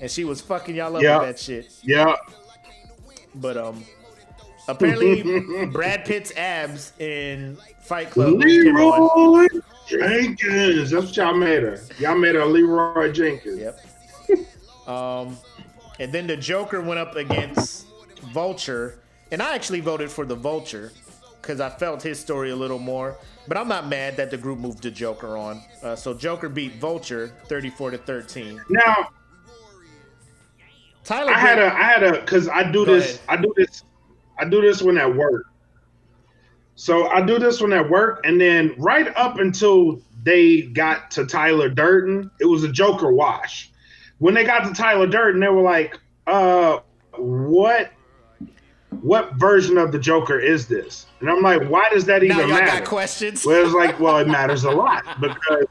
and 0.01 0.09
she 0.09 0.23
was 0.23 0.39
fucking 0.41 0.75
y'all 0.75 0.95
up 0.95 1.01
Yeah. 1.01 1.19
with 1.19 1.27
that 1.27 1.39
shit. 1.39 1.69
Yeah. 1.83 2.15
But 3.35 3.57
um, 3.57 3.83
apparently 4.67 5.65
Brad 5.71 6.05
Pitt's 6.05 6.31
abs 6.35 6.93
in 6.99 7.57
Fight 7.81 8.09
Club. 8.11 8.33
moved 8.33 8.43
him 8.45 8.77
on. 8.77 9.47
Leeroy 9.47 9.61
Jenkins. 9.87 10.91
That's 10.91 11.05
what 11.07 11.17
y'all 11.17 11.33
made 11.33 11.63
her. 11.63 11.79
Y'all 11.99 12.17
made 12.17 12.35
her 12.35 12.45
Leeroy 12.45 13.11
Jenkins. 13.11 13.59
Yep. 13.59 13.79
Um, 14.87 15.37
and 15.99 16.11
then 16.11 16.27
the 16.27 16.35
Joker 16.35 16.81
went 16.81 16.99
up 16.99 17.15
against 17.15 17.87
Vulture, 18.33 18.99
and 19.31 19.41
I 19.41 19.55
actually 19.55 19.79
voted 19.79 20.11
for 20.11 20.25
the 20.25 20.35
Vulture 20.35 20.91
because 21.41 21.59
I 21.61 21.69
felt 21.69 22.01
his 22.01 22.19
story 22.19 22.51
a 22.51 22.55
little 22.55 22.79
more. 22.79 23.17
But 23.47 23.57
I'm 23.57 23.67
not 23.67 23.87
mad 23.87 24.15
that 24.17 24.31
the 24.31 24.37
group 24.37 24.59
moved 24.59 24.83
the 24.83 24.91
Joker 24.91 25.37
on. 25.37 25.61
Uh, 25.81 25.95
so 25.95 26.13
Joker 26.13 26.47
beat 26.47 26.75
Vulture 26.75 27.33
34 27.47 27.91
to 27.91 27.97
13. 27.97 28.61
Now 28.69 29.09
Tyler, 31.03 31.33
I 31.33 31.37
had 31.37 31.59
a 31.59 31.73
I 31.73 31.83
had 31.83 32.03
a 32.03 32.11
because 32.13 32.47
I 32.47 32.63
do 32.63 32.85
Go 32.85 32.95
this 32.97 33.19
I 33.27 33.35
do 33.35 33.53
this 33.57 33.83
I 34.37 34.45
do 34.45 34.61
this 34.61 34.81
when 34.81 34.97
at 34.97 35.15
work. 35.15 35.47
So 36.75 37.07
I 37.07 37.21
do 37.21 37.37
this 37.37 37.61
one 37.61 37.71
at 37.73 37.89
work, 37.89 38.25
and 38.25 38.39
then 38.41 38.73
right 38.77 39.07
up 39.15 39.37
until 39.37 40.01
they 40.23 40.63
got 40.63 41.11
to 41.11 41.25
Tyler 41.25 41.69
Durden, 41.69 42.31
it 42.39 42.45
was 42.45 42.63
a 42.63 42.71
Joker 42.71 43.11
wash. 43.11 43.71
When 44.17 44.33
they 44.33 44.43
got 44.43 44.67
to 44.67 44.73
Tyler 44.73 45.07
Durden, 45.07 45.39
they 45.39 45.49
were 45.49 45.61
like, 45.61 45.99
"Uh, 46.25 46.79
what, 47.17 47.91
what 49.01 49.35
version 49.35 49.77
of 49.77 49.91
the 49.91 49.99
Joker 49.99 50.39
is 50.39 50.67
this?" 50.67 51.05
And 51.19 51.29
I'm 51.29 51.41
like, 51.41 51.69
"Why 51.69 51.87
does 51.91 52.05
that 52.05 52.23
now 52.23 52.33
even 52.33 52.49
y'all 52.49 52.59
matter?" 52.59 52.79
got 52.79 52.85
questions. 52.85 53.45
Well, 53.45 53.63
it's 53.63 53.75
like, 53.75 53.99
well, 53.99 54.17
it 54.17 54.27
matters 54.27 54.63
a 54.63 54.71
lot 54.71 55.03
because, 55.21 55.65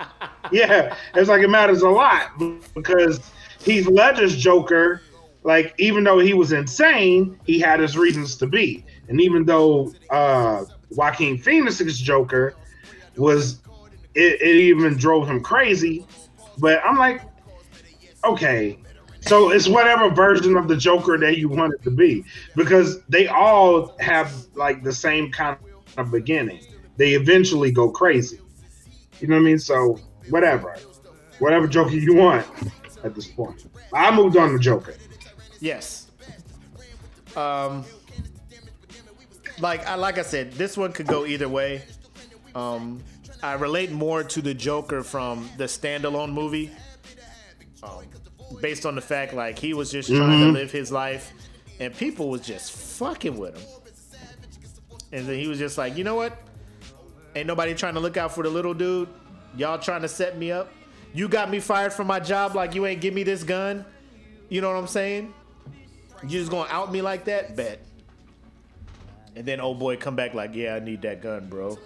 yeah, 0.53 0.95
it's 1.15 1.29
like 1.29 1.43
it 1.43 1.51
matters 1.51 1.83
a 1.83 1.91
lot 1.91 2.39
because 2.75 3.21
Heath 3.59 3.89
Ledger's 3.89 4.37
Joker, 4.37 5.03
like 5.45 5.75
even 5.79 6.05
though 6.05 6.19
he 6.19 6.35
was 6.35 6.53
insane, 6.53 7.39
he 7.45 7.59
had 7.59 7.81
his 7.81 7.97
reasons 7.97 8.37
to 8.37 8.47
be, 8.47 8.85
and 9.09 9.21
even 9.21 9.45
though 9.45 9.93
uh, 10.11 10.65
Joaquin 10.91 11.37
Phoenix's 11.39 11.99
Joker 11.99 12.55
was, 13.17 13.61
it, 14.15 14.41
it 14.41 14.57
even 14.57 14.97
drove 14.97 15.29
him 15.29 15.43
crazy. 15.43 16.07
But 16.59 16.81
I'm 16.85 16.97
like, 16.97 17.23
okay, 18.25 18.79
So 19.23 19.51
it's 19.53 19.69
whatever 19.69 20.11
version 20.11 20.57
of 20.57 20.67
the 20.67 20.77
Joker 20.77 21.17
that 21.19 21.39
you 21.39 21.49
want 21.49 21.73
it 21.75 21.83
to 21.85 21.91
be, 21.91 22.25
because 22.57 23.03
they 23.05 23.29
all 23.29 23.97
have 24.01 24.33
like 24.55 24.83
the 24.83 24.93
same 24.93 25.31
kind 25.31 25.57
of 25.97 26.11
beginning. 26.11 26.61
They 26.97 27.13
eventually 27.13 27.71
go 27.71 27.89
crazy. 27.89 28.41
You 29.21 29.29
know 29.29 29.37
what 29.37 29.43
I 29.43 29.45
mean? 29.45 29.59
So 29.59 29.99
whatever, 30.29 30.77
whatever 31.39 31.69
Joker 31.69 31.95
you 31.95 32.15
want 32.15 32.47
at 33.05 33.15
this 33.15 33.29
point. 33.29 33.65
I 33.93 34.15
moved 34.15 34.37
on 34.37 34.53
to 34.53 34.59
Joker. 34.59 34.95
Yes. 35.63 36.09
Um, 37.37 37.85
like 39.61 39.87
I 39.87 39.95
like 39.95 40.19
I 40.19 40.23
said, 40.23 40.53
this 40.53 40.77
one 40.77 40.93
could 40.93 41.07
go 41.07 41.25
either 41.25 41.49
way. 41.49 41.83
Um, 42.57 43.01
I 43.43 43.55
relate 43.55 43.93
more 43.93 44.25
to 44.25 44.43
the 44.43 44.55
Joker 44.55 45.05
from 45.05 45.49
the 45.57 45.65
standalone 45.65 46.33
movie, 46.33 46.73
um, 47.85 48.05
based 48.61 48.85
on 48.85 48.97
the 48.97 49.01
fact 49.01 49.35
like 49.35 49.57
he 49.57 49.73
was 49.73 49.91
just 49.93 50.09
trying 50.09 50.41
to 50.41 50.51
live 50.53 50.73
his 50.73 50.91
life, 50.91 51.33
and 51.79 51.97
people 51.97 52.29
was 52.29 52.41
just 52.41 52.73
fucking 52.73 53.39
with 53.39 53.57
him. 53.57 53.69
And 55.13 55.27
then 55.27 55.39
he 55.39 55.47
was 55.47 55.59
just 55.59 55.79
like, 55.79 55.97
you 55.97 56.03
know 56.03 56.17
what? 56.17 56.37
Ain't 57.37 57.47
nobody 57.47 57.73
trying 57.75 57.95
to 57.95 58.01
look 58.01 58.17
out 58.17 58.35
for 58.35 58.43
the 58.43 58.51
little 58.51 58.75
dude. 58.75 59.09
Y'all 59.57 59.79
trying 59.79 60.03
to 60.03 60.09
set 60.09 60.37
me 60.37 60.51
up. 60.51 60.73
You 61.15 61.29
got 61.29 61.51
me 61.51 61.61
fired 61.61 61.93
from 61.93 62.09
my 62.09 62.19
job 62.19 62.57
like 62.57 62.75
you 62.75 62.85
ain't 62.85 63.01
give 63.01 63.15
me 63.15 63.23
this 63.23 63.45
gun. 63.45 63.85
You 64.49 64.61
know 64.61 64.69
what 64.69 64.77
I'm 64.79 64.87
saying? 64.89 65.33
You 66.23 66.29
just 66.29 66.51
gonna 66.51 66.71
out 66.71 66.93
me 66.93 67.03
like 67.03 67.25
that? 67.25 67.57
Bet. 67.57 67.81
And 69.35 69.45
then 69.47 69.61
old 69.61 69.79
boy 69.79 69.97
come 69.97 70.15
back 70.15 70.35
like, 70.35 70.55
yeah, 70.55 70.75
I 70.75 70.79
need 70.79 71.03
that 71.03 71.23
gun, 71.23 71.49
bro. 71.49 71.79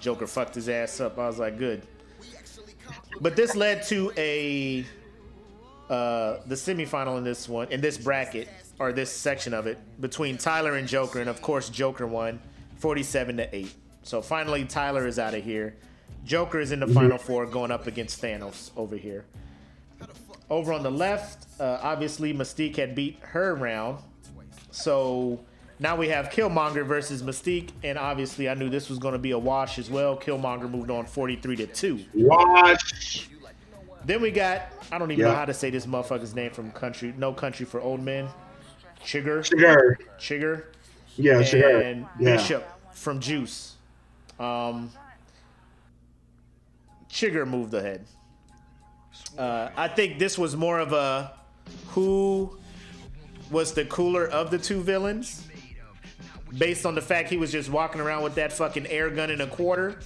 Joker 0.00 0.26
fucked 0.26 0.54
his 0.54 0.68
ass 0.68 1.00
up. 1.00 1.18
I 1.18 1.26
was 1.26 1.38
like, 1.38 1.58
good. 1.58 1.82
But 3.20 3.36
this 3.36 3.54
led 3.54 3.82
to 3.84 4.12
a 4.16 4.84
uh 5.88 6.38
the 6.46 6.54
semifinal 6.54 7.18
in 7.18 7.24
this 7.24 7.48
one 7.48 7.68
in 7.68 7.80
this 7.80 7.98
bracket 7.98 8.48
or 8.78 8.92
this 8.92 9.12
section 9.12 9.52
of 9.54 9.66
it 9.66 9.78
between 10.00 10.38
Tyler 10.38 10.76
and 10.76 10.88
Joker, 10.88 11.20
and 11.20 11.28
of 11.28 11.40
course 11.42 11.68
Joker 11.68 12.06
won 12.06 12.40
47 12.78 13.36
to 13.36 13.54
8. 13.54 13.74
So 14.02 14.22
finally 14.22 14.64
Tyler 14.64 15.06
is 15.06 15.18
out 15.18 15.34
of 15.34 15.44
here. 15.44 15.76
Joker 16.24 16.60
is 16.60 16.72
in 16.72 16.80
the 16.80 16.86
final 16.86 17.18
four 17.18 17.46
going 17.46 17.70
up 17.70 17.86
against 17.86 18.20
Thanos 18.22 18.70
over 18.76 18.96
here. 18.96 19.24
Over 20.52 20.74
on 20.74 20.82
the 20.82 20.90
left, 20.90 21.46
uh, 21.58 21.78
obviously 21.80 22.34
Mystique 22.34 22.76
had 22.76 22.94
beat 22.94 23.18
her 23.22 23.54
round. 23.54 24.00
So 24.70 25.40
now 25.78 25.96
we 25.96 26.08
have 26.08 26.28
Killmonger 26.28 26.84
versus 26.84 27.22
Mystique, 27.22 27.70
and 27.82 27.96
obviously 27.96 28.50
I 28.50 28.54
knew 28.54 28.68
this 28.68 28.90
was 28.90 28.98
going 28.98 29.12
to 29.14 29.18
be 29.18 29.30
a 29.30 29.38
wash 29.38 29.78
as 29.78 29.88
well. 29.88 30.14
Killmonger 30.14 30.70
moved 30.70 30.90
on 30.90 31.06
43 31.06 31.56
to 31.56 31.66
2. 31.68 32.04
Watch. 32.16 33.30
Then 34.04 34.20
we 34.20 34.30
got 34.30 34.64
I 34.90 34.98
don't 34.98 35.10
even 35.10 35.24
know 35.24 35.34
how 35.34 35.46
to 35.46 35.54
say 35.54 35.70
this 35.70 35.86
motherfucker's 35.86 36.34
name 36.34 36.50
from 36.50 36.70
country 36.72 37.14
No 37.16 37.32
Country 37.32 37.64
for 37.64 37.80
Old 37.80 38.02
Men. 38.02 38.28
Chigger. 39.02 39.42
Sugar. 39.42 39.98
Chigger. 40.18 40.64
Yeah. 41.16 41.38
And 41.38 42.06
Yeah. 42.20 42.36
Bishop 42.36 42.68
from 42.92 43.20
Juice. 43.20 43.76
Um 44.38 44.90
Chigger 47.08 47.48
moved 47.48 47.72
ahead. 47.72 48.04
Uh, 49.38 49.70
I 49.76 49.88
think 49.88 50.18
this 50.18 50.36
was 50.38 50.56
more 50.56 50.78
of 50.78 50.92
a 50.92 51.32
who 51.88 52.58
was 53.50 53.72
the 53.72 53.84
cooler 53.86 54.26
of 54.26 54.50
the 54.50 54.58
two 54.58 54.80
villains, 54.82 55.46
based 56.58 56.84
on 56.86 56.94
the 56.94 57.00
fact 57.02 57.28
he 57.30 57.36
was 57.36 57.50
just 57.52 57.70
walking 57.70 58.00
around 58.00 58.22
with 58.22 58.34
that 58.36 58.52
fucking 58.52 58.86
air 58.86 59.10
gun 59.10 59.30
and 59.30 59.40
a 59.42 59.46
quarter, 59.46 59.98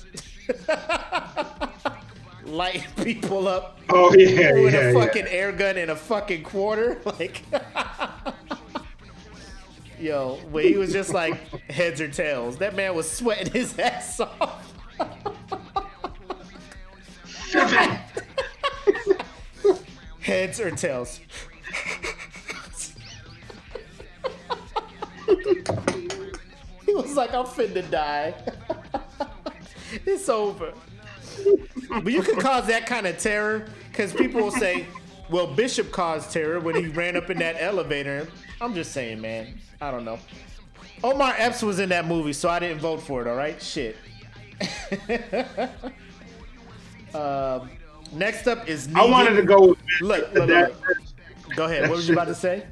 lighting 2.45 2.85
people 3.03 3.49
up 3.49 3.79
Oh 3.91 4.15
yeah, 4.15 4.53
with 4.53 4.75
yeah, 4.75 4.81
a 4.81 4.93
yeah. 4.93 5.01
fucking 5.05 5.27
air 5.29 5.53
gun 5.53 5.77
and 5.77 5.91
a 5.91 5.97
fucking 5.97 6.43
quarter. 6.45 7.01
Like, 7.05 7.43
yo, 9.99 10.37
when 10.51 10.65
he 10.65 10.77
was 10.77 10.93
just 10.93 11.13
like 11.13 11.37
heads 11.71 12.01
or 12.01 12.09
tails, 12.09 12.59
that 12.59 12.75
man 12.77 12.95
was 12.95 13.11
sweating 13.11 13.53
his 13.53 13.79
ass 13.79 14.21
off. 14.21 14.73
Heads 20.47 20.61
or 20.61 20.71
tails. 20.71 21.21
he 26.87 26.95
was 26.95 27.17
like, 27.17 27.35
I'm 27.35 27.47
finna 27.47 27.89
die. 27.91 28.35
it's 30.07 30.29
over. 30.29 30.73
But 31.89 32.13
you 32.13 32.23
can 32.23 32.39
cause 32.39 32.67
that 32.69 32.87
kind 32.87 33.07
of 33.07 33.19
terror 33.19 33.67
because 33.91 34.13
people 34.13 34.41
will 34.41 34.53
say, 34.53 34.87
well, 35.31 35.49
Bishop 35.49 35.91
caused 35.91 36.31
terror 36.31 36.61
when 36.61 36.77
he 36.77 36.87
ran 36.89 37.17
up 37.17 37.31
in 37.31 37.39
that 37.39 37.57
elevator. 37.59 38.29
I'm 38.61 38.75
just 38.75 38.93
saying, 38.93 39.21
man. 39.21 39.59
I 39.81 39.91
don't 39.91 40.05
know. 40.05 40.19
Omar 41.03 41.35
Epps 41.37 41.63
was 41.63 41.81
in 41.81 41.89
that 41.91 42.07
movie, 42.07 42.33
so 42.33 42.49
I 42.49 42.59
didn't 42.59 42.79
vote 42.79 43.03
for 43.03 43.21
it, 43.21 43.29
all 43.29 43.37
right? 43.37 43.61
Shit. 43.61 43.97
um, 47.15 47.69
next 48.13 48.47
up 48.47 48.69
is 48.69 48.89
I 48.95 49.05
wanted 49.05 49.35
to 49.37 49.43
go 49.43 49.69
with 49.69 49.79
Look, 50.01 50.33
that. 50.35 50.49
look, 50.49 50.89
look, 50.89 51.57
Go 51.57 51.65
ahead. 51.65 51.83
What 51.89 51.97
was 51.97 52.09
you 52.09 52.15
about 52.15 52.27
to 52.29 52.35
say? 52.35 52.67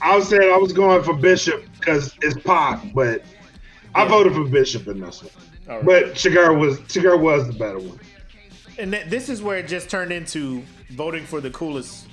I 0.00 0.16
was 0.16 0.28
saying 0.28 0.52
I 0.52 0.56
was 0.56 0.72
going 0.72 1.02
for 1.04 1.14
Bishop 1.14 1.64
because 1.78 2.14
it's 2.22 2.38
Pac, 2.42 2.92
but 2.92 3.22
I 3.94 4.06
voted 4.06 4.32
for 4.34 4.44
Bishop 4.44 4.88
in 4.88 5.00
this 5.00 5.22
one. 5.22 5.32
Right. 5.66 5.84
But 5.84 6.18
Shigar 6.18 6.54
was 6.54 6.80
Shigar 6.88 7.16
was 7.16 7.46
the 7.46 7.52
better 7.52 7.78
one. 7.78 8.00
And 8.78 8.92
th- 8.92 9.06
this 9.06 9.28
is 9.28 9.42
where 9.42 9.58
it 9.58 9.68
just 9.68 9.88
turned 9.90 10.12
into 10.12 10.62
voting 10.90 11.24
for 11.24 11.40
the 11.40 11.50
coolest 11.50 12.08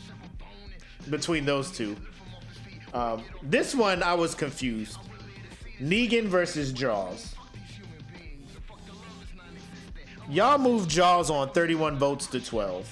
between 1.09 1.45
those 1.45 1.71
two. 1.71 1.95
Um, 2.93 3.23
this 3.41 3.73
one, 3.73 4.03
I 4.03 4.13
was 4.13 4.35
confused. 4.35 4.97
Negan 5.81 6.25
versus 6.25 6.71
Jaws. 6.71 7.33
Y'all 10.29 10.57
moved 10.59 10.89
Jaws 10.89 11.29
on 11.29 11.49
31 11.51 11.97
votes 11.97 12.27
to 12.27 12.39
12. 12.39 12.87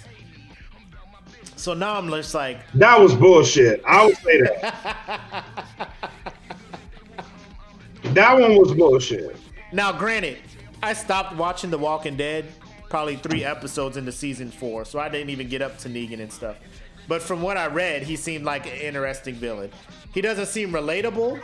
So 1.56 1.74
now 1.74 1.96
I'm 1.96 2.10
just 2.10 2.34
like, 2.34 2.60
That 2.74 3.00
was 3.00 3.16
bullshit. 3.16 3.82
I 3.86 4.06
would 4.06 4.18
say 4.18 4.42
that. 4.42 5.54
that 8.04 8.34
one 8.40 8.56
was 8.58 8.74
bullshit. 8.74 9.36
now 9.72 9.92
granted, 9.92 10.38
I 10.82 10.94
stopped 10.94 11.36
watching 11.36 11.70
The 11.70 11.78
Walking 11.78 12.16
Dead 12.18 12.46
probably 12.90 13.18
three 13.18 13.44
episodes 13.44 13.98
into 13.98 14.12
season 14.12 14.50
four, 14.50 14.86
so 14.86 14.98
I 15.00 15.10
didn't 15.10 15.30
even 15.30 15.50
get 15.50 15.62
up 15.62 15.78
to 15.80 15.90
Negan 15.90 16.22
and 16.22 16.32
stuff. 16.32 16.56
But 17.08 17.22
from 17.22 17.42
what 17.42 17.58
I 17.58 17.68
read, 17.68 18.04
he 18.04 18.16
seemed 18.16 18.46
like 18.46 18.66
an 18.66 18.74
interesting 18.74 19.36
villain. 19.36 19.72
He 20.14 20.22
doesn't 20.22 20.48
seem 20.48 20.72
relatable. 20.72 21.40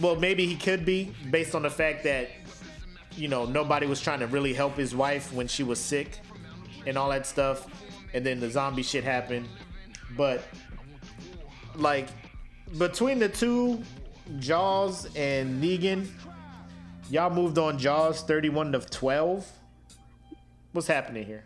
Well, 0.00 0.16
maybe 0.16 0.46
he 0.46 0.56
could 0.56 0.84
be 0.86 1.12
based 1.30 1.54
on 1.54 1.62
the 1.62 1.70
fact 1.70 2.02
that, 2.04 2.30
you 3.16 3.28
know, 3.28 3.44
nobody 3.44 3.86
was 3.86 4.00
trying 4.00 4.20
to 4.20 4.26
really 4.26 4.52
help 4.52 4.76
his 4.76 4.94
wife 4.94 5.32
when 5.32 5.46
she 5.46 5.62
was 5.62 5.78
sick 5.78 6.20
and 6.86 6.96
all 6.96 7.10
that 7.10 7.26
stuff. 7.26 7.66
And 8.14 8.24
then 8.24 8.40
the 8.40 8.50
zombie 8.50 8.82
shit 8.82 9.04
happened. 9.04 9.48
But, 10.16 10.42
like, 11.76 12.08
between 12.78 13.18
the 13.18 13.28
two, 13.28 13.82
Jaws 14.38 15.08
and 15.16 15.62
Negan, 15.62 16.08
y'all 17.10 17.30
moved 17.30 17.58
on 17.58 17.78
Jaws 17.78 18.22
31 18.22 18.72
to 18.72 18.80
12. 18.80 19.50
What's 20.72 20.86
happening 20.86 21.24
here? 21.24 21.44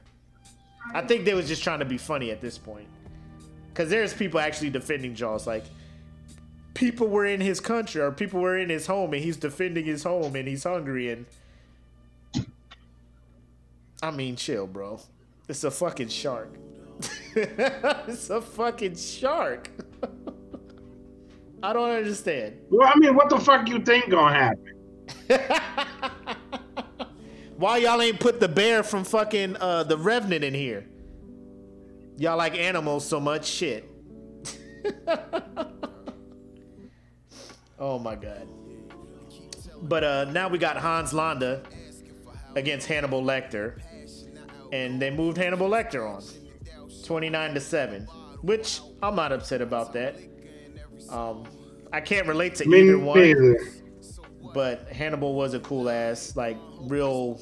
I 0.94 1.02
think 1.02 1.24
they 1.24 1.34
was 1.34 1.48
just 1.48 1.62
trying 1.62 1.80
to 1.80 1.84
be 1.84 1.98
funny 1.98 2.30
at 2.30 2.40
this 2.40 2.58
point. 2.58 2.88
Cause 3.74 3.90
there's 3.90 4.14
people 4.14 4.40
actually 4.40 4.70
defending 4.70 5.14
Jaws. 5.14 5.46
Like 5.46 5.64
people 6.72 7.08
were 7.08 7.26
in 7.26 7.40
his 7.40 7.60
country 7.60 8.00
or 8.00 8.10
people 8.10 8.40
were 8.40 8.56
in 8.56 8.70
his 8.70 8.86
home 8.86 9.12
and 9.12 9.22
he's 9.22 9.36
defending 9.36 9.84
his 9.84 10.02
home 10.02 10.34
and 10.36 10.48
he's 10.48 10.64
hungry 10.64 11.10
and 11.10 11.26
I 14.02 14.10
mean 14.10 14.36
chill, 14.36 14.66
bro. 14.66 15.00
It's 15.48 15.64
a 15.64 15.70
fucking 15.70 16.08
shark. 16.08 16.54
it's 17.34 18.30
a 18.30 18.40
fucking 18.40 18.96
shark. 18.96 19.70
I 21.62 21.72
don't 21.72 21.90
understand. 21.90 22.58
Well, 22.70 22.90
I 22.92 22.98
mean, 22.98 23.14
what 23.14 23.28
the 23.28 23.38
fuck 23.38 23.68
you 23.68 23.80
think 23.80 24.10
gonna 24.10 24.34
happen? 24.34 24.72
Why 27.56 27.78
y'all 27.78 28.02
ain't 28.02 28.20
put 28.20 28.38
the 28.38 28.48
bear 28.48 28.82
from 28.82 29.04
fucking 29.04 29.56
uh 29.56 29.84
the 29.84 29.96
Revenant 29.96 30.44
in 30.44 30.54
here? 30.54 30.86
Y'all 32.18 32.36
like 32.36 32.56
animals 32.56 33.06
so 33.06 33.18
much 33.18 33.46
shit. 33.46 33.90
oh 37.78 37.98
my 37.98 38.14
god. 38.14 38.46
But 39.82 40.04
uh 40.04 40.24
now 40.26 40.48
we 40.48 40.58
got 40.58 40.76
Hans 40.76 41.12
Landa 41.12 41.62
against 42.54 42.86
Hannibal 42.86 43.22
Lecter. 43.22 43.80
And 44.72 45.00
they 45.00 45.10
moved 45.10 45.36
Hannibal 45.36 45.68
Lecter 45.68 46.08
on. 46.08 46.22
29 47.04 47.54
to 47.54 47.60
7. 47.60 48.02
Which 48.42 48.80
I'm 49.02 49.14
not 49.16 49.32
upset 49.32 49.60
about 49.60 49.92
that. 49.94 50.16
Um 51.10 51.44
I 51.92 52.00
can't 52.00 52.26
relate 52.26 52.54
to 52.56 52.68
Me 52.68 52.80
either 52.82 52.98
one 52.98 53.20
neither. 53.20 53.58
but 54.52 54.88
Hannibal 54.88 55.34
was 55.34 55.54
a 55.54 55.60
cool 55.60 55.88
ass, 55.88 56.34
like 56.36 56.56
real, 56.80 57.40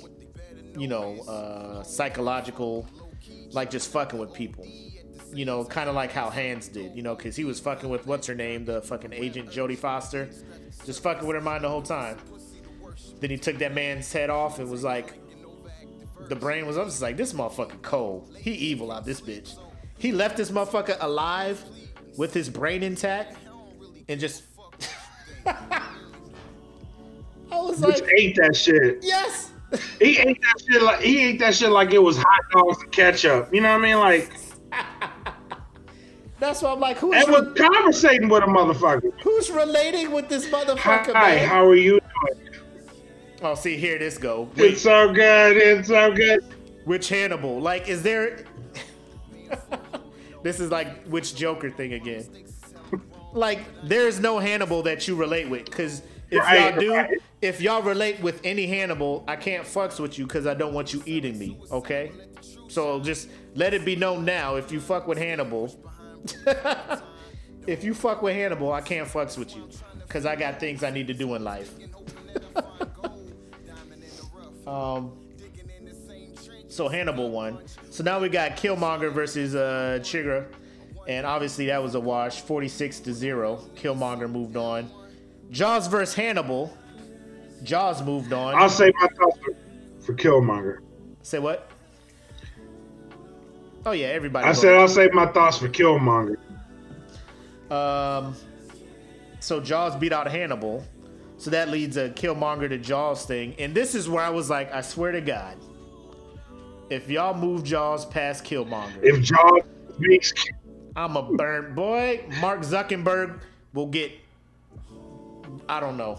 you 0.76 0.86
know, 0.86 1.18
uh, 1.22 1.82
psychological 1.82 2.86
like 3.52 3.70
just 3.70 3.90
fucking 3.90 4.18
with 4.18 4.32
people. 4.34 4.66
You 5.32 5.44
know, 5.44 5.64
kind 5.64 5.88
of 5.88 5.94
like 5.94 6.12
how 6.12 6.28
Hans 6.30 6.68
did. 6.68 6.94
You 6.94 7.02
know, 7.02 7.14
because 7.16 7.34
he 7.36 7.44
was 7.44 7.58
fucking 7.58 7.88
with 7.88 8.06
what's 8.06 8.26
her 8.26 8.34
name, 8.34 8.64
the 8.64 8.82
fucking 8.82 9.12
agent 9.12 9.48
Jodie 9.50 9.78
Foster, 9.78 10.28
just 10.84 11.02
fucking 11.02 11.26
with 11.26 11.34
her 11.36 11.40
mind 11.40 11.64
the 11.64 11.68
whole 11.68 11.82
time. 11.82 12.18
Then 13.20 13.30
he 13.30 13.38
took 13.38 13.58
that 13.58 13.74
man's 13.74 14.12
head 14.12 14.28
off 14.30 14.58
and 14.58 14.70
was 14.70 14.84
like, 14.84 15.14
the 16.28 16.36
brain 16.36 16.66
was 16.66 16.76
up. 16.78 16.86
Just 16.86 17.02
like 17.02 17.16
this 17.16 17.32
motherfucker 17.32 17.80
cold. 17.82 18.34
He 18.38 18.52
evil 18.52 18.90
out 18.92 19.04
this 19.04 19.20
bitch. 19.20 19.56
He 19.98 20.12
left 20.12 20.36
this 20.36 20.50
motherfucker 20.50 20.96
alive 21.00 21.62
with 22.16 22.34
his 22.34 22.48
brain 22.50 22.82
intact 22.82 23.36
and 24.08 24.20
just. 24.20 24.44
I 25.46 25.82
was 27.52 27.80
like, 27.80 28.02
ate 28.16 28.36
that 28.36 28.56
shit. 28.56 28.98
yes. 29.02 29.50
He 29.98 30.18
ate 30.18 30.40
that 30.40 30.64
shit 30.68 30.82
like 30.82 31.00
he 31.00 31.20
ate 31.24 31.38
that 31.40 31.54
shit 31.54 31.70
like 31.70 31.92
it 31.92 31.98
was 32.02 32.16
hot 32.16 32.40
dogs 32.52 32.80
and 32.82 32.92
ketchup. 32.92 33.52
You 33.52 33.60
know 33.60 33.70
what 33.70 33.80
I 33.80 33.82
mean? 33.82 33.98
Like 33.98 34.30
That's 36.40 36.62
why 36.62 36.72
I'm 36.72 36.80
like, 36.80 36.96
who's 36.98 37.14
and 37.24 37.32
was 37.32 37.56
conversating 37.56 38.28
with 38.28 38.42
a 38.42 38.46
motherfucker. 38.46 39.10
who's 39.22 39.50
relating 39.50 40.10
with 40.12 40.28
this 40.28 40.48
Hi, 40.50 40.64
motherfucker, 40.64 41.12
man? 41.14 41.48
how 41.48 41.66
are 41.66 41.74
you 41.76 42.00
doing? 42.00 42.53
Oh, 43.44 43.54
see, 43.54 43.76
here 43.76 43.98
this 43.98 44.18
go. 44.18 44.48
It's 44.56 44.82
so 44.82 45.12
good. 45.12 45.56
It's 45.56 45.88
so 45.88 46.12
good. 46.12 46.44
which 46.84 47.08
Hannibal? 47.08 47.60
Like, 47.60 47.88
is 47.88 48.02
there? 48.02 48.44
this 50.42 50.60
is 50.60 50.70
like 50.70 51.04
which 51.06 51.34
Joker 51.36 51.70
thing 51.70 51.92
again? 51.92 52.26
like, 53.32 53.60
there's 53.84 54.18
no 54.20 54.38
Hannibal 54.38 54.82
that 54.82 55.06
you 55.06 55.14
relate 55.14 55.48
with, 55.48 55.64
because 55.66 56.02
if 56.30 56.38
Right, 56.40 56.72
y'all 56.72 56.80
do, 56.80 56.94
right. 56.94 57.18
if 57.42 57.60
y'all 57.60 57.82
relate 57.82 58.20
with 58.20 58.40
any 58.44 58.66
Hannibal, 58.66 59.24
I 59.28 59.36
can't 59.36 59.64
fucks 59.64 60.00
with 60.00 60.18
you 60.18 60.26
because 60.26 60.46
I 60.46 60.54
don't 60.54 60.72
want 60.72 60.92
you 60.92 61.02
eating 61.06 61.38
me. 61.38 61.58
Okay, 61.70 62.12
so 62.68 63.00
just 63.00 63.28
let 63.54 63.74
it 63.74 63.84
be 63.84 63.94
known 63.96 64.24
now. 64.24 64.56
If 64.56 64.72
you 64.72 64.80
fuck 64.80 65.06
with 65.06 65.18
Hannibal, 65.18 65.74
if 67.66 67.84
you 67.84 67.94
fuck 67.94 68.22
with 68.22 68.34
Hannibal, 68.34 68.72
I 68.72 68.80
can't 68.80 69.06
fucks 69.08 69.36
with 69.36 69.54
you 69.54 69.68
because 70.06 70.26
I 70.26 70.34
got 70.36 70.58
things 70.58 70.82
I 70.82 70.90
need 70.90 71.06
to 71.08 71.14
do 71.14 71.34
in 71.34 71.44
life. 71.44 71.74
um. 74.66 75.12
So 76.68 76.88
Hannibal 76.88 77.30
won. 77.30 77.60
So 77.90 78.02
now 78.02 78.18
we 78.18 78.28
got 78.28 78.56
Killmonger 78.56 79.12
versus 79.12 79.54
uh, 79.54 80.00
Chigra, 80.02 80.46
and 81.06 81.24
obviously 81.24 81.66
that 81.66 81.80
was 81.80 81.94
a 81.94 82.00
wash, 82.00 82.40
46 82.40 82.98
to 83.00 83.12
zero. 83.12 83.62
Killmonger 83.76 84.28
moved 84.28 84.56
on. 84.56 84.90
Jaws 85.50 85.86
versus 85.86 86.16
Hannibal. 86.16 86.76
Jaws 87.62 88.02
moved 88.02 88.32
on. 88.32 88.56
I'll 88.56 88.68
say 88.68 88.92
my 89.00 89.06
thoughts 89.06 89.38
for, 89.38 89.54
for 90.04 90.14
Killmonger. 90.14 90.78
Say 91.22 91.38
what? 91.38 91.70
Oh 93.86 93.92
yeah, 93.92 94.08
everybody. 94.08 94.46
I 94.46 94.52
said 94.52 94.74
I'll 94.74 94.88
say 94.88 95.08
my 95.12 95.26
thoughts 95.26 95.58
for 95.58 95.68
Killmonger. 95.68 96.36
Um, 97.70 98.34
so 99.40 99.60
Jaws 99.60 99.94
beat 99.96 100.12
out 100.12 100.30
Hannibal. 100.30 100.84
So 101.36 101.50
that 101.50 101.68
leads 101.68 101.96
a 101.96 102.10
Killmonger 102.10 102.68
to 102.68 102.78
Jaws 102.78 103.26
thing. 103.26 103.54
And 103.58 103.74
this 103.74 103.94
is 103.94 104.08
where 104.08 104.22
I 104.22 104.30
was 104.30 104.48
like, 104.48 104.72
I 104.72 104.80
swear 104.80 105.12
to 105.12 105.20
God, 105.20 105.56
if 106.90 107.08
y'all 107.10 107.34
move 107.34 107.64
Jaws 107.64 108.06
past 108.06 108.44
Killmonger, 108.44 109.00
If 109.02 109.22
Jaws 109.22 109.62
makes 109.98 110.32
I'm 110.96 111.16
a 111.16 111.22
burnt 111.22 111.74
boy. 111.74 112.24
Mark 112.40 112.60
Zuckerberg 112.60 113.40
will 113.72 113.88
get, 113.88 114.12
I 115.68 115.80
don't 115.80 115.96
know. 115.96 116.18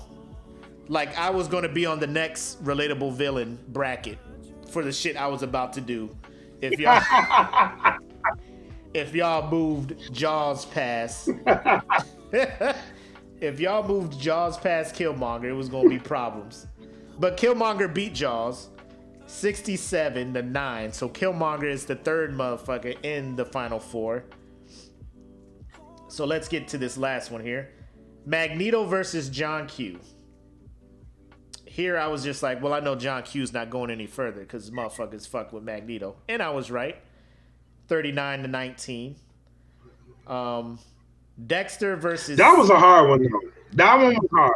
Like, 0.87 1.17
I 1.17 1.29
was 1.29 1.47
going 1.47 1.63
to 1.63 1.69
be 1.69 1.85
on 1.85 1.99
the 1.99 2.07
next 2.07 2.63
relatable 2.63 3.13
villain 3.13 3.57
bracket 3.69 4.19
for 4.69 4.83
the 4.83 4.91
shit 4.91 5.15
I 5.15 5.27
was 5.27 5.43
about 5.43 5.73
to 5.73 5.81
do. 5.81 6.15
If 6.61 6.79
y'all. 6.79 7.01
if 8.93 9.13
y'all 9.13 9.49
moved 9.49 10.13
Jaws 10.13 10.65
past. 10.65 11.29
if 13.41 13.59
y'all 13.59 13.87
moved 13.87 14.19
Jaws 14.19 14.57
past 14.57 14.95
Killmonger, 14.95 15.45
it 15.45 15.53
was 15.53 15.69
gonna 15.69 15.89
be 15.89 15.99
problems. 15.99 16.67
But 17.19 17.37
Killmonger 17.37 17.93
beat 17.93 18.13
Jaws 18.13 18.69
67 19.27 20.33
to 20.33 20.41
9. 20.41 20.91
So 20.91 21.09
Killmonger 21.09 21.69
is 21.69 21.85
the 21.85 21.95
third 21.95 22.31
motherfucker 22.33 22.97
in 23.03 23.35
the 23.35 23.45
final 23.45 23.79
four. 23.79 24.25
So 26.07 26.25
let's 26.25 26.47
get 26.47 26.67
to 26.69 26.77
this 26.77 26.97
last 26.97 27.31
one 27.31 27.41
here. 27.41 27.71
Magneto 28.25 28.85
versus 28.85 29.29
John 29.29 29.67
Q. 29.67 29.99
Here 31.65 31.97
I 31.97 32.07
was 32.07 32.23
just 32.23 32.41
like, 32.41 32.61
well, 32.63 32.73
I 32.73 32.79
know 32.79 32.95
John 32.95 33.23
Q's 33.23 33.51
not 33.51 33.69
going 33.69 33.91
any 33.91 34.07
further 34.07 34.41
because 34.41 34.71
motherfuckers 34.71 35.27
fuck 35.27 35.51
with 35.51 35.63
Magneto. 35.63 36.15
And 36.29 36.41
I 36.41 36.51
was 36.51 36.71
right. 36.71 36.97
39 37.87 38.43
to 38.43 38.47
19. 38.47 39.15
Um, 40.25 40.79
Dexter 41.47 41.95
versus. 41.95 42.37
that 42.37 42.57
was 42.57 42.69
a 42.69 42.79
hard 42.79 43.09
one 43.09 43.23
though. 43.23 43.51
That 43.73 43.95
one 43.95 44.15
was 44.15 44.29
hard. 44.31 44.53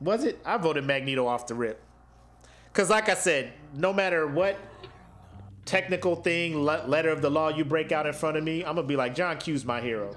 Was 0.00 0.24
it? 0.24 0.38
I 0.44 0.56
voted 0.56 0.84
Magneto 0.84 1.26
off 1.26 1.46
the 1.46 1.54
rip. 1.54 1.80
Because, 2.72 2.90
like 2.90 3.08
I 3.08 3.14
said, 3.14 3.52
no 3.74 3.92
matter 3.92 4.26
what 4.26 4.56
technical 5.64 6.16
thing, 6.16 6.62
letter 6.62 7.10
of 7.10 7.22
the 7.22 7.30
law 7.30 7.48
you 7.48 7.64
break 7.64 7.92
out 7.92 8.06
in 8.06 8.12
front 8.12 8.36
of 8.36 8.44
me, 8.44 8.64
I'm 8.64 8.74
going 8.74 8.84
to 8.84 8.88
be 8.88 8.96
like, 8.96 9.14
John 9.14 9.38
Q's 9.38 9.64
my 9.64 9.80
hero. 9.80 10.16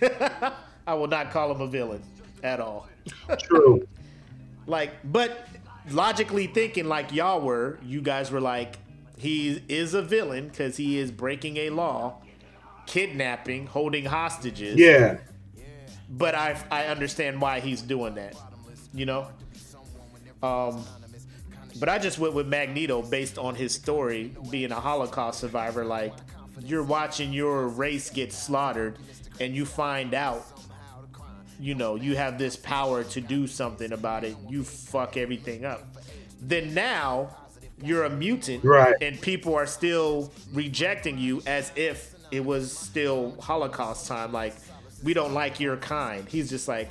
I 0.86 0.94
will 0.94 1.06
not 1.06 1.30
call 1.30 1.50
him 1.50 1.60
a 1.60 1.66
villain 1.66 2.02
at 2.42 2.60
all. 2.60 2.88
True. 3.38 3.86
Like, 4.66 4.90
but 5.02 5.48
logically 5.90 6.46
thinking, 6.46 6.88
like 6.88 7.10
y'all 7.14 7.40
were, 7.40 7.78
you 7.82 8.02
guys 8.02 8.30
were 8.30 8.38
like, 8.38 8.76
he 9.16 9.62
is 9.66 9.94
a 9.94 10.02
villain 10.02 10.48
because 10.48 10.76
he 10.76 10.98
is 10.98 11.10
breaking 11.10 11.56
a 11.56 11.70
law, 11.70 12.20
kidnapping, 12.88 13.66
holding 13.66 14.04
hostages. 14.06 14.76
Yeah. 14.76 15.18
but 16.08 16.34
I 16.34 16.56
I 16.70 16.86
understand 16.86 17.40
why 17.40 17.60
he's 17.60 17.82
doing 17.82 18.14
that, 18.16 18.34
you 18.94 19.04
know. 19.06 19.28
Um, 20.42 20.84
but 21.78 21.88
I 21.88 21.98
just 21.98 22.18
went 22.18 22.34
with 22.34 22.46
Magneto 22.48 23.02
based 23.02 23.38
on 23.38 23.54
his 23.54 23.72
story, 23.74 24.34
being 24.50 24.72
a 24.72 24.80
Holocaust 24.80 25.38
survivor. 25.38 25.84
Like 25.84 26.14
you're 26.64 26.82
watching 26.82 27.32
your 27.32 27.68
race 27.68 28.10
get 28.10 28.32
slaughtered, 28.32 28.98
and 29.40 29.54
you 29.54 29.64
find 29.66 30.14
out, 30.14 30.44
you 31.60 31.74
know, 31.74 31.94
you 31.96 32.16
have 32.16 32.38
this 32.38 32.56
power 32.56 33.04
to 33.04 33.20
do 33.20 33.46
something 33.46 33.92
about 33.92 34.24
it. 34.24 34.34
You 34.48 34.64
fuck 34.64 35.16
everything 35.16 35.64
up. 35.64 35.84
Then 36.40 36.72
now 36.72 37.36
you're 37.82 38.04
a 38.04 38.10
mutant, 38.10 38.64
Right. 38.64 38.94
and 39.02 39.20
people 39.20 39.54
are 39.54 39.66
still 39.66 40.32
rejecting 40.52 41.18
you 41.18 41.42
as 41.46 41.70
if 41.76 42.14
it 42.30 42.44
was 42.44 42.76
still 42.76 43.34
Holocaust 43.40 44.06
time. 44.06 44.32
Like, 44.32 44.54
we 45.02 45.14
don't 45.14 45.34
like 45.34 45.60
your 45.60 45.76
kind. 45.76 46.28
He's 46.28 46.50
just 46.50 46.68
like, 46.68 46.90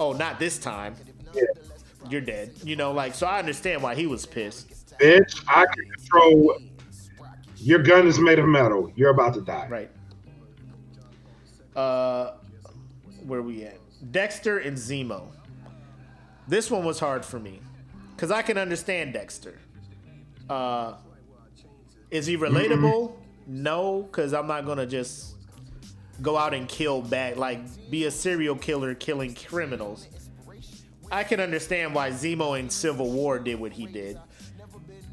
oh, 0.00 0.12
not 0.12 0.38
this 0.38 0.58
time. 0.58 0.94
Yeah. 1.34 1.42
You're 2.08 2.20
dead. 2.20 2.52
You 2.62 2.76
know, 2.76 2.92
like, 2.92 3.14
so 3.14 3.26
I 3.26 3.38
understand 3.38 3.82
why 3.82 3.94
he 3.94 4.06
was 4.06 4.26
pissed. 4.26 4.96
Bitch, 4.98 5.42
I 5.46 5.66
can 5.66 5.90
control. 5.90 6.58
Your 7.56 7.80
gun 7.80 8.06
is 8.06 8.18
made 8.18 8.38
of 8.38 8.46
metal. 8.46 8.90
You're 8.96 9.10
about 9.10 9.34
to 9.34 9.40
die. 9.40 9.66
Right. 9.68 9.90
Uh, 11.76 12.32
where 13.26 13.42
we 13.42 13.64
at? 13.64 13.78
Dexter 14.10 14.58
and 14.58 14.76
Zemo. 14.76 15.28
This 16.46 16.70
one 16.70 16.84
was 16.84 16.98
hard 16.98 17.24
for 17.24 17.38
me 17.38 17.60
because 18.16 18.30
I 18.30 18.42
can 18.42 18.56
understand 18.56 19.12
Dexter. 19.12 19.58
Uh, 20.48 20.94
is 22.10 22.26
he 22.26 22.36
relatable? 22.36 23.12
No, 23.48 24.02
because 24.02 24.34
I'm 24.34 24.46
not 24.46 24.66
gonna 24.66 24.86
just 24.86 25.34
go 26.20 26.36
out 26.36 26.52
and 26.54 26.68
kill 26.68 27.00
bad, 27.02 27.38
like 27.38 27.60
be 27.90 28.04
a 28.04 28.10
serial 28.10 28.54
killer 28.56 28.94
killing 28.94 29.34
criminals. 29.34 30.06
I 31.10 31.24
can 31.24 31.40
understand 31.40 31.94
why 31.94 32.10
Zemo 32.10 32.58
in 32.58 32.68
Civil 32.68 33.10
War 33.10 33.38
did 33.38 33.58
what 33.58 33.72
he 33.72 33.86
did. 33.86 34.18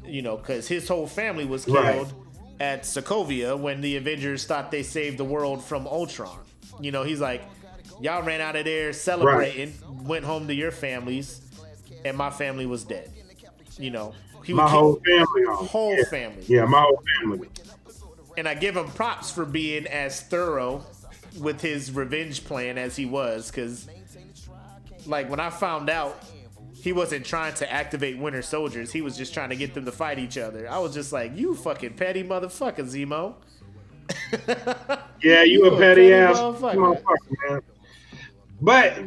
You 0.04 0.22
know, 0.22 0.36
because 0.36 0.68
his 0.68 0.86
whole 0.86 1.06
family 1.06 1.46
was 1.46 1.64
killed 1.64 1.76
Right. 1.78 2.12
at 2.60 2.82
Sokovia 2.82 3.58
when 3.58 3.80
the 3.80 3.96
Avengers 3.96 4.44
thought 4.44 4.70
they 4.70 4.82
saved 4.82 5.18
the 5.18 5.24
world 5.24 5.64
from 5.64 5.86
Ultron. 5.86 6.38
You 6.80 6.92
know, 6.92 7.02
he's 7.02 7.20
like, 7.20 7.42
y'all 8.00 8.22
ran 8.22 8.40
out 8.42 8.54
of 8.54 8.66
there 8.66 8.92
celebrating, 8.92 9.72
went 10.04 10.24
home 10.24 10.46
to 10.48 10.54
your 10.54 10.70
families, 10.70 11.40
and 12.04 12.16
my 12.16 12.30
family 12.30 12.66
was 12.66 12.84
dead. 12.84 13.10
You 13.78 13.90
know, 13.90 14.14
he 14.44 14.52
My 14.52 14.68
whole 14.68 15.00
family. 15.04 15.42
Whole 15.46 15.96
yeah. 15.96 16.04
family. 16.04 16.44
Yeah, 16.46 16.64
my 16.66 16.82
whole 16.82 17.02
family. 17.20 17.48
And 18.36 18.46
I 18.48 18.54
give 18.54 18.76
him 18.76 18.88
props 18.88 19.30
for 19.30 19.44
being 19.44 19.86
as 19.86 20.20
thorough 20.20 20.84
with 21.40 21.60
his 21.60 21.92
revenge 21.92 22.44
plan 22.44 22.78
as 22.78 22.96
he 22.96 23.06
was, 23.06 23.50
because 23.50 23.88
like 25.06 25.28
when 25.30 25.40
I 25.40 25.50
found 25.50 25.90
out 25.90 26.22
he 26.74 26.92
wasn't 26.92 27.26
trying 27.26 27.54
to 27.54 27.72
activate 27.72 28.18
Winter 28.18 28.42
Soldiers, 28.42 28.92
he 28.92 29.02
was 29.02 29.16
just 29.16 29.34
trying 29.34 29.50
to 29.50 29.56
get 29.56 29.74
them 29.74 29.84
to 29.84 29.92
fight 29.92 30.18
each 30.18 30.38
other. 30.38 30.70
I 30.70 30.78
was 30.78 30.94
just 30.94 31.12
like, 31.12 31.36
you 31.36 31.54
fucking 31.54 31.94
petty 31.94 32.22
motherfucker, 32.22 32.84
Zemo. 32.84 33.34
Yeah, 35.22 35.42
you, 35.42 35.64
You 35.64 35.66
a 35.66 35.70
petty 35.78 36.10
petty 36.10 36.12
ass 36.12 36.36
motherfucker. 36.36 37.02
motherfucker, 37.02 37.50
man. 37.50 37.62
But 38.60 38.98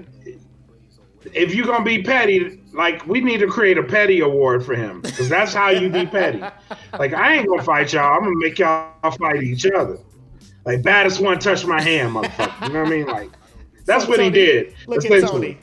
if 1.34 1.56
you're 1.56 1.66
gonna 1.66 1.86
be 1.86 2.04
petty, 2.04 2.59
like 2.74 3.06
we 3.08 3.22
need 3.22 3.40
to 3.40 3.48
create 3.48 3.78
a 3.78 3.84
petty 3.84 4.20
award 4.22 4.66
for 4.66 4.76
him 4.76 5.02
because 5.02 5.30
that's 5.30 5.54
how 5.54 5.70
you 5.70 5.90
be 5.90 6.06
petty. 6.06 6.40
Like 6.98 7.14
I 7.14 7.36
ain't 7.36 7.48
gonna 7.48 7.64
fight 7.64 7.94
y'all. 7.94 8.16
I'm 8.18 8.24
gonna 8.24 8.36
make 8.38 8.60
y'all 8.60 8.94
fight 9.18 9.44
each 9.44 9.66
other. 9.66 9.98
Like 10.66 10.84
baddest 10.84 11.20
one 11.20 11.40
touch 11.40 11.66
my 11.66 11.82
hand, 11.82 12.16
motherfucker. 12.16 12.68
You 12.68 12.74
know 12.74 12.80
what 12.84 12.88
I 12.88 12.92
mean? 12.92 13.08
Like 13.08 13.32
that's 13.86 14.04
So, 14.04 14.10
what 14.12 14.20
he 14.20 14.30
did. 14.30 14.76
Look 14.88 15.04
at. 15.06 15.22
Tony. 15.22 15.58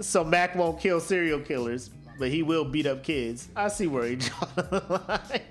So 0.00 0.22
Mac 0.24 0.54
won't 0.54 0.80
kill 0.80 1.00
serial 1.00 1.40
killers, 1.40 1.90
but 2.18 2.28
he 2.30 2.42
will 2.42 2.64
beat 2.64 2.86
up 2.86 3.02
kids. 3.02 3.48
I 3.56 3.68
see 3.68 3.88
where 3.88 4.04
he 4.04 4.16
draws 4.16 4.54
the 4.54 5.02
line. 5.08 5.42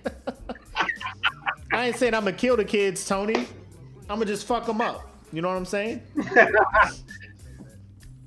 I 1.73 1.87
ain't 1.87 1.97
saying 1.97 2.13
I'm 2.13 2.23
gonna 2.23 2.35
kill 2.35 2.55
the 2.55 2.63
kids, 2.65 3.05
Tony. 3.05 3.35
I'm 4.09 4.19
gonna 4.19 4.25
just 4.25 4.47
fuck 4.47 4.65
them 4.65 4.79
up. 4.81 5.07
You 5.33 5.41
know 5.41 5.49
what 5.49 5.57
I'm 5.57 5.65
saying? 5.65 6.01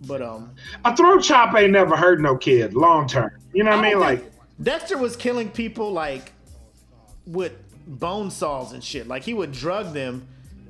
But 0.06 0.22
um, 0.22 0.55
a 0.85 0.97
throat 0.97 1.22
chop 1.22 1.55
ain't 1.55 1.72
never 1.72 1.97
hurt 1.97 2.20
no 2.20 2.36
kid 2.36 2.74
long 2.74 3.06
term. 3.06 3.31
You 3.52 3.64
know 3.64 3.70
what 3.70 3.85
I 3.85 3.89
mean? 3.89 4.01
Like 4.01 4.32
Dexter 4.62 4.98
was 4.98 5.16
killing 5.16 5.51
people 5.51 5.93
like 5.93 6.32
with 7.27 7.52
bone 7.86 8.31
saws 8.31 8.72
and 8.72 8.82
shit. 8.82 9.06
Like 9.06 9.22
he 9.22 9.35
would 9.35 9.52
drug 9.52 9.93
them, 9.93 10.27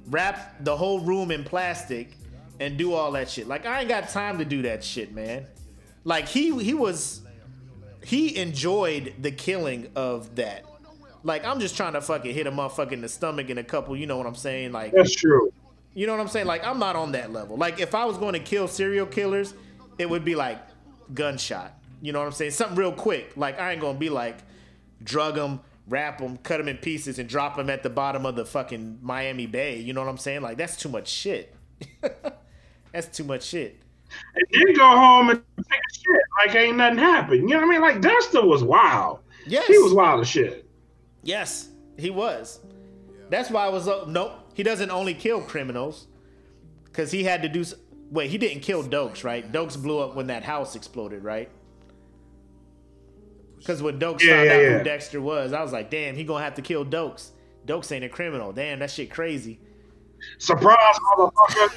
wrap 0.08 0.64
the 0.64 0.76
whole 0.76 1.00
room 1.00 1.30
in 1.30 1.44
plastic, 1.44 2.16
and 2.58 2.76
do 2.76 2.92
all 2.92 3.12
that 3.12 3.30
shit. 3.30 3.46
Like 3.46 3.66
I 3.66 3.80
ain't 3.80 3.88
got 3.88 4.08
time 4.08 4.38
to 4.38 4.44
do 4.44 4.62
that 4.62 4.82
shit, 4.84 5.12
man. 5.12 5.46
Like 6.04 6.28
he 6.28 6.56
he 6.62 6.74
was 6.74 7.22
he 8.04 8.36
enjoyed 8.36 9.14
the 9.20 9.30
killing 9.30 9.88
of 9.94 10.36
that. 10.36 10.64
Like 11.22 11.44
I'm 11.44 11.60
just 11.60 11.76
trying 11.76 11.92
to 11.92 12.00
fucking 12.00 12.34
hit 12.34 12.46
a 12.46 12.52
motherfucker 12.52 12.92
in 12.92 13.00
the 13.02 13.08
stomach 13.08 13.50
and 13.50 13.58
a 13.58 13.64
couple, 13.64 13.96
you 13.96 14.06
know 14.06 14.16
what 14.16 14.26
I'm 14.26 14.34
saying? 14.34 14.72
Like 14.72 14.92
that's 14.92 15.14
true. 15.14 15.52
You 15.94 16.06
know 16.06 16.12
what 16.12 16.20
I'm 16.20 16.28
saying? 16.28 16.46
Like 16.46 16.64
I'm 16.64 16.78
not 16.78 16.96
on 16.96 17.12
that 17.12 17.32
level. 17.32 17.56
Like 17.56 17.80
if 17.80 17.94
I 17.94 18.04
was 18.04 18.18
going 18.18 18.34
to 18.34 18.40
kill 18.40 18.68
serial 18.68 19.06
killers, 19.06 19.54
it 19.98 20.08
would 20.08 20.24
be 20.24 20.34
like 20.34 20.60
gunshot. 21.14 21.72
You 22.00 22.12
know 22.12 22.20
what 22.20 22.26
I'm 22.26 22.32
saying? 22.32 22.52
Something 22.52 22.76
real 22.76 22.92
quick. 22.92 23.32
Like 23.36 23.60
I 23.60 23.72
ain't 23.72 23.80
gonna 23.80 23.98
be 23.98 24.08
like 24.08 24.38
drug 25.02 25.34
them, 25.34 25.60
wrap 25.88 26.18
them, 26.18 26.38
cut 26.38 26.58
them 26.58 26.68
in 26.68 26.78
pieces, 26.78 27.18
and 27.18 27.28
drop 27.28 27.56
them 27.56 27.68
at 27.70 27.82
the 27.82 27.90
bottom 27.90 28.24
of 28.24 28.36
the 28.36 28.44
fucking 28.44 28.98
Miami 29.02 29.46
Bay. 29.46 29.78
You 29.78 29.92
know 29.92 30.00
what 30.00 30.08
I'm 30.08 30.18
saying? 30.18 30.42
Like 30.42 30.56
that's 30.56 30.76
too 30.76 30.88
much 30.88 31.08
shit. 31.08 31.54
that's 32.92 33.08
too 33.16 33.24
much 33.24 33.42
shit. 33.42 33.80
And 34.34 34.46
then 34.52 34.74
go 34.74 34.86
home 34.86 35.30
and 35.30 35.42
take 35.56 35.78
a 35.78 35.94
shit 35.94 36.22
like 36.38 36.54
ain't 36.54 36.76
nothing 36.76 36.98
happened. 36.98 37.42
You 37.42 37.56
know 37.56 37.66
what 37.66 37.68
I 37.68 37.70
mean? 37.70 37.80
Like 37.80 38.00
Dexter 38.00 38.44
was 38.44 38.62
wild. 38.62 39.20
Yes. 39.46 39.66
He 39.66 39.78
was 39.78 39.92
wild 39.92 40.20
as 40.20 40.28
shit. 40.28 40.68
Yes, 41.22 41.68
he 41.98 42.10
was. 42.10 42.60
That's 43.28 43.50
why 43.50 43.66
I 43.66 43.68
was. 43.68 43.88
Uh, 43.88 44.04
nope, 44.08 44.32
he 44.54 44.62
doesn't 44.62 44.90
only 44.90 45.14
kill 45.14 45.40
criminals, 45.40 46.06
because 46.84 47.10
he 47.10 47.24
had 47.24 47.42
to 47.42 47.48
do. 47.48 47.64
Wait, 48.10 48.30
he 48.30 48.38
didn't 48.38 48.60
kill 48.60 48.82
Dokes, 48.82 49.22
right? 49.24 49.50
Dokes 49.50 49.80
blew 49.80 50.00
up 50.00 50.16
when 50.16 50.26
that 50.28 50.42
house 50.42 50.74
exploded, 50.74 51.22
right? 51.22 51.48
Because 53.58 53.82
when 53.82 53.98
Dokes 54.00 54.22
Yeah, 54.22 54.36
found 54.36 54.46
yeah, 54.48 54.54
out 54.56 54.62
yeah. 54.62 54.78
who 54.78 54.84
Dexter 54.84 55.20
was, 55.20 55.52
I 55.52 55.62
was 55.62 55.72
like, 55.72 55.90
damn, 55.90 56.16
he 56.16 56.24
gonna 56.24 56.42
have 56.42 56.54
to 56.54 56.62
kill 56.62 56.84
Dokes. 56.84 57.30
Dokes 57.66 57.92
ain't 57.92 58.04
a 58.04 58.08
criminal. 58.08 58.52
Damn, 58.52 58.78
that 58.80 58.90
shit 58.90 59.10
crazy. 59.10 59.60
Surprise, 60.38 60.96
motherfucker. 61.16 61.72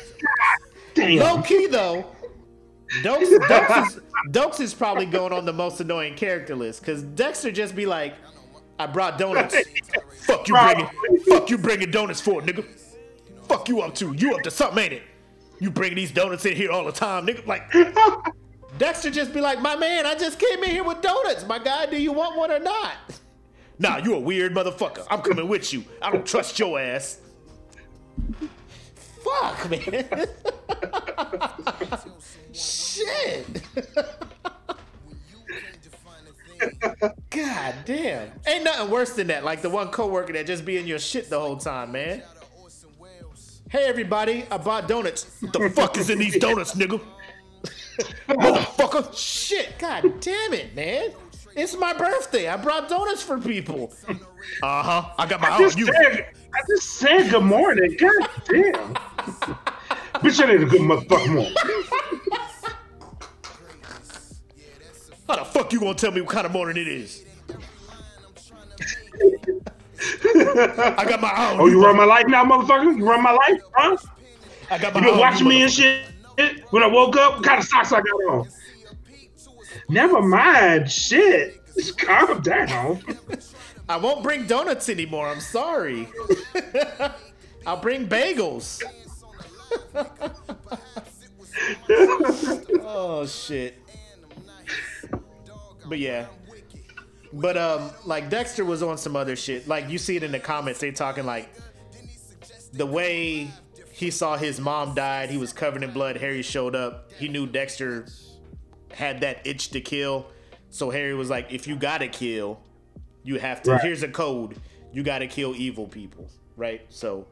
Damn. 0.96 1.18
Low 1.18 1.42
key 1.42 1.68
though, 1.68 2.06
Dokes, 3.02 3.30
Dokes, 3.48 3.88
is, 3.88 4.00
Dokes 4.30 4.60
is 4.60 4.74
probably 4.74 5.06
going 5.06 5.34
on 5.34 5.46
the 5.46 5.54
most 5.54 5.80
annoying 5.82 6.16
character 6.16 6.56
list 6.56 6.82
because 6.82 7.02
Dexter 7.04 7.52
just 7.52 7.76
be 7.76 7.86
like, 7.86 8.16
"I 8.80 8.86
brought 8.88 9.18
donuts. 9.18 9.56
fuck 10.26 10.48
you 10.48 10.56
bringing, 10.56 10.88
fuck 11.26 11.50
you 11.50 11.58
bringing 11.58 11.92
donuts 11.92 12.22
for, 12.22 12.42
nigga. 12.42 12.66
Fuck 13.48 13.70
you 13.70 13.82
up 13.82 13.96
to. 13.96 14.14
You 14.14 14.36
up 14.36 14.42
to 14.44 14.52
something, 14.52 14.84
ain't 14.84 14.94
it? 14.94 15.04
You 15.60 15.70
bring 15.70 15.96
these 15.96 16.12
donuts 16.12 16.46
in 16.46 16.56
here 16.56 16.72
all 16.72 16.86
the 16.86 16.92
time, 16.92 17.28
nigga. 17.28 17.46
Like 17.46 17.72
Dexter 18.78 19.12
just 19.12 19.34
be 19.34 19.42
like, 19.42 19.62
my 19.62 19.76
man, 19.76 20.06
I 20.06 20.16
just 20.16 20.40
came 20.40 20.64
in 20.64 20.72
here 20.72 20.84
with 20.84 21.02
donuts, 21.02 21.46
my 21.46 21.60
guy. 21.60 21.86
Do 21.86 22.02
you 22.02 22.12
want 22.12 22.38
one 22.38 22.52
or 22.52 22.60
not? 22.60 22.96
Nah, 23.80 23.98
you 23.98 24.16
a 24.16 24.20
weird 24.20 24.54
motherfucker. 24.54 25.06
I'm 25.10 25.22
coming 25.22 25.48
with 25.48 25.74
you. 25.74 25.84
I 26.02 26.12
don't 26.12 26.26
trust 26.26 26.58
your 26.60 26.80
ass. 26.80 27.20
Fuck, 29.24 29.70
man. 29.70 30.28
Shit. 32.54 33.62
God 37.30 37.76
damn. 37.86 38.32
Ain't 38.48 38.64
nothing 38.64 38.90
worse 38.90 39.14
than 39.14 39.28
that. 39.28 39.44
Like 39.44 39.62
the 39.62 39.70
one 39.70 39.90
coworker 39.90 40.34
that 40.34 40.46
just 40.48 40.66
be 40.66 40.78
in 40.78 40.88
your 40.88 41.00
shit 41.00 41.30
the 41.30 41.40
whole 41.40 41.58
time, 41.58 41.92
man. 41.92 42.24
Hey 43.70 43.86
everybody, 43.86 44.46
I 44.52 44.58
bought 44.58 44.88
donuts. 44.88 45.38
What 45.42 45.54
the 45.54 45.70
fuck 45.70 45.98
is 45.98 46.10
in 46.10 46.20
these 46.20 46.38
donuts, 46.38 46.76
nigga? 46.76 47.02
Motherfucker. 48.30 49.16
Shit. 49.18 49.80
God 49.80 50.20
damn 50.22 50.54
it, 50.54 50.76
man. 50.76 51.12
It's 51.56 51.76
my 51.76 51.94
birthday. 51.94 52.50
I 52.50 52.58
brought 52.58 52.90
donuts 52.90 53.24
for 53.24 53.40
people. 53.40 53.94
Uh-huh. 54.62 55.10
I 55.18 55.26
got 55.26 55.42
my 55.42 55.50
I 55.50 55.56
own. 55.58 55.64
just, 55.64 55.78
You 55.78 55.86
said, 55.88 56.26
I 56.54 56.60
just 56.70 56.90
said 56.94 57.30
good 57.32 57.44
morning. 57.44 57.96
God 58.00 58.30
damn. 58.46 58.94
Bitch, 60.24 60.42
I 60.44 60.52
need 60.54 60.62
a 60.62 60.66
good 60.66 60.82
motherfucking 60.82 61.34
morning. 61.34 61.54
How 65.28 65.36
the 65.38 65.46
fuck 65.46 65.72
you 65.74 65.80
gonna 65.80 65.94
tell 65.94 66.12
me 66.12 66.22
what 66.22 66.30
kind 66.32 66.46
of 66.46 66.52
morning 66.52 66.78
it 66.78 66.88
is? 66.88 67.24
I 70.26 71.06
got 71.08 71.22
my 71.22 71.52
own. 71.52 71.60
Oh, 71.62 71.68
you 71.68 71.84
run 71.84 71.96
my 71.96 72.06
life 72.06 72.28
now, 72.28 72.44
motherfucker? 72.44 72.98
You 72.98 73.08
run 73.08 73.22
my 73.24 73.32
life, 73.32 73.62
huh? 73.74 73.98
I 74.70 74.78
got 74.78 74.94
my 74.94 75.00
You 75.00 75.06
been 75.06 75.14
own. 75.16 75.20
watching 75.20 75.48
me 75.48 75.62
and 75.64 75.72
shit? 75.72 76.06
When 76.72 76.84
I 76.84 76.88
woke 76.88 77.16
up, 77.16 77.36
what 77.36 77.44
kind 77.44 77.60
of 77.60 77.66
socks 77.66 77.92
I 77.92 78.02
got 78.02 78.08
on? 78.08 78.50
Never 79.90 80.22
mind. 80.22 80.92
Shit. 80.92 81.62
Just 81.76 81.98
calm 82.06 82.42
down. 82.42 83.02
I 83.88 83.98
won't 83.98 84.24
bring 84.24 84.48
donuts 84.48 84.90
anymore. 84.90 85.28
I'm 85.28 85.40
sorry. 85.40 86.08
I'll 87.66 87.80
bring 87.80 88.08
bagels. 88.08 88.82
oh 92.82 93.26
shit. 93.26 93.83
But 95.86 96.00
yeah. 96.00 96.28
But 97.32 97.58
um 97.58 97.92
like 98.06 98.30
Dexter 98.30 98.66
was 98.66 98.84
on 98.84 98.98
some 98.98 99.16
other 99.16 99.36
shit. 99.36 99.68
Like 99.68 99.90
you 99.90 99.98
see 99.98 100.16
it 100.16 100.24
in 100.24 100.32
the 100.32 100.40
comments, 100.40 100.80
they 100.80 100.92
talking 100.92 101.26
like 101.26 101.50
the 102.74 102.86
way 102.86 103.50
he 103.92 104.10
saw 104.10 104.38
his 104.38 104.60
mom 104.60 104.96
died, 104.96 105.30
he 105.30 105.38
was 105.38 105.54
covered 105.54 105.84
in 105.84 105.92
blood, 105.92 106.18
Harry 106.18 106.42
showed 106.42 106.76
up. 106.76 107.12
He 107.14 107.28
knew 107.28 107.46
Dexter 107.48 108.08
had 108.92 109.22
that 109.22 109.46
itch 109.46 109.70
to 109.70 109.82
kill. 109.82 110.28
So 110.70 110.90
Harry 110.90 111.14
was 111.14 111.30
like, 111.30 111.52
if 111.52 111.68
you 111.68 111.76
gotta 111.76 112.08
kill, 112.08 112.60
you 113.24 113.40
have 113.40 113.62
to. 113.64 113.72
Right. 113.72 113.82
Here's 113.82 114.04
a 114.04 114.08
code. 114.08 114.60
You 114.92 115.02
got 115.02 115.20
to 115.20 115.28
kill 115.28 115.56
evil 115.56 115.88
people, 115.88 116.30
right? 116.56 116.86
So, 116.90 117.26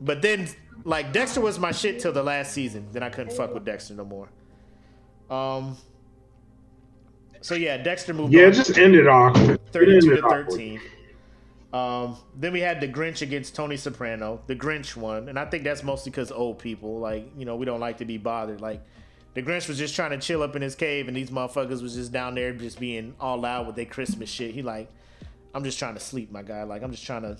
but 0.00 0.20
then 0.20 0.48
like 0.84 1.12
Dexter 1.12 1.40
was 1.40 1.58
my 1.58 1.72
shit 1.72 2.00
till 2.00 2.12
the 2.12 2.22
last 2.22 2.52
season. 2.52 2.88
Then 2.92 3.02
I 3.02 3.08
couldn't 3.08 3.32
fuck 3.32 3.54
with 3.54 3.64
Dexter 3.64 3.94
no 3.94 4.04
more. 4.04 4.28
Um. 5.30 5.76
So 7.40 7.54
yeah, 7.54 7.76
Dexter 7.76 8.14
moved 8.14 8.32
Yeah, 8.32 8.44
on. 8.44 8.48
it 8.50 8.54
just 8.54 8.78
ended 8.78 9.06
awkward. 9.06 9.60
32 9.72 9.92
ended 10.10 10.22
to 10.22 10.28
13. 10.28 10.80
Um, 11.72 12.16
then 12.34 12.52
we 12.52 12.60
had 12.60 12.80
the 12.80 12.88
Grinch 12.88 13.22
against 13.22 13.54
Tony 13.54 13.76
Soprano. 13.76 14.40
The 14.46 14.56
Grinch 14.56 14.96
won, 14.96 15.28
and 15.28 15.38
I 15.38 15.44
think 15.44 15.64
that's 15.64 15.82
mostly 15.82 16.10
because 16.10 16.30
old 16.32 16.58
people, 16.58 16.98
like 17.00 17.30
you 17.36 17.44
know, 17.44 17.56
we 17.56 17.66
don't 17.66 17.80
like 17.80 17.98
to 17.98 18.04
be 18.04 18.16
bothered. 18.18 18.60
Like 18.60 18.82
the 19.34 19.42
Grinch 19.42 19.68
was 19.68 19.76
just 19.76 19.94
trying 19.94 20.10
to 20.12 20.18
chill 20.18 20.42
up 20.42 20.56
in 20.56 20.62
his 20.62 20.74
cave, 20.74 21.08
and 21.08 21.16
these 21.16 21.30
motherfuckers 21.30 21.82
was 21.82 21.94
just 21.94 22.12
down 22.12 22.34
there 22.34 22.52
just 22.52 22.80
being 22.80 23.14
all 23.20 23.38
loud 23.38 23.66
with 23.66 23.76
their 23.76 23.84
Christmas 23.84 24.30
shit. 24.30 24.54
He 24.54 24.62
like, 24.62 24.90
I'm 25.54 25.64
just 25.64 25.78
trying 25.78 25.94
to 25.94 26.00
sleep, 26.00 26.30
my 26.30 26.42
guy. 26.42 26.62
Like 26.62 26.82
I'm 26.82 26.90
just 26.92 27.04
trying 27.04 27.22
to. 27.22 27.36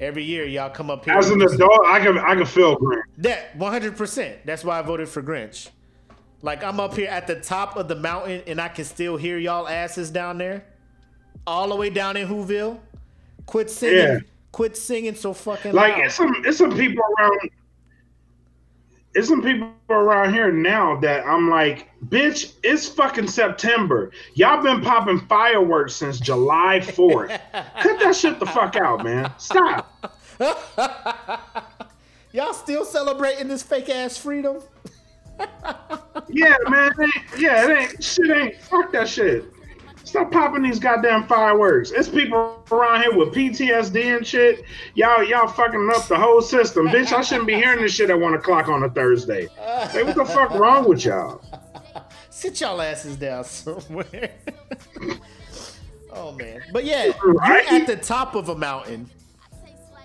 Every 0.00 0.24
year, 0.24 0.46
y'all 0.46 0.70
come 0.70 0.90
up 0.90 1.04
here. 1.04 1.14
As 1.14 1.30
an 1.30 1.42
adult, 1.42 1.86
I 1.86 2.00
can 2.00 2.18
I 2.18 2.34
can 2.34 2.46
feel 2.46 2.76
Grant. 2.76 3.04
That 3.18 3.58
100%. 3.58 4.38
That's 4.44 4.64
why 4.64 4.78
I 4.78 4.82
voted 4.82 5.08
for 5.08 5.22
Grinch. 5.22 5.68
Like 6.42 6.64
I'm 6.64 6.80
up 6.80 6.94
here 6.94 7.08
at 7.08 7.26
the 7.26 7.36
top 7.40 7.76
of 7.76 7.88
the 7.88 7.96
mountain 7.96 8.42
and 8.46 8.60
I 8.60 8.68
can 8.68 8.84
still 8.84 9.16
hear 9.16 9.38
y'all 9.38 9.68
asses 9.68 10.10
down 10.10 10.38
there. 10.38 10.64
All 11.46 11.68
the 11.68 11.76
way 11.76 11.90
down 11.90 12.16
in 12.16 12.28
Whoville. 12.28 12.78
Quit 13.46 13.70
singing. 13.70 13.96
Yeah. 13.98 14.18
Quit 14.52 14.76
singing 14.76 15.14
so 15.14 15.32
fucking 15.32 15.72
Like 15.72 15.94
loud. 15.94 16.04
it's 16.06 16.14
some 16.14 16.34
it's 16.44 16.58
some 16.58 16.74
people 16.76 17.02
around. 17.18 17.50
It's 19.12 19.26
some 19.26 19.42
people 19.42 19.72
around 19.88 20.32
here 20.32 20.52
now 20.52 20.94
that 21.00 21.26
I'm 21.26 21.50
like, 21.50 21.88
bitch, 22.06 22.52
it's 22.62 22.86
fucking 22.88 23.26
September. 23.26 24.12
Y'all 24.34 24.62
been 24.62 24.80
popping 24.82 25.18
fireworks 25.26 25.94
since 25.96 26.20
July 26.20 26.78
4th. 26.80 27.28
Cut 27.80 27.98
that 27.98 28.14
shit 28.14 28.38
the 28.38 28.46
fuck 28.46 28.76
out, 28.76 29.02
man. 29.02 29.32
Stop. 29.36 30.16
y'all 32.32 32.52
still 32.54 32.84
celebrating 32.84 33.48
this 33.48 33.64
fake 33.64 33.88
ass 33.88 34.16
freedom? 34.16 34.58
Yeah, 36.28 36.54
man. 36.68 36.92
it 36.98 37.00
ain't- 37.00 37.40
yeah, 37.40 37.64
it 37.64 37.78
ain't 37.78 38.04
shit 38.04 38.30
ain't 38.30 38.56
fuck 38.62 38.92
that 38.92 39.08
shit. 39.08 39.44
Stop 40.04 40.32
popping 40.32 40.62
these 40.62 40.78
goddamn 40.78 41.26
fireworks. 41.26 41.90
It's 41.92 42.08
people 42.08 42.62
around 42.72 43.02
here 43.02 43.14
with 43.16 43.32
PTSD 43.34 44.16
and 44.16 44.26
shit. 44.26 44.64
Y'all, 44.94 45.22
y'all 45.22 45.46
fucking 45.46 45.88
up 45.94 46.06
the 46.08 46.16
whole 46.16 46.40
system, 46.42 46.88
bitch. 46.88 47.12
I 47.12 47.20
shouldn't 47.22 47.46
be 47.46 47.54
hearing 47.54 47.80
this 47.82 47.94
shit 47.94 48.10
at 48.10 48.18
one 48.18 48.34
o'clock 48.34 48.68
on 48.68 48.82
a 48.82 48.88
Thursday. 48.90 49.48
Hey, 49.90 50.02
what 50.02 50.16
the 50.16 50.24
fuck 50.24 50.50
wrong 50.50 50.88
with 50.88 51.04
y'all? 51.04 51.42
Sit 52.30 52.60
y'all 52.60 52.80
asses 52.80 53.16
down 53.16 53.44
somewhere. 53.44 54.30
oh 56.12 56.32
man, 56.32 56.62
but 56.72 56.84
yeah, 56.84 57.12
Right? 57.24 57.64
you're 57.70 57.80
at 57.82 57.86
the 57.86 57.96
top 57.96 58.34
of 58.34 58.48
a 58.48 58.56
mountain, 58.56 59.08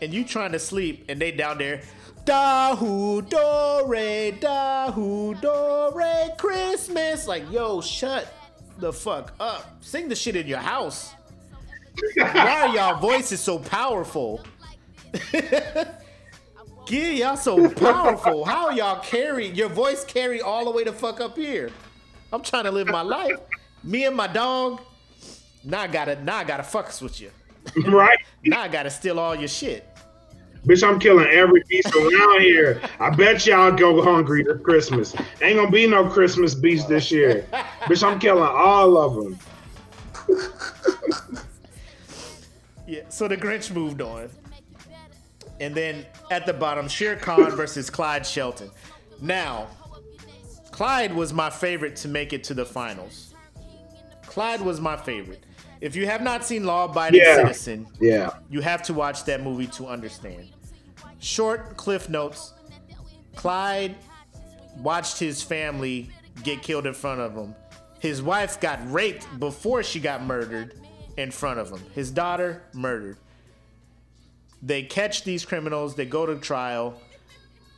and 0.02 0.14
you 0.14 0.24
trying 0.26 0.52
to 0.52 0.60
sleep, 0.60 1.06
and 1.10 1.20
they 1.20 1.32
down 1.32 1.58
there. 1.58 1.82
Da 2.26 2.76
hu 2.76 3.22
do 3.22 3.84
re, 3.86 4.32
da 4.32 4.92
hu 4.92 5.36
do 5.36 5.92
re, 5.94 6.30
Christmas. 6.38 7.28
Like, 7.28 7.50
yo, 7.52 7.82
shut 7.82 8.34
the 8.80 8.92
fuck 8.92 9.34
up. 9.40 9.78
Sing 9.82 10.10
the 10.10 10.16
shit 10.16 10.36
in 10.36 10.48
your 10.48 10.60
house. 10.60 11.14
Why 12.18 12.62
are 12.64 12.76
y'all 12.76 13.00
voices 13.00 13.40
so 13.40 13.60
powerful? 13.60 14.42
Yeah, 16.88 17.10
y'all 17.10 17.38
so 17.38 17.68
powerful. 17.70 18.46
How 18.46 18.70
y'all 18.70 19.00
carry 19.00 19.48
your 19.48 19.70
voice 19.70 20.06
carry 20.06 20.42
all 20.42 20.66
the 20.66 20.72
way 20.72 20.84
the 20.84 20.94
fuck 20.94 21.20
up 21.20 21.36
here? 21.36 21.72
I'm 22.32 22.44
trying 22.44 22.66
to 22.66 22.72
live 22.72 22.88
my 22.88 23.02
life. 23.02 23.38
Me 23.84 24.06
and 24.06 24.16
my 24.16 24.28
dog. 24.28 24.82
Now 25.64 25.82
I 25.82 25.88
gotta 25.88 26.22
now 26.24 26.38
I 26.38 26.44
gotta 26.44 26.62
fucks 26.64 27.02
with 27.02 27.20
you. 27.20 27.32
right? 27.88 28.20
Now 28.44 28.62
I 28.62 28.68
gotta 28.68 28.92
steal 28.92 29.20
all 29.20 29.34
your 29.36 29.48
shit. 29.48 29.88
Bitch, 30.66 30.88
I'm 30.88 31.00
killing 31.00 31.28
every 31.28 31.64
beast 31.68 31.94
around 31.96 32.42
here. 32.42 32.82
I 33.00 33.10
bet 33.12 33.46
y'all 33.46 33.72
go 33.72 34.02
hungry 34.02 34.44
this 34.44 34.60
Christmas. 34.62 35.16
Ain't 35.42 35.58
gonna 35.58 35.70
be 35.72 35.88
no 35.88 36.08
Christmas 36.10 36.56
beast 36.56 36.88
this 36.88 37.12
year. 37.12 37.46
Bitch, 37.84 38.04
I'm 38.04 38.20
killing 38.20 38.44
all 38.44 38.98
of 38.98 39.16
them. 39.16 39.40
Yeah. 42.88 43.02
So 43.10 43.28
the 43.28 43.36
Grinch 43.36 43.74
moved 43.74 44.02
on. 44.02 44.30
And 45.60 45.74
then 45.74 46.06
at 46.30 46.46
the 46.46 46.54
bottom, 46.54 46.88
Shere 46.88 47.16
Khan 47.16 47.50
versus 47.56 47.90
Clyde 47.90 48.26
Shelton. 48.26 48.70
Now, 49.22 49.68
Clyde 50.72 51.14
was 51.14 51.34
my 51.34 51.50
favorite 51.50 51.96
to 51.98 52.08
make 52.08 52.34
it 52.34 52.44
to 52.44 52.54
the 52.54 52.66
finals. 52.66 53.34
Clyde 54.28 54.62
was 54.62 54.82
my 54.82 54.98
favorite. 54.98 55.44
If 55.82 55.96
you 55.96 56.06
have 56.06 56.22
not 56.22 56.44
seen 56.46 56.66
Law 56.66 56.86
Abiding 56.86 57.22
Yeah. 57.22 57.38
Citizen, 57.38 57.88
Yeah. 58.00 58.32
You 58.50 58.62
have 58.62 58.84
to 58.84 58.94
watch 58.94 59.24
that 59.26 59.42
movie 59.42 59.68
to 59.68 59.88
understand. 59.88 60.50
Short 61.26 61.76
cliff 61.76 62.08
notes. 62.08 62.54
Clyde 63.36 63.96
watched 64.78 65.18
his 65.18 65.42
family 65.42 66.12
get 66.44 66.62
killed 66.62 66.86
in 66.86 66.94
front 66.94 67.20
of 67.20 67.34
him. 67.34 67.56
His 67.98 68.22
wife 68.22 68.62
got 68.62 68.80
raped 68.92 69.40
before 69.40 69.82
she 69.82 70.00
got 70.00 70.24
murdered 70.24 70.76
in 71.18 71.32
front 71.32 71.60
of 71.60 71.72
him. 71.72 71.82
His 71.96 72.12
daughter 72.12 72.62
murdered. 72.76 73.18
They 74.62 74.84
catch 74.84 75.24
these 75.24 75.44
criminals, 75.46 75.96
they 75.96 76.06
go 76.06 76.28
to 76.28 76.36
trial. 76.36 77.02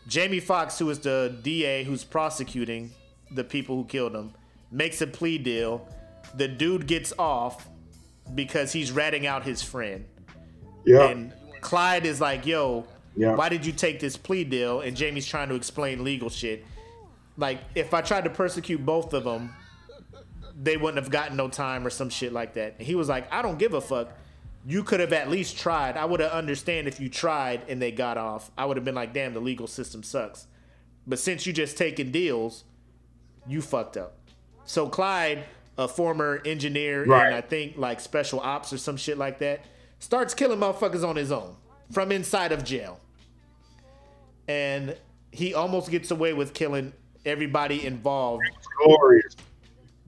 Jamie 0.09 0.41
Foxx, 0.41 0.77
who 0.77 0.89
is 0.89 0.99
the 0.99 1.33
DA 1.41 1.85
who's 1.85 2.03
prosecuting 2.03 2.91
the 3.31 3.45
people 3.45 3.77
who 3.77 3.85
killed 3.85 4.13
him, 4.13 4.33
makes 4.71 5.01
a 5.01 5.07
plea 5.07 5.37
deal. 5.37 5.87
The 6.35 6.49
dude 6.49 6.85
gets 6.85 7.13
off 7.17 7.65
because 8.35 8.73
he's 8.73 8.91
ratting 8.91 9.25
out 9.25 9.43
his 9.43 9.63
friend. 9.63 10.03
Yeah. 10.85 11.07
And 11.07 11.33
Clyde 11.61 12.05
is 12.05 12.19
like, 12.19 12.45
yo, 12.45 12.85
Yeah. 13.17 13.35
why 13.35 13.49
did 13.49 13.65
you 13.65 13.73
take 13.73 13.99
this 13.99 14.15
plea 14.15 14.43
deal? 14.43 14.81
And 14.81 14.95
Jamie's 14.95 15.25
trying 15.25 15.49
to 15.49 15.55
explain 15.55 16.03
legal 16.03 16.29
shit. 16.29 16.63
Like, 17.35 17.59
if 17.75 17.93
I 17.93 18.01
tried 18.01 18.23
to 18.25 18.29
persecute 18.29 18.85
both 18.85 19.13
of 19.13 19.23
them, 19.23 19.53
they 20.59 20.77
wouldn't 20.77 20.97
have 21.03 21.11
gotten 21.11 21.35
no 21.37 21.47
time 21.49 21.85
or 21.85 21.89
some 21.89 22.09
shit 22.09 22.33
like 22.33 22.53
that. 22.55 22.75
And 22.77 22.87
he 22.87 22.95
was 22.95 23.09
like, 23.09 23.31
I 23.31 23.41
don't 23.41 23.59
give 23.59 23.73
a 23.73 23.81
fuck. 23.81 24.09
You 24.65 24.83
could 24.83 24.99
have 24.99 25.13
at 25.13 25.29
least 25.29 25.57
tried. 25.57 25.97
I 25.97 26.05
would 26.05 26.19
have 26.19 26.31
understand 26.31 26.87
if 26.87 26.99
you 26.99 27.09
tried 27.09 27.61
and 27.69 27.81
they 27.81 27.91
got 27.91 28.17
off. 28.17 28.51
I 28.57 28.65
would 28.65 28.75
have 28.77 28.83
been 28.83 28.95
like, 28.95 29.13
damn, 29.13 29.33
the 29.33 29.39
legal 29.39 29.67
system 29.67 30.03
sucks. 30.03 30.47
But 31.05 31.19
since 31.19 31.45
you 31.45 31.53
just 31.53 31.77
taking 31.77 32.11
deals, 32.11 32.63
you 33.47 33.61
fucked 33.61 33.97
up. 33.97 34.17
So 34.65 34.89
Clyde, 34.89 35.45
a 35.77 35.87
former 35.87 36.41
engineer 36.43 37.05
Right. 37.05 37.27
and 37.27 37.35
I 37.35 37.41
think 37.41 37.77
like 37.77 37.99
special 37.99 38.39
ops 38.41 38.73
or 38.73 38.77
some 38.77 38.97
shit 38.97 39.17
like 39.17 39.39
that, 39.39 39.63
starts 39.99 40.33
killing 40.33 40.59
motherfuckers 40.59 41.07
on 41.07 41.15
his 41.15 41.31
own 41.31 41.55
from 41.91 42.11
inside 42.11 42.51
of 42.51 42.63
jail. 42.65 42.99
And 44.47 44.95
he 45.31 45.53
almost 45.53 45.91
gets 45.91 46.11
away 46.11 46.33
with 46.33 46.53
killing 46.53 46.93
everybody 47.25 47.85
involved 47.85 48.43
Glorious. 48.83 49.35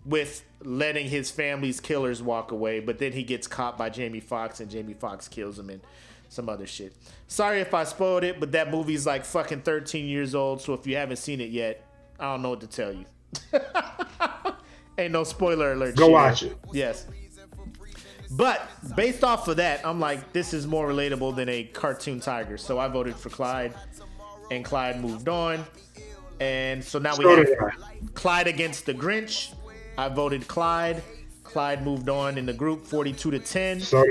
with 0.06 0.44
letting 0.64 1.08
his 1.08 1.30
family's 1.30 1.80
killers 1.80 2.22
walk 2.22 2.52
away, 2.52 2.80
but 2.80 3.00
then 3.00 3.12
he 3.12 3.24
gets 3.24 3.48
caught 3.48 3.78
by 3.78 3.90
Jamie 3.90 4.20
Foxx, 4.20 4.60
and 4.60 4.70
Jamie 4.70 4.94
Foxx 4.94 5.28
kills 5.28 5.60
him 5.60 5.70
and 5.70 5.82
some 6.30 6.48
other 6.48 6.68
shit. 6.68 6.94
Sorry 7.28 7.60
if 7.60 7.74
I 7.74 7.84
spoiled 7.84 8.24
it, 8.24 8.40
but 8.40 8.52
that 8.54 8.72
movie's 8.72 9.06
like 9.06 9.26
fucking 9.26 9.62
13 9.62 10.08
years 10.08 10.36
old, 10.36 10.62
so 10.62 10.74
if 10.74 10.88
you 10.88 10.96
haven't 10.96 11.18
seen 11.18 11.42
it 11.42 11.50
yet, 11.50 11.86
I 12.20 12.32
don't 12.32 12.42
know 12.42 12.52
what 12.52 12.62
to 12.62 12.68
tell 12.68 12.94
you. 12.94 13.06
Ain't 14.98 15.14
no 15.14 15.24
spoiler 15.24 15.74
alert. 15.74 15.96
Go 15.96 16.06
shit. 16.06 16.14
watch 16.14 16.44
it. 16.44 16.58
Yes. 16.74 17.08
But 18.32 18.70
based 18.96 19.24
off 19.24 19.48
of 19.48 19.58
that, 19.58 19.86
I'm 19.86 20.00
like, 20.00 20.34
this 20.34 20.54
is 20.54 20.68
more 20.68 20.88
relatable 20.88 21.36
than 21.36 21.50
a 21.50 21.64
cartoon 21.64 22.20
tiger. 22.20 22.58
So 22.58 22.78
I 22.78 22.88
voted 22.88 23.16
for 23.16 23.30
Clyde, 23.30 23.74
and 24.52 24.64
Clyde 24.66 25.02
moved 25.02 25.30
on. 25.30 25.66
And 26.40 26.84
so 26.84 27.00
now 27.00 27.16
we 27.18 27.24
So 27.24 27.36
have. 27.36 28.14
Clyde 28.14 28.48
against 28.48 28.86
the 28.86 28.94
Grinch. 28.94 29.54
I 29.98 30.10
voted 30.10 30.48
Clyde. 30.48 31.04
Clyde 31.44 31.84
moved 31.84 32.10
on 32.10 32.38
in 32.38 32.46
the 32.46 32.54
group 32.54 32.86
42 32.86 33.32
to 33.32 33.40
10. 33.40 33.82
So 33.82 34.06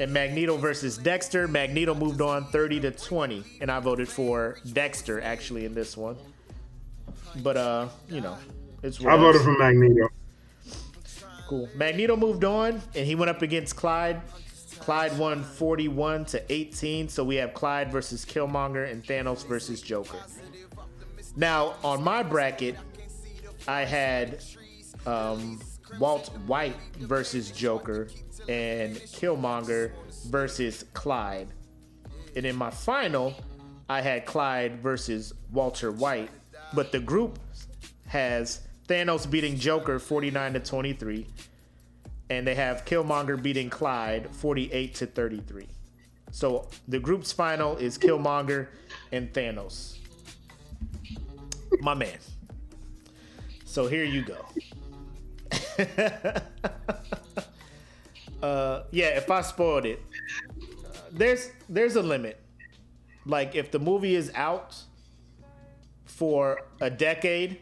And 0.00 0.12
Magneto 0.12 0.56
versus 0.56 0.98
Dexter. 0.98 1.46
Magneto 1.46 1.94
moved 1.94 2.20
on 2.20 2.46
30 2.46 2.80
to 2.80 2.90
20. 2.90 3.44
And 3.60 3.70
I 3.70 3.78
voted 3.78 4.08
for 4.08 4.58
Dexter 4.72 5.20
actually 5.20 5.64
in 5.66 5.74
this 5.74 5.96
one. 5.96 6.16
But 7.42 7.56
uh, 7.56 7.88
you 8.08 8.20
know, 8.20 8.36
it's 8.82 9.04
I 9.04 9.16
voted 9.16 9.42
for 9.42 9.56
Magneto. 9.56 10.08
Cool. 11.48 11.68
Magneto 11.74 12.16
moved 12.16 12.44
on 12.44 12.80
and 12.94 13.06
he 13.06 13.14
went 13.14 13.30
up 13.30 13.42
against 13.42 13.76
Clyde. 13.76 14.20
Clyde 14.84 15.16
won 15.16 15.42
41 15.42 16.26
to 16.26 16.52
18. 16.52 17.08
So 17.08 17.24
we 17.24 17.36
have 17.36 17.54
Clyde 17.54 17.90
versus 17.90 18.22
Killmonger 18.22 18.90
and 18.90 19.02
Thanos 19.02 19.46
versus 19.46 19.80
Joker. 19.80 20.18
Now, 21.36 21.76
on 21.82 22.02
my 22.04 22.22
bracket, 22.22 22.76
I 23.66 23.86
had 23.86 24.44
um, 25.06 25.58
Walt 25.98 26.28
White 26.46 26.76
versus 26.98 27.50
Joker 27.50 28.08
and 28.46 28.96
Killmonger 28.96 29.92
versus 30.26 30.84
Clyde. 30.92 31.48
And 32.36 32.44
in 32.44 32.54
my 32.54 32.68
final, 32.68 33.32
I 33.88 34.02
had 34.02 34.26
Clyde 34.26 34.82
versus 34.82 35.32
Walter 35.50 35.92
White. 35.92 36.28
But 36.74 36.92
the 36.92 37.00
group 37.00 37.38
has 38.06 38.60
Thanos 38.86 39.30
beating 39.30 39.56
Joker 39.56 39.98
49 39.98 40.52
to 40.52 40.60
23. 40.60 41.26
And 42.30 42.46
they 42.46 42.54
have 42.54 42.84
Killmonger 42.84 43.40
beating 43.40 43.68
Clyde 43.70 44.28
48 44.30 44.94
to 44.94 45.06
33. 45.06 45.66
So 46.30 46.68
the 46.88 46.98
group's 46.98 47.32
final 47.32 47.76
is 47.76 47.96
Killmonger 47.98 48.68
and 49.12 49.32
Thanos. 49.32 49.98
My 51.80 51.94
man. 51.94 52.18
So 53.64 53.86
here 53.86 54.04
you 54.04 54.22
go. 54.22 54.44
uh, 58.42 58.82
yeah, 58.90 59.06
if 59.16 59.30
I 59.30 59.42
spoiled 59.42 59.86
it, 59.86 60.00
uh, 60.50 60.98
there's 61.12 61.50
there's 61.68 61.96
a 61.96 62.02
limit. 62.02 62.40
Like 63.26 63.54
if 63.54 63.70
the 63.70 63.78
movie 63.78 64.14
is 64.14 64.30
out 64.34 64.76
for 66.04 66.62
a 66.80 66.90
decade, 66.90 67.58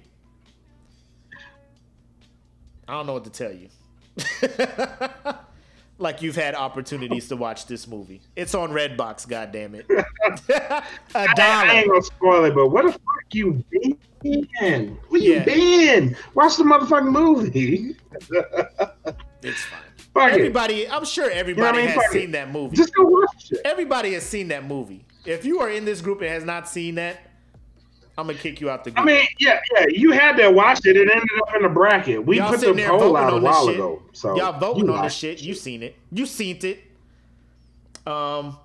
I 2.89 2.93
don't 2.93 3.07
know 3.07 3.15
what 3.15 3.25
to 3.25 3.31
tell 3.31 3.53
you. 3.53 3.69
like 5.99 6.23
you've 6.23 6.37
had 6.37 6.55
opportunities 6.55 7.29
to 7.29 7.37
watch 7.37 7.67
this 7.67 7.87
movie. 7.87 8.21
It's 8.37 8.55
on 8.55 8.71
Redbox, 8.71 9.27
goddammit. 9.27 9.89
a 10.49 10.85
I, 11.15 11.27
I 11.29 11.35
dollar. 11.35 11.71
ain't 11.73 11.89
gonna 11.89 12.03
spoil 12.03 12.45
it, 12.45 12.55
but 12.55 12.69
where 12.69 12.85
the 12.85 12.93
fuck 12.93 13.01
you 13.33 13.65
been? 13.71 14.99
Where 15.09 15.21
you 15.21 15.35
Yeah. 15.35 15.45
been? 15.45 16.17
Watch 16.35 16.57
the 16.57 16.65
motherfucking 16.65 17.11
movie. 17.11 17.97
It's 19.43 19.63
fine. 19.65 19.81
Fuck 20.15 20.33
it. 20.33 20.35
Everybody, 20.35 20.89
I'm 20.89 21.05
sure 21.05 21.31
everybody 21.31 21.79
mean? 21.79 21.87
has 21.89 21.95
Fuck 21.97 22.05
it. 22.07 22.13
seen 22.13 22.31
that 22.33 22.51
movie. 22.51 22.77
Just 22.77 22.95
go 22.95 23.05
watch 23.05 23.51
it. 23.51 23.61
Everybody 23.65 24.13
has 24.15 24.23
seen 24.25 24.49
that 24.49 24.65
movie. 24.65 25.05
If 25.25 25.45
you 25.45 25.61
are 25.61 25.71
in 25.71 25.85
this 25.85 26.01
group 26.01 26.21
and 26.21 26.29
has 26.31 26.45
not 26.45 26.69
seen 26.69 26.97
that, 26.97 27.19
I'm 28.19 28.27
gonna 28.27 28.39
kick 28.39 28.61
you 28.61 28.69
out 28.69 28.85
the 28.85 28.91
game. 28.91 29.03
I 29.03 29.07
mean, 29.07 29.27
yeah, 29.39 29.59
yeah, 29.75 29.87
you 29.89 30.11
had 30.13 30.37
to 30.37 30.51
watch 30.51 30.85
it. 30.85 30.97
It 30.97 31.09
ended 31.11 31.29
up 31.41 31.55
in 31.57 31.63
the 31.63 31.69
bracket. 31.69 32.25
We 32.25 32.37
Y'all 32.39 32.51
put 32.51 32.61
the 32.61 32.73
there 32.75 32.89
poll 32.91 33.17
out 33.17 33.33
a 33.33 33.39
while 33.41 33.67
shit. 33.67 33.77
ago. 33.77 34.03
So 34.13 34.37
Y'all 34.37 34.59
voting 34.59 34.91
on 34.91 35.03
this 35.03 35.15
shit. 35.15 35.39
it. 35.39 35.43
You 35.45 35.55
seen 35.55 35.83
it. 35.83 35.97
You 36.11 36.27
seen 36.27 36.59
it. 36.63 36.83
Um, 38.07 38.59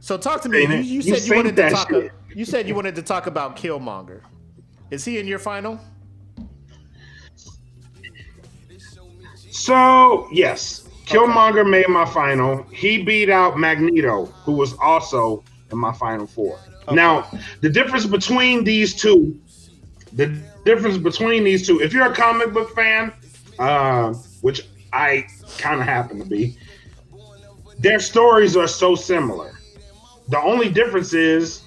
so 0.00 0.16
talk 0.16 0.40
to 0.42 0.48
me. 0.48 0.62
You, 0.62 0.68
you 0.76 0.82
You 0.82 1.02
said 1.02 1.10
you 1.12 1.16
seen 1.20 1.36
wanted 1.36 1.56
to 1.56 1.70
talk. 1.70 1.90
shit. 1.90 2.12
you 2.34 2.44
said 2.46 2.66
you 2.68 2.74
wanted 2.74 2.94
to 2.96 3.02
talk 3.02 3.26
about 3.26 3.56
Killmonger. 3.56 4.22
Is 4.90 5.04
he 5.04 5.18
in 5.18 5.26
your 5.26 5.38
final? 5.40 5.78
So 9.50 10.28
yes, 10.32 10.88
Killmonger 11.06 11.68
made 11.68 11.88
my 11.88 12.04
final. 12.06 12.62
He 12.72 13.02
beat 13.02 13.30
out 13.30 13.58
Magneto, 13.58 14.26
who 14.26 14.52
was 14.52 14.74
also 14.78 15.42
in 15.72 15.78
my 15.78 15.92
final 15.92 16.26
four. 16.26 16.58
Now, 16.92 17.28
the 17.60 17.68
difference 17.68 18.06
between 18.06 18.64
these 18.64 18.94
two, 18.94 19.38
the 20.12 20.26
difference 20.64 20.98
between 20.98 21.44
these 21.44 21.66
two, 21.66 21.80
if 21.80 21.92
you're 21.92 22.10
a 22.10 22.14
comic 22.14 22.52
book 22.52 22.74
fan, 22.74 23.12
uh, 23.58 24.12
which 24.40 24.68
I 24.92 25.26
kind 25.58 25.80
of 25.80 25.86
happen 25.86 26.18
to 26.18 26.24
be, 26.24 26.56
their 27.78 28.00
stories 28.00 28.56
are 28.56 28.68
so 28.68 28.94
similar. 28.94 29.58
The 30.28 30.40
only 30.40 30.68
difference 30.68 31.12
is 31.12 31.62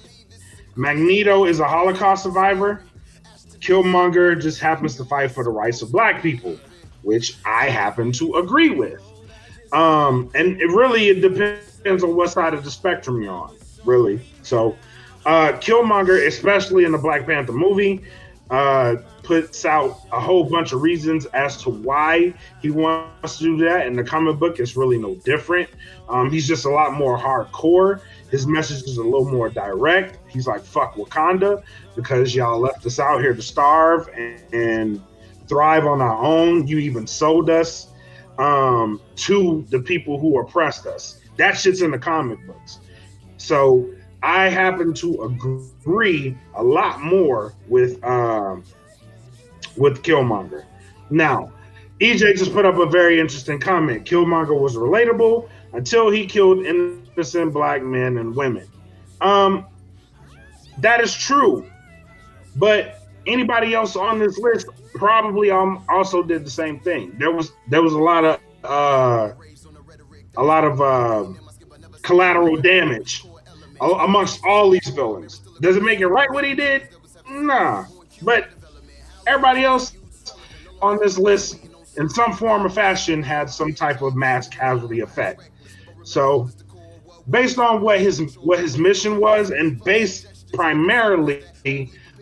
Magneto 0.76 1.44
is 1.44 1.60
a 1.60 1.64
Holocaust 1.68 2.22
survivor. 2.22 2.82
Killmonger 3.60 4.40
just 4.40 4.60
happens 4.60 4.96
to 4.96 5.04
fight 5.04 5.30
for 5.30 5.44
the 5.44 5.50
rights 5.50 5.82
of 5.82 5.92
black 5.92 6.22
people, 6.22 6.58
which 7.02 7.36
I 7.44 7.68
happen 7.68 8.12
to 8.12 8.36
agree 8.36 8.70
with. 8.70 9.02
Um, 9.72 10.30
and 10.34 10.60
it 10.60 10.66
really 10.66 11.08
it 11.08 11.20
depends 11.20 12.02
on 12.02 12.16
what 12.16 12.30
side 12.30 12.54
of 12.54 12.64
the 12.64 12.70
spectrum 12.70 13.22
you're 13.22 13.32
on, 13.32 13.56
really. 13.84 14.20
So, 14.42 14.76
uh, 15.26 15.52
Killmonger, 15.52 16.26
especially 16.26 16.84
in 16.84 16.92
the 16.92 16.98
Black 16.98 17.26
Panther 17.26 17.52
movie, 17.52 18.02
uh, 18.50 18.96
puts 19.22 19.64
out 19.64 20.00
a 20.12 20.20
whole 20.20 20.44
bunch 20.44 20.72
of 20.72 20.82
reasons 20.82 21.26
as 21.26 21.62
to 21.62 21.70
why 21.70 22.34
he 22.60 22.70
wants 22.70 23.38
to 23.38 23.44
do 23.44 23.64
that. 23.64 23.86
In 23.86 23.94
the 23.94 24.02
comic 24.02 24.38
book, 24.38 24.58
it's 24.58 24.76
really 24.76 24.98
no 24.98 25.14
different. 25.16 25.70
Um, 26.08 26.30
he's 26.30 26.48
just 26.48 26.64
a 26.64 26.70
lot 26.70 26.94
more 26.94 27.16
hardcore. 27.16 28.00
His 28.30 28.46
message 28.46 28.82
is 28.84 28.96
a 28.96 29.02
little 29.02 29.30
more 29.30 29.48
direct. 29.48 30.18
He's 30.28 30.46
like, 30.46 30.62
fuck 30.62 30.94
Wakanda 30.94 31.62
because 31.94 32.34
y'all 32.34 32.58
left 32.58 32.84
us 32.86 32.98
out 32.98 33.20
here 33.20 33.34
to 33.34 33.42
starve 33.42 34.08
and, 34.08 34.54
and 34.54 35.02
thrive 35.46 35.86
on 35.86 36.00
our 36.00 36.16
own. 36.16 36.66
You 36.66 36.78
even 36.78 37.06
sold 37.06 37.50
us 37.50 37.88
um, 38.38 39.00
to 39.16 39.64
the 39.68 39.80
people 39.80 40.18
who 40.18 40.40
oppressed 40.40 40.86
us. 40.86 41.20
That 41.36 41.52
shit's 41.52 41.82
in 41.82 41.90
the 41.90 41.98
comic 41.98 42.44
books. 42.46 42.80
So 43.36 43.90
I 44.22 44.48
happen 44.48 44.92
to 44.94 45.22
agree 45.22 46.36
a 46.54 46.62
lot 46.62 47.00
more 47.00 47.54
with 47.68 48.02
um, 48.04 48.64
with 49.76 50.02
Killmonger. 50.02 50.64
Now, 51.08 51.52
EJ 52.00 52.36
just 52.36 52.52
put 52.52 52.64
up 52.64 52.76
a 52.78 52.86
very 52.86 53.18
interesting 53.18 53.58
comment. 53.58 54.04
Killmonger 54.04 54.58
was 54.58 54.76
relatable 54.76 55.48
until 55.72 56.10
he 56.10 56.26
killed 56.26 56.64
innocent 56.64 57.52
black 57.52 57.82
men 57.82 58.18
and 58.18 58.34
women. 58.34 58.66
Um, 59.20 59.66
that 60.78 61.00
is 61.00 61.14
true, 61.14 61.70
but 62.56 63.00
anybody 63.26 63.74
else 63.74 63.96
on 63.96 64.18
this 64.18 64.38
list 64.38 64.66
probably 64.94 65.50
um 65.50 65.84
also 65.88 66.22
did 66.22 66.44
the 66.44 66.50
same 66.50 66.80
thing. 66.80 67.14
There 67.18 67.30
was 67.32 67.52
there 67.68 67.82
was 67.82 67.92
a 67.92 67.98
lot 67.98 68.24
of 68.24 68.40
uh, 68.64 69.32
a 70.36 70.42
lot 70.42 70.64
of 70.64 70.80
uh, 70.80 71.26
collateral 72.02 72.56
damage 72.56 73.24
amongst 73.80 74.44
all 74.44 74.70
these 74.70 74.88
villains. 74.88 75.38
Does 75.60 75.76
it 75.76 75.82
make 75.82 76.00
it 76.00 76.06
right 76.08 76.30
what 76.30 76.44
he 76.44 76.54
did? 76.54 76.88
Nah. 77.28 77.86
But 78.22 78.50
everybody 79.26 79.64
else 79.64 79.94
on 80.82 80.98
this 80.98 81.18
list, 81.18 81.58
in 81.96 82.08
some 82.08 82.32
form 82.32 82.64
or 82.64 82.68
fashion, 82.68 83.22
had 83.22 83.50
some 83.50 83.74
type 83.74 84.02
of 84.02 84.14
mass 84.16 84.48
casualty 84.48 85.00
effect. 85.00 85.50
So, 86.02 86.50
based 87.28 87.58
on 87.58 87.80
what 87.80 88.00
his 88.00 88.36
what 88.38 88.58
his 88.58 88.78
mission 88.78 89.20
was, 89.20 89.50
and 89.50 89.82
based 89.84 90.52
primarily 90.52 91.42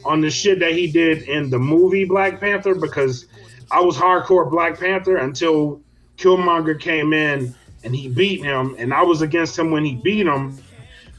on 0.05 0.21
the 0.21 0.31
shit 0.31 0.59
that 0.61 0.73
he 0.73 0.91
did 0.91 1.23
in 1.23 1.51
the 1.51 1.59
movie 1.59 2.05
Black 2.05 2.41
Panther, 2.41 2.75
because 2.75 3.27
I 3.71 3.81
was 3.81 3.97
hardcore 3.97 4.51
Black 4.51 4.79
Panther 4.79 5.17
until 5.17 5.81
Killmonger 6.17 6.79
came 6.79 7.13
in 7.13 7.55
and 7.85 7.95
he 7.95 8.09
beat 8.09 8.43
him, 8.43 8.75
and 8.79 8.93
I 8.93 9.03
was 9.03 9.23
against 9.23 9.59
him 9.59 9.71
when 9.71 9.85
he 9.85 9.97
beat 9.97 10.27
him 10.27 10.59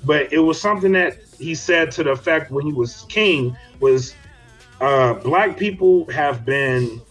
but 0.05 0.31
it 0.31 0.39
was 0.39 0.59
something 0.59 0.91
that 0.93 1.17
he 1.37 1.55
said 1.55 1.91
to 1.91 2.03
the 2.03 2.11
effect 2.11 2.51
when 2.51 2.65
he 2.65 2.73
was 2.73 3.05
king 3.09 3.55
was 3.79 4.15
uh, 4.81 5.13
black 5.15 5.57
people 5.57 6.09
have 6.11 6.45
been 6.45 7.01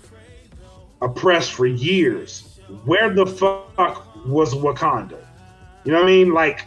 oppressed 1.03 1.53
for 1.53 1.67
years. 1.67 2.59
Where 2.85 3.13
the 3.13 3.27
fuck 3.27 4.27
was 4.27 4.55
Wakanda? 4.55 5.25
You 5.85 5.93
know 5.93 5.99
what 5.99 6.09
I 6.09 6.11
mean? 6.11 6.33
Like 6.33 6.67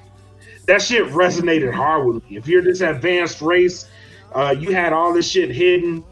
that 0.66 0.82
shit 0.82 1.06
resonated 1.08 1.74
hard 1.74 2.06
with 2.06 2.24
me. 2.30 2.38
If 2.38 2.48
you're 2.48 2.62
this 2.62 2.82
advanced 2.82 3.42
race, 3.42 3.88
uh, 4.34 4.56
you 4.58 4.74
had 4.74 4.94
all 4.94 5.14
this 5.14 5.30
shit 5.30 5.50
hidden, 5.50 6.04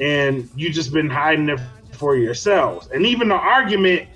and 0.00 0.48
you 0.56 0.72
just 0.72 0.92
been 0.92 1.10
hiding 1.10 1.48
it 1.48 1.60
for 1.92 2.16
yourselves. 2.16 2.88
And 2.92 3.06
even 3.06 3.28
the 3.28 3.34
argument 3.34 4.08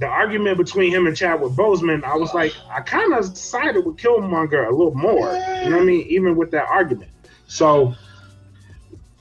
the 0.00 0.06
argument 0.06 0.56
between 0.56 0.90
him 0.90 1.06
and 1.06 1.14
Chadwick 1.14 1.52
Boseman, 1.52 2.02
I 2.04 2.16
was 2.16 2.32
like, 2.32 2.54
I 2.70 2.80
kind 2.80 3.12
of 3.12 3.36
sided 3.36 3.84
with 3.84 3.96
Killmonger 3.96 4.66
a 4.66 4.70
little 4.70 4.94
more. 4.94 5.32
You 5.62 5.70
know 5.70 5.76
what 5.76 5.82
I 5.82 5.84
mean? 5.84 6.06
Even 6.08 6.36
with 6.36 6.50
that 6.52 6.66
argument. 6.68 7.10
So, 7.46 7.94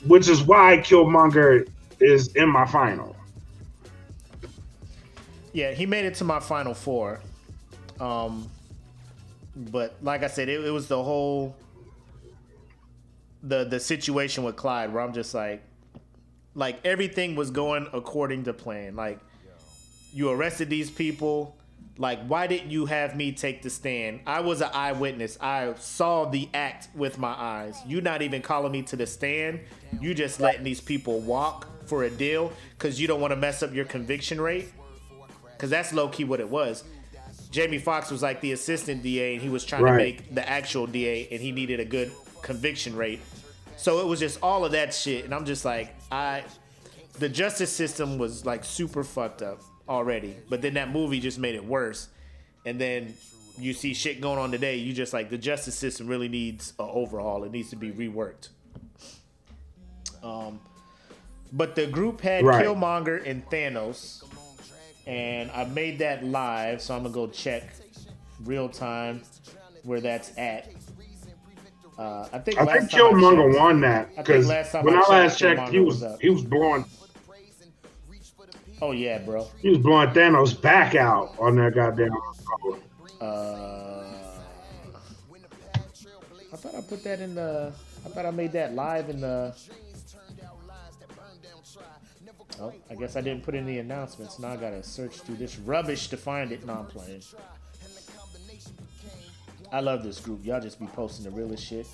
which 0.07 0.29
is 0.29 0.41
why 0.41 0.77
Killmonger 0.77 1.67
is 1.99 2.33
in 2.35 2.49
my 2.49 2.65
final. 2.65 3.15
Yeah, 5.51 5.73
he 5.73 5.85
made 5.85 6.05
it 6.05 6.15
to 6.15 6.23
my 6.23 6.39
final 6.39 6.73
four. 6.73 7.19
Um, 7.99 8.49
but 9.55 9.97
like 10.01 10.23
I 10.23 10.27
said, 10.27 10.47
it, 10.47 10.63
it 10.63 10.71
was 10.71 10.87
the 10.87 11.03
whole 11.03 11.55
the 13.43 13.65
the 13.65 13.79
situation 13.79 14.43
with 14.45 14.55
Clyde 14.55 14.93
where 14.93 15.03
I'm 15.03 15.11
just 15.11 15.33
like, 15.33 15.61
like 16.55 16.79
everything 16.85 17.35
was 17.35 17.51
going 17.51 17.87
according 17.91 18.45
to 18.45 18.53
plan. 18.53 18.95
Like 18.95 19.19
you 20.13 20.29
arrested 20.29 20.69
these 20.69 20.89
people. 20.89 21.55
Like, 21.97 22.25
why 22.27 22.47
didn't 22.47 22.71
you 22.71 22.85
have 22.85 23.15
me 23.15 23.33
take 23.33 23.61
the 23.61 23.69
stand? 23.69 24.21
I 24.25 24.39
was 24.39 24.61
an 24.61 24.69
eyewitness. 24.73 25.37
I 25.41 25.73
saw 25.75 26.25
the 26.25 26.47
act 26.53 26.87
with 26.95 27.17
my 27.17 27.31
eyes. 27.31 27.77
You 27.85 27.99
not 27.99 28.21
even 28.21 28.41
calling 28.41 28.71
me 28.71 28.83
to 28.83 28.95
the 28.95 29.05
stand. 29.05 29.59
You 29.99 30.13
just 30.13 30.39
letting 30.39 30.63
these 30.63 30.79
people 30.79 31.19
walk 31.19 31.67
for 31.87 32.05
a 32.05 32.09
deal 32.09 32.53
because 32.77 33.01
you 33.01 33.07
don't 33.07 33.19
want 33.19 33.31
to 33.31 33.35
mess 33.35 33.61
up 33.63 33.73
your 33.73 33.85
conviction 33.85 34.39
rate. 34.39 34.71
Because 35.51 35.69
that's 35.69 35.91
low 35.91 36.07
key 36.07 36.23
what 36.23 36.39
it 36.39 36.49
was. 36.49 36.85
Jamie 37.51 37.79
Foxx 37.79 38.11
was 38.11 38.21
like 38.21 38.39
the 38.39 38.53
assistant 38.53 39.03
DA, 39.03 39.33
and 39.33 39.41
he 39.41 39.49
was 39.49 39.65
trying 39.65 39.83
right. 39.83 39.91
to 39.91 39.97
make 39.97 40.35
the 40.35 40.47
actual 40.47 40.87
DA, 40.87 41.27
and 41.31 41.41
he 41.41 41.51
needed 41.51 41.79
a 41.79 41.85
good 41.85 42.11
conviction 42.41 42.95
rate. 42.95 43.19
So 43.75 43.99
it 43.99 44.07
was 44.07 44.19
just 44.19 44.39
all 44.41 44.63
of 44.63 44.71
that 44.71 44.93
shit, 44.93 45.25
and 45.25 45.33
I'm 45.33 45.45
just 45.45 45.65
like, 45.65 45.95
I, 46.11 46.43
the 47.17 47.27
justice 47.27 47.71
system 47.71 48.17
was 48.17 48.45
like 48.45 48.63
super 48.63 49.03
fucked 49.03 49.41
up 49.41 49.61
already, 49.89 50.35
but 50.49 50.61
then 50.61 50.75
that 50.75 50.91
movie 50.91 51.19
just 51.19 51.39
made 51.39 51.55
it 51.55 51.65
worse. 51.65 52.07
And 52.65 52.79
then 52.79 53.15
you 53.57 53.73
see 53.73 53.93
shit 53.93 54.21
going 54.21 54.37
on 54.39 54.51
today. 54.51 54.77
You 54.77 54.93
just 54.93 55.11
like 55.11 55.29
the 55.29 55.37
justice 55.37 55.75
system 55.75 56.07
really 56.07 56.29
needs 56.29 56.73
an 56.79 56.87
overhaul. 56.89 57.43
It 57.43 57.51
needs 57.51 57.71
to 57.71 57.75
be 57.75 57.91
reworked. 57.91 58.49
Um, 60.23 60.59
but 61.51 61.75
the 61.75 61.87
group 61.87 62.21
had 62.21 62.45
right. 62.45 62.63
Killmonger 62.63 63.25
and 63.25 63.45
Thanos, 63.49 64.23
and 65.07 65.49
I 65.51 65.65
made 65.65 65.99
that 65.99 66.23
live, 66.23 66.81
so 66.81 66.95
I'm 66.95 67.03
gonna 67.03 67.13
go 67.13 67.27
check 67.27 67.63
real 68.43 68.69
time 68.69 69.21
where 69.83 69.99
that's 69.99 70.37
at. 70.37 70.71
Uh, 71.97 72.27
I 72.31 72.39
think 72.39 72.59
I 72.59 72.65
think 72.65 72.91
Killmonger 72.91 73.57
won 73.57 73.81
that 73.81 74.15
because 74.15 74.47
when 74.47 74.95
I, 74.95 75.05
last 75.09 75.39
checked, 75.39 75.69
he 75.69 75.79
was, 75.79 76.01
was 76.01 76.19
he 76.21 76.29
was 76.29 76.43
blowing 76.43 76.85
Oh 78.81 78.91
yeah, 78.91 79.17
bro. 79.19 79.47
He 79.61 79.69
was 79.69 79.79
blowing 79.79 80.09
Thanos 80.09 80.59
back 80.59 80.95
out 80.95 81.35
on 81.39 81.55
that 81.57 81.75
goddamn. 81.75 82.11
Uh, 83.19 84.05
I 86.51 86.55
thought 86.55 86.75
I 86.75 86.81
put 86.81 87.03
that 87.03 87.19
in 87.19 87.35
the. 87.35 87.73
I 88.05 88.09
thought 88.09 88.25
I 88.25 88.31
made 88.31 88.53
that 88.53 88.73
live 88.75 89.09
in 89.09 89.19
the. 89.19 89.55
Oh, 92.61 92.73
I 92.89 92.95
guess 92.95 93.15
I 93.15 93.21
didn't 93.21 93.43
put 93.43 93.55
in 93.55 93.65
the 93.65 93.79
announcements. 93.79 94.39
Now 94.39 94.49
I 94.49 94.55
gotta 94.57 94.83
search 94.83 95.21
through 95.21 95.35
this 95.35 95.57
rubbish 95.59 96.07
to 96.09 96.17
find 96.17 96.51
it. 96.51 96.65
No, 96.65 96.73
I'm 96.73 96.85
playing. 96.85 97.21
I 99.71 99.81
love 99.81 100.03
this 100.03 100.19
group. 100.19 100.45
Y'all 100.45 100.59
just 100.61 100.79
be 100.79 100.87
posting 100.87 101.25
the 101.25 101.31
realest 101.31 101.65
shit. 101.65 101.87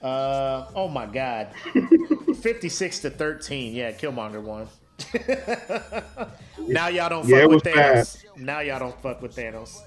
Uh, 0.00 0.66
oh 0.74 0.88
my 0.88 1.06
god. 1.06 1.48
56 2.40 2.98
to 3.00 3.10
13. 3.10 3.74
Yeah, 3.74 3.92
Killmonger 3.92 4.42
won. 4.42 4.68
now 6.58 6.88
y'all 6.88 7.08
don't 7.08 7.22
fuck 7.22 7.30
yeah, 7.30 7.46
with 7.46 7.62
Thanos. 7.62 8.22
Bad. 8.34 8.42
Now 8.42 8.60
y'all 8.60 8.78
don't 8.78 9.00
fuck 9.00 9.22
with 9.22 9.34
Thanos. 9.34 9.80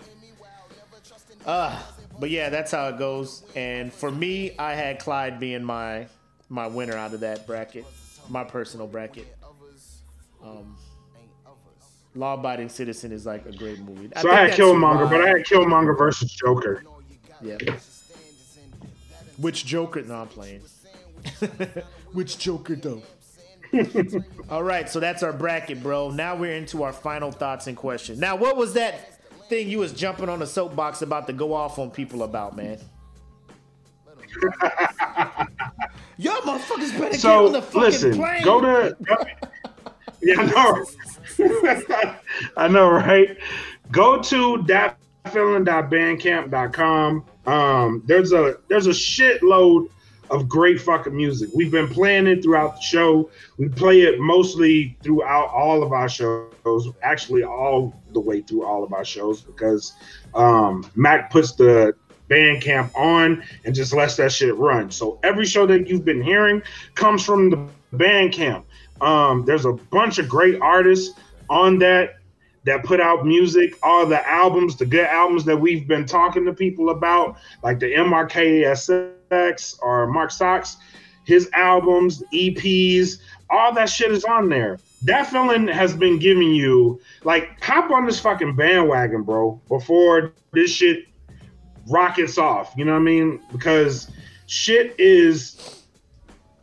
Uh, 1.46 1.82
but 2.20 2.30
yeah, 2.30 2.50
that's 2.50 2.72
how 2.72 2.88
it 2.88 2.98
goes. 2.98 3.44
And 3.56 3.94
for 3.94 4.12
me, 4.12 4.56
I 4.58 4.74
had 4.74 5.00
Clyde 5.00 5.40
being 5.40 5.64
my 5.64 6.08
my 6.50 6.68
winner 6.68 6.96
out 6.96 7.14
of 7.14 7.22
that 7.22 7.46
bracket, 7.46 7.86
my 8.30 8.44
personal 8.44 8.88
bracket. 8.88 9.28
Um, 10.44 10.78
Law 12.16 12.34
Abiding 12.36 12.70
Citizen 12.70 13.12
is 13.12 13.26
like 13.26 13.46
a 13.46 13.52
great 13.52 13.80
movie. 13.80 14.10
So 14.18 14.30
I, 14.30 14.34
I 14.34 14.48
had 14.48 14.60
Killmonger, 14.60 15.10
but 15.10 15.22
I 15.22 15.28
had 15.28 15.46
Killmonger 15.46 15.98
versus 15.98 16.32
Joker. 16.32 16.84
Yeah. 17.42 17.58
Which 19.38 19.66
Joker? 19.66 20.02
No, 20.02 20.22
I'm 20.22 20.28
playing. 20.28 20.62
Which 22.14 22.38
Joker 22.38 22.76
though? 22.76 23.04
All 24.50 24.64
right, 24.64 24.90
so 24.90 25.00
that's 25.00 25.24
our 25.24 25.34
bracket, 25.34 25.82
bro. 25.82 26.10
Now 26.10 26.36
we're 26.36 26.56
into 26.56 26.84
our 26.84 26.94
final 26.94 27.32
thoughts 27.32 27.68
and 27.68 27.76
questions. 27.76 28.20
Now, 28.20 28.36
what 28.36 28.58
was 28.58 28.74
that 28.74 29.20
thing 29.50 29.70
you 29.70 29.80
was 29.80 29.94
jumping 29.94 30.30
on 30.30 30.40
the 30.40 30.48
soapbox 30.48 31.02
about 31.02 31.28
to 31.28 31.34
go 31.34 31.54
off 31.54 31.80
on 31.80 31.92
people 31.92 32.24
about, 32.24 32.56
man? 32.56 32.80
Y'all 36.18 36.42
motherfuckers 36.42 37.00
better 37.00 37.18
so, 37.18 37.30
get 37.30 37.46
on 37.46 37.52
the 37.54 37.62
fucking 37.62 37.82
listen, 37.82 38.14
plane. 38.14 38.44
go 38.44 38.60
to. 38.62 38.98
yeah, 40.22 40.36
I 40.40 40.46
know. 40.46 40.86
I 42.58 42.68
know, 42.68 42.90
right? 42.90 43.38
Go 43.92 44.22
to 44.22 44.58
datfeelin.bandcamp.com. 44.58 47.26
Um, 47.46 48.04
there's 48.06 48.34
a 48.34 48.58
there's 48.68 48.88
a 48.88 48.92
shitload 48.92 49.90
of 50.30 50.50
great 50.50 50.82
fucking 50.82 51.16
music. 51.16 51.50
We've 51.54 51.72
been 51.72 51.88
playing 51.88 52.28
it 52.28 52.44
throughout 52.44 52.76
the 52.76 52.82
show. 52.82 53.30
We 53.58 53.70
play 53.70 54.02
it 54.02 54.20
mostly 54.20 54.98
throughout 55.02 55.50
all 55.50 55.84
of 55.84 55.94
our 55.94 56.10
shows, 56.10 56.90
actually 57.02 57.44
all 57.44 57.94
the 58.14 58.20
way 58.20 58.42
through 58.42 58.66
all 58.66 58.84
of 58.84 58.94
our 58.94 59.06
shows 59.06 59.42
because 59.42 59.94
um, 60.34 60.90
Mac 60.96 61.32
puts 61.32 61.54
the 61.54 61.96
Bandcamp 62.30 62.94
on 62.96 63.44
and 63.66 63.74
just 63.74 63.94
lets 63.94 64.18
that 64.18 64.32
shit 64.32 64.56
run. 64.56 64.92
So 64.92 65.20
every 65.24 65.46
show 65.46 65.66
that 65.68 65.88
you've 65.88 66.06
been 66.06 66.22
hearing 66.22 66.62
comes 66.96 67.24
from 67.24 67.50
the 67.50 67.68
Bandcamp. 67.94 68.64
Um, 69.00 69.46
there's 69.46 69.66
a 69.66 69.74
bunch 69.74 70.20
of 70.20 70.28
great 70.28 70.60
artists 70.62 71.18
on 71.50 71.80
that 71.80 72.17
that 72.66 72.84
put 72.84 73.00
out 73.00 73.26
music, 73.26 73.78
all 73.84 74.06
the 74.06 74.28
albums, 74.28 74.76
the 74.76 74.86
good 74.86 75.06
albums 75.06 75.46
that 75.46 75.58
we've 75.58 75.88
been 75.88 76.06
talking 76.06 76.46
to 76.46 76.54
people 76.54 76.90
about, 76.90 77.38
like 77.64 77.80
the 77.80 77.94
MRKSX 77.94 79.80
or 79.82 80.08
Mark 80.08 80.32
Socks, 80.32 80.78
his 81.26 81.50
albums, 81.54 82.24
EPs, 82.34 83.20
all 83.50 83.74
that 83.74 83.90
shit 83.90 84.12
is 84.12 84.26
on 84.26 84.50
there. 84.50 84.80
That 85.04 85.28
feeling 85.28 85.68
has 85.68 85.96
been 85.96 86.20
giving 86.20 86.52
you 86.52 87.00
like 87.24 87.62
hop 87.64 87.92
on 87.92 88.06
this 88.06 88.20
fucking 88.20 88.56
bandwagon, 88.56 89.24
bro, 89.24 89.62
before 89.68 90.34
this 90.52 90.72
shit 90.72 91.06
rockets 91.88 92.38
off. 92.38 92.74
You 92.76 92.86
know 92.86 92.94
what 92.94 93.00
I 93.00 93.04
mean? 93.04 93.40
Because 93.52 94.12
shit 94.48 94.96
is 95.00 95.84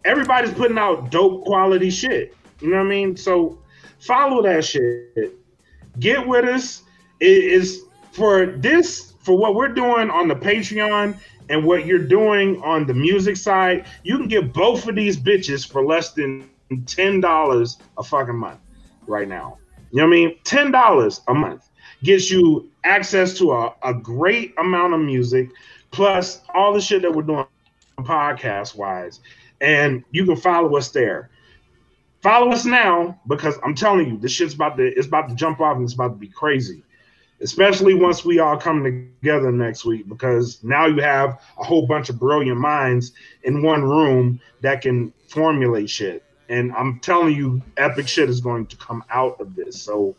everybody's 0.05 0.53
putting 0.53 0.79
out 0.79 1.11
dope 1.11 1.45
quality 1.45 1.91
shit. 1.91 2.35
You 2.61 2.71
know 2.71 2.79
what 2.79 2.87
I 2.87 2.89
mean? 2.89 3.17
So 3.17 3.59
follow 4.01 4.43
that 4.43 4.65
shit. 4.65 5.35
Get 5.99 6.27
with 6.27 6.45
us. 6.45 6.83
It 7.21 7.45
is 7.45 7.83
for 8.13 8.47
this 8.47 9.15
for 9.21 9.37
what 9.37 9.55
we're 9.55 9.69
doing 9.69 10.11
on 10.11 10.29
the 10.29 10.35
Patreon 10.35 11.17
and 11.49 11.65
what 11.65 11.87
you're 11.87 11.99
doing 11.99 12.61
on 12.63 12.87
the 12.87 12.95
music 12.95 13.37
side. 13.37 13.87
You 14.03 14.19
can 14.19 14.29
get 14.29 14.53
both 14.53 14.87
of 14.89 14.95
these 14.95 15.17
bitches 15.17 15.67
for 15.67 15.85
less 15.85 16.13
than 16.13 16.49
ten 16.87 17.21
dollars 17.21 17.79
a 17.99 18.03
fucking 18.03 18.37
month 18.37 18.61
right 19.07 19.29
now. 19.29 19.59
You 19.91 19.99
know 19.99 20.09
what 20.09 20.17
I 20.17 20.17
mean? 20.17 20.39
Ten 20.45 20.71
dollars 20.71 21.21
a 21.29 21.35
month 21.35 21.69
gets 22.03 22.31
you 22.31 22.71
access 22.85 23.37
to 23.39 23.53
a, 23.53 23.75
a 23.83 23.95
great 23.95 24.55
amount 24.59 24.95
of 24.95 25.01
music, 25.01 25.51
plus 25.91 26.43
all 26.55 26.73
the 26.73 26.81
shit 26.81 27.03
that 27.03 27.13
we're 27.13 27.23
doing 27.23 27.47
podcast 27.99 28.77
wise. 28.77 29.21
And 29.61 30.05
you 30.11 30.27
can 30.27 30.37
follow 30.37 30.77
us 30.77 30.91
there. 30.91 31.31
Follow 32.25 32.53
us 32.53 32.65
now 32.65 33.21
because 33.29 33.59
I'm 33.63 33.75
telling 33.75 34.09
you, 34.09 34.17
this 34.17 34.33
shit's 34.33 34.55
about 34.55 34.79
to 34.79 34.85
it's 34.85 35.07
about 35.07 35.29
to 35.29 35.35
jump 35.35 35.61
off 35.61 35.77
and 35.77 35.85
it's 35.85 35.93
about 35.93 36.09
to 36.09 36.17
be 36.17 36.29
crazy. 36.29 36.83
Especially 37.43 37.93
once 37.93 38.25
we 38.25 38.39
all 38.39 38.57
come 38.57 38.83
together 38.83 39.53
next 39.53 39.85
week, 39.85 40.09
because 40.09 40.65
now 40.65 40.87
you 40.87 41.03
have 41.03 41.39
a 41.59 41.65
whole 41.65 41.87
bunch 41.87 42.09
of 42.09 42.19
brilliant 42.19 42.59
minds 42.59 43.13
in 43.43 43.63
one 43.63 43.85
room 43.85 44.41
that 44.63 44.81
can 44.81 45.13
formulate 45.29 45.91
shit. 45.91 46.25
And 46.49 46.73
I'm 46.73 46.99
telling 47.01 47.35
you, 47.37 47.61
epic 47.77 48.09
shit 48.09 48.31
is 48.31 48.41
going 48.41 48.69
to 48.69 48.77
come 48.79 49.05
out 49.11 49.39
of 49.39 49.55
this. 49.55 49.83
So 49.83 50.17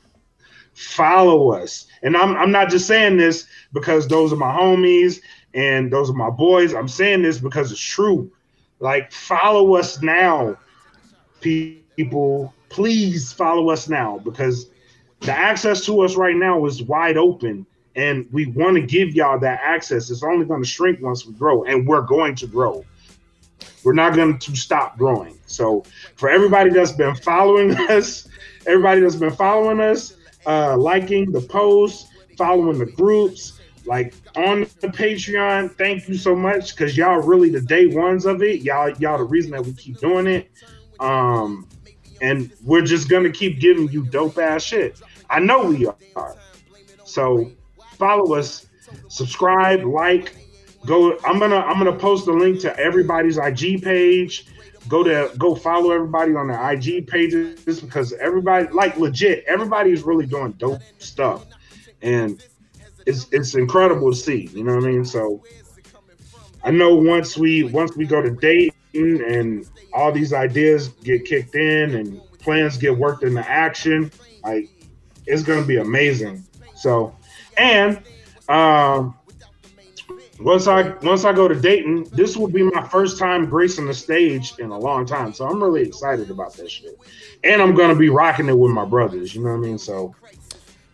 follow 0.75 1.53
us. 1.53 1.87
And 2.03 2.15
I'm 2.15 2.37
I'm 2.37 2.51
not 2.51 2.69
just 2.69 2.85
saying 2.85 3.17
this 3.17 3.47
because 3.73 4.07
those 4.07 4.31
are 4.31 4.35
my 4.35 4.55
homies 4.55 5.21
and 5.55 5.91
those 5.91 6.11
are 6.11 6.13
my 6.13 6.29
boys. 6.29 6.75
I'm 6.75 6.87
saying 6.87 7.23
this 7.23 7.39
because 7.39 7.71
it's 7.71 7.81
true. 7.81 8.31
Like 8.79 9.11
follow 9.11 9.73
us 9.73 10.03
now, 10.03 10.55
people. 11.41 11.81
People, 11.95 12.53
please 12.69 13.31
follow 13.31 13.69
us 13.69 13.87
now 13.87 14.19
because 14.19 14.69
the 15.21 15.31
access 15.31 15.85
to 15.85 16.01
us 16.01 16.15
right 16.15 16.35
now 16.35 16.65
is 16.65 16.83
wide 16.83 17.17
open 17.17 17.65
and 17.95 18.27
we 18.31 18.47
want 18.47 18.75
to 18.75 18.81
give 18.81 19.15
y'all 19.15 19.39
that 19.39 19.59
access. 19.63 20.09
It's 20.09 20.23
only 20.23 20.45
going 20.45 20.61
to 20.61 20.67
shrink 20.67 21.01
once 21.01 21.25
we 21.25 21.33
grow 21.33 21.63
and 21.63 21.87
we're 21.87 22.01
going 22.01 22.35
to 22.35 22.47
grow. 22.47 22.85
We're 23.83 23.93
not 23.93 24.15
going 24.15 24.37
to 24.37 24.55
stop 24.55 24.97
growing. 24.97 25.37
So 25.45 25.83
for 26.15 26.29
everybody 26.29 26.71
that's 26.71 26.91
been 26.91 27.15
following 27.15 27.71
us, 27.89 28.27
everybody 28.65 29.01
that's 29.01 29.15
been 29.15 29.35
following 29.35 29.79
us, 29.79 30.17
uh, 30.45 30.75
liking 30.77 31.31
the 31.31 31.41
posts, 31.41 32.09
following 32.37 32.79
the 32.79 32.85
groups, 32.85 33.59
like 33.85 34.13
on 34.35 34.61
the 34.81 34.87
Patreon. 34.87 35.75
Thank 35.77 36.07
you 36.09 36.17
so 36.17 36.35
much 36.35 36.75
because 36.75 36.97
y'all 36.97 37.21
really 37.21 37.49
the 37.49 37.61
day 37.61 37.85
ones 37.85 38.25
of 38.25 38.41
it. 38.41 38.61
Y'all, 38.61 38.89
y'all 38.97 39.17
the 39.17 39.23
reason 39.23 39.51
that 39.51 39.65
we 39.65 39.73
keep 39.73 39.99
doing 39.99 40.27
it. 40.27 40.49
Um, 40.99 41.67
and 42.21 42.51
we're 42.63 42.81
just 42.81 43.09
gonna 43.09 43.31
keep 43.31 43.59
giving 43.59 43.89
you 43.89 44.03
dope 44.03 44.37
ass 44.37 44.63
shit. 44.63 45.01
I 45.29 45.39
know 45.39 45.65
we 45.65 45.87
are. 45.87 46.35
So 47.03 47.51
follow 47.97 48.35
us, 48.35 48.67
subscribe, 49.07 49.83
like, 49.83 50.35
go. 50.85 51.17
I'm 51.25 51.39
gonna 51.39 51.57
I'm 51.57 51.77
gonna 51.77 51.97
post 51.97 52.27
a 52.27 52.33
link 52.33 52.61
to 52.61 52.77
everybody's 52.79 53.37
IG 53.37 53.83
page 53.83 54.47
go 54.87 55.03
to 55.03 55.31
go 55.37 55.55
follow 55.55 55.91
everybody 55.91 56.35
on 56.35 56.47
their 56.47 56.71
IG 56.71 57.07
pages 57.07 57.81
because 57.81 58.13
everybody 58.13 58.67
like 58.71 58.97
legit 58.97 59.43
everybody 59.47 59.91
is 59.91 60.03
really 60.03 60.25
doing 60.25 60.51
dope 60.53 60.81
stuff 60.99 61.45
and 62.01 62.43
it's 63.05 63.27
it's 63.31 63.55
incredible 63.55 64.11
to 64.11 64.17
see 64.17 64.49
you 64.53 64.63
know 64.63 64.75
what 64.75 64.83
I 64.83 64.87
mean 64.87 65.05
so 65.05 65.43
I 66.63 66.71
know 66.71 66.95
once 66.95 67.37
we 67.37 67.63
once 67.63 67.95
we 67.95 68.05
go 68.05 68.21
to 68.21 68.31
And 68.95 69.67
all 69.93 70.11
these 70.11 70.33
ideas 70.33 70.89
get 71.03 71.25
kicked 71.25 71.55
in 71.55 71.95
and 71.95 72.21
plans 72.39 72.77
get 72.77 72.95
worked 72.97 73.23
into 73.23 73.47
action 73.49 74.11
like 74.43 74.69
it's 75.25 75.41
gonna 75.41 75.65
be 75.65 75.77
amazing 75.77 76.43
so 76.75 77.15
and 77.57 78.01
um 78.49 79.15
once 80.39 80.67
I 80.67 80.89
once 80.97 81.23
I 81.23 81.31
go 81.31 81.47
to 81.47 81.55
Dayton, 81.55 82.05
this 82.11 82.35
will 82.35 82.49
be 82.49 82.61
my 82.61 82.85
first 82.89 83.17
time 83.17 83.45
gracing 83.45 83.85
the 83.85 83.93
stage 83.93 84.53
in 84.59 84.69
a 84.69 84.77
long 84.77 85.05
time. 85.05 85.33
So 85.33 85.47
I'm 85.47 85.63
really 85.63 85.81
excited 85.81 86.29
about 86.29 86.53
that 86.55 86.69
shit. 86.69 86.99
And 87.43 87.61
I'm 87.61 87.73
gonna 87.73 87.95
be 87.95 88.09
rocking 88.09 88.49
it 88.49 88.57
with 88.57 88.71
my 88.71 88.85
brothers, 88.85 89.33
you 89.33 89.41
know 89.41 89.51
what 89.51 89.55
I 89.55 89.59
mean? 89.59 89.77
So 89.77 90.13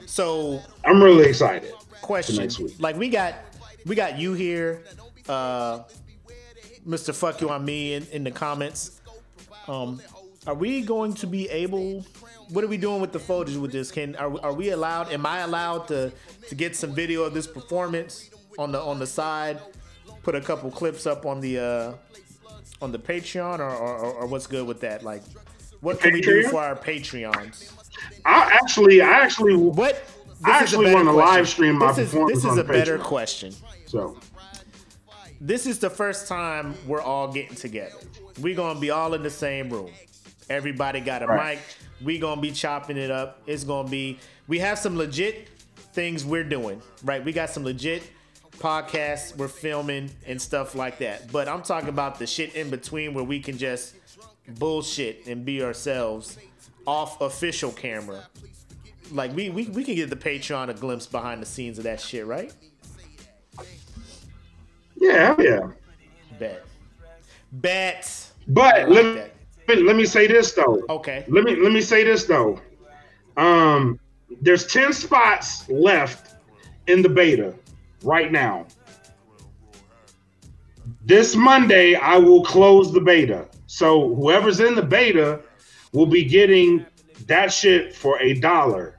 So 0.06 0.62
I'm 0.86 1.02
really 1.02 1.28
excited. 1.28 1.74
question 2.02 2.36
next 2.36 2.60
week. 2.60 2.76
like 2.80 2.98
we 2.98 3.10
got 3.10 3.36
we 3.86 3.96
got 3.96 4.20
you 4.20 4.34
here 4.34 4.84
uh 5.28 5.80
mr 6.88 7.14
fuck 7.14 7.42
you 7.42 7.50
on 7.50 7.64
me 7.66 7.93
in, 7.93 8.06
in 8.11 8.24
the 8.24 8.32
comments. 8.32 9.01
Um 9.68 10.01
are 10.48 10.56
we 10.56 10.82
going 10.82 11.14
to 11.14 11.27
be 11.27 11.48
able 11.50 12.06
what 12.50 12.64
are 12.64 12.68
we 12.68 12.77
doing 12.77 13.00
with 13.00 13.11
the 13.11 13.19
footage 13.19 13.56
with 13.56 13.72
this? 13.72 13.92
Can 13.92 14.16
are, 14.16 14.40
are 14.42 14.53
we 14.53 14.72
allowed 14.72 15.11
am 15.11 15.26
i 15.26 15.40
allowed 15.40 15.88
to 15.90 16.11
to 16.48 16.56
get 16.56 16.76
some 16.76 16.93
video 16.93 17.24
of 17.24 17.34
this 17.34 17.48
performance 17.48 18.30
on 18.58 18.72
the 18.72 18.80
on 18.82 19.00
the 19.00 19.08
side 19.08 19.60
put 20.24 20.35
a 20.35 20.42
couple 20.42 20.69
clips 20.72 21.06
up 21.06 21.26
on 21.26 21.40
the 21.40 21.60
uh 21.60 21.93
on 22.82 22.92
the 22.92 23.00
patreon 23.00 23.60
or 23.60 23.69
or, 23.69 24.14
or 24.14 24.26
what's 24.27 24.48
good 24.48 24.66
with 24.68 24.82
that? 24.82 25.03
Like 25.03 25.24
what 25.82 26.00
can 26.00 26.14
we 26.14 26.22
do 26.22 26.43
for 26.48 26.61
our 26.61 26.76
patreons? 26.76 27.74
I 28.26 28.58
actually 28.61 29.01
I 29.01 29.10
actually 29.22 29.56
what? 29.56 30.03
I 30.43 30.60
this 30.60 30.69
is 30.69 30.74
a 30.74 30.80
actually 30.80 30.93
wanna 30.93 31.11
live 31.14 31.48
stream 31.48 31.77
my 31.77 31.88
this 31.88 32.00
is, 32.00 32.10
performance 32.10 32.43
this 32.43 32.51
is 32.51 32.58
a 32.58 32.64
better 32.64 32.98
Patreon. 32.98 33.03
question. 33.03 33.53
So 33.85 34.18
this 35.42 35.66
is 35.66 35.80
the 35.80 35.90
first 35.90 36.28
time 36.28 36.76
we're 36.88 37.02
all 37.02 37.28
getting 37.32 37.56
together. 37.56 37.98
We're 38.40 38.56
gonna 38.56 38.80
be 38.80 38.92
all 38.92 39.14
in 39.16 39.24
the 39.24 39.30
same 39.30 39.70
room. 39.70 39.92
Everybody 40.50 41.00
got 41.00 41.24
a 41.24 41.28
Right. 41.28 41.58
mic. 41.58 41.66
We 42.02 42.20
gonna 42.20 42.40
be 42.40 42.52
chopping 42.52 42.95
it 42.98 43.10
up. 43.11 43.42
It's 43.48 43.64
gonna 43.64 43.90
be. 43.90 44.20
We 44.48 44.60
have 44.60 44.78
some 44.78 44.95
legit 44.98 45.48
things 45.94 46.24
we're 46.24 46.44
doing. 46.44 46.82
Right. 47.03 47.24
We 47.26 47.32
got 47.34 47.50
some 47.50 47.64
legit 47.64 48.03
podcasts 48.60 49.36
we're 49.36 49.48
filming 49.48 50.11
and 50.28 50.40
stuff 50.40 50.76
like 50.76 51.00
that. 51.00 51.32
But 51.32 51.48
I'm 51.48 51.64
talking 51.64 51.90
about 51.90 52.20
the 52.20 52.28
shit 52.28 52.53
in 52.56 52.70
between 52.70 53.14
where 53.16 53.24
we 53.24 53.40
can 53.40 53.58
just 53.58 53.95
bullshit 54.48 55.26
and 55.26 55.44
be 55.44 55.64
ourselves 55.64 56.38
off 56.86 57.20
official 57.22 57.72
camera. 57.72 58.28
Like 59.11 59.36
we 59.36 59.50
we, 59.50 59.66
we 59.66 59.84
can 59.84 59.95
give 59.95 60.10
the 60.11 60.16
Patreon 60.16 60.70
a 60.70 60.74
glimpse 60.76 61.08
behind 61.08 61.42
the 61.42 61.45
scenes 61.48 61.78
of 61.80 61.84
that 61.86 62.00
shit, 62.00 62.26
right? 62.28 62.53
Yeah, 65.02 65.36
yeah. 65.40 65.60
Bet. 66.40 66.64
Bet. 67.52 68.32
But 68.48 68.90
like 68.90 69.06
let, 69.68 69.78
me, 69.78 69.84
let 69.84 69.96
me 69.96 70.06
say 70.06 70.28
this 70.28 70.54
though. 70.54 70.82
Okay. 70.90 71.26
Let 71.28 71.44
me 71.44 71.56
let 71.56 71.72
me 71.72 71.82
say 71.82 72.04
this 72.04 72.26
though. 72.26 72.60
Um, 73.38 74.00
there's 74.42 74.68
ten 74.68 74.94
spots 74.94 75.68
left 75.70 76.36
in 76.88 77.02
the 77.02 77.10
beta 77.10 77.56
right 78.04 78.32
now. 78.32 78.68
This 81.04 81.36
Monday, 81.36 81.96
I 81.96 82.18
will 82.18 82.44
close 82.44 82.94
the 82.94 83.02
beta. 83.02 83.48
So 83.68 84.14
whoever's 84.16 84.60
in 84.60 84.76
the 84.76 84.82
beta 84.84 85.42
will 85.94 86.06
be 86.06 86.24
getting 86.24 86.86
that 87.28 87.52
shit 87.52 87.96
for 87.96 88.20
a 88.20 88.34
dollar 88.34 88.98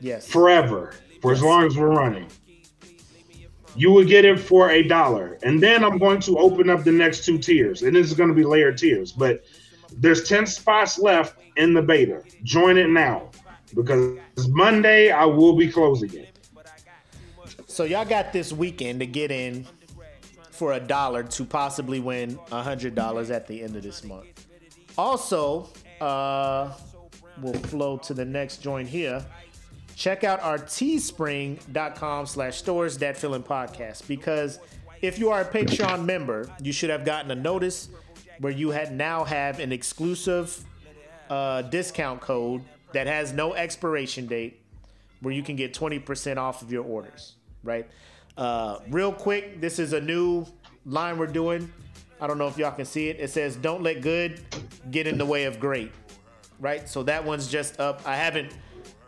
Yes. 0.00 0.26
forever 0.26 0.94
for 1.22 1.32
as 1.32 1.42
long 1.42 1.66
as 1.66 1.76
we're 1.76 1.88
running. 1.88 2.26
You 3.76 3.92
would 3.92 4.08
get 4.08 4.24
it 4.24 4.40
for 4.40 4.70
a 4.70 4.82
dollar, 4.82 5.38
and 5.42 5.62
then 5.62 5.84
I'm 5.84 5.98
going 5.98 6.20
to 6.20 6.38
open 6.38 6.70
up 6.70 6.82
the 6.82 6.92
next 6.92 7.24
two 7.24 7.38
tiers, 7.38 7.82
and 7.82 7.94
this 7.94 8.06
is 8.06 8.14
going 8.14 8.30
to 8.30 8.34
be 8.34 8.44
layered 8.44 8.78
tiers. 8.78 9.12
But 9.12 9.44
there's 9.92 10.28
ten 10.28 10.46
spots 10.46 10.98
left 10.98 11.38
in 11.56 11.74
the 11.74 11.82
beta. 11.82 12.22
Join 12.42 12.78
it 12.78 12.88
now 12.88 13.30
because 13.74 14.18
Monday 14.48 15.10
I 15.10 15.24
will 15.24 15.56
be 15.56 15.70
closing 15.70 16.14
it. 16.14 16.38
So 17.66 17.84
y'all 17.84 18.04
got 18.04 18.32
this 18.32 18.52
weekend 18.52 19.00
to 19.00 19.06
get 19.06 19.30
in 19.30 19.66
for 20.50 20.72
a 20.72 20.80
dollar 20.80 21.22
to 21.22 21.44
possibly 21.44 22.00
win 22.00 22.38
a 22.50 22.62
hundred 22.62 22.94
dollars 22.94 23.30
at 23.30 23.46
the 23.46 23.62
end 23.62 23.76
of 23.76 23.82
this 23.82 24.02
month. 24.02 24.26
Also, 24.96 25.68
uh, 26.00 26.72
we'll 27.42 27.52
flow 27.52 27.98
to 27.98 28.14
the 28.14 28.24
next 28.24 28.62
joint 28.62 28.88
here. 28.88 29.24
Check 29.96 30.24
out 30.24 30.42
our 30.42 30.58
teespring.com 30.58 32.26
slash 32.26 32.58
stores 32.58 32.98
that 32.98 33.16
feeling 33.16 33.42
podcast 33.42 34.06
because 34.06 34.58
if 35.00 35.18
you 35.18 35.30
are 35.30 35.40
a 35.40 35.44
Patreon 35.44 36.04
member, 36.04 36.50
you 36.60 36.70
should 36.70 36.90
have 36.90 37.06
gotten 37.06 37.30
a 37.30 37.34
notice 37.34 37.88
where 38.38 38.52
you 38.52 38.68
had 38.70 38.92
now 38.92 39.24
have 39.24 39.58
an 39.58 39.72
exclusive 39.72 40.62
uh, 41.30 41.62
discount 41.62 42.20
code 42.20 42.62
that 42.92 43.06
has 43.06 43.32
no 43.32 43.54
expiration 43.54 44.26
date 44.26 44.60
where 45.22 45.32
you 45.32 45.42
can 45.42 45.56
get 45.56 45.72
20% 45.72 46.36
off 46.36 46.60
of 46.60 46.70
your 46.70 46.84
orders, 46.84 47.36
right? 47.64 47.88
Uh, 48.36 48.80
real 48.90 49.14
quick, 49.14 49.62
this 49.62 49.78
is 49.78 49.94
a 49.94 50.00
new 50.00 50.44
line 50.84 51.16
we're 51.16 51.26
doing. 51.26 51.72
I 52.20 52.26
don't 52.26 52.36
know 52.36 52.48
if 52.48 52.58
y'all 52.58 52.70
can 52.70 52.84
see 52.84 53.08
it. 53.08 53.18
It 53.18 53.30
says, 53.30 53.56
Don't 53.56 53.82
let 53.82 54.02
good 54.02 54.42
get 54.90 55.06
in 55.06 55.16
the 55.16 55.24
way 55.24 55.44
of 55.44 55.58
great, 55.58 55.90
right? 56.60 56.86
So 56.86 57.02
that 57.04 57.24
one's 57.24 57.48
just 57.48 57.80
up. 57.80 58.02
I 58.04 58.16
haven't 58.16 58.52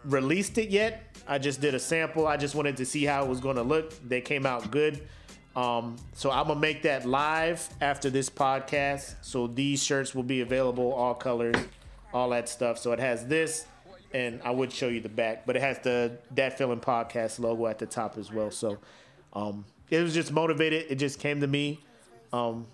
released 0.08 0.58
it 0.58 0.70
yet. 0.70 1.04
I 1.26 1.38
just 1.38 1.60
did 1.60 1.74
a 1.74 1.78
sample. 1.78 2.26
I 2.26 2.36
just 2.36 2.54
wanted 2.54 2.76
to 2.78 2.86
see 2.86 3.04
how 3.04 3.24
it 3.24 3.28
was 3.28 3.40
going 3.40 3.56
to 3.56 3.62
look. 3.62 3.92
They 4.08 4.20
came 4.20 4.46
out 4.46 4.70
good. 4.70 5.06
Um, 5.58 5.96
so 6.12 6.30
I'm 6.30 6.46
gonna 6.46 6.60
make 6.60 6.82
that 6.82 7.04
live 7.04 7.68
after 7.80 8.10
this 8.10 8.30
podcast. 8.30 9.16
So 9.22 9.48
these 9.48 9.82
shirts 9.82 10.14
will 10.14 10.22
be 10.22 10.40
available, 10.40 10.92
all 10.92 11.14
colors, 11.14 11.56
all 12.12 12.30
that 12.30 12.48
stuff. 12.48 12.78
So 12.78 12.92
it 12.92 13.00
has 13.00 13.26
this, 13.26 13.66
and 14.14 14.40
I 14.44 14.52
would 14.52 14.72
show 14.72 14.86
you 14.86 15.00
the 15.00 15.08
back, 15.08 15.46
but 15.46 15.56
it 15.56 15.62
has 15.62 15.80
the 15.80 16.16
that 16.36 16.56
feeling 16.58 16.78
podcast 16.78 17.40
logo 17.40 17.66
at 17.66 17.80
the 17.80 17.86
top 17.86 18.18
as 18.18 18.32
well. 18.32 18.52
So 18.52 18.78
um, 19.32 19.64
it 19.90 20.00
was 20.00 20.14
just 20.14 20.30
motivated. 20.30 20.86
It 20.90 20.96
just 20.96 21.18
came 21.18 21.40
to 21.40 21.48
me, 21.48 21.80
um, 22.32 22.66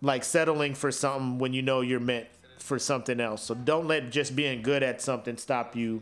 like 0.00 0.22
settling 0.22 0.74
for 0.74 0.92
something 0.92 1.38
when 1.38 1.52
you 1.52 1.62
know 1.62 1.80
you're 1.80 1.98
meant 1.98 2.28
for 2.58 2.78
something 2.78 3.18
else. 3.18 3.42
So 3.42 3.56
don't 3.56 3.88
let 3.88 4.12
just 4.12 4.36
being 4.36 4.62
good 4.62 4.84
at 4.84 5.02
something 5.02 5.36
stop 5.36 5.74
you 5.74 6.00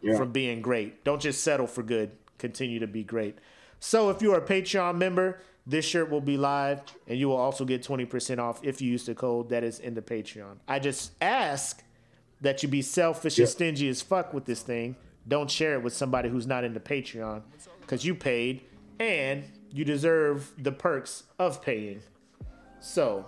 Yeah. 0.00 0.16
from 0.16 0.32
being 0.32 0.62
great. 0.62 1.04
Don't 1.04 1.20
just 1.20 1.42
settle 1.42 1.66
for 1.66 1.82
good. 1.82 2.10
Continue 2.38 2.78
to 2.80 2.86
be 2.86 3.02
great. 3.02 3.38
So 3.80 4.10
if 4.10 4.22
you're 4.22 4.36
a 4.36 4.40
Patreon 4.40 4.96
member, 4.96 5.40
this 5.66 5.84
shirt 5.84 6.10
will 6.10 6.20
be 6.20 6.36
live, 6.36 6.82
and 7.06 7.18
you 7.18 7.28
will 7.28 7.36
also 7.36 7.64
get 7.64 7.82
20% 7.82 8.38
off 8.38 8.60
if 8.62 8.80
you 8.80 8.90
use 8.90 9.04
the 9.04 9.14
code 9.14 9.50
that 9.50 9.62
is 9.62 9.80
in 9.80 9.94
the 9.94 10.02
Patreon. 10.02 10.56
I 10.66 10.78
just 10.78 11.12
ask 11.20 11.82
that 12.40 12.62
you 12.62 12.68
be 12.68 12.82
selfish 12.82 13.38
and 13.38 13.48
stingy 13.48 13.88
as 13.88 14.00
fuck 14.00 14.32
with 14.32 14.44
this 14.46 14.62
thing. 14.62 14.96
Don't 15.26 15.50
share 15.50 15.74
it 15.74 15.82
with 15.82 15.92
somebody 15.92 16.28
who's 16.28 16.46
not 16.46 16.64
in 16.64 16.72
the 16.72 16.80
Patreon 16.80 17.42
because 17.80 18.04
you 18.04 18.14
paid 18.14 18.62
and 18.98 19.44
you 19.70 19.84
deserve 19.84 20.50
the 20.56 20.72
perks 20.72 21.24
of 21.38 21.60
paying. 21.60 22.00
So, 22.80 23.26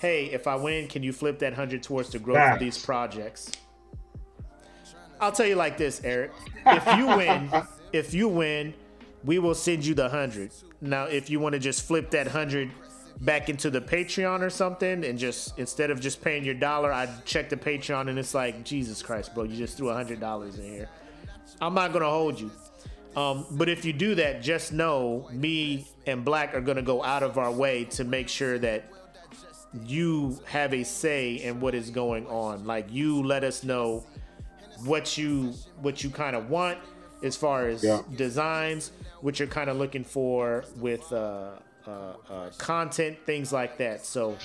hey, 0.00 0.26
if 0.26 0.46
I 0.46 0.56
win, 0.56 0.88
can 0.88 1.02
you 1.02 1.12
flip 1.12 1.38
that 1.38 1.52
100 1.52 1.82
towards 1.82 2.10
the 2.10 2.18
growth 2.18 2.52
of 2.54 2.58
these 2.58 2.76
projects? 2.84 3.50
I'll 5.20 5.32
tell 5.32 5.46
you 5.46 5.56
like 5.56 5.76
this, 5.76 6.00
Eric. 6.04 6.32
If 6.66 6.96
you 6.96 7.06
win, 7.06 7.50
if 7.92 8.14
you 8.14 8.28
win, 8.28 8.74
we 9.24 9.38
will 9.38 9.54
send 9.54 9.84
you 9.84 9.94
the 9.94 10.08
hundred. 10.08 10.52
Now, 10.80 11.04
if 11.04 11.28
you 11.28 11.40
want 11.40 11.54
to 11.54 11.58
just 11.58 11.86
flip 11.86 12.10
that 12.10 12.28
hundred 12.28 12.70
back 13.20 13.48
into 13.48 13.68
the 13.68 13.80
Patreon 13.80 14.42
or 14.42 14.50
something, 14.50 15.04
and 15.04 15.18
just 15.18 15.58
instead 15.58 15.90
of 15.90 16.00
just 16.00 16.22
paying 16.22 16.44
your 16.44 16.54
dollar, 16.54 16.92
I 16.92 17.08
check 17.24 17.48
the 17.48 17.56
Patreon 17.56 18.08
and 18.08 18.18
it's 18.18 18.34
like 18.34 18.64
Jesus 18.64 19.02
Christ, 19.02 19.34
bro, 19.34 19.44
you 19.44 19.56
just 19.56 19.76
threw 19.76 19.88
a 19.88 19.94
hundred 19.94 20.20
dollars 20.20 20.58
in 20.58 20.64
here. 20.64 20.88
I'm 21.60 21.74
not 21.74 21.92
gonna 21.92 22.08
hold 22.08 22.38
you. 22.38 22.50
Um, 23.16 23.46
but 23.52 23.68
if 23.68 23.84
you 23.84 23.92
do 23.92 24.14
that, 24.16 24.42
just 24.42 24.72
know 24.72 25.28
me 25.32 25.88
and 26.06 26.24
Black 26.24 26.54
are 26.54 26.60
gonna 26.60 26.82
go 26.82 27.02
out 27.02 27.22
of 27.24 27.38
our 27.38 27.50
way 27.50 27.84
to 27.84 28.04
make 28.04 28.28
sure 28.28 28.58
that 28.60 28.92
you 29.84 30.38
have 30.46 30.72
a 30.72 30.84
say 30.84 31.34
in 31.34 31.60
what 31.60 31.74
is 31.74 31.90
going 31.90 32.26
on. 32.28 32.64
Like 32.64 32.86
you 32.92 33.22
let 33.22 33.44
us 33.44 33.64
know 33.64 34.04
what 34.84 35.16
you 35.18 35.52
what 35.80 36.02
you 36.04 36.10
kind 36.10 36.36
of 36.36 36.50
want 36.50 36.78
as 37.22 37.36
far 37.36 37.66
as 37.68 37.82
Yeah. 37.82 38.02
designs, 38.14 38.92
what 39.20 39.38
you're 39.38 39.48
kind 39.48 39.68
of 39.68 39.76
looking 39.76 40.04
for 40.04 40.64
with 40.76 41.12
uh, 41.12 41.50
uh, 41.86 41.90
uh, 42.30 42.50
content, 42.58 43.16
things 43.26 43.52
like 43.52 43.78
that. 43.78 44.04
So 44.06 44.36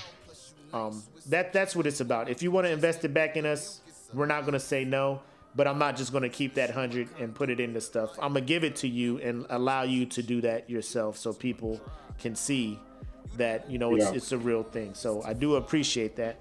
um, 0.73 1.03
that 1.27 1.53
that's 1.53 1.75
what 1.75 1.85
it's 1.85 1.99
about. 2.01 2.29
If 2.29 2.41
you 2.41 2.49
want 2.51 2.65
to 2.67 2.71
invest 2.71 3.05
it 3.05 3.13
back 3.13 3.37
in 3.37 3.45
us, 3.45 3.81
we're 4.13 4.25
not 4.25 4.45
gonna 4.45 4.59
say 4.59 4.83
no. 4.85 5.21
But 5.55 5.67
I'm 5.67 5.77
not 5.77 5.95
just 5.97 6.11
gonna 6.11 6.29
keep 6.29 6.55
that 6.55 6.71
hundred 6.71 7.09
and 7.19 7.35
put 7.35 7.51
it 7.51 7.59
into 7.59 7.79
stuff. 7.79 8.11
I'm 8.19 8.33
gonna 8.33 8.41
give 8.41 8.63
it 8.63 8.75
to 8.77 8.87
you 8.87 9.19
and 9.19 9.45
allow 9.51 9.83
you 9.83 10.07
to 10.07 10.23
do 10.23 10.41
that 10.41 10.67
yourself, 10.67 11.15
so 11.17 11.31
people 11.31 11.79
can 12.17 12.35
see 12.35 12.79
that 13.37 13.69
you 13.69 13.77
know 13.77 13.93
it's, 13.95 14.05
Yeah. 14.05 14.13
it's 14.15 14.31
a 14.31 14.37
real 14.39 14.63
thing. 14.63 14.95
So 14.95 15.21
I 15.23 15.33
do 15.33 15.55
appreciate 15.57 16.15
that. 16.15 16.37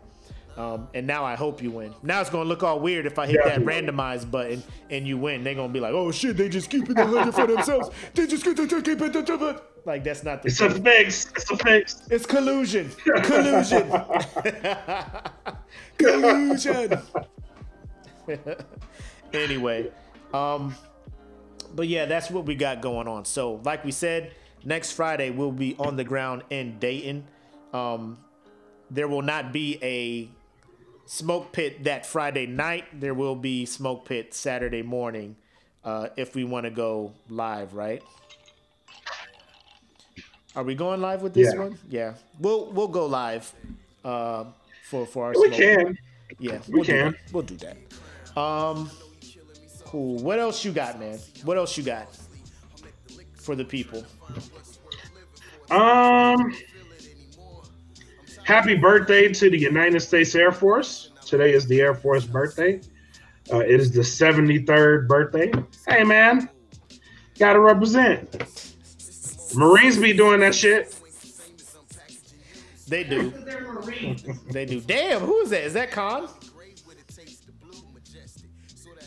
Um, 0.56 0.88
and 0.92 1.06
now 1.06 1.24
I 1.24 1.34
hope 1.34 1.62
you 1.62 1.70
win. 1.70 1.94
Now 2.02 2.20
it's 2.20 2.30
gonna 2.30 2.48
look 2.48 2.62
all 2.62 2.78
weird 2.78 3.06
if 3.06 3.18
I 3.18 3.26
hit 3.26 3.40
that 3.44 3.64
Definitely. 3.64 3.92
randomize 3.92 4.30
button 4.30 4.62
and 4.90 5.06
you 5.06 5.16
win. 5.16 5.44
They're 5.44 5.54
gonna 5.54 5.72
be 5.72 5.80
like, 5.80 5.94
"Oh 5.94 6.12
shit, 6.12 6.36
they 6.36 6.48
just 6.48 6.68
keeping 6.68 6.94
the 6.94 7.06
hundred 7.06 7.34
for 7.34 7.46
themselves. 7.46 7.90
They 8.14 8.26
just 8.26 8.44
keep 8.44 8.58
it." 8.58 9.62
Like 9.84 10.04
that's 10.04 10.22
not 10.22 10.42
the. 10.42 10.48
It's 10.48 10.60
a 10.60 10.68
case. 10.68 11.24
fix. 11.24 11.32
It's 11.34 11.50
a 11.50 11.56
fix. 11.56 12.02
It's 12.10 12.26
collusion. 12.26 12.90
Collusion. 13.22 13.90
collusion. 15.98 16.98
anyway, 19.32 19.90
um, 20.34 20.74
but 21.74 21.88
yeah, 21.88 22.06
that's 22.06 22.30
what 22.30 22.44
we 22.44 22.54
got 22.54 22.80
going 22.80 23.08
on. 23.08 23.24
So, 23.24 23.60
like 23.64 23.84
we 23.84 23.90
said, 23.90 24.32
next 24.64 24.92
Friday 24.92 25.30
we'll 25.30 25.50
be 25.50 25.74
on 25.78 25.96
the 25.96 26.04
ground 26.04 26.44
in 26.50 26.78
Dayton. 26.78 27.24
Um, 27.72 28.18
there 28.90 29.08
will 29.08 29.22
not 29.22 29.52
be 29.52 29.78
a 29.82 30.30
smoke 31.06 31.52
pit 31.52 31.84
that 31.84 32.06
Friday 32.06 32.46
night. 32.46 32.84
There 32.98 33.14
will 33.14 33.36
be 33.36 33.66
smoke 33.66 34.04
pit 34.04 34.34
Saturday 34.34 34.82
morning 34.82 35.36
uh, 35.84 36.08
if 36.16 36.34
we 36.34 36.44
want 36.44 36.64
to 36.64 36.70
go 36.70 37.12
live, 37.28 37.74
right? 37.74 38.02
Are 40.54 40.62
we 40.64 40.74
going 40.74 41.00
live 41.00 41.22
with 41.22 41.32
this 41.34 41.52
Yeah. 41.54 41.60
one? 41.60 41.78
Yeah, 41.88 42.14
we'll 42.38 42.66
we'll 42.72 42.88
go 42.88 43.06
live 43.06 43.50
uh, 44.04 44.44
for 44.84 45.06
for 45.06 45.26
our. 45.26 45.32
We 45.32 45.46
smoke. 45.48 45.52
can. 45.54 45.98
Yeah, 46.38 46.58
We 46.68 46.74
we'll 46.74 46.84
do 46.84 46.92
can. 46.92 47.12
that. 47.12 47.32
We'll 47.32 47.42
do 47.42 47.56
that. 47.56 48.38
Um, 48.38 48.90
cool. 49.84 50.16
What 50.18 50.38
else 50.38 50.64
you 50.64 50.72
got, 50.72 50.98
man? 51.00 51.18
What 51.44 51.56
else 51.56 51.76
you 51.78 51.82
got 51.84 52.08
for 53.36 53.54
the 53.54 53.64
people? 53.64 54.04
Um, 55.70 56.52
happy 58.44 58.76
birthday 58.76 59.32
to 59.32 59.50
the 59.50 59.58
United 59.58 60.00
States 60.00 60.34
Air 60.34 60.52
Force. 60.52 61.10
Today 61.24 61.52
is 61.52 61.66
the 61.66 61.80
Air 61.80 61.94
Force 61.94 62.24
birthday. 62.24 62.80
Uh, 63.52 63.58
it 63.58 63.80
is 63.80 63.92
the 63.92 64.00
73rd 64.00 65.08
birthday. 65.08 65.52
Hey, 65.86 66.04
man, 66.04 66.48
gotta 67.38 67.60
represent. 67.60 68.44
Marines 69.54 69.98
be 69.98 70.12
doing 70.12 70.40
that 70.40 70.54
shit. 70.54 70.96
They 72.88 73.04
do. 73.04 73.30
they 74.50 74.66
do. 74.66 74.80
Damn, 74.80 75.20
who 75.22 75.40
is 75.40 75.50
that? 75.50 75.64
Is 75.64 75.72
that 75.74 75.90
Khan? 75.90 76.28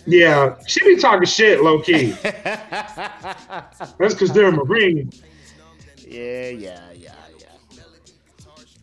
Yeah, 0.07 0.55
she 0.67 0.83
be 0.83 0.97
talking 0.97 1.25
shit 1.25 1.63
low 1.63 1.79
key. 1.81 2.11
That's 2.21 4.13
because 4.13 4.31
they're 4.31 4.47
a 4.47 4.51
Marine. 4.51 5.11
Yeah, 6.07 6.49
yeah. 6.49 6.91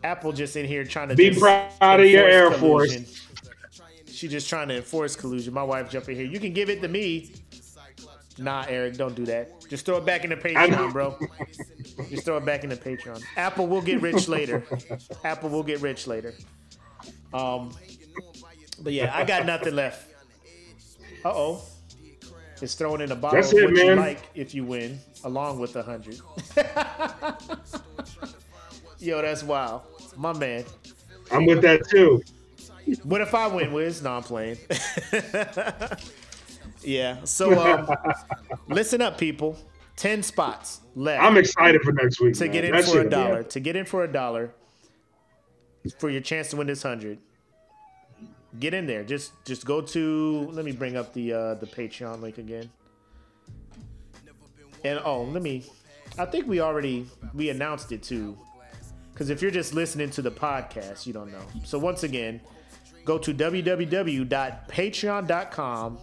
Apple 0.03 0.31
just 0.31 0.55
in 0.55 0.65
here 0.65 0.83
trying 0.83 1.09
to 1.09 1.15
Be 1.15 1.37
proud 1.37 1.99
of 1.99 2.05
your 2.05 2.27
Air 2.27 2.51
Force. 2.51 3.21
She 4.07 4.27
just 4.27 4.49
trying 4.49 4.67
to 4.67 4.77
enforce 4.77 5.15
collusion. 5.15 5.53
My 5.53 5.63
wife 5.63 5.89
jumping 5.89 6.15
here. 6.15 6.25
You 6.25 6.39
can 6.39 6.53
give 6.53 6.69
it 6.69 6.81
to 6.81 6.87
me. 6.87 7.31
Nah, 8.37 8.65
Eric, 8.67 8.95
don't 8.95 9.15
do 9.15 9.25
that. 9.25 9.67
Just 9.69 9.85
throw 9.85 9.97
it 9.97 10.05
back 10.05 10.23
in 10.23 10.29
the 10.29 10.35
Patreon, 10.35 10.91
bro. 10.91 11.17
Just 12.09 12.25
throw 12.25 12.37
it 12.37 12.45
back 12.45 12.63
in 12.63 12.69
the 12.69 12.75
Patreon. 12.75 13.21
Apple 13.37 13.67
will 13.67 13.81
get 13.81 14.01
rich 14.01 14.27
later. 14.27 14.63
Apple 15.23 15.49
will 15.49 15.63
get 15.63 15.81
rich 15.81 16.07
later. 16.07 16.33
Um, 17.33 17.75
but 18.81 18.93
yeah, 18.93 19.15
I 19.15 19.23
got 19.23 19.45
nothing 19.45 19.75
left. 19.75 20.07
Uh 21.23 21.29
oh. 21.29 21.61
It's 22.61 22.75
thrown 22.75 23.01
in 23.01 23.11
a 23.11 23.15
bottle 23.15 23.41
That's 23.41 23.51
of 23.51 23.59
it, 23.59 23.65
what 23.65 23.75
you 23.75 23.95
like 23.95 24.29
if 24.35 24.55
you 24.55 24.63
win, 24.63 24.99
along 25.25 25.59
with 25.59 25.75
a 25.75 25.83
hundred. 25.83 26.17
Yo, 28.99 29.21
that's 29.21 29.43
wild. 29.43 29.81
My 30.15 30.33
man. 30.33 30.65
I'm 31.31 31.45
with 31.45 31.61
that 31.61 31.87
too. 31.89 32.21
What 33.03 33.21
if 33.21 33.33
I 33.33 33.47
win, 33.47 33.71
Wiz? 33.71 34.01
No, 34.01 34.17
I'm 34.17 34.23
playing. 34.23 34.57
yeah. 36.83 37.23
So 37.23 37.59
um, 37.59 37.89
listen 38.67 39.01
up, 39.01 39.17
people. 39.17 39.57
Ten 39.95 40.23
spots 40.23 40.81
left. 40.95 41.23
I'm 41.23 41.37
excited 41.37 41.81
for 41.81 41.93
next 41.93 42.19
week. 42.19 42.33
to 42.35 42.45
man. 42.45 42.51
get 42.51 42.65
in 42.65 42.71
That 42.71 42.85
for 42.85 42.99
a 42.99 43.03
be 43.03 43.09
dollar. 43.09 43.43
To 43.43 43.59
get 43.59 43.75
in 43.75 43.85
for 43.85 44.03
a 44.03 44.11
dollar 44.11 44.53
for 45.99 46.09
your 46.09 46.21
chance 46.21 46.49
to 46.49 46.57
win 46.57 46.67
this 46.67 46.83
hundred. 46.83 47.19
Get 48.59 48.73
in 48.73 48.85
there. 48.85 49.03
Just 49.03 49.31
just 49.45 49.65
go 49.65 49.81
to 49.81 50.49
let 50.51 50.65
me 50.65 50.71
bring 50.71 50.97
up 50.97 51.13
the 51.13 51.33
uh 51.33 51.53
the 51.55 51.67
Patreon 51.67 52.21
link 52.21 52.37
again. 52.37 52.69
And 54.83 54.99
oh, 55.05 55.23
let 55.23 55.41
me 55.41 55.63
I 56.17 56.25
think 56.25 56.47
we 56.47 56.59
already 56.59 57.07
we 57.33 57.49
announced 57.49 57.91
it 57.91 58.03
too. 58.03 58.37
Cause 59.15 59.29
if 59.29 59.41
you're 59.41 59.51
just 59.51 59.73
listening 59.73 60.09
to 60.11 60.21
the 60.21 60.31
podcast, 60.31 61.05
you 61.05 61.13
don't 61.13 61.31
know. 61.31 61.41
So 61.63 61.77
once 61.77 62.03
again, 62.03 62.41
go 63.05 63.17
to 63.19 63.33
www.patreon.com 63.33 65.97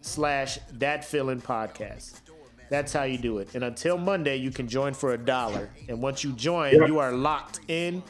slash 0.00 0.58
that 0.74 1.04
feeling 1.04 1.40
podcast. 1.40 2.20
That's 2.68 2.92
how 2.92 3.04
you 3.04 3.18
do 3.18 3.38
it. 3.38 3.54
And 3.54 3.64
until 3.64 3.96
Monday, 3.98 4.36
you 4.36 4.50
can 4.50 4.68
join 4.68 4.94
for 4.94 5.12
a 5.12 5.18
dollar. 5.18 5.70
And 5.88 6.00
once 6.02 6.24
you 6.24 6.32
join, 6.32 6.74
Yeah. 6.74 6.86
you 6.86 6.98
are 6.98 7.12
locked 7.12 7.60
in 7.68 8.02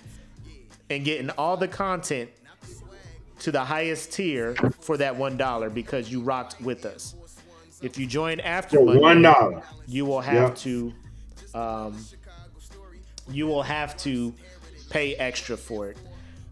and 0.90 1.04
getting 1.04 1.30
all 1.30 1.56
the 1.56 1.68
content 1.68 2.30
to 3.40 3.52
the 3.52 3.64
highest 3.64 4.12
tier 4.12 4.54
for 4.80 4.96
that 4.96 5.14
one 5.16 5.36
dollar 5.36 5.68
because 5.68 6.10
you 6.10 6.20
rocked 6.22 6.60
with 6.60 6.86
us. 6.86 7.14
If 7.82 7.98
you 7.98 8.06
join 8.06 8.40
after 8.40 8.82
Monday, 8.82 9.00
one 9.00 9.20
dollar. 9.22 9.62
you 9.86 10.06
will 10.06 10.22
have 10.22 10.50
Yeah. 10.50 10.54
to 10.54 10.92
um, 11.54 11.96
you 13.30 13.46
will 13.46 13.62
have 13.62 13.96
to 13.98 14.32
pay 14.90 15.14
extra 15.16 15.56
for 15.56 15.88
it 15.88 15.96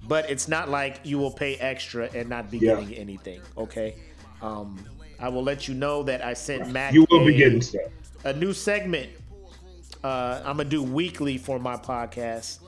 but 0.07 0.29
it's 0.29 0.49
not 0.49 0.69
like 0.69 1.01
you 1.05 1.19
will 1.19 1.31
pay 1.31 1.57
extra 1.57 2.09
and 2.15 2.29
not 2.29 2.51
be 2.51 2.59
Yeah. 2.59 2.75
getting 2.81 2.95
anything 2.95 3.41
okay 3.57 3.95
um, 4.43 4.79
i 5.21 5.29
will 5.29 5.43
let 5.43 5.69
you 5.69 5.75
know 5.75 6.03
that 6.03 6.25
i 6.25 6.35
sent 6.35 6.71
mac 6.71 6.93
You 6.93 7.07
will 7.11 7.25
be 7.25 7.35
a- 7.35 7.39
getting 7.39 7.63
stuff. 7.63 7.91
a 8.25 8.33
new 8.33 8.53
segment 8.53 9.11
uh, 10.03 10.43
I'm 10.45 10.59
gonna 10.59 10.69
do 10.69 10.83
weekly 10.83 11.39
for 11.39 11.59
my 11.59 11.77
podcast. 11.77 12.59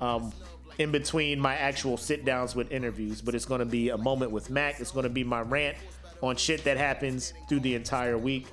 Um, 0.00 0.32
in 0.78 0.90
between 0.92 1.38
my 1.38 1.54
actual 1.56 1.98
sit 1.98 2.24
downs 2.24 2.54
with 2.56 2.72
interviews, 2.72 3.20
but 3.20 3.34
it's 3.34 3.44
gonna 3.44 3.66
be 3.66 3.90
a 3.90 3.98
moment 3.98 4.30
with 4.30 4.48
Mac. 4.48 4.80
It's 4.80 4.92
gonna 4.92 5.10
be 5.10 5.22
my 5.22 5.42
rant 5.42 5.76
on 6.22 6.36
shit 6.36 6.64
that 6.64 6.78
happens 6.78 7.34
through 7.50 7.60
the 7.60 7.74
entire 7.74 8.16
week. 8.16 8.46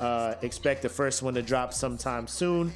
Uh, 0.00 0.34
expect 0.42 0.82
the 0.82 0.88
first 0.88 1.22
one 1.22 1.34
to 1.34 1.42
drop 1.42 1.72
sometime 1.72 2.26
soon. 2.26 2.72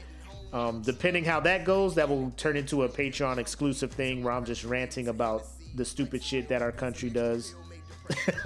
Um, 0.52 0.80
depending 0.82 1.24
how 1.24 1.40
that 1.40 1.64
goes, 1.64 1.94
that 1.96 2.08
will 2.08 2.30
turn 2.36 2.56
into 2.56 2.84
a 2.84 2.88
Patreon 2.88 3.36
exclusive 3.38 3.92
thing 3.92 4.22
where 4.24 4.32
I'm 4.32 4.44
just 4.44 4.64
ranting 4.64 5.08
about 5.08 5.44
the 5.74 5.84
stupid 5.84 6.22
shit 6.22 6.48
that 6.48 6.62
our 6.62 6.72
country 6.72 7.10
does 7.10 7.54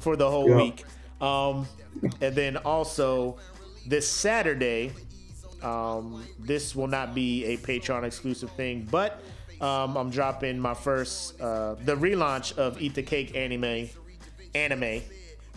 for 0.00 0.16
the 0.16 0.28
whole 0.30 0.48
Yeah. 0.48 0.56
week. 0.56 0.84
Um, 1.20 1.66
and 2.20 2.34
then 2.34 2.56
also 2.58 3.38
this 3.86 4.08
Saturday, 4.08 4.92
um, 5.62 6.24
this 6.38 6.76
will 6.76 6.86
not 6.86 7.14
be 7.14 7.44
a 7.46 7.56
Patreon 7.58 8.04
exclusive 8.04 8.50
thing, 8.52 8.86
but 8.90 9.20
um, 9.60 9.96
I'm 9.96 10.10
dropping 10.10 10.60
my 10.60 10.74
first 10.74 11.40
uh, 11.40 11.74
the 11.84 11.96
relaunch 11.96 12.56
of 12.56 12.80
Eat 12.80 12.94
the 12.94 13.02
Cake 13.02 13.34
anime, 13.36 13.88
anime, 14.54 15.02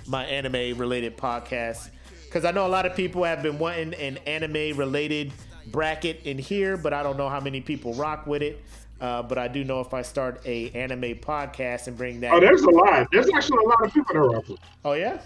my 0.07 0.25
anime 0.25 0.75
related 0.79 1.15
podcast. 1.17 1.89
Because 2.31 2.45
I 2.45 2.51
know 2.51 2.65
a 2.65 2.69
lot 2.69 2.85
of 2.85 2.95
people 2.95 3.25
have 3.25 3.43
been 3.43 3.59
wanting 3.59 3.93
an 3.95 4.17
anime 4.25 4.77
related 4.77 5.33
bracket 5.67 6.21
in 6.23 6.37
here, 6.37 6.77
but 6.77 6.93
I 6.93 7.03
don't 7.03 7.17
know 7.17 7.27
how 7.27 7.41
many 7.41 7.59
people 7.59 7.93
rock 7.95 8.25
with 8.25 8.41
it. 8.41 8.63
Uh, 9.01 9.21
but 9.21 9.37
I 9.37 9.49
do 9.49 9.65
know 9.65 9.81
if 9.81 9.93
I 9.93 10.01
start 10.01 10.41
a 10.45 10.69
anime 10.69 11.15
podcast 11.15 11.87
and 11.87 11.97
bring 11.97 12.21
that. 12.21 12.31
Oh, 12.31 12.39
there's 12.39 12.61
a 12.61 12.69
lot. 12.69 13.07
There's 13.11 13.27
actually 13.35 13.65
a 13.65 13.67
lot 13.67 13.83
of 13.83 13.93
people 13.93 14.13
that 14.13 14.19
are 14.19 14.35
up. 14.37 14.45
Oh 14.85 14.93
yeah. 14.93 15.19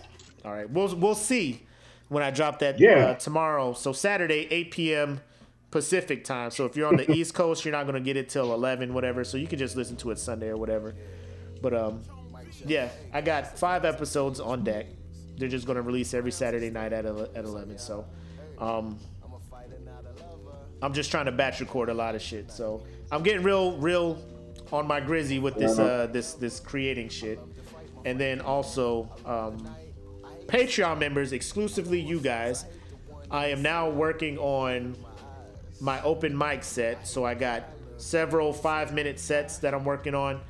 All 0.44 0.52
right. 0.52 0.68
We'll 0.68 0.96
we'll 0.96 1.14
see 1.14 1.62
when 2.10 2.24
I 2.24 2.32
drop 2.32 2.58
that 2.60 2.80
Yeah. 2.80 3.06
uh, 3.10 3.14
tomorrow. 3.16 3.74
So 3.74 3.94
Saturday, 3.94 4.48
8 4.50 4.72
p.m. 4.72 5.22
Pacific 5.70 6.24
time. 6.24 6.50
So 6.50 6.66
if 6.66 6.76
you're 6.76 6.88
on 6.88 6.96
the 6.96 7.12
East 7.16 7.36
Coast, 7.36 7.66
you're 7.66 7.72
not 7.74 7.86
gonna 7.86 8.00
get 8.00 8.18
it 8.18 8.30
till 8.30 8.52
11, 8.52 8.94
whatever. 8.96 9.24
So 9.24 9.38
you 9.38 9.46
can 9.46 9.60
just 9.60 9.76
listen 9.76 9.96
to 9.98 10.10
it 10.12 10.18
Sunday 10.18 10.48
or 10.48 10.58
whatever. 10.58 10.96
But 11.62 11.76
um, 11.76 12.02
yeah, 12.66 12.90
I 13.14 13.22
got 13.22 13.60
five 13.60 13.86
episodes 13.86 14.40
on 14.40 14.64
deck. 14.64 14.88
They're 15.38 15.50
just 15.50 15.68
gonna 15.68 15.82
release 15.82 16.14
every 16.14 16.32
Saturday 16.32 16.70
night 16.70 16.94
at 16.94 17.06
at 17.06 17.46
11. 17.46 17.78
So 17.78 18.06
um, 18.60 18.98
I'm 20.82 20.94
just 20.94 21.12
trying 21.12 21.26
to 21.26 21.32
batch 21.32 21.60
record 21.60 21.90
a 21.90 21.94
lot 21.94 22.16
of 22.16 22.22
shit. 22.22 22.52
So 22.52 22.84
I'm 23.12 23.24
getting 23.24 23.44
real 23.44 23.78
real 23.78 24.22
on 24.72 24.88
my 24.88 25.00
grizzy 25.00 25.40
with 25.40 25.56
this 25.56 25.78
uh 25.80 26.08
this 26.12 26.34
this 26.34 26.60
creating 26.60 27.10
shit. 27.10 27.40
And 28.06 28.20
then 28.20 28.42
also 28.42 29.10
um 29.26 29.68
Patreon 30.48 31.00
members, 31.00 31.34
exclusively 31.34 32.00
you 32.00 32.20
guys, 32.20 32.66
I 33.32 33.48
am 33.48 33.62
now 33.62 33.90
working 33.90 34.38
on 34.38 34.96
my 35.82 36.02
open 36.04 36.38
mic 36.38 36.64
set. 36.64 37.08
So 37.08 37.26
I 37.26 37.34
got 37.34 37.64
several 37.98 38.54
five 38.54 38.94
minute 38.94 39.20
sets 39.20 39.58
that 39.60 39.74
I'm 39.74 39.86
working 39.86 40.14
on. 40.14 40.42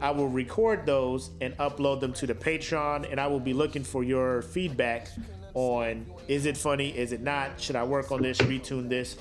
I 0.00 0.10
will 0.10 0.28
record 0.28 0.84
those 0.84 1.30
and 1.40 1.56
upload 1.56 2.00
them 2.00 2.12
to 2.14 2.26
the 2.26 2.34
Patreon, 2.34 3.10
and 3.10 3.20
I 3.20 3.26
will 3.26 3.40
be 3.40 3.54
looking 3.54 3.82
for 3.82 4.04
your 4.04 4.42
feedback 4.42 5.08
on 5.54 6.06
is 6.28 6.44
it 6.44 6.56
funny, 6.56 6.96
is 6.96 7.12
it 7.12 7.22
not, 7.22 7.58
should 7.60 7.76
I 7.76 7.84
work 7.84 8.12
on 8.12 8.20
this, 8.22 8.38
retune 8.38 8.88
this 8.88 9.16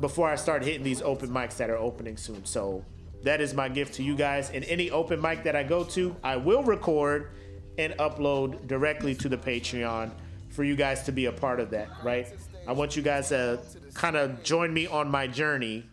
before 0.00 0.28
I 0.28 0.36
start 0.36 0.62
hitting 0.62 0.82
these 0.82 1.00
open 1.00 1.30
mics 1.30 1.56
that 1.56 1.70
are 1.70 1.78
opening 1.78 2.16
soon. 2.16 2.44
So 2.44 2.84
that 3.22 3.40
is 3.40 3.54
my 3.54 3.68
gift 3.68 3.94
to 3.94 4.02
you 4.02 4.14
guys. 4.14 4.50
And 4.50 4.64
any 4.64 4.90
open 4.90 5.20
mic 5.20 5.44
that 5.44 5.56
I 5.56 5.62
go 5.62 5.84
to, 5.84 6.14
I 6.22 6.36
will 6.36 6.62
record 6.62 7.30
and 7.78 7.94
upload 7.94 8.66
directly 8.66 9.14
to 9.14 9.28
the 9.28 9.36
Patreon 9.36 10.10
for 10.50 10.64
you 10.64 10.76
guys 10.76 11.04
to 11.04 11.12
be 11.12 11.26
a 11.26 11.32
part 11.32 11.58
of 11.58 11.70
that, 11.70 11.88
right? 12.04 12.28
I 12.68 12.72
want 12.72 12.94
you 12.96 13.02
guys 13.02 13.30
to 13.30 13.60
kind 13.94 14.16
of 14.16 14.42
join 14.42 14.74
me 14.74 14.86
on 14.86 15.10
my 15.10 15.26
journey 15.26 15.84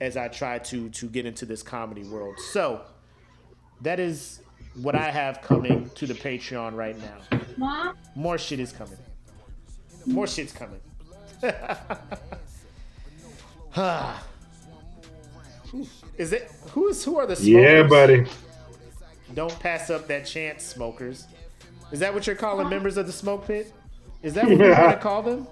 as 0.00 0.16
I 0.16 0.28
try 0.28 0.58
to 0.58 0.88
to 0.90 1.06
get 1.06 1.26
into 1.26 1.44
this 1.44 1.62
comedy 1.62 2.04
world. 2.04 2.38
So 2.52 2.82
that 3.82 4.00
is 4.00 4.40
what 4.74 4.94
I 4.94 5.10
have 5.10 5.42
coming 5.42 5.90
to 5.96 6.06
the 6.06 6.14
Patreon 6.14 6.74
right 6.74 6.96
now. 6.98 7.18
Mom? 7.56 7.96
More 8.14 8.38
shit 8.38 8.60
is 8.60 8.72
coming. 8.72 8.98
More 10.06 10.26
shit's 10.26 10.52
coming. 10.52 10.80
is 16.16 16.32
it 16.32 16.50
who 16.70 16.88
is 16.88 17.04
who 17.04 17.18
are 17.18 17.26
the 17.26 17.36
smokers? 17.36 17.48
Yeah, 17.48 17.82
buddy. 17.84 18.26
Don't 19.34 19.56
pass 19.60 19.90
up 19.90 20.08
that 20.08 20.26
chance, 20.26 20.64
smokers. 20.64 21.26
Is 21.92 22.00
that 22.00 22.12
what 22.12 22.26
you're 22.26 22.36
calling 22.36 22.68
members 22.68 22.96
of 22.96 23.06
the 23.06 23.12
smoke 23.12 23.46
pit? 23.46 23.72
Is 24.22 24.34
that 24.34 24.44
what 24.44 24.58
you 24.58 24.70
want 24.70 24.92
to 24.92 24.98
call 25.00 25.22
them? 25.22 25.46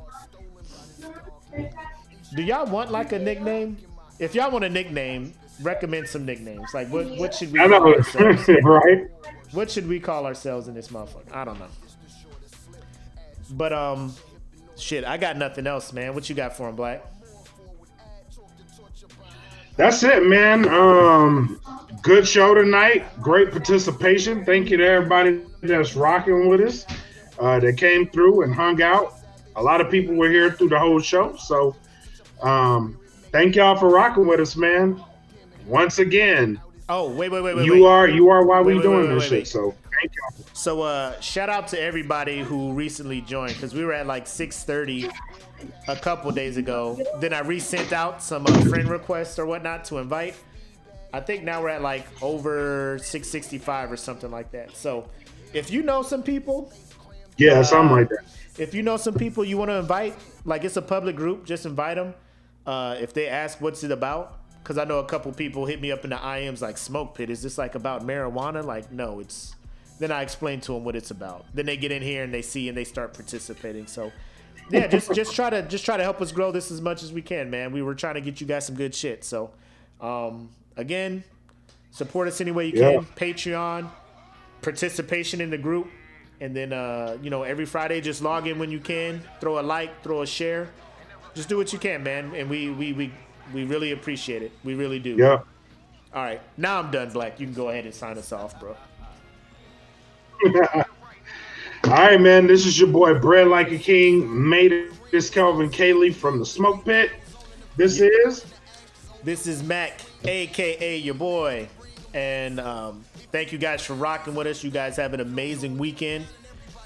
Do 2.35 2.43
y'all 2.43 2.67
want 2.67 2.91
like 2.91 3.13
a 3.13 3.19
nickname? 3.19 3.77
If 4.19 4.35
y'all 4.35 4.51
want 4.51 4.65
a 4.65 4.69
nickname, 4.69 5.35
recommend 5.63 6.09
some 6.09 6.25
nicknames. 6.25 6.73
Like 6.75 6.89
what 6.89 7.07
what 7.19 7.35
should 7.35 7.53
we 7.53 7.61
I 7.61 7.69
call 7.69 7.81
know, 7.81 7.95
ourselves? 7.95 8.49
right? 8.63 9.07
What 9.53 9.71
should 9.71 9.89
we 9.89 10.01
call 10.01 10.27
ourselves 10.27 10.69
in 10.69 10.75
this 10.75 10.89
motherfucker? 10.89 11.33
I 11.33 11.45
don't 11.45 11.59
know. 11.59 11.69
But 13.51 13.73
um, 13.73 14.15
shit, 14.77 15.05
I 15.05 15.17
got 15.17 15.37
nothing 15.37 15.67
else, 15.67 15.93
man. 15.93 16.15
What 16.15 16.29
you 16.29 16.35
got 16.35 16.57
for 16.57 16.69
him, 16.69 16.77
Black? 16.77 17.05
That's 19.77 20.03
it, 20.03 20.25
man. 20.25 20.69
Um, 20.69 21.61
good 22.03 22.27
show 22.27 22.55
tonight. 22.55 23.05
Great 23.21 23.51
participation. 23.51 24.45
Thank 24.45 24.71
you 24.71 24.79
to 24.79 24.87
everybody 24.87 25.43
that's 25.63 25.95
rocking 25.95 26.49
with 26.49 26.61
us. 26.63 26.87
Uh, 27.39 27.61
that 27.61 27.77
came 27.77 28.09
through 28.09 28.43
and 28.43 28.55
hung 28.55 28.81
out. 28.81 29.13
A 29.57 29.63
lot 29.63 29.83
of 29.83 29.91
people 29.91 30.15
were 30.15 30.31
here 30.31 30.51
through 30.51 30.71
the 30.71 30.79
whole 30.79 31.01
show. 31.01 31.37
So, 31.37 31.77
um, 32.41 32.99
thank 33.31 33.57
y'all 33.57 33.77
for 33.77 33.91
rocking 33.91 34.27
with 34.27 34.41
us, 34.41 34.57
man. 34.57 35.03
Once 35.67 35.99
again, 35.99 36.61
Oh, 36.89 37.11
wait, 37.11 37.31
wait, 37.33 37.41
wait, 37.43 37.57
wait. 37.57 37.67
you 37.67 37.75
wait. 37.75 37.85
are 37.85 38.09
you 38.09 38.29
are 38.31 38.45
why 38.45 38.61
we 38.61 38.75
Wait, 38.75 38.77
wait, 38.77 38.83
doing 38.83 39.15
this 39.19 39.25
shit. 39.29 39.49
So, 39.49 39.75
thank 40.01 40.13
y'all. 40.15 40.47
So 40.53 40.83
uh 40.83 41.19
shout 41.21 41.49
out 41.49 41.67
to 41.69 41.81
everybody 41.81 42.39
who 42.41 42.73
recently 42.73 43.21
joined 43.21 43.55
because 43.55 43.75
we 43.75 43.85
were 43.85 43.93
at 43.93 44.07
like 44.07 44.27
6:30 44.27 45.11
a 45.89 45.97
couple 45.97 46.31
days 46.31 46.57
ago. 46.59 46.97
Then 47.19 47.33
I 47.33 47.41
resent 47.41 47.93
out 47.93 48.23
some 48.23 48.47
uh, 48.47 48.61
friend 48.67 48.89
requests 48.89 49.39
or 49.39 49.47
whatnot 49.47 49.85
to 49.87 49.99
invite. 49.99 50.37
I 51.13 51.21
think 51.21 51.43
now 51.43 51.61
we're 51.63 51.71
at 51.71 51.83
like 51.83 52.07
over 52.23 52.99
665 52.99 53.91
or 53.91 53.97
something 53.97 54.31
like 54.31 54.53
that. 54.53 54.77
So 54.77 55.09
if 55.53 55.71
you 55.73 55.83
know 55.83 56.03
some 56.03 56.23
people, 56.23 56.71
Yeah, 57.39 57.63
something 57.63 57.97
like 57.97 58.09
that. 58.11 58.25
if 58.59 58.75
you 58.75 58.83
know 58.83 58.97
some 58.97 59.15
people 59.15 59.45
you 59.45 59.57
want 59.59 59.71
to 59.71 59.77
invite, 59.77 60.15
like 60.45 60.63
it's 60.63 60.77
a 60.77 60.83
public 60.83 61.17
group, 61.17 61.45
just 61.47 61.67
invite 61.67 61.97
them. 61.97 62.15
Uh, 62.67 62.97
if 63.01 63.13
they 63.15 63.27
ask 63.29 63.61
what's 63.61 63.83
it 63.83 63.91
about, 63.93 64.39
because 64.67 64.79
I 64.79 64.85
know 64.85 64.99
a 64.99 65.05
couple 65.05 65.31
people 65.33 65.65
hit 65.65 65.81
me 65.81 65.93
up 65.93 66.03
in 66.03 66.11
the 66.11 66.17
IMs 66.17 66.61
like 66.61 66.77
Smoke 66.77 67.15
Pit. 67.15 67.31
Is 67.31 67.41
this 67.41 67.57
like 67.57 67.77
about 67.77 68.05
marijuana? 68.05 68.65
Like, 68.65 68.91
no, 68.91 69.21
it's. 69.21 69.55
Then 70.01 70.11
I 70.11 70.23
explain 70.23 70.61
to 70.63 70.73
them 70.73 70.85
what 70.85 70.97
it's 70.97 71.13
about. 71.13 71.47
Then 71.55 71.67
they 71.67 71.77
get 71.77 71.93
in 71.93 72.03
here 72.03 72.25
and 72.25 72.35
they 72.35 72.43
see 72.43 72.69
and 72.69 72.77
they 72.77 72.83
start 72.83 73.15
participating. 73.15 73.87
So, 73.87 74.11
yeah, 74.71 74.87
just 74.89 75.15
just 75.15 75.37
try 75.37 75.51
to 75.51 75.63
just 75.63 75.85
try 75.85 75.97
to 75.97 76.03
help 76.03 76.21
us 76.21 76.33
grow 76.33 76.51
this 76.51 76.73
as 76.73 76.81
much 76.81 77.05
as 77.05 77.13
we 77.13 77.23
can, 77.23 77.49
man. 77.49 77.71
We 77.71 77.81
were 77.81 77.95
trying 77.95 78.15
to 78.15 78.21
get 78.21 78.41
you 78.41 78.47
guys 78.49 78.67
some 78.67 78.75
good 78.75 78.93
shit. 78.93 79.23
So, 79.23 79.53
um, 80.01 80.51
again, 80.77 81.23
Support 81.93 82.27
us 82.29 82.41
any 82.43 82.51
way 82.51 82.67
you 82.67 82.73
Yeah. 82.79 82.91
can. 82.97 83.05
Patreon, 83.17 83.89
participation 84.61 85.41
in 85.41 85.49
the 85.49 85.57
group, 85.57 85.89
and 86.41 86.55
then 86.55 86.73
uh, 86.73 87.17
you 87.23 87.31
know 87.31 87.43
every 87.45 87.65
Friday 87.65 88.01
just 88.03 88.21
log 88.21 88.47
in 88.49 88.59
when 88.59 88.71
you 88.71 88.81
can. 88.81 89.23
Throw 89.41 89.61
a 89.61 89.63
like, 89.63 90.03
throw 90.03 90.23
a 90.23 90.27
share. 90.27 90.69
Just 91.35 91.49
do 91.49 91.57
what 91.57 91.73
you 91.73 91.79
can, 91.79 92.03
man, 92.03 92.35
and 92.35 92.51
we 92.51 92.69
we 92.71 92.93
we 92.93 93.13
we 93.53 93.65
really 93.65 93.93
appreciate 93.93 94.43
it. 94.43 94.53
We 94.65 94.75
really 94.75 94.99
do. 94.99 95.17
Yeah. 95.17 95.41
All 96.15 96.23
right, 96.23 96.41
now 96.57 96.79
I'm 96.79 96.91
done, 96.91 97.11
Black. 97.11 97.39
You 97.39 97.47
can 97.47 97.55
go 97.55 97.69
ahead 97.69 97.85
and 97.85 97.95
sign 97.95 98.17
us 98.17 98.33
off, 98.33 98.59
bro. 98.59 98.77
All 101.85 101.93
right, 101.93 102.21
man. 102.21 102.47
This 102.47 102.67
is 102.67 102.79
your 102.79 102.89
boy, 102.89 103.19
Bread 103.19 103.49
Like 103.49 103.71
a 103.71 103.79
King. 103.79 104.49
Made 104.49 104.73
it. 104.73 104.93
this 105.11 105.31
Calvin 105.31 105.71
Cayley 105.71 106.11
from 106.11 106.39
the 106.39 106.47
Smoke 106.47 106.85
Pit. 106.85 107.11
This 107.77 108.01
is 108.01 108.47
This 109.23 109.47
is 109.47 109.63
Mac, 109.63 110.01
aka 110.25 110.97
your 110.97 111.15
boy, 111.15 111.69
and 112.15 112.59
um, 112.61 113.05
thank 113.31 113.53
you 113.53 113.59
guys 113.59 113.83
for 113.83 113.95
rocking 113.95 114.35
with 114.35 114.47
us. 114.47 114.65
You 114.65 114.71
guys 114.71 114.97
have 114.97 115.13
an 115.15 115.21
amazing 115.21 115.77
weekend, 115.77 116.27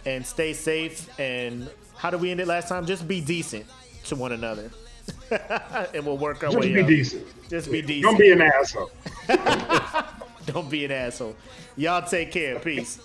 and 0.04 0.26
stay 0.26 0.52
safe. 0.52 1.08
And 1.18 1.70
how 1.96 2.10
did 2.10 2.20
we 2.20 2.30
end 2.30 2.40
it 2.40 2.48
last 2.48 2.68
time? 2.68 2.86
Just 2.86 3.06
be 3.06 3.20
decent 3.20 3.66
to 4.04 4.16
one 4.16 4.32
another, 4.32 4.70
and 5.94 6.04
we'll 6.06 6.18
work 6.18 6.42
our 6.44 6.50
just 6.50 6.60
way 6.60 6.72
be 6.72 6.80
up. 6.80 6.86
decent. 6.86 7.26
Just 7.48 7.70
be 7.70 7.82
decent. 7.82 8.04
Don't 8.04 8.18
be 8.18 8.32
an 8.32 8.42
asshole. 8.42 8.90
Don't 10.46 10.70
be 10.70 10.84
an 10.84 10.92
asshole. 10.92 11.36
Y'all 11.76 12.02
take 12.06 12.32
care. 12.32 12.58
Peace. 12.58 12.98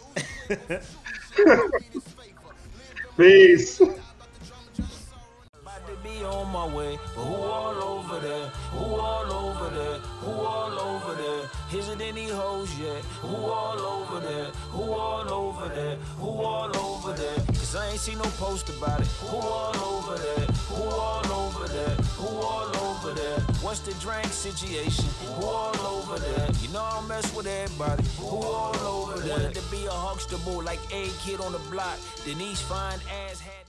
Peace. 3.17 3.79
About 3.79 3.97
to 5.87 5.95
be 6.03 6.23
on 6.23 6.51
my 6.51 6.65
way, 6.67 6.97
but 7.15 7.23
who 7.23 7.35
all 7.35 7.83
over 7.83 8.19
there? 8.19 8.47
Who 8.47 8.95
all 8.95 9.31
over 9.31 9.69
there? 9.75 9.99
Who 9.99 10.31
all 10.31 10.79
over 10.79 11.15
there? 11.21 11.34
Is 11.75 11.89
it 11.89 11.99
any 11.99 12.29
hoes 12.29 12.71
yet? 12.79 13.03
Who 13.21 13.35
all 13.35 13.77
over 13.77 14.21
there? 14.21 14.45
Who 14.71 14.93
all 14.93 15.29
over 15.29 15.67
there? 15.75 15.97
Who 16.19 16.29
all 16.29 16.73
over 16.77 17.11
there? 17.11 17.35
Cause 17.47 17.75
I 17.75 17.89
ain't 17.89 17.99
seen 17.99 18.17
no 18.17 18.29
post 18.39 18.69
about 18.69 19.01
it. 19.01 19.07
Who 19.27 19.35
all 19.35 19.75
over 19.75 20.15
there? 20.15 20.47
Who 20.71 20.83
all 20.83 21.25
over 21.33 21.67
there? 21.67 21.95
Who 22.15 22.27
all 22.27 22.77
over 22.77 23.11
there? 23.13 23.39
What's 23.61 23.81
the 23.81 23.93
drink 23.95 24.27
situation? 24.27 25.03
Who 25.27 25.43
all 25.43 25.75
over 25.85 26.17
there? 26.17 26.49
You 26.61 26.69
know 26.69 26.81
I 26.81 26.93
don't 26.95 27.09
mess 27.09 27.35
with 27.35 27.45
everybody. 27.45 28.03
Who 28.19 28.37
all 28.37 28.75
over 28.77 29.19
there? 29.19 29.31
Wanted 29.31 29.55
to 29.55 29.69
be 29.69 29.85
a 29.85 29.91
huckster 29.91 30.37
like 30.61 30.79
a 30.93 31.09
kid 31.25 31.41
on 31.41 31.51
the 31.51 31.59
block. 31.69 31.99
Denise 32.23 32.61
fine 32.61 32.99
ass 33.27 33.41
had. 33.41 33.64